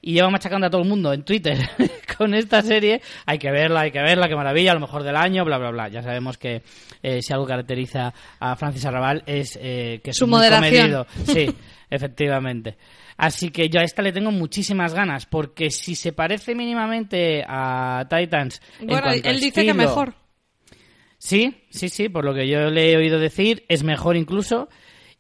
y 0.02 0.14
lleva 0.14 0.30
machacando 0.30 0.68
a 0.68 0.70
todo 0.70 0.82
el 0.82 0.88
mundo 0.88 1.12
en 1.14 1.24
Twitter 1.24 1.58
con 2.18 2.34
esta 2.34 2.62
serie. 2.62 3.02
Hay 3.26 3.38
que 3.38 3.52
verla, 3.52 3.82
hay 3.82 3.92
que 3.92 4.02
verla, 4.02 4.28
qué 4.28 4.36
maravilla, 4.36 4.72
a 4.72 4.76
lo 4.76 4.80
mejor 4.82 5.04
del 5.04 5.16
año, 5.16 5.44
bla, 5.46 5.58
bla, 5.58 5.72
bla. 5.72 5.88
Ya 5.90 6.02
sabemos 6.02 6.38
que 6.38 6.62
eh, 7.04 7.22
si 7.22 7.34
algo 7.34 7.46
caracteriza 7.46 8.14
a 8.40 8.56
Francis 8.56 8.86
Arrabal 8.86 9.24
es 9.26 9.58
eh, 9.62 10.00
que 10.04 10.12
es 10.12 10.18
Su 10.18 10.28
muy 10.28 10.38
moderación. 10.38 11.06
comedido. 11.06 11.08
Sí, 11.26 11.56
efectivamente. 11.90 12.78
Así 13.18 13.50
que 13.52 13.68
yo 13.68 13.82
a 13.82 13.84
esta 13.84 14.02
le 14.02 14.14
tengo 14.14 14.32
muchísimas 14.32 14.94
ganas, 14.94 15.26
porque 15.26 15.70
si 15.72 15.96
se 15.96 16.14
parece 16.14 16.56
mínimamente 16.56 17.44
a 17.46 18.06
Titans. 18.10 18.62
en 18.80 18.88
Bueno, 18.88 19.08
a 19.10 19.14
él 19.14 19.40
dice 19.42 19.66
que 19.66 19.72
estilo- 19.72 19.76
mejor. 19.76 20.14
Sí, 21.18 21.54
sí, 21.70 21.90
sí, 21.90 22.08
por 22.08 22.24
lo 22.24 22.34
que 22.34 22.48
yo 22.48 22.70
le 22.70 22.94
he 22.94 22.96
oído 22.98 23.20
decir, 23.20 23.66
es 23.68 23.84
mejor 23.84 24.16
incluso. 24.16 24.70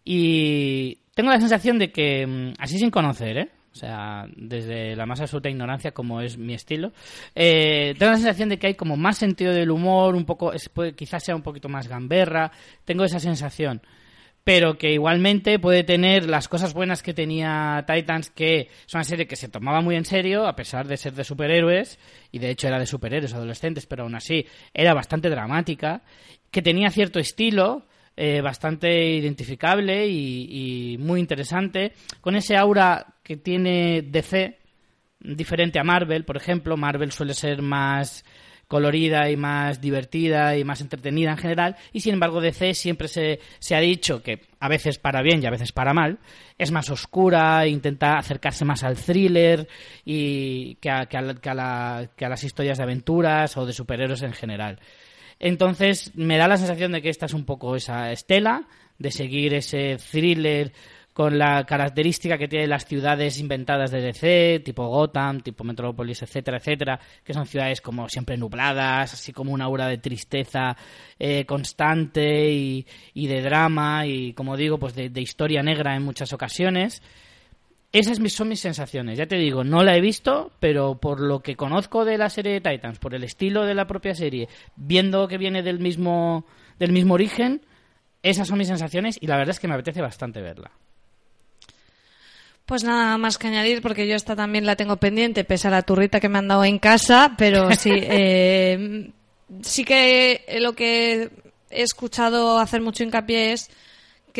Y 0.05 0.99
tengo 1.13 1.29
la 1.29 1.39
sensación 1.41 1.77
de 1.77 1.91
que, 1.91 2.25
mm, 2.25 2.53
así 2.57 2.77
sin 2.79 2.89
conocer, 2.89 3.37
¿eh? 3.37 3.49
O 3.71 3.75
sea, 3.75 4.25
desde 4.35 4.95
la 4.95 5.05
más 5.05 5.21
absoluta 5.21 5.49
ignorancia, 5.49 5.91
como 5.91 6.21
es 6.21 6.37
mi 6.37 6.53
estilo, 6.55 6.91
eh, 7.35 7.93
tengo 7.99 8.11
la 8.11 8.17
sensación 8.17 8.49
de 8.49 8.57
que 8.57 8.67
hay 8.67 8.73
como 8.75 8.97
más 8.97 9.17
sentido 9.17 9.53
del 9.53 9.69
humor, 9.71 10.15
un 10.15 10.25
poco, 10.25 10.53
es- 10.53 10.69
puede- 10.69 10.93
quizás 10.93 11.23
sea 11.23 11.35
un 11.35 11.43
poquito 11.43 11.69
más 11.69 11.87
gamberra, 11.87 12.51
tengo 12.83 13.03
esa 13.03 13.19
sensación. 13.19 13.81
Pero 14.43 14.77
que 14.79 14.91
igualmente 14.93 15.59
puede 15.59 15.83
tener 15.83 16.27
las 16.27 16.47
cosas 16.47 16.73
buenas 16.73 17.03
que 17.03 17.13
tenía 17.13 17.85
Titans, 17.85 18.31
que 18.31 18.69
es 18.87 18.93
una 18.95 19.03
serie 19.03 19.27
que 19.27 19.35
se 19.35 19.49
tomaba 19.49 19.81
muy 19.81 19.95
en 19.95 20.05
serio, 20.05 20.47
a 20.47 20.55
pesar 20.55 20.87
de 20.87 20.97
ser 20.97 21.13
de 21.13 21.23
superhéroes, 21.23 21.99
y 22.31 22.39
de 22.39 22.49
hecho 22.49 22.67
era 22.67 22.79
de 22.79 22.87
superhéroes 22.87 23.33
adolescentes, 23.35 23.85
pero 23.85 24.03
aún 24.03 24.15
así 24.15 24.47
era 24.73 24.95
bastante 24.95 25.29
dramática, 25.29 26.01
que 26.49 26.63
tenía 26.63 26.89
cierto 26.89 27.19
estilo, 27.19 27.85
eh, 28.21 28.41
bastante 28.41 29.13
identificable 29.15 30.05
y, 30.09 30.97
muy 30.99 31.21
interesante, 31.21 31.93
con 32.19 32.35
ese 32.35 32.57
aura 32.57 33.15
que 33.23 33.37
tiene 33.37 34.01
DC, 34.01 34.57
diferente 35.21 35.79
a 35.79 35.85
Marvel, 35.85 36.25
por 36.25 36.35
ejemplo. 36.35 36.75
Marvel 36.75 37.13
suele 37.13 37.33
ser 37.33 37.61
más 37.61 38.25
colorida 38.67 39.29
y 39.31 39.37
más 39.37 39.79
divertida 39.79 40.57
y 40.57 40.65
más 40.65 40.81
entretenida 40.81 41.31
en 41.31 41.37
general 41.37 41.75
y 41.93 42.01
sin 42.01 42.13
embargo 42.13 42.39
DC 42.41 42.73
siempre 42.75 43.07
se, 43.07 43.39
se 43.57 43.75
ha 43.75 43.79
dicho 43.79 44.21
que 44.21 44.41
a 44.59 44.67
veces 44.67 44.99
para 44.99 45.23
bien 45.23 45.41
y 45.41 45.47
a 45.47 45.49
veces 45.49 45.71
para 45.71 45.91
mal 45.93 46.19
es 46.57 46.69
más 46.71 46.89
oscura 46.91 47.65
intenta 47.65 48.17
acercarse 48.19 48.65
más 48.65 48.83
al 48.83 48.95
thriller 48.95 49.67
y 50.05 50.75
que 50.75 50.91
a, 50.91 51.07
que 51.07 51.17
a 51.17 51.33
que 51.33 51.49
a 51.49 51.53
la- 51.55 52.09
que 52.15 52.25
a 52.25 52.29
las 52.29 52.43
historias 52.43 52.77
de 52.77 52.83
aventuras 52.83 53.57
o 53.57 53.65
de 53.65 53.73
superhéroes 53.73 54.21
en 54.21 54.33
general 54.33 54.79
entonces 55.39 56.11
me 56.15 56.37
da 56.37 56.47
la 56.47 56.57
sensación 56.57 56.91
de 56.91 57.01
que 57.01 57.09
esta 57.09 57.25
es 57.25 57.33
un 57.33 57.45
poco 57.45 57.75
esa 57.75 58.11
estela 58.11 58.67
de 58.97 59.11
seguir 59.11 59.53
ese 59.53 59.97
thriller 59.97 60.73
con 61.13 61.37
la 61.37 61.65
característica 61.65 62.37
que 62.37 62.47
tienen 62.47 62.69
las 62.69 62.85
ciudades 62.85 63.39
inventadas 63.39 63.91
de 63.91 63.99
DC, 63.99 64.61
tipo 64.63 64.87
Gotham, 64.87 65.41
tipo 65.41 65.65
Metrópolis, 65.65 66.21
etcétera, 66.21 66.59
etcétera, 66.59 66.99
que 67.25 67.33
son 67.33 67.45
ciudades 67.45 67.81
como 67.81 68.07
siempre 68.07 68.37
nubladas, 68.37 69.13
así 69.13 69.33
como 69.33 69.51
una 69.51 69.65
aura 69.65 69.87
de 69.87 69.97
tristeza 69.97 70.77
eh, 71.17 71.45
constante 71.45 72.49
y, 72.51 72.85
y 73.13 73.27
de 73.27 73.41
drama 73.41 74.05
y, 74.05 74.31
como 74.31 74.55
digo, 74.55 74.79
pues 74.79 74.95
de, 74.95 75.09
de 75.09 75.21
historia 75.21 75.61
negra 75.61 75.93
en 75.93 76.03
muchas 76.03 76.31
ocasiones. 76.31 77.01
Esas 77.91 78.19
son 78.31 78.49
mis 78.49 78.59
sensaciones. 78.59 79.17
Ya 79.17 79.25
te 79.25 79.37
digo, 79.37 79.63
no 79.63 79.83
la 79.83 79.95
he 79.95 80.01
visto, 80.01 80.51
pero 80.59 80.95
por 80.95 81.19
lo 81.19 81.41
que 81.41 81.55
conozco 81.55 82.05
de 82.05 82.19
la 82.19 82.29
serie 82.29 82.53
de 82.53 82.61
Titans, 82.61 82.99
por 82.99 83.15
el 83.15 83.23
estilo 83.23 83.65
de 83.65 83.73
la 83.73 83.87
propia 83.87 84.13
serie, 84.13 84.47
viendo 84.75 85.27
que 85.27 85.39
viene 85.39 85.63
del 85.63 85.79
mismo, 85.79 86.45
del 86.77 86.91
mismo 86.91 87.15
origen, 87.15 87.61
esas 88.21 88.47
son 88.47 88.59
mis 88.59 88.67
sensaciones 88.67 89.17
y 89.19 89.25
la 89.25 89.37
verdad 89.37 89.51
es 89.51 89.59
que 89.59 89.67
me 89.67 89.73
apetece 89.73 90.01
bastante 90.01 90.41
verla. 90.41 90.71
Pues 92.67 92.83
nada 92.83 93.17
más 93.17 93.39
que 93.39 93.47
añadir, 93.47 93.81
porque 93.81 94.07
yo 94.07 94.15
esta 94.15 94.35
también 94.35 94.67
la 94.67 94.75
tengo 94.75 94.97
pendiente, 94.97 95.43
pese 95.43 95.69
a 95.69 95.71
la 95.71 95.81
turrita 95.81 96.19
que 96.19 96.29
me 96.29 96.37
han 96.37 96.47
dado 96.47 96.65
en 96.65 96.77
casa, 96.77 97.33
pero 97.35 97.71
sí, 97.75 97.91
eh, 97.91 99.09
sí 99.63 99.83
que 99.83 100.45
lo 100.59 100.73
que 100.73 101.31
he 101.71 101.81
escuchado 101.81 102.59
hacer 102.59 102.81
mucho 102.81 103.03
hincapié 103.03 103.53
es 103.53 103.71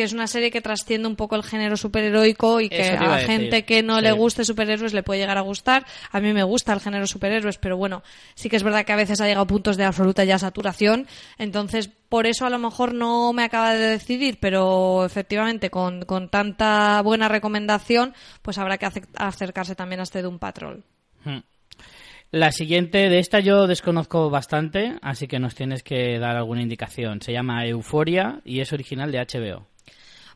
que 0.00 0.04
es 0.04 0.14
una 0.14 0.26
serie 0.26 0.50
que 0.50 0.62
trasciende 0.62 1.06
un 1.06 1.14
poco 1.14 1.36
el 1.36 1.42
género 1.42 1.76
superheroico 1.76 2.58
y 2.62 2.70
que 2.70 2.96
a 2.96 3.16
decir, 3.16 3.26
gente 3.26 3.66
que 3.66 3.82
no 3.82 3.96
sí. 3.98 4.02
le 4.02 4.12
guste 4.12 4.46
superhéroes 4.46 4.94
le 4.94 5.02
puede 5.02 5.20
llegar 5.20 5.36
a 5.36 5.42
gustar. 5.42 5.84
A 6.10 6.20
mí 6.20 6.32
me 6.32 6.42
gusta 6.42 6.72
el 6.72 6.80
género 6.80 7.06
superhéroes, 7.06 7.58
pero 7.58 7.76
bueno, 7.76 8.02
sí 8.34 8.48
que 8.48 8.56
es 8.56 8.62
verdad 8.62 8.86
que 8.86 8.94
a 8.94 8.96
veces 8.96 9.20
ha 9.20 9.26
llegado 9.26 9.42
a 9.42 9.46
puntos 9.46 9.76
de 9.76 9.84
absoluta 9.84 10.24
ya 10.24 10.38
saturación. 10.38 11.06
Entonces, 11.36 11.88
por 12.08 12.26
eso 12.26 12.46
a 12.46 12.50
lo 12.50 12.58
mejor 12.58 12.94
no 12.94 13.34
me 13.34 13.44
acaba 13.44 13.74
de 13.74 13.88
decidir, 13.88 14.38
pero 14.40 15.04
efectivamente 15.04 15.68
con, 15.68 16.06
con 16.06 16.30
tanta 16.30 17.02
buena 17.02 17.28
recomendación, 17.28 18.14
pues 18.40 18.56
habrá 18.56 18.78
que 18.78 18.86
ace- 18.86 19.02
acercarse 19.18 19.74
también 19.74 20.00
a 20.00 20.04
este 20.04 20.22
Doom 20.22 20.38
Patrol. 20.38 20.82
Hmm. 21.26 21.40
La 22.30 22.52
siguiente 22.52 23.10
de 23.10 23.18
esta 23.18 23.40
yo 23.40 23.66
desconozco 23.66 24.30
bastante, 24.30 24.94
así 25.02 25.26
que 25.26 25.38
nos 25.40 25.54
tienes 25.54 25.82
que 25.82 26.18
dar 26.18 26.36
alguna 26.36 26.62
indicación. 26.62 27.20
Se 27.20 27.32
llama 27.32 27.66
Euforia 27.66 28.40
y 28.46 28.60
es 28.60 28.72
original 28.72 29.12
de 29.12 29.18
HBO. 29.18 29.69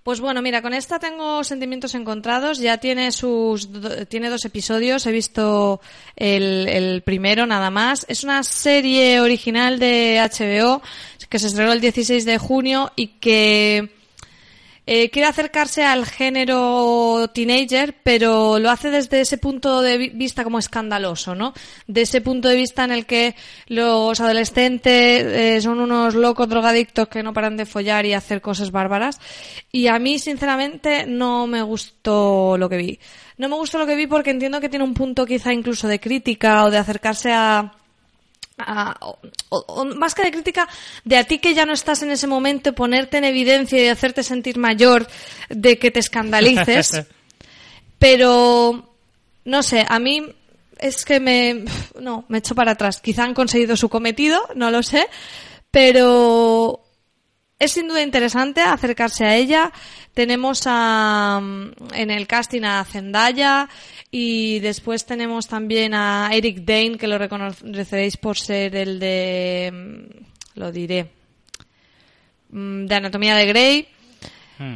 Pues 0.05 0.21
bueno, 0.21 0.43
mira, 0.43 0.61
con 0.61 0.75
esta 0.75 0.99
tengo 0.99 1.43
sentimientos 1.45 1.95
encontrados. 1.95 2.59
Ya 2.59 2.77
tiene 2.77 3.11
sus 3.11 3.71
tiene 4.11 4.29
dos 4.29 4.45
episodios. 4.45 5.07
He 5.07 5.13
visto 5.13 5.81
el, 6.15 6.69
el 6.69 7.01
primero 7.01 7.47
nada 7.47 7.71
más. 7.71 8.05
Es 8.07 8.23
una 8.23 8.43
serie 8.43 9.23
original 9.23 9.79
de 9.79 10.21
HBO 10.21 10.83
que 11.31 11.39
se 11.39 11.47
estrenó 11.47 11.73
el 11.73 11.81
16 11.81 12.27
de 12.27 12.37
junio 12.37 12.93
y 12.97 13.07
que 13.19 13.95
eh, 14.87 15.11
quiere 15.11 15.29
acercarse 15.29 15.83
al 15.83 16.05
género 16.07 17.31
teenager, 17.35 17.95
pero 18.03 18.59
lo 18.59 18.71
hace 18.71 18.91
desde 18.91 19.21
ese 19.23 19.39
punto 19.39 19.81
de 19.81 19.97
vi- 19.99 20.09
vista 20.11 20.45
como 20.45 20.59
escandaloso, 20.59 21.35
¿no? 21.35 21.55
De 21.87 22.03
ese 22.03 22.21
punto 22.21 22.49
de 22.49 22.57
vista 22.57 22.85
en 22.85 22.93
el 22.93 23.07
que 23.07 23.35
los 23.69 24.21
adolescentes 24.21 25.25
eh, 25.25 25.61
son 25.63 25.81
unos 25.81 26.15
locos 26.15 26.49
drogadictos 26.49 27.09
que 27.09 27.23
no 27.23 27.33
paran 27.33 27.57
de 27.57 27.67
follar 27.67 28.05
y 28.07 28.13
hacer 28.13 28.41
cosas 28.41 28.71
bárbaras. 28.71 29.21
Y 29.73 29.87
a 29.87 29.99
mí, 29.99 30.19
sinceramente, 30.19 31.07
no 31.07 31.47
me 31.47 31.63
gustó 31.63 32.57
lo 32.59 32.69
que 32.69 32.77
vi. 32.77 32.99
No 33.37 33.49
me 33.49 33.57
gustó 33.57 33.79
lo 33.79 33.87
que 33.87 33.97
vi 33.97 34.07
porque 34.07 34.31
entiendo 34.31 34.61
que 34.61 34.69
tiene 34.69 34.85
un 34.85 34.95
punto 34.95 35.27
quizá 35.27 35.53
incluso 35.53 35.89
de 35.89 35.99
crítica 35.99 36.65
o 36.65 36.71
de 36.71 36.79
acercarse 36.79 37.33
a, 37.33 37.73
a- 38.59 38.97
o- 39.01 39.19
o- 39.51 39.65
o 39.69 39.85
más 39.85 40.15
que 40.15 40.23
de 40.23 40.31
crítica, 40.31 40.69
de 41.05 41.17
a 41.17 41.25
ti 41.25 41.39
que 41.39 41.55
ya 41.55 41.67
no 41.67 41.73
estás 41.73 42.03
en 42.03 42.11
ese 42.11 42.27
momento, 42.27 42.73
ponerte 42.73 43.19
en 43.19 43.25
evidencia 43.25 43.83
y 43.83 43.89
hacerte 43.89 44.23
sentir 44.23 44.59
mayor, 44.59 45.07
de 45.49 45.79
que 45.79 45.91
te 45.91 46.01
escandalices. 46.01 46.93
Pero, 47.99 48.93
no 49.45 49.63
sé, 49.63 49.85
a 49.89 49.99
mí 49.99 50.23
es 50.79 51.05
que 51.05 51.21
me, 51.21 51.65
no, 52.01 52.25
me 52.29 52.39
echo 52.39 52.55
para 52.55 52.73
atrás. 52.73 53.01
Quizá 53.01 53.25
han 53.25 53.35
conseguido 53.35 53.77
su 53.77 53.89
cometido, 53.89 54.41
no 54.55 54.71
lo 54.71 54.83
sé, 54.83 55.07
pero 55.71 56.84
es 57.65 57.73
sin 57.73 57.89
duda 57.89 58.03
interesante 58.03 58.61
acercarse 58.61 59.25
a 59.25 59.37
ella. 59.37 59.73
Tenemos 60.13 60.63
a, 60.67 61.41
en 61.95 62.11
el 62.11 62.27
casting 62.27 62.63
a 62.63 62.85
Zendaya 62.85 63.69
y 64.11 64.61
después 64.61 65.07
tenemos 65.07 65.49
también 65.49 65.95
a 65.95 66.31
Eric 66.33 66.59
Dane, 66.59 66.99
que 66.99 67.09
lo 67.09 67.19
reconoceréis 67.19 68.17
por 68.17 68.39
ser 68.39 68.77
el 68.77 69.01
de, 69.01 69.71
mm, 69.73 70.59
lo 70.61 70.71
diré, 70.71 71.11
mm, 72.51 72.87
de 72.87 72.95
Anatomía 72.95 73.35
de 73.35 73.47
Grey. 73.47 73.89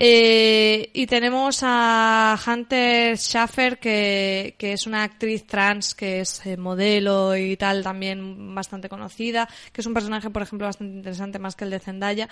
Eh, 0.01 0.91
y 0.93 1.07
tenemos 1.07 1.61
a 1.63 2.39
Hunter 2.47 3.17
Schaffer, 3.17 3.79
que, 3.79 4.55
que 4.59 4.73
es 4.73 4.87
una 4.87 5.03
actriz 5.03 5.47
trans, 5.47 5.95
que 5.95 6.21
es 6.21 6.45
eh, 6.47 6.57
modelo 6.57 7.37
y 7.37 7.57
tal, 7.57 7.83
también 7.83 8.55
bastante 8.55 8.89
conocida, 8.89 9.49
que 9.73 9.81
es 9.81 9.87
un 9.87 9.95
personaje, 9.95 10.31
por 10.31 10.43
ejemplo, 10.43 10.67
bastante 10.67 10.97
interesante, 10.97 11.39
más 11.39 11.57
que 11.57 11.65
el 11.65 11.71
de 11.71 11.81
Zendaya. 11.81 12.29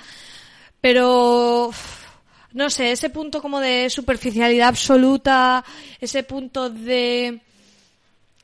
Pero, 0.80 1.70
no 2.52 2.70
sé, 2.70 2.92
ese 2.92 3.10
punto 3.10 3.40
como 3.40 3.60
de 3.60 3.90
superficialidad 3.90 4.68
absoluta, 4.68 5.64
ese 6.00 6.22
punto 6.22 6.70
de 6.70 7.40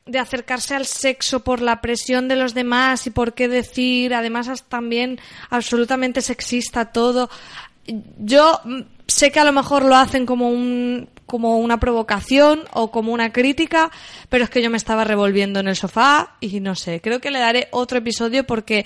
de 0.05 0.19
acercarse 0.19 0.75
al 0.75 0.85
sexo 0.85 1.43
por 1.43 1.61
la 1.61 1.79
presión 1.81 2.27
de 2.27 2.35
los 2.35 2.53
demás 2.53 3.07
y 3.07 3.09
por 3.09 3.33
qué 3.33 3.47
decir, 3.47 4.13
además 4.13 4.65
también 4.67 5.19
absolutamente 5.49 6.21
sexista 6.21 6.91
todo. 6.91 7.29
Yo 8.17 8.59
mm, 8.63 8.81
sé 9.07 9.31
que 9.31 9.39
a 9.39 9.43
lo 9.43 9.51
mejor 9.51 9.85
lo 9.85 9.95
hacen 9.95 10.25
como 10.25 10.49
un 10.49 11.09
como 11.25 11.57
una 11.57 11.79
provocación 11.79 12.63
o 12.73 12.91
como 12.91 13.11
una 13.11 13.31
crítica, 13.31 13.89
pero 14.29 14.43
es 14.43 14.49
que 14.49 14.61
yo 14.61 14.69
me 14.69 14.77
estaba 14.77 15.03
revolviendo 15.03 15.59
en 15.59 15.67
el 15.67 15.75
sofá 15.75 16.35
y 16.39 16.59
no 16.59 16.75
sé, 16.75 17.01
creo 17.01 17.19
que 17.19 17.31
le 17.31 17.39
daré 17.39 17.69
otro 17.71 17.97
episodio 17.97 18.45
porque 18.45 18.85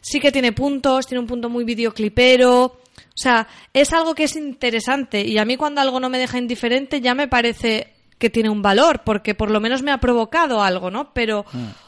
sí 0.00 0.20
que 0.20 0.32
tiene 0.32 0.52
puntos, 0.52 1.06
tiene 1.06 1.20
un 1.20 1.26
punto 1.26 1.50
muy 1.50 1.64
videoclipero. 1.64 2.64
O 2.64 3.20
sea, 3.20 3.48
es 3.74 3.92
algo 3.92 4.14
que 4.14 4.24
es 4.24 4.36
interesante 4.36 5.22
y 5.22 5.38
a 5.38 5.44
mí 5.44 5.56
cuando 5.56 5.80
algo 5.80 6.00
no 6.00 6.08
me 6.08 6.18
deja 6.18 6.38
indiferente 6.38 7.00
ya 7.00 7.14
me 7.14 7.28
parece 7.28 7.92
que 8.18 8.30
tiene 8.30 8.50
un 8.50 8.62
valor, 8.62 9.02
porque 9.04 9.34
por 9.34 9.50
lo 9.50 9.60
menos 9.60 9.82
me 9.82 9.92
ha 9.92 9.98
provocado 9.98 10.62
algo, 10.62 10.90
¿no? 10.90 11.12
Pero, 11.14 11.44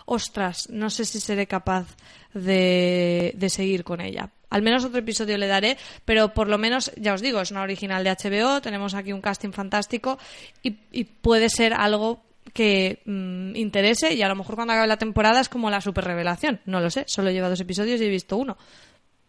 ostras, 0.07 0.68
no 0.70 0.88
sé 0.90 1.05
si 1.05 1.20
seré 1.20 1.46
capaz 1.46 1.86
de, 2.34 3.32
de 3.36 3.51
seguir 3.51 3.82
con 3.82 4.01
ella. 4.01 4.30
Al 4.51 4.62
menos 4.62 4.84
otro 4.84 4.98
episodio 4.98 5.38
le 5.38 5.46
daré, 5.46 5.78
pero 6.05 6.34
por 6.34 6.48
lo 6.48 6.59
menos, 6.59 6.92
ya 6.96 7.14
os 7.14 7.22
digo, 7.22 7.40
es 7.40 7.51
una 7.51 7.62
original 7.62 8.05
de 8.05 8.11
HBO, 8.11 8.61
tenemos 8.61 8.94
aquí 8.94 9.12
un 9.12 9.20
casting 9.20 9.53
fantástico 9.53 10.18
y, 10.62 10.76
y 10.92 11.05
puede 11.05 11.48
ser 11.48 11.72
algo 11.72 12.22
que 12.53 13.01
mm, 13.05 13.57
interese 13.57 14.14
y 14.14 14.22
a 14.22 14.28
lo 14.28 14.36
mejor 14.36 14.57
cuando 14.57 14.72
acabe 14.72 14.88
la 14.88 14.96
temporada 14.96 15.40
es 15.40 15.48
como 15.48 15.70
la 15.70 15.80
super 15.80 16.05
revelación. 16.05 16.61
No 16.66 16.80
lo 16.80 16.90
sé, 16.90 17.05
solo 17.07 17.30
lleva 17.30 17.48
dos 17.48 17.61
episodios 17.61 18.01
y 18.01 18.05
he 18.05 18.09
visto 18.09 18.36
uno. 18.36 18.57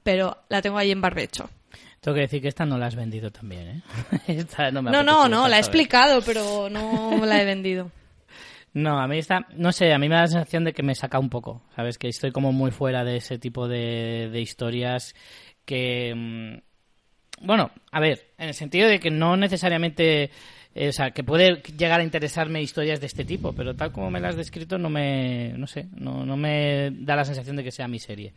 Pero 0.03 0.37
la 0.49 0.61
tengo 0.61 0.77
ahí 0.77 0.91
en 0.91 1.01
barbecho. 1.01 1.49
Tengo 1.99 2.15
que 2.15 2.21
decir 2.21 2.41
que 2.41 2.47
esta 2.47 2.65
no 2.65 2.79
la 2.79 2.87
has 2.87 2.95
vendido 2.95 3.31
también, 3.31 3.67
¿eh? 3.67 3.81
Esta 4.27 4.71
no, 4.71 4.81
me 4.81 4.89
No, 4.89 5.03
no, 5.03 5.47
la 5.47 5.57
he 5.57 5.59
explicado, 5.59 6.21
pero 6.23 6.67
no 6.69 7.23
la 7.23 7.39
he 7.39 7.45
vendido. 7.45 7.91
No, 8.73 8.99
a 8.99 9.07
mí 9.07 9.17
está, 9.17 9.47
no 9.55 9.71
sé, 9.73 9.91
a 9.93 9.99
mí 9.99 10.07
me 10.07 10.15
da 10.15 10.21
la 10.21 10.27
sensación 10.27 10.63
de 10.63 10.73
que 10.73 10.81
me 10.83 10.95
saca 10.95 11.19
un 11.19 11.29
poco, 11.29 11.61
¿sabes? 11.75 11.97
Que 11.97 12.07
estoy 12.07 12.31
como 12.31 12.53
muy 12.53 12.71
fuera 12.71 13.03
de 13.03 13.17
ese 13.17 13.37
tipo 13.37 13.67
de, 13.67 14.29
de 14.31 14.39
historias 14.39 15.13
que, 15.65 16.13
mm, 16.15 17.45
bueno, 17.45 17.71
a 17.91 17.99
ver, 17.99 18.31
en 18.37 18.49
el 18.49 18.53
sentido 18.53 18.87
de 18.87 18.99
que 18.99 19.11
no 19.11 19.35
necesariamente, 19.35 20.29
eh, 20.73 20.87
o 20.87 20.91
sea, 20.93 21.11
que 21.11 21.23
puede 21.23 21.61
llegar 21.77 21.99
a 21.99 22.03
interesarme 22.03 22.61
historias 22.61 23.01
de 23.01 23.07
este 23.07 23.25
tipo, 23.25 23.51
pero 23.53 23.75
tal 23.75 23.91
como 23.91 24.09
me 24.09 24.21
las 24.21 24.31
has 24.31 24.37
descrito 24.37 24.77
no 24.77 24.89
me, 24.89 25.53
no 25.57 25.67
sé, 25.67 25.87
no, 25.95 26.25
no 26.25 26.37
me 26.37 26.91
da 26.91 27.15
la 27.17 27.25
sensación 27.25 27.57
de 27.57 27.63
que 27.63 27.71
sea 27.71 27.87
mi 27.89 27.99
serie. 27.99 28.33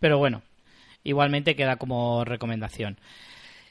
Pero 0.00 0.18
bueno, 0.18 0.42
igualmente 1.04 1.56
queda 1.56 1.76
como 1.76 2.24
recomendación. 2.24 2.98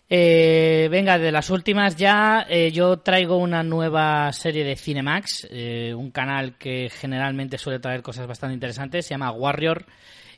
Eh, 0.09 0.87
venga, 0.89 1.17
de 1.17 1.33
las 1.33 1.49
últimas 1.49 1.97
ya, 1.97 2.45
eh, 2.49 2.71
yo 2.71 2.99
traigo 2.99 3.37
una 3.37 3.61
nueva 3.61 4.31
serie 4.31 4.63
de 4.63 4.77
Cinemax, 4.77 5.47
eh, 5.51 5.93
un 5.93 6.11
canal 6.11 6.57
que 6.57 6.89
generalmente 6.89 7.57
suele 7.57 7.79
traer 7.79 8.01
cosas 8.01 8.25
bastante 8.25 8.53
interesantes, 8.53 9.05
se 9.05 9.13
llama 9.13 9.31
Warrior, 9.31 9.85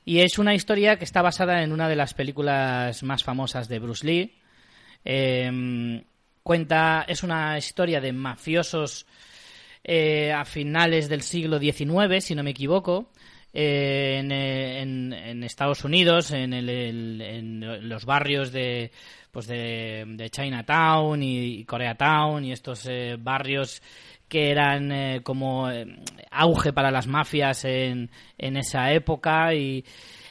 y 0.05 0.21
es 0.21 0.39
una 0.39 0.55
historia 0.55 0.97
que 0.97 1.05
está 1.05 1.21
basada 1.21 1.61
en 1.61 1.71
una 1.71 1.87
de 1.87 1.95
las 1.95 2.15
películas 2.15 3.03
más 3.03 3.23
famosas 3.23 3.67
de 3.67 3.79
Bruce 3.79 4.07
Lee. 4.07 4.39
Eh, 5.05 6.03
cuenta, 6.41 7.05
es 7.07 7.21
una 7.21 7.57
historia 7.57 8.01
de 8.01 8.11
mafiosos 8.11 9.05
eh, 9.83 10.31
a 10.31 10.45
finales 10.45 11.09
del 11.09 11.21
siglo 11.21 11.59
XIX, 11.59 12.23
si 12.23 12.35
no 12.35 12.43
me 12.43 12.51
equivoco, 12.51 13.11
eh, 13.53 14.17
en, 14.19 14.31
eh, 14.31 14.81
en- 14.81 15.13
en 15.13 15.43
Estados 15.43 15.83
Unidos, 15.83 16.31
en, 16.31 16.53
el- 16.53 17.21
en 17.21 17.89
los 17.89 18.05
barrios 18.05 18.51
de, 18.51 18.91
pues 19.31 19.47
de, 19.47 20.03
de 20.07 20.29
Chinatown 20.29 21.21
y, 21.23 21.59
y 21.59 21.65
Koreatown 21.65 22.45
y 22.45 22.51
estos 22.51 22.85
eh, 22.89 23.15
barrios 23.19 23.81
que 24.27 24.51
eran 24.51 24.91
eh, 24.91 25.21
como 25.23 25.69
eh, 25.71 25.85
auge 26.31 26.71
para 26.73 26.91
las 26.91 27.07
mafias 27.07 27.65
en, 27.65 28.11
en 28.37 28.57
esa 28.57 28.91
época 28.93 29.53
y 29.55 29.83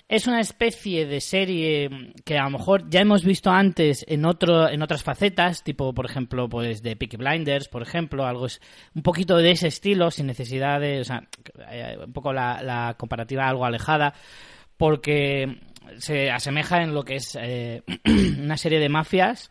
es 0.08 0.26
una 0.26 0.40
especie 0.40 1.06
de 1.06 1.20
serie 1.20 2.14
que 2.24 2.38
a 2.38 2.44
lo 2.44 2.50
mejor 2.50 2.88
ya 2.88 3.00
hemos 3.00 3.24
visto 3.24 3.50
antes 3.50 4.04
en 4.08 4.24
otro 4.24 4.68
en 4.68 4.82
otras 4.82 5.02
facetas 5.02 5.62
tipo 5.62 5.92
por 5.92 6.06
ejemplo 6.06 6.48
pues 6.48 6.82
de 6.82 6.96
Peaky 6.96 7.18
Blinders 7.18 7.68
por 7.68 7.82
ejemplo 7.82 8.24
algo 8.24 8.46
es 8.46 8.60
un 8.94 9.02
poquito 9.02 9.36
de 9.36 9.50
ese 9.50 9.68
estilo 9.68 10.10
sin 10.10 10.26
necesidad 10.26 10.80
de 10.80 11.00
o 11.00 11.04
sea 11.04 11.28
eh, 11.70 11.98
un 12.06 12.12
poco 12.12 12.32
la, 12.32 12.62
la 12.62 12.94
comparativa 12.98 13.46
algo 13.46 13.66
alejada 13.66 14.14
porque 14.78 15.58
se 15.98 16.30
asemeja 16.30 16.82
en 16.82 16.94
lo 16.94 17.04
que 17.04 17.16
es 17.16 17.36
eh, 17.40 17.82
una 18.40 18.56
serie 18.56 18.78
de 18.78 18.88
mafias 18.88 19.50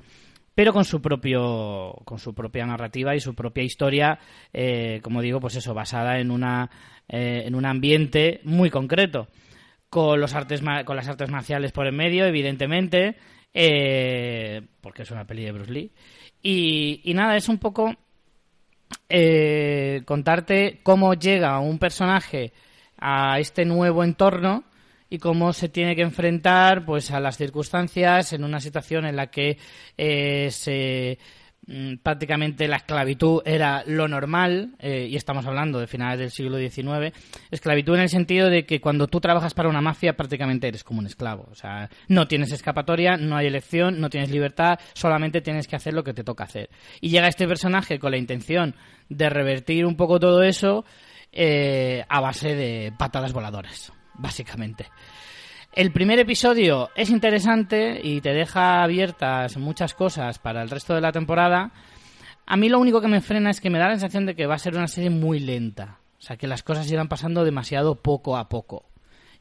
pero 0.55 0.73
con 0.73 0.85
su 0.85 1.03
propio 1.03 1.93
con 2.03 2.17
su 2.17 2.33
propia 2.33 2.65
narrativa 2.65 3.15
y 3.15 3.19
su 3.19 3.35
propia 3.35 3.63
historia 3.63 4.17
eh, 4.51 5.01
como 5.03 5.21
digo 5.21 5.39
pues 5.39 5.55
eso 5.55 5.75
basada 5.75 6.19
en 6.19 6.31
una 6.31 6.71
eh, 7.07 7.43
en 7.45 7.53
un 7.53 7.65
ambiente 7.65 8.41
muy 8.43 8.71
concreto 8.71 9.27
con 9.89 10.19
los 10.19 10.33
artes 10.33 10.61
con 10.85 10.95
las 10.95 11.07
artes 11.07 11.29
marciales 11.29 11.71
por 11.71 11.87
en 11.87 11.95
medio 11.95 12.25
evidentemente 12.25 13.15
eh, 13.53 14.61
porque 14.81 15.03
es 15.03 15.11
una 15.11 15.25
peli 15.25 15.43
de 15.43 15.51
Bruce 15.51 15.71
Lee. 15.71 15.91
Y, 16.41 17.01
y 17.03 17.13
nada 17.13 17.35
es 17.35 17.49
un 17.49 17.57
poco 17.57 17.95
eh, 19.09 20.03
contarte 20.05 20.79
cómo 20.83 21.13
llega 21.13 21.59
un 21.59 21.79
personaje 21.79 22.53
a 22.97 23.39
este 23.39 23.65
nuevo 23.65 24.03
entorno 24.03 24.63
y 25.09 25.19
cómo 25.19 25.53
se 25.53 25.69
tiene 25.69 25.95
que 25.95 26.01
enfrentar 26.01 26.85
pues 26.85 27.11
a 27.11 27.19
las 27.19 27.37
circunstancias 27.37 28.33
en 28.33 28.43
una 28.43 28.59
situación 28.59 29.05
en 29.05 29.15
la 29.15 29.27
que 29.27 29.57
eh, 29.97 30.49
se 30.51 31.17
prácticamente 32.01 32.67
la 32.67 32.77
esclavitud 32.77 33.41
era 33.45 33.83
lo 33.85 34.07
normal, 34.07 34.75
eh, 34.79 35.07
y 35.09 35.15
estamos 35.17 35.45
hablando 35.45 35.79
de 35.79 35.87
finales 35.87 36.19
del 36.19 36.31
siglo 36.31 36.57
XIX, 36.57 37.13
esclavitud 37.51 37.95
en 37.95 38.01
el 38.01 38.09
sentido 38.09 38.49
de 38.49 38.65
que 38.65 38.79
cuando 38.79 39.07
tú 39.07 39.19
trabajas 39.19 39.53
para 39.53 39.67
una 39.67 39.81
mafia 39.81 40.15
prácticamente 40.15 40.67
eres 40.67 40.83
como 40.83 40.99
un 40.99 41.07
esclavo, 41.07 41.47
o 41.51 41.55
sea, 41.55 41.89
no 42.07 42.27
tienes 42.27 42.51
escapatoria, 42.51 43.17
no 43.17 43.35
hay 43.35 43.47
elección, 43.47 43.99
no 43.99 44.09
tienes 44.09 44.31
libertad, 44.31 44.79
solamente 44.93 45.41
tienes 45.41 45.67
que 45.67 45.75
hacer 45.75 45.93
lo 45.93 46.03
que 46.03 46.13
te 46.13 46.23
toca 46.23 46.45
hacer. 46.45 46.69
Y 47.01 47.09
llega 47.09 47.27
este 47.27 47.47
personaje 47.47 47.99
con 47.99 48.11
la 48.11 48.17
intención 48.17 48.75
de 49.09 49.29
revertir 49.29 49.85
un 49.85 49.97
poco 49.97 50.19
todo 50.19 50.43
eso 50.43 50.85
eh, 51.33 52.05
a 52.07 52.21
base 52.21 52.55
de 52.55 52.93
patadas 52.97 53.33
voladoras 53.33 53.91
básicamente. 54.17 54.87
El 55.77 55.91
primer 55.91 56.17
episodio 56.17 56.89
es 56.95 57.11
interesante 57.11 58.01
y 58.03 58.19
te 58.19 58.33
deja 58.33 58.81
abiertas 58.81 59.57
muchas 59.57 59.93
cosas 59.93 60.39
para 60.39 60.63
el 60.63 60.71
resto 60.71 60.95
de 60.95 61.01
la 61.01 61.11
temporada. 61.11 61.69
A 62.47 62.57
mí 62.57 62.67
lo 62.67 62.79
único 62.79 62.99
que 62.99 63.07
me 63.07 63.21
frena 63.21 63.51
es 63.51 63.61
que 63.61 63.69
me 63.69 63.77
da 63.77 63.85
la 63.85 63.93
sensación 63.93 64.25
de 64.25 64.33
que 64.33 64.47
va 64.47 64.55
a 64.55 64.57
ser 64.57 64.75
una 64.75 64.87
serie 64.87 65.11
muy 65.11 65.39
lenta. 65.39 65.99
O 66.17 66.21
sea, 66.21 66.35
que 66.35 66.47
las 66.47 66.63
cosas 66.63 66.89
irán 66.89 67.07
pasando 67.07 67.45
demasiado 67.45 67.93
poco 67.93 68.37
a 68.37 68.49
poco. 68.49 68.85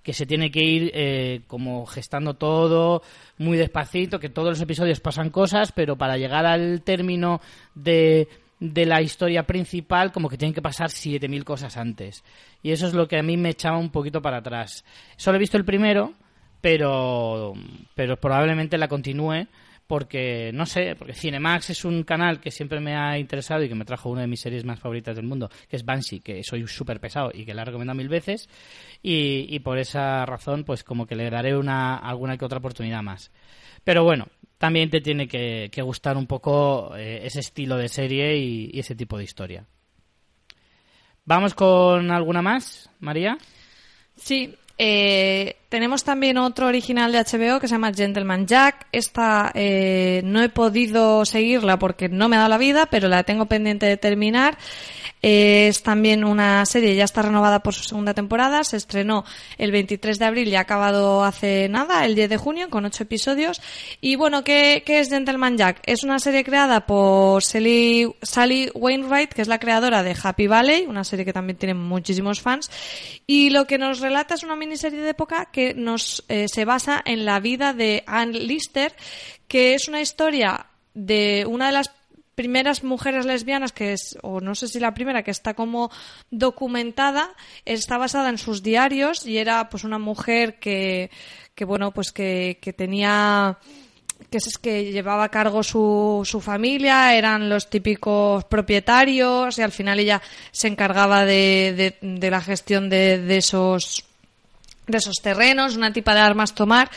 Que 0.02 0.12
se 0.12 0.26
tiene 0.26 0.50
que 0.50 0.62
ir 0.62 0.90
eh, 0.92 1.40
como 1.46 1.86
gestando 1.86 2.34
todo 2.34 3.00
muy 3.38 3.56
despacito, 3.56 4.20
que 4.20 4.28
todos 4.28 4.50
los 4.50 4.60
episodios 4.60 5.00
pasan 5.00 5.30
cosas, 5.30 5.72
pero 5.72 5.96
para 5.96 6.18
llegar 6.18 6.44
al 6.44 6.82
término 6.82 7.40
de 7.74 8.28
de 8.58 8.86
la 8.86 9.02
historia 9.02 9.46
principal 9.46 10.12
como 10.12 10.30
que 10.30 10.38
tienen 10.38 10.54
que 10.54 10.62
pasar 10.62 10.88
7.000 10.88 11.44
cosas 11.44 11.76
antes. 11.76 12.24
Y 12.62 12.72
eso 12.72 12.86
es 12.86 12.94
lo 12.94 13.06
que 13.06 13.18
a 13.18 13.22
mí 13.22 13.36
me 13.36 13.50
echaba 13.50 13.76
un 13.78 13.90
poquito 13.90 14.22
para 14.22 14.38
atrás. 14.38 14.84
Solo 15.16 15.36
he 15.36 15.40
visto 15.40 15.58
el 15.58 15.64
primero, 15.64 16.14
pero, 16.60 17.54
pero 17.94 18.16
probablemente 18.16 18.78
la 18.78 18.88
continúe 18.88 19.46
porque, 19.86 20.50
no 20.52 20.66
sé, 20.66 20.96
porque 20.96 21.14
Cinemax 21.14 21.70
es 21.70 21.84
un 21.84 22.02
canal 22.02 22.40
que 22.40 22.50
siempre 22.50 22.80
me 22.80 22.96
ha 22.96 23.18
interesado 23.18 23.62
y 23.62 23.68
que 23.68 23.74
me 23.76 23.84
trajo 23.84 24.10
una 24.10 24.22
de 24.22 24.26
mis 24.26 24.40
series 24.40 24.64
más 24.64 24.80
favoritas 24.80 25.14
del 25.14 25.26
mundo, 25.26 25.48
que 25.68 25.76
es 25.76 25.84
Banshee, 25.84 26.20
que 26.20 26.42
soy 26.42 26.66
súper 26.66 26.98
pesado 26.98 27.30
y 27.32 27.44
que 27.44 27.54
la 27.54 27.62
he 27.62 27.66
recomendado 27.66 27.96
mil 27.96 28.08
veces. 28.08 28.48
Y, 29.00 29.46
y 29.48 29.60
por 29.60 29.78
esa 29.78 30.26
razón, 30.26 30.64
pues 30.64 30.82
como 30.82 31.06
que 31.06 31.14
le 31.14 31.30
daré 31.30 31.56
una, 31.56 31.96
alguna 31.96 32.36
que 32.36 32.44
otra 32.44 32.58
oportunidad 32.58 33.02
más. 33.02 33.30
Pero 33.84 34.02
bueno, 34.02 34.26
también 34.58 34.90
te 34.90 35.00
tiene 35.00 35.28
que, 35.28 35.70
gustar 35.82 36.16
un 36.16 36.26
poco 36.26 36.96
eh, 36.96 37.20
ese 37.24 37.40
estilo 37.40 37.76
de 37.76 37.88
serie 37.88 38.36
y, 38.36 38.78
ese 38.78 38.94
tipo 38.94 39.18
de 39.18 39.24
historia. 39.24 39.66
¿Vamos 41.24 41.54
con 41.54 42.10
alguna 42.10 42.40
más, 42.40 42.88
María? 43.00 43.36
Sí, 44.16 44.54
eh, 44.78 45.56
tenemos 45.68 46.04
también 46.04 46.38
otro 46.38 46.66
original 46.66 47.10
de 47.10 47.18
HBO 47.18 47.58
que 47.60 47.66
se 47.66 47.74
llama 47.74 47.92
Gentleman 47.92 48.46
Jack. 48.46 48.86
Esta 48.92 49.50
eh, 49.54 50.20
no 50.24 50.42
he 50.42 50.48
podido 50.48 51.24
seguirla 51.24 51.78
porque 51.78 52.08
no 52.08 52.28
me 52.28 52.36
ha 52.36 52.40
dado 52.40 52.50
la 52.50 52.58
vida, 52.58 52.86
pero 52.86 53.08
la 53.08 53.24
tengo 53.24 53.46
pendiente 53.46 53.86
de 53.86 53.96
terminar. 53.96 54.58
Es 55.22 55.82
también 55.82 56.24
una 56.24 56.64
serie, 56.66 56.94
ya 56.94 57.02
está 57.02 57.22
renovada 57.22 57.60
por 57.60 57.74
su 57.74 57.82
segunda 57.82 58.14
temporada. 58.14 58.62
Se 58.62 58.76
estrenó 58.76 59.24
el 59.58 59.72
23 59.72 60.18
de 60.20 60.24
abril 60.24 60.48
y 60.48 60.54
ha 60.54 60.60
acabado 60.60 61.24
hace 61.24 61.68
nada, 61.68 62.04
el 62.04 62.14
10 62.14 62.28
de 62.30 62.36
junio, 62.36 62.70
con 62.70 62.84
ocho 62.84 63.02
episodios. 63.02 63.60
Y 64.00 64.14
bueno, 64.14 64.44
¿qué, 64.44 64.84
es 64.86 65.08
Gentleman 65.08 65.56
Jack? 65.56 65.82
Es 65.84 66.04
una 66.04 66.20
serie 66.20 66.44
creada 66.44 66.86
por 66.86 67.42
Sally, 67.42 68.14
Sally 68.22 68.70
Wainwright, 68.74 69.32
que 69.32 69.42
es 69.42 69.48
la 69.48 69.58
creadora 69.58 70.04
de 70.04 70.14
Happy 70.22 70.46
Valley, 70.46 70.86
una 70.86 71.02
serie 71.02 71.24
que 71.24 71.32
también 71.32 71.56
tiene 71.56 71.74
muchísimos 71.74 72.40
fans. 72.40 72.70
Y 73.26 73.50
lo 73.50 73.66
que 73.66 73.78
nos 73.78 73.98
relata 73.98 74.34
es 74.34 74.44
una 74.44 74.54
miniserie 74.54 75.00
de 75.00 75.10
época 75.10 75.48
que 75.56 75.72
nos 75.72 76.22
eh, 76.28 76.48
se 76.48 76.66
basa 76.66 77.02
en 77.02 77.24
la 77.24 77.40
vida 77.40 77.72
de 77.72 78.04
Anne 78.06 78.38
Lister, 78.40 78.94
que 79.48 79.72
es 79.72 79.88
una 79.88 80.02
historia 80.02 80.66
de 80.92 81.46
una 81.48 81.68
de 81.68 81.72
las 81.72 81.90
primeras 82.34 82.84
mujeres 82.84 83.24
lesbianas 83.24 83.72
que 83.72 83.94
es, 83.94 84.18
o 84.20 84.42
no 84.42 84.54
sé 84.54 84.68
si 84.68 84.80
la 84.80 84.92
primera, 84.92 85.22
que 85.22 85.30
está 85.30 85.54
como 85.54 85.90
documentada, 86.30 87.34
está 87.64 87.96
basada 87.96 88.28
en 88.28 88.36
sus 88.36 88.62
diarios 88.62 89.26
y 89.26 89.38
era 89.38 89.70
pues 89.70 89.84
una 89.84 89.98
mujer 89.98 90.58
que, 90.58 91.10
que 91.54 91.64
bueno, 91.64 91.90
pues 91.90 92.12
que, 92.12 92.58
que 92.60 92.74
tenía 92.74 93.56
que 94.28 94.36
es 94.36 94.58
que 94.58 94.92
llevaba 94.92 95.24
a 95.24 95.30
cargo 95.30 95.62
su, 95.62 96.20
su 96.24 96.42
familia, 96.42 97.14
eran 97.14 97.48
los 97.48 97.70
típicos 97.70 98.44
propietarios 98.44 99.58
y 99.58 99.62
al 99.62 99.72
final 99.72 100.00
ella 100.00 100.20
se 100.50 100.68
encargaba 100.68 101.24
de, 101.24 101.96
de, 102.02 102.30
la 102.30 102.42
gestión 102.42 102.90
de, 102.90 103.36
esos 103.36 104.04
de 104.86 104.98
esos 104.98 105.16
terrenos, 105.22 105.76
una 105.76 105.92
tipa 105.92 106.14
de 106.14 106.20
armas 106.20 106.54
tomar 106.54 106.90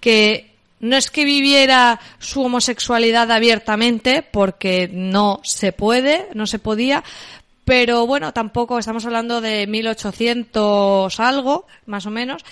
que 0.00 0.56
no 0.80 0.96
es 0.96 1.10
que 1.10 1.24
viviera 1.24 2.00
su 2.18 2.42
homosexualidad 2.42 3.30
abiertamente, 3.30 4.22
porque 4.22 4.88
no 4.92 5.40
se 5.42 5.72
puede, 5.72 6.28
no 6.34 6.46
se 6.46 6.58
podía, 6.58 7.02
pero 7.64 8.06
bueno, 8.06 8.32
tampoco 8.32 8.78
estamos 8.78 9.04
hablando 9.06 9.40
de 9.40 9.66
1800 9.66 11.18
algo, 11.18 11.66
más 11.86 12.06
o 12.06 12.10
menos. 12.10 12.44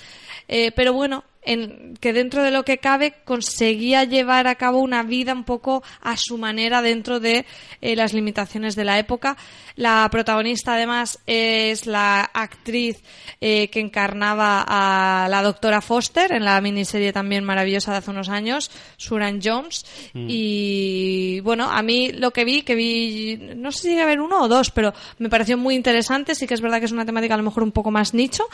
Eh, 0.48 0.72
pero 0.74 0.92
bueno, 0.92 1.24
en, 1.44 1.96
que 2.00 2.12
dentro 2.12 2.42
de 2.42 2.50
lo 2.50 2.64
que 2.64 2.78
cabe 2.78 3.14
conseguía 3.24 4.04
llevar 4.04 4.46
a 4.46 4.54
cabo 4.54 4.78
una 4.80 5.02
vida 5.02 5.32
un 5.32 5.44
poco 5.44 5.82
a 6.00 6.16
su 6.16 6.38
manera 6.38 6.82
dentro 6.82 7.20
de 7.20 7.44
eh, 7.80 7.96
las 7.96 8.12
limitaciones 8.12 8.76
de 8.76 8.84
la 8.84 8.98
época. 8.98 9.36
La 9.76 10.08
protagonista 10.10 10.74
además 10.74 11.18
es 11.26 11.86
la 11.86 12.20
actriz 12.22 13.02
eh, 13.40 13.68
que 13.68 13.80
encarnaba 13.80 14.64
a 14.66 15.28
la 15.28 15.42
doctora 15.42 15.80
Foster 15.80 16.32
en 16.32 16.44
la 16.44 16.60
miniserie 16.60 17.12
también 17.12 17.44
maravillosa 17.44 17.90
de 17.90 17.98
hace 17.98 18.10
unos 18.10 18.28
años, 18.28 18.70
Suran 18.96 19.40
Jones. 19.42 19.84
Mm. 20.12 20.26
Y 20.28 21.40
bueno, 21.40 21.70
a 21.70 21.82
mí 21.82 22.12
lo 22.12 22.30
que 22.30 22.44
vi, 22.44 22.62
que 22.62 22.74
vi, 22.74 23.36
no 23.56 23.72
sé 23.72 23.82
si 23.82 23.88
llegué 23.88 24.02
a 24.02 24.06
ver 24.06 24.20
uno 24.20 24.42
o 24.42 24.48
dos, 24.48 24.70
pero 24.70 24.94
me 25.18 25.28
pareció 25.28 25.58
muy 25.58 25.74
interesante. 25.74 26.34
Sí 26.34 26.46
que 26.46 26.54
es 26.54 26.60
verdad 26.60 26.78
que 26.78 26.86
es 26.86 26.92
una 26.92 27.04
temática 27.04 27.34
a 27.34 27.38
lo 27.38 27.42
mejor 27.42 27.64
un 27.64 27.72
poco 27.72 27.90
más 27.90 28.14
nicho, 28.14 28.44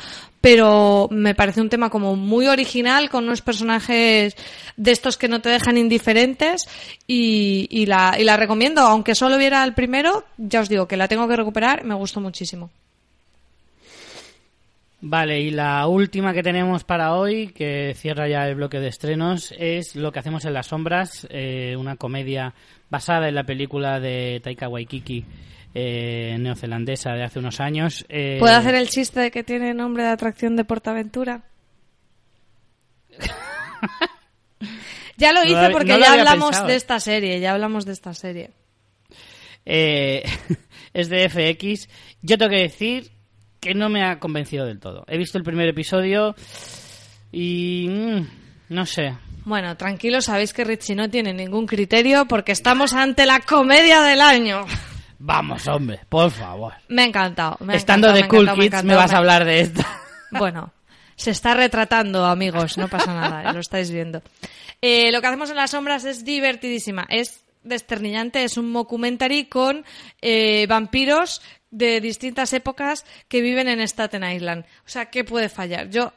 pero 0.41 1.09
me 1.11 1.35
parece 1.35 1.61
un 1.61 1.69
tema 1.69 1.91
como 1.91 2.17
muy 2.17 2.47
original 2.47 2.80
con 3.11 3.25
unos 3.25 3.43
personajes 3.43 4.37
de 4.77 4.91
estos 4.91 5.17
que 5.17 5.29
no 5.29 5.41
te 5.41 5.49
dejan 5.49 5.77
indiferentes 5.77 6.69
y, 7.07 7.87
la, 7.87 8.17
y 8.19 8.25
la 8.25 8.37
recomiendo, 8.37 8.81
aunque 8.81 9.15
solo 9.15 9.39
viera 9.39 9.63
el 9.65 9.75
primero, 9.75 10.25
ya 10.37 10.61
os 10.61 10.69
digo 10.69 10.89
que 10.89 10.97
la 10.97 11.09
tengo 11.09 11.29
que 11.29 11.37
recuperar, 11.37 11.85
me 11.85 11.95
gustó 11.95 12.21
muchísimo. 12.21 12.71
Vale, 15.03 15.41
y 15.41 15.51
la 15.51 15.87
última 15.87 16.35
que 16.35 16.43
tenemos 16.43 16.85
para 16.85 17.15
hoy, 17.15 17.49
que 17.49 17.95
cierra 17.97 18.29
ya 18.29 18.47
el 18.47 18.55
bloque 18.55 18.81
de 18.81 18.89
estrenos, 18.89 19.55
es 19.59 19.97
Lo 19.97 20.13
que 20.13 20.19
hacemos 20.19 20.45
en 20.45 20.53
las 20.53 20.67
sombras, 20.67 21.27
eh, 21.31 21.75
una 21.79 21.97
comedia 21.97 22.53
basada 22.91 23.29
en 23.29 23.35
la 23.35 23.45
película 23.45 23.99
de 23.99 24.41
Taika 24.45 24.69
Waikiki, 24.69 25.25
eh, 25.75 26.37
neozelandesa 26.39 27.13
de 27.13 27.23
hace 27.23 27.39
unos 27.39 27.61
años. 27.61 28.05
Eh... 28.11 28.37
¿Puedo 28.41 28.55
hacer 28.55 28.75
el 28.75 28.89
chiste 28.89 29.21
de 29.21 29.31
que 29.31 29.43
tiene 29.43 29.73
nombre 29.73 30.03
de 30.03 30.11
atracción 30.11 30.55
de 30.57 30.65
Portaventura? 30.65 31.45
Ya 35.17 35.33
lo 35.33 35.45
hice 35.45 35.71
porque 35.71 35.99
ya 35.99 36.13
hablamos 36.13 36.67
de 36.67 36.77
esta 36.77 37.01
serie, 37.01 37.41
ya 37.41 37.53
hablamos 37.53 37.85
de 37.85 37.93
esta 37.93 38.15
serie. 38.15 38.51
Eh, 39.65 40.23
es 40.93 41.09
de 41.09 41.29
FX. 41.29 41.89
Yo 42.23 42.39
tengo 42.39 42.51
que 42.51 42.63
decir 42.63 43.11
que 43.61 43.75
no 43.75 43.89
me 43.89 44.05
ha 44.05 44.19
convencido 44.19 44.67
del 44.67 44.81
todo. 44.81 45.05
He 45.07 45.19
visto 45.19 45.39
el 45.39 45.45
primer 45.45 45.69
episodio 45.69 46.35
y 47.31 47.87
mm, 47.89 48.27
no 48.71 48.87
sé. 48.87 49.17
Bueno, 49.45 49.77
tranquilo, 49.77 50.21
sabéis 50.21 50.53
que 50.53 50.65
Richie 50.65 50.95
no 50.95 51.09
tiene 51.09 51.33
ningún 51.33 51.67
criterio 51.67 52.27
porque 52.27 52.53
estamos 52.53 52.93
ante 52.93 53.27
la 53.27 53.41
comedia 53.41 54.03
del 54.03 54.21
año. 54.21 54.65
Vamos, 55.19 55.69
hombre, 55.69 56.01
por 56.09 56.31
favor. 56.31 56.73
Me 56.89 57.03
ha 57.03 57.07
encantado. 57.07 57.59
Estando 57.73 58.11
de 58.13 58.27
Cool 58.27 58.51
Kids, 58.55 58.85
me, 58.85 58.95
vas 58.95 59.13
a 59.13 59.19
hablar 59.19 59.45
de 59.45 59.61
esto. 59.61 59.83
Bueno, 60.31 60.73
se 61.21 61.33
está 61.33 61.53
retratando, 61.53 62.25
amigos, 62.25 62.79
no 62.79 62.89
pasa 62.89 63.13
nada, 63.13 63.53
lo 63.53 63.61
estáis 63.61 63.91
viendo. 63.91 64.23
Eh, 64.81 65.13
lo 65.13 65.21
que 65.21 65.27
hacemos 65.27 65.51
en 65.51 65.57
las 65.57 65.73
sombras 65.73 66.07
es 66.07 66.25
divertidísima, 66.25 67.07
es 67.11 67.45
desternillante, 67.63 68.43
es 68.43 68.57
un 68.57 68.71
mockumentary 68.71 69.45
con 69.45 69.85
eh, 70.23 70.67
vampiros 70.67 71.43
de 71.71 72.01
distintas 72.01 72.55
épocas 72.55 73.05
que 73.29 73.43
viven 73.43 73.69
en 73.69 73.83
Staten 73.83 74.25
Island. 74.25 74.65
O 74.87 74.89
sea, 74.89 75.11
¿qué 75.11 75.23
puede 75.23 75.51
fallar? 75.51 75.91
Yo 75.91 76.15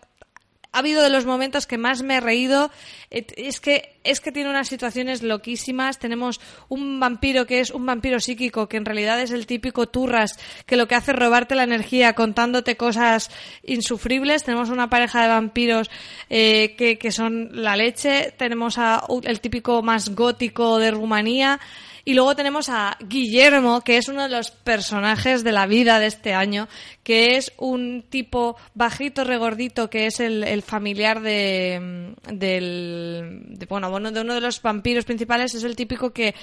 ha 0.73 0.79
habido 0.79 1.03
de 1.03 1.11
los 1.11 1.25
momentos 1.25 1.67
que 1.67 1.77
más 1.77 2.01
me 2.01 2.15
he 2.15 2.19
reído. 2.19 2.71
Es 3.11 3.61
que, 3.61 3.95
es 4.03 4.19
que 4.19 4.31
tiene 4.31 4.49
unas 4.49 4.67
situaciones 4.67 5.21
loquísimas. 5.21 5.99
Tenemos 5.99 6.41
un 6.67 6.99
vampiro 6.99 7.45
que 7.45 7.59
es 7.59 7.69
un 7.69 7.85
vampiro 7.85 8.19
psíquico, 8.19 8.67
que 8.67 8.77
en 8.77 8.85
realidad 8.85 9.21
es 9.21 9.29
el 9.29 9.45
típico 9.45 9.87
turras, 9.87 10.39
que 10.65 10.75
lo 10.75 10.87
que 10.87 10.95
hace 10.95 11.11
es 11.11 11.19
robarte 11.19 11.53
la 11.53 11.63
energía 11.63 12.13
contándote 12.13 12.75
cosas 12.75 13.29
insufribles. 13.63 14.43
Tenemos 14.43 14.71
una 14.71 14.89
pareja 14.89 15.21
de 15.21 15.27
vampiros 15.27 15.91
eh, 16.31 16.73
que, 16.75 16.97
que 16.97 17.11
son 17.11 17.49
la 17.53 17.77
leche. 17.77 18.33
Tenemos 18.35 18.79
a, 18.79 19.05
el 19.23 19.41
típico 19.41 19.83
más 19.83 20.09
gótico 20.09 20.79
de 20.79 20.89
Rumanía 20.89 21.59
Y 22.05 22.15
luego 22.15 22.35
tenemos 22.35 22.67
a 22.67 22.97
Guillermo, 22.99 23.81
que 23.81 23.97
es 23.97 24.09
uno 24.09 24.23
de 24.23 24.29
los 24.29 24.51
personajes 24.51 25.43
de 25.43 25.53
la 25.53 25.67
vida 25.67 25.99
de 25.99 26.07
este 26.07 26.33
año, 26.33 26.67
que 27.01 27.37
es 27.37 27.53
un 27.57 28.03
tipo 28.09 28.57
bajito, 28.73 29.23
regordito, 29.23 29.89
que 29.89 30.07
es 30.07 30.19
el, 30.19 30.43
el 30.43 30.63
familiar 30.63 31.21
de, 31.21 32.13
del, 32.31 33.43
de, 33.47 33.65
bueno, 33.67 33.89
bueno, 33.89 34.11
de 34.11 34.19
uno 34.19 34.33
de 34.33 34.41
los 34.41 34.61
vampiros 34.61 35.05
principales, 35.05 35.55
es 35.55 35.63
el 35.63 35.77
típico 35.77 36.11
que 36.11 36.35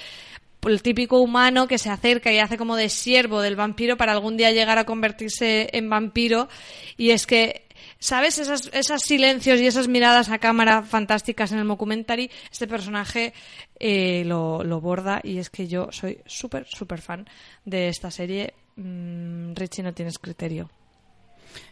el 0.63 0.83
típico 0.83 1.21
humano 1.21 1.67
que 1.67 1.79
se 1.79 1.89
acerca 1.89 2.33
y 2.33 2.39
hace 2.39 2.59
como 2.59 2.77
de 2.77 2.89
siervo 2.89 3.41
del 3.41 3.57
vampiro 3.57 3.97
para 3.97 4.13
algún 4.13 4.37
día 4.37 4.51
llegar 4.51 4.79
a 4.79 4.85
convertirse 4.85 5.71
en 5.73 5.89
vampiro. 5.89 6.49
Y 6.97 7.11
es 7.11 7.27
que 7.27 7.67
¿Sabes? 8.03 8.39
Esos, 8.39 8.71
esos 8.73 9.03
silencios 9.03 9.61
y 9.61 9.67
esas 9.67 9.87
miradas 9.87 10.31
a 10.31 10.39
cámara 10.39 10.83
fantásticas 10.83 11.53
en 11.53 11.59
el 11.59 11.69
documentary, 11.69 12.31
este 12.51 12.67
personaje 12.67 13.35
eh, 13.79 14.25
lo, 14.25 14.65
lo, 14.65 14.81
borda 14.81 15.21
y 15.23 15.37
es 15.37 15.51
que 15.51 15.69
yo 15.69 15.89
soy 15.93 16.19
súper, 16.25 16.67
súper 16.67 17.03
fan 17.03 17.29
de 17.67 17.89
esta 17.89 18.11
serie. 18.11 18.55
Mm, 18.77 19.55
Richie, 19.55 19.83
no 19.83 19.93
tienes 19.93 20.19
criterio. 20.19 20.71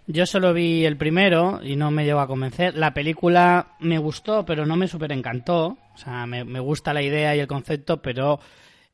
Yo 0.07 0.27
solo 0.27 0.53
vi 0.53 0.85
el 0.85 0.99
primero 0.99 1.61
y 1.63 1.77
no 1.77 1.91
me 1.91 2.05
llegó 2.05 2.21
a 2.21 2.27
convencer. 2.27 2.77
La 2.77 2.93
película 2.93 3.77
me 3.81 3.97
gustó, 3.97 4.45
pero 4.45 4.67
no 4.67 4.77
me 4.77 4.87
súper 4.87 5.13
encantó. 5.13 5.79
O 5.95 5.97
sea, 5.97 6.27
me, 6.27 6.45
me, 6.45 6.61
gusta 6.61 6.93
la 6.93 7.03
idea 7.03 7.35
y 7.37 7.41
el 7.41 7.47
concepto, 7.47 8.03
pero 8.03 8.39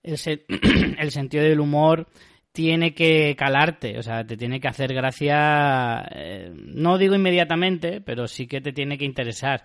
el 0.04 0.18
sentido 1.10 1.42
del 1.42 1.58
humor 1.60 2.06
tiene 2.54 2.94
que 2.94 3.34
calarte, 3.36 3.98
o 3.98 4.02
sea, 4.04 4.24
te 4.24 4.36
tiene 4.36 4.60
que 4.60 4.68
hacer 4.68 4.94
gracia, 4.94 6.06
eh, 6.14 6.52
no 6.54 6.98
digo 6.98 7.16
inmediatamente, 7.16 8.00
pero 8.00 8.28
sí 8.28 8.46
que 8.46 8.60
te 8.60 8.72
tiene 8.72 8.96
que 8.96 9.04
interesar. 9.04 9.64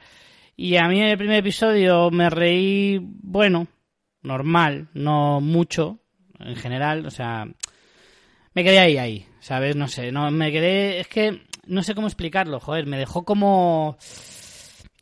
Y 0.55 0.75
a 0.75 0.87
mí 0.87 0.99
en 0.99 1.09
el 1.09 1.17
primer 1.17 1.37
episodio 1.37 2.09
me 2.09 2.31
reí, 2.31 2.99
bueno, 2.99 3.67
normal, 4.23 4.89
no 4.95 5.39
mucho, 5.39 5.99
en 6.39 6.55
general, 6.55 7.05
o 7.05 7.11
sea, 7.11 7.45
me 8.55 8.63
quedé 8.63 8.79
ahí, 8.79 8.97
ahí, 8.97 9.27
¿sabes? 9.39 9.75
No 9.75 9.87
sé, 9.87 10.11
no, 10.11 10.31
me 10.31 10.51
quedé, 10.51 10.99
es 10.99 11.07
que 11.07 11.43
no 11.67 11.83
sé 11.83 11.93
cómo 11.93 12.07
explicarlo, 12.07 12.59
joder, 12.59 12.87
me 12.87 12.97
dejó 12.97 13.23
como 13.23 13.99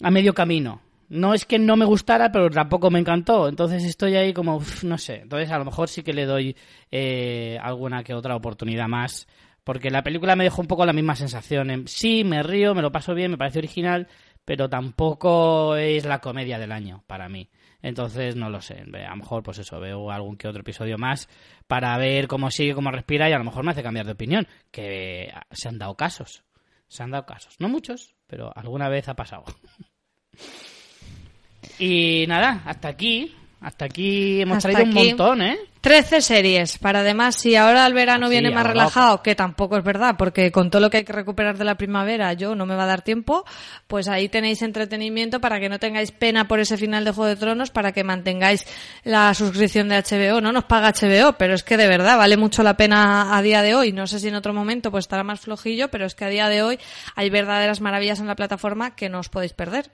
a 0.01 0.11
medio 0.11 0.33
camino 0.33 0.81
no 1.09 1.33
es 1.33 1.45
que 1.45 1.59
no 1.59 1.75
me 1.75 1.85
gustara, 1.85 2.31
pero 2.31 2.49
tampoco 2.49 2.89
me 2.89 2.99
encantó. 2.99 3.47
Entonces 3.47 3.83
estoy 3.83 4.15
ahí 4.15 4.33
como, 4.33 4.61
no 4.83 4.97
sé. 4.97 5.21
Entonces 5.21 5.49
a 5.51 5.57
lo 5.57 5.65
mejor 5.65 5.89
sí 5.89 6.03
que 6.03 6.13
le 6.13 6.25
doy 6.25 6.55
eh, 6.91 7.57
alguna 7.61 8.03
que 8.03 8.13
otra 8.13 8.35
oportunidad 8.35 8.87
más. 8.87 9.27
Porque 9.63 9.89
la 9.89 10.03
película 10.03 10.35
me 10.35 10.45
dejó 10.45 10.61
un 10.61 10.67
poco 10.67 10.85
la 10.85 10.93
misma 10.93 11.15
sensación. 11.15 11.83
Sí, 11.87 12.23
me 12.23 12.41
río, 12.41 12.73
me 12.73 12.81
lo 12.81 12.91
paso 12.91 13.13
bien, 13.13 13.31
me 13.31 13.37
parece 13.37 13.59
original, 13.59 14.07
pero 14.45 14.69
tampoco 14.69 15.75
es 15.75 16.05
la 16.05 16.19
comedia 16.19 16.57
del 16.57 16.71
año 16.71 17.03
para 17.05 17.27
mí. 17.27 17.49
Entonces 17.81 18.37
no 18.37 18.49
lo 18.49 18.61
sé. 18.61 18.85
A 19.05 19.09
lo 19.09 19.15
mejor, 19.17 19.43
pues 19.43 19.59
eso, 19.59 19.77
veo 19.79 20.09
algún 20.09 20.37
que 20.37 20.47
otro 20.47 20.61
episodio 20.61 20.97
más 20.97 21.27
para 21.67 21.97
ver 21.97 22.27
cómo 22.27 22.49
sigue, 22.49 22.73
cómo 22.73 22.91
respira 22.91 23.29
y 23.29 23.33
a 23.33 23.37
lo 23.37 23.43
mejor 23.43 23.65
me 23.65 23.71
hace 23.71 23.83
cambiar 23.83 24.05
de 24.05 24.13
opinión. 24.13 24.47
Que 24.71 25.33
se 25.51 25.67
han 25.67 25.77
dado 25.77 25.95
casos. 25.95 26.45
Se 26.87 27.03
han 27.03 27.11
dado 27.11 27.25
casos. 27.25 27.55
No 27.59 27.67
muchos, 27.67 28.15
pero 28.25 28.53
alguna 28.55 28.87
vez 28.87 29.09
ha 29.09 29.15
pasado. 29.15 29.43
Y 31.79 32.25
nada, 32.27 32.61
hasta 32.65 32.89
aquí. 32.89 33.33
Hasta 33.59 33.85
aquí 33.85 34.41
hemos 34.41 34.61
traído 34.61 34.83
un 34.83 34.93
montón, 34.93 35.41
¿eh? 35.41 35.57
13 35.81 36.21
series. 36.21 36.77
Para 36.77 36.99
además, 36.99 37.35
si 37.35 37.55
ahora 37.55 37.87
el 37.87 37.93
verano 37.93 38.29
viene 38.29 38.51
más 38.51 38.67
relajado, 38.67 39.23
que 39.23 39.35
tampoco 39.35 39.77
es 39.77 39.83
verdad, 39.83 40.15
porque 40.17 40.51
con 40.51 40.69
todo 40.69 40.81
lo 40.81 40.89
que 40.89 40.97
hay 40.97 41.03
que 41.03 41.13
recuperar 41.13 41.57
de 41.57 41.63
la 41.63 41.75
primavera, 41.75 42.33
yo 42.33 42.55
no 42.55 42.65
me 42.65 42.75
va 42.75 42.83
a 42.83 42.87
dar 42.87 43.01
tiempo, 43.01 43.45
pues 43.87 44.09
ahí 44.09 44.29
tenéis 44.29 44.61
entretenimiento 44.61 45.39
para 45.41 45.59
que 45.59 45.69
no 45.69 45.79
tengáis 45.79 46.11
pena 46.11 46.47
por 46.47 46.59
ese 46.59 46.77
final 46.77 47.03
de 47.03 47.11
Juego 47.11 47.29
de 47.29 47.35
Tronos, 47.35 47.71
para 47.71 47.93
que 47.93 48.03
mantengáis 48.03 48.65
la 49.03 49.33
suscripción 49.33 49.89
de 49.89 50.03
HBO. 50.03 50.39
No 50.39 50.51
nos 50.51 50.65
paga 50.65 50.91
HBO, 50.91 51.33
pero 51.37 51.55
es 51.55 51.63
que 51.63 51.77
de 51.77 51.87
verdad 51.87 52.17
vale 52.17 52.37
mucho 52.37 52.61
la 52.63 52.77
pena 52.77 53.35
a 53.35 53.41
día 53.41 53.63
de 53.63 53.73
hoy. 53.73 53.91
No 53.91 54.05
sé 54.05 54.19
si 54.19 54.27
en 54.27 54.35
otro 54.35 54.53
momento 54.53 54.91
pues 54.91 55.05
estará 55.05 55.23
más 55.23 55.39
flojillo, 55.39 55.87
pero 55.87 56.05
es 56.05 56.13
que 56.13 56.25
a 56.25 56.29
día 56.29 56.47
de 56.47 56.61
hoy 56.61 56.79
hay 57.15 57.29
verdaderas 57.29 57.81
maravillas 57.81 58.19
en 58.19 58.27
la 58.27 58.35
plataforma 58.35 58.95
que 58.95 59.09
no 59.09 59.19
os 59.19 59.29
podéis 59.29 59.53
perder. 59.53 59.89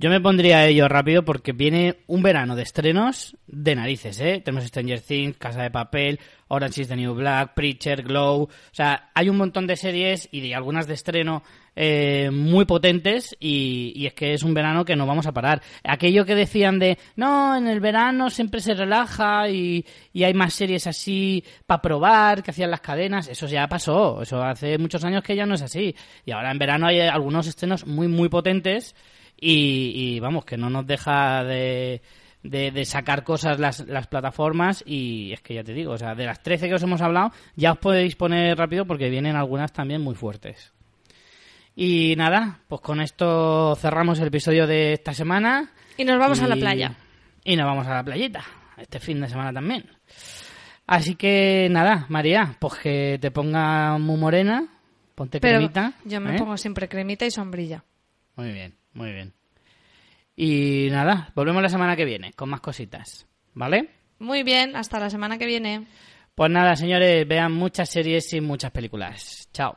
Yo 0.00 0.10
me 0.10 0.20
pondría 0.20 0.58
a 0.58 0.66
ello 0.66 0.86
rápido 0.86 1.24
porque 1.24 1.50
viene 1.50 1.96
un 2.06 2.22
verano 2.22 2.54
de 2.54 2.62
estrenos 2.62 3.36
de 3.48 3.74
narices, 3.74 4.20
¿eh? 4.20 4.40
Tenemos 4.44 4.64
Stranger 4.68 5.00
Things, 5.00 5.36
Casa 5.38 5.60
de 5.62 5.72
Papel, 5.72 6.20
Orange 6.46 6.82
is 6.82 6.88
the 6.88 6.94
New 6.94 7.14
Black, 7.14 7.54
Preacher, 7.54 8.02
Glow... 8.04 8.42
O 8.42 8.50
sea, 8.70 9.10
hay 9.12 9.28
un 9.28 9.36
montón 9.36 9.66
de 9.66 9.76
series 9.76 10.28
y 10.30 10.40
de 10.40 10.54
algunas 10.54 10.86
de 10.86 10.94
estreno 10.94 11.42
eh, 11.74 12.30
muy 12.32 12.64
potentes 12.64 13.36
y, 13.40 13.92
y, 13.96 14.06
es 14.06 14.14
que 14.14 14.34
es 14.34 14.44
un 14.44 14.54
verano 14.54 14.84
que 14.84 14.94
no 14.94 15.04
vamos 15.04 15.26
a 15.26 15.32
parar. 15.32 15.62
Aquello 15.82 16.24
que 16.24 16.36
decían 16.36 16.78
de, 16.78 16.96
no, 17.16 17.56
en 17.56 17.66
el 17.66 17.80
verano 17.80 18.30
siempre 18.30 18.60
se 18.60 18.74
relaja 18.74 19.48
y, 19.48 19.84
y 20.12 20.22
hay 20.22 20.32
más 20.32 20.54
series 20.54 20.86
así 20.86 21.42
para 21.66 21.82
probar 21.82 22.44
que 22.44 22.52
hacían 22.52 22.70
las 22.70 22.82
cadenas, 22.82 23.26
eso 23.26 23.48
ya 23.48 23.66
pasó. 23.66 24.22
Eso 24.22 24.40
hace 24.44 24.78
muchos 24.78 25.02
años 25.02 25.24
que 25.24 25.34
ya 25.34 25.44
no 25.44 25.56
es 25.56 25.62
así. 25.62 25.96
Y 26.24 26.30
ahora 26.30 26.52
en 26.52 26.58
verano 26.60 26.86
hay 26.86 27.00
algunos 27.00 27.48
estrenos 27.48 27.84
muy, 27.84 28.06
muy 28.06 28.28
potentes 28.28 28.94
y, 29.40 30.18
vamos, 30.20 30.44
que 30.44 30.56
no 30.56 30.68
nos 30.68 30.86
deja 30.86 31.44
de, 31.44 32.02
de, 32.42 32.84
sacar 32.84 33.24
cosas 33.24 33.58
las, 33.58 33.86
las, 33.86 34.06
plataformas 34.06 34.82
y 34.86 35.32
es 35.32 35.40
que 35.40 35.54
ya 35.54 35.64
te 35.64 35.72
digo, 35.72 35.92
o 35.92 35.98
sea, 35.98 36.14
de 36.14 36.26
las 36.26 36.42
13 36.42 36.68
que 36.68 36.74
os 36.74 36.82
hemos 36.82 37.00
hablado, 37.00 37.32
ya 37.54 37.72
os 37.72 37.78
podéis 37.78 38.16
poner 38.16 38.56
rápido 38.56 38.84
porque 38.86 39.10
vienen 39.10 39.36
algunas 39.36 39.72
también 39.72 40.02
muy 40.02 40.14
fuertes. 40.14 40.72
Y 41.76 42.16
nada, 42.16 42.58
pues 42.66 42.80
con 42.80 43.00
esto 43.00 43.76
cerramos 43.76 44.18
el 44.18 44.26
episodio 44.26 44.66
de 44.66 44.94
esta 44.94 45.14
semana. 45.14 45.70
Y 45.96 46.04
nos 46.04 46.18
vamos 46.18 46.40
a 46.42 46.48
la 46.48 46.56
playa. 46.56 46.96
Y 47.44 47.54
nos 47.54 47.66
vamos 47.66 47.86
a 47.86 47.94
la 47.94 48.02
playita, 48.02 48.44
este 48.76 48.98
fin 48.98 49.20
de 49.20 49.28
semana 49.28 49.52
también. 49.52 49.88
Así 50.88 51.14
que 51.14 51.68
nada, 51.70 52.06
María, 52.08 52.56
pues 52.58 52.74
que 52.80 53.18
te 53.20 53.30
ponga 53.30 53.96
muy 53.98 54.16
morena, 54.16 54.66
ponte 55.14 55.38
cremita. 55.38 55.92
Yo 56.04 56.20
me 56.20 56.34
¿eh? 56.34 56.38
pongo 56.38 56.56
siempre 56.56 56.88
cremita 56.88 57.26
y 57.26 57.30
sombrilla. 57.30 57.84
Muy 58.34 58.52
bien. 58.52 58.77
Muy 58.92 59.12
bien. 59.12 59.34
Y 60.36 60.88
nada, 60.90 61.32
volvemos 61.34 61.62
la 61.62 61.68
semana 61.68 61.96
que 61.96 62.04
viene 62.04 62.32
con 62.32 62.48
más 62.48 62.60
cositas. 62.60 63.26
¿Vale? 63.54 63.90
Muy 64.18 64.42
bien, 64.42 64.76
hasta 64.76 65.00
la 65.00 65.10
semana 65.10 65.38
que 65.38 65.46
viene. 65.46 65.86
Pues 66.34 66.50
nada, 66.50 66.76
señores, 66.76 67.26
vean 67.26 67.52
muchas 67.52 67.90
series 67.90 68.32
y 68.32 68.40
muchas 68.40 68.70
películas. 68.70 69.48
Chao. 69.52 69.76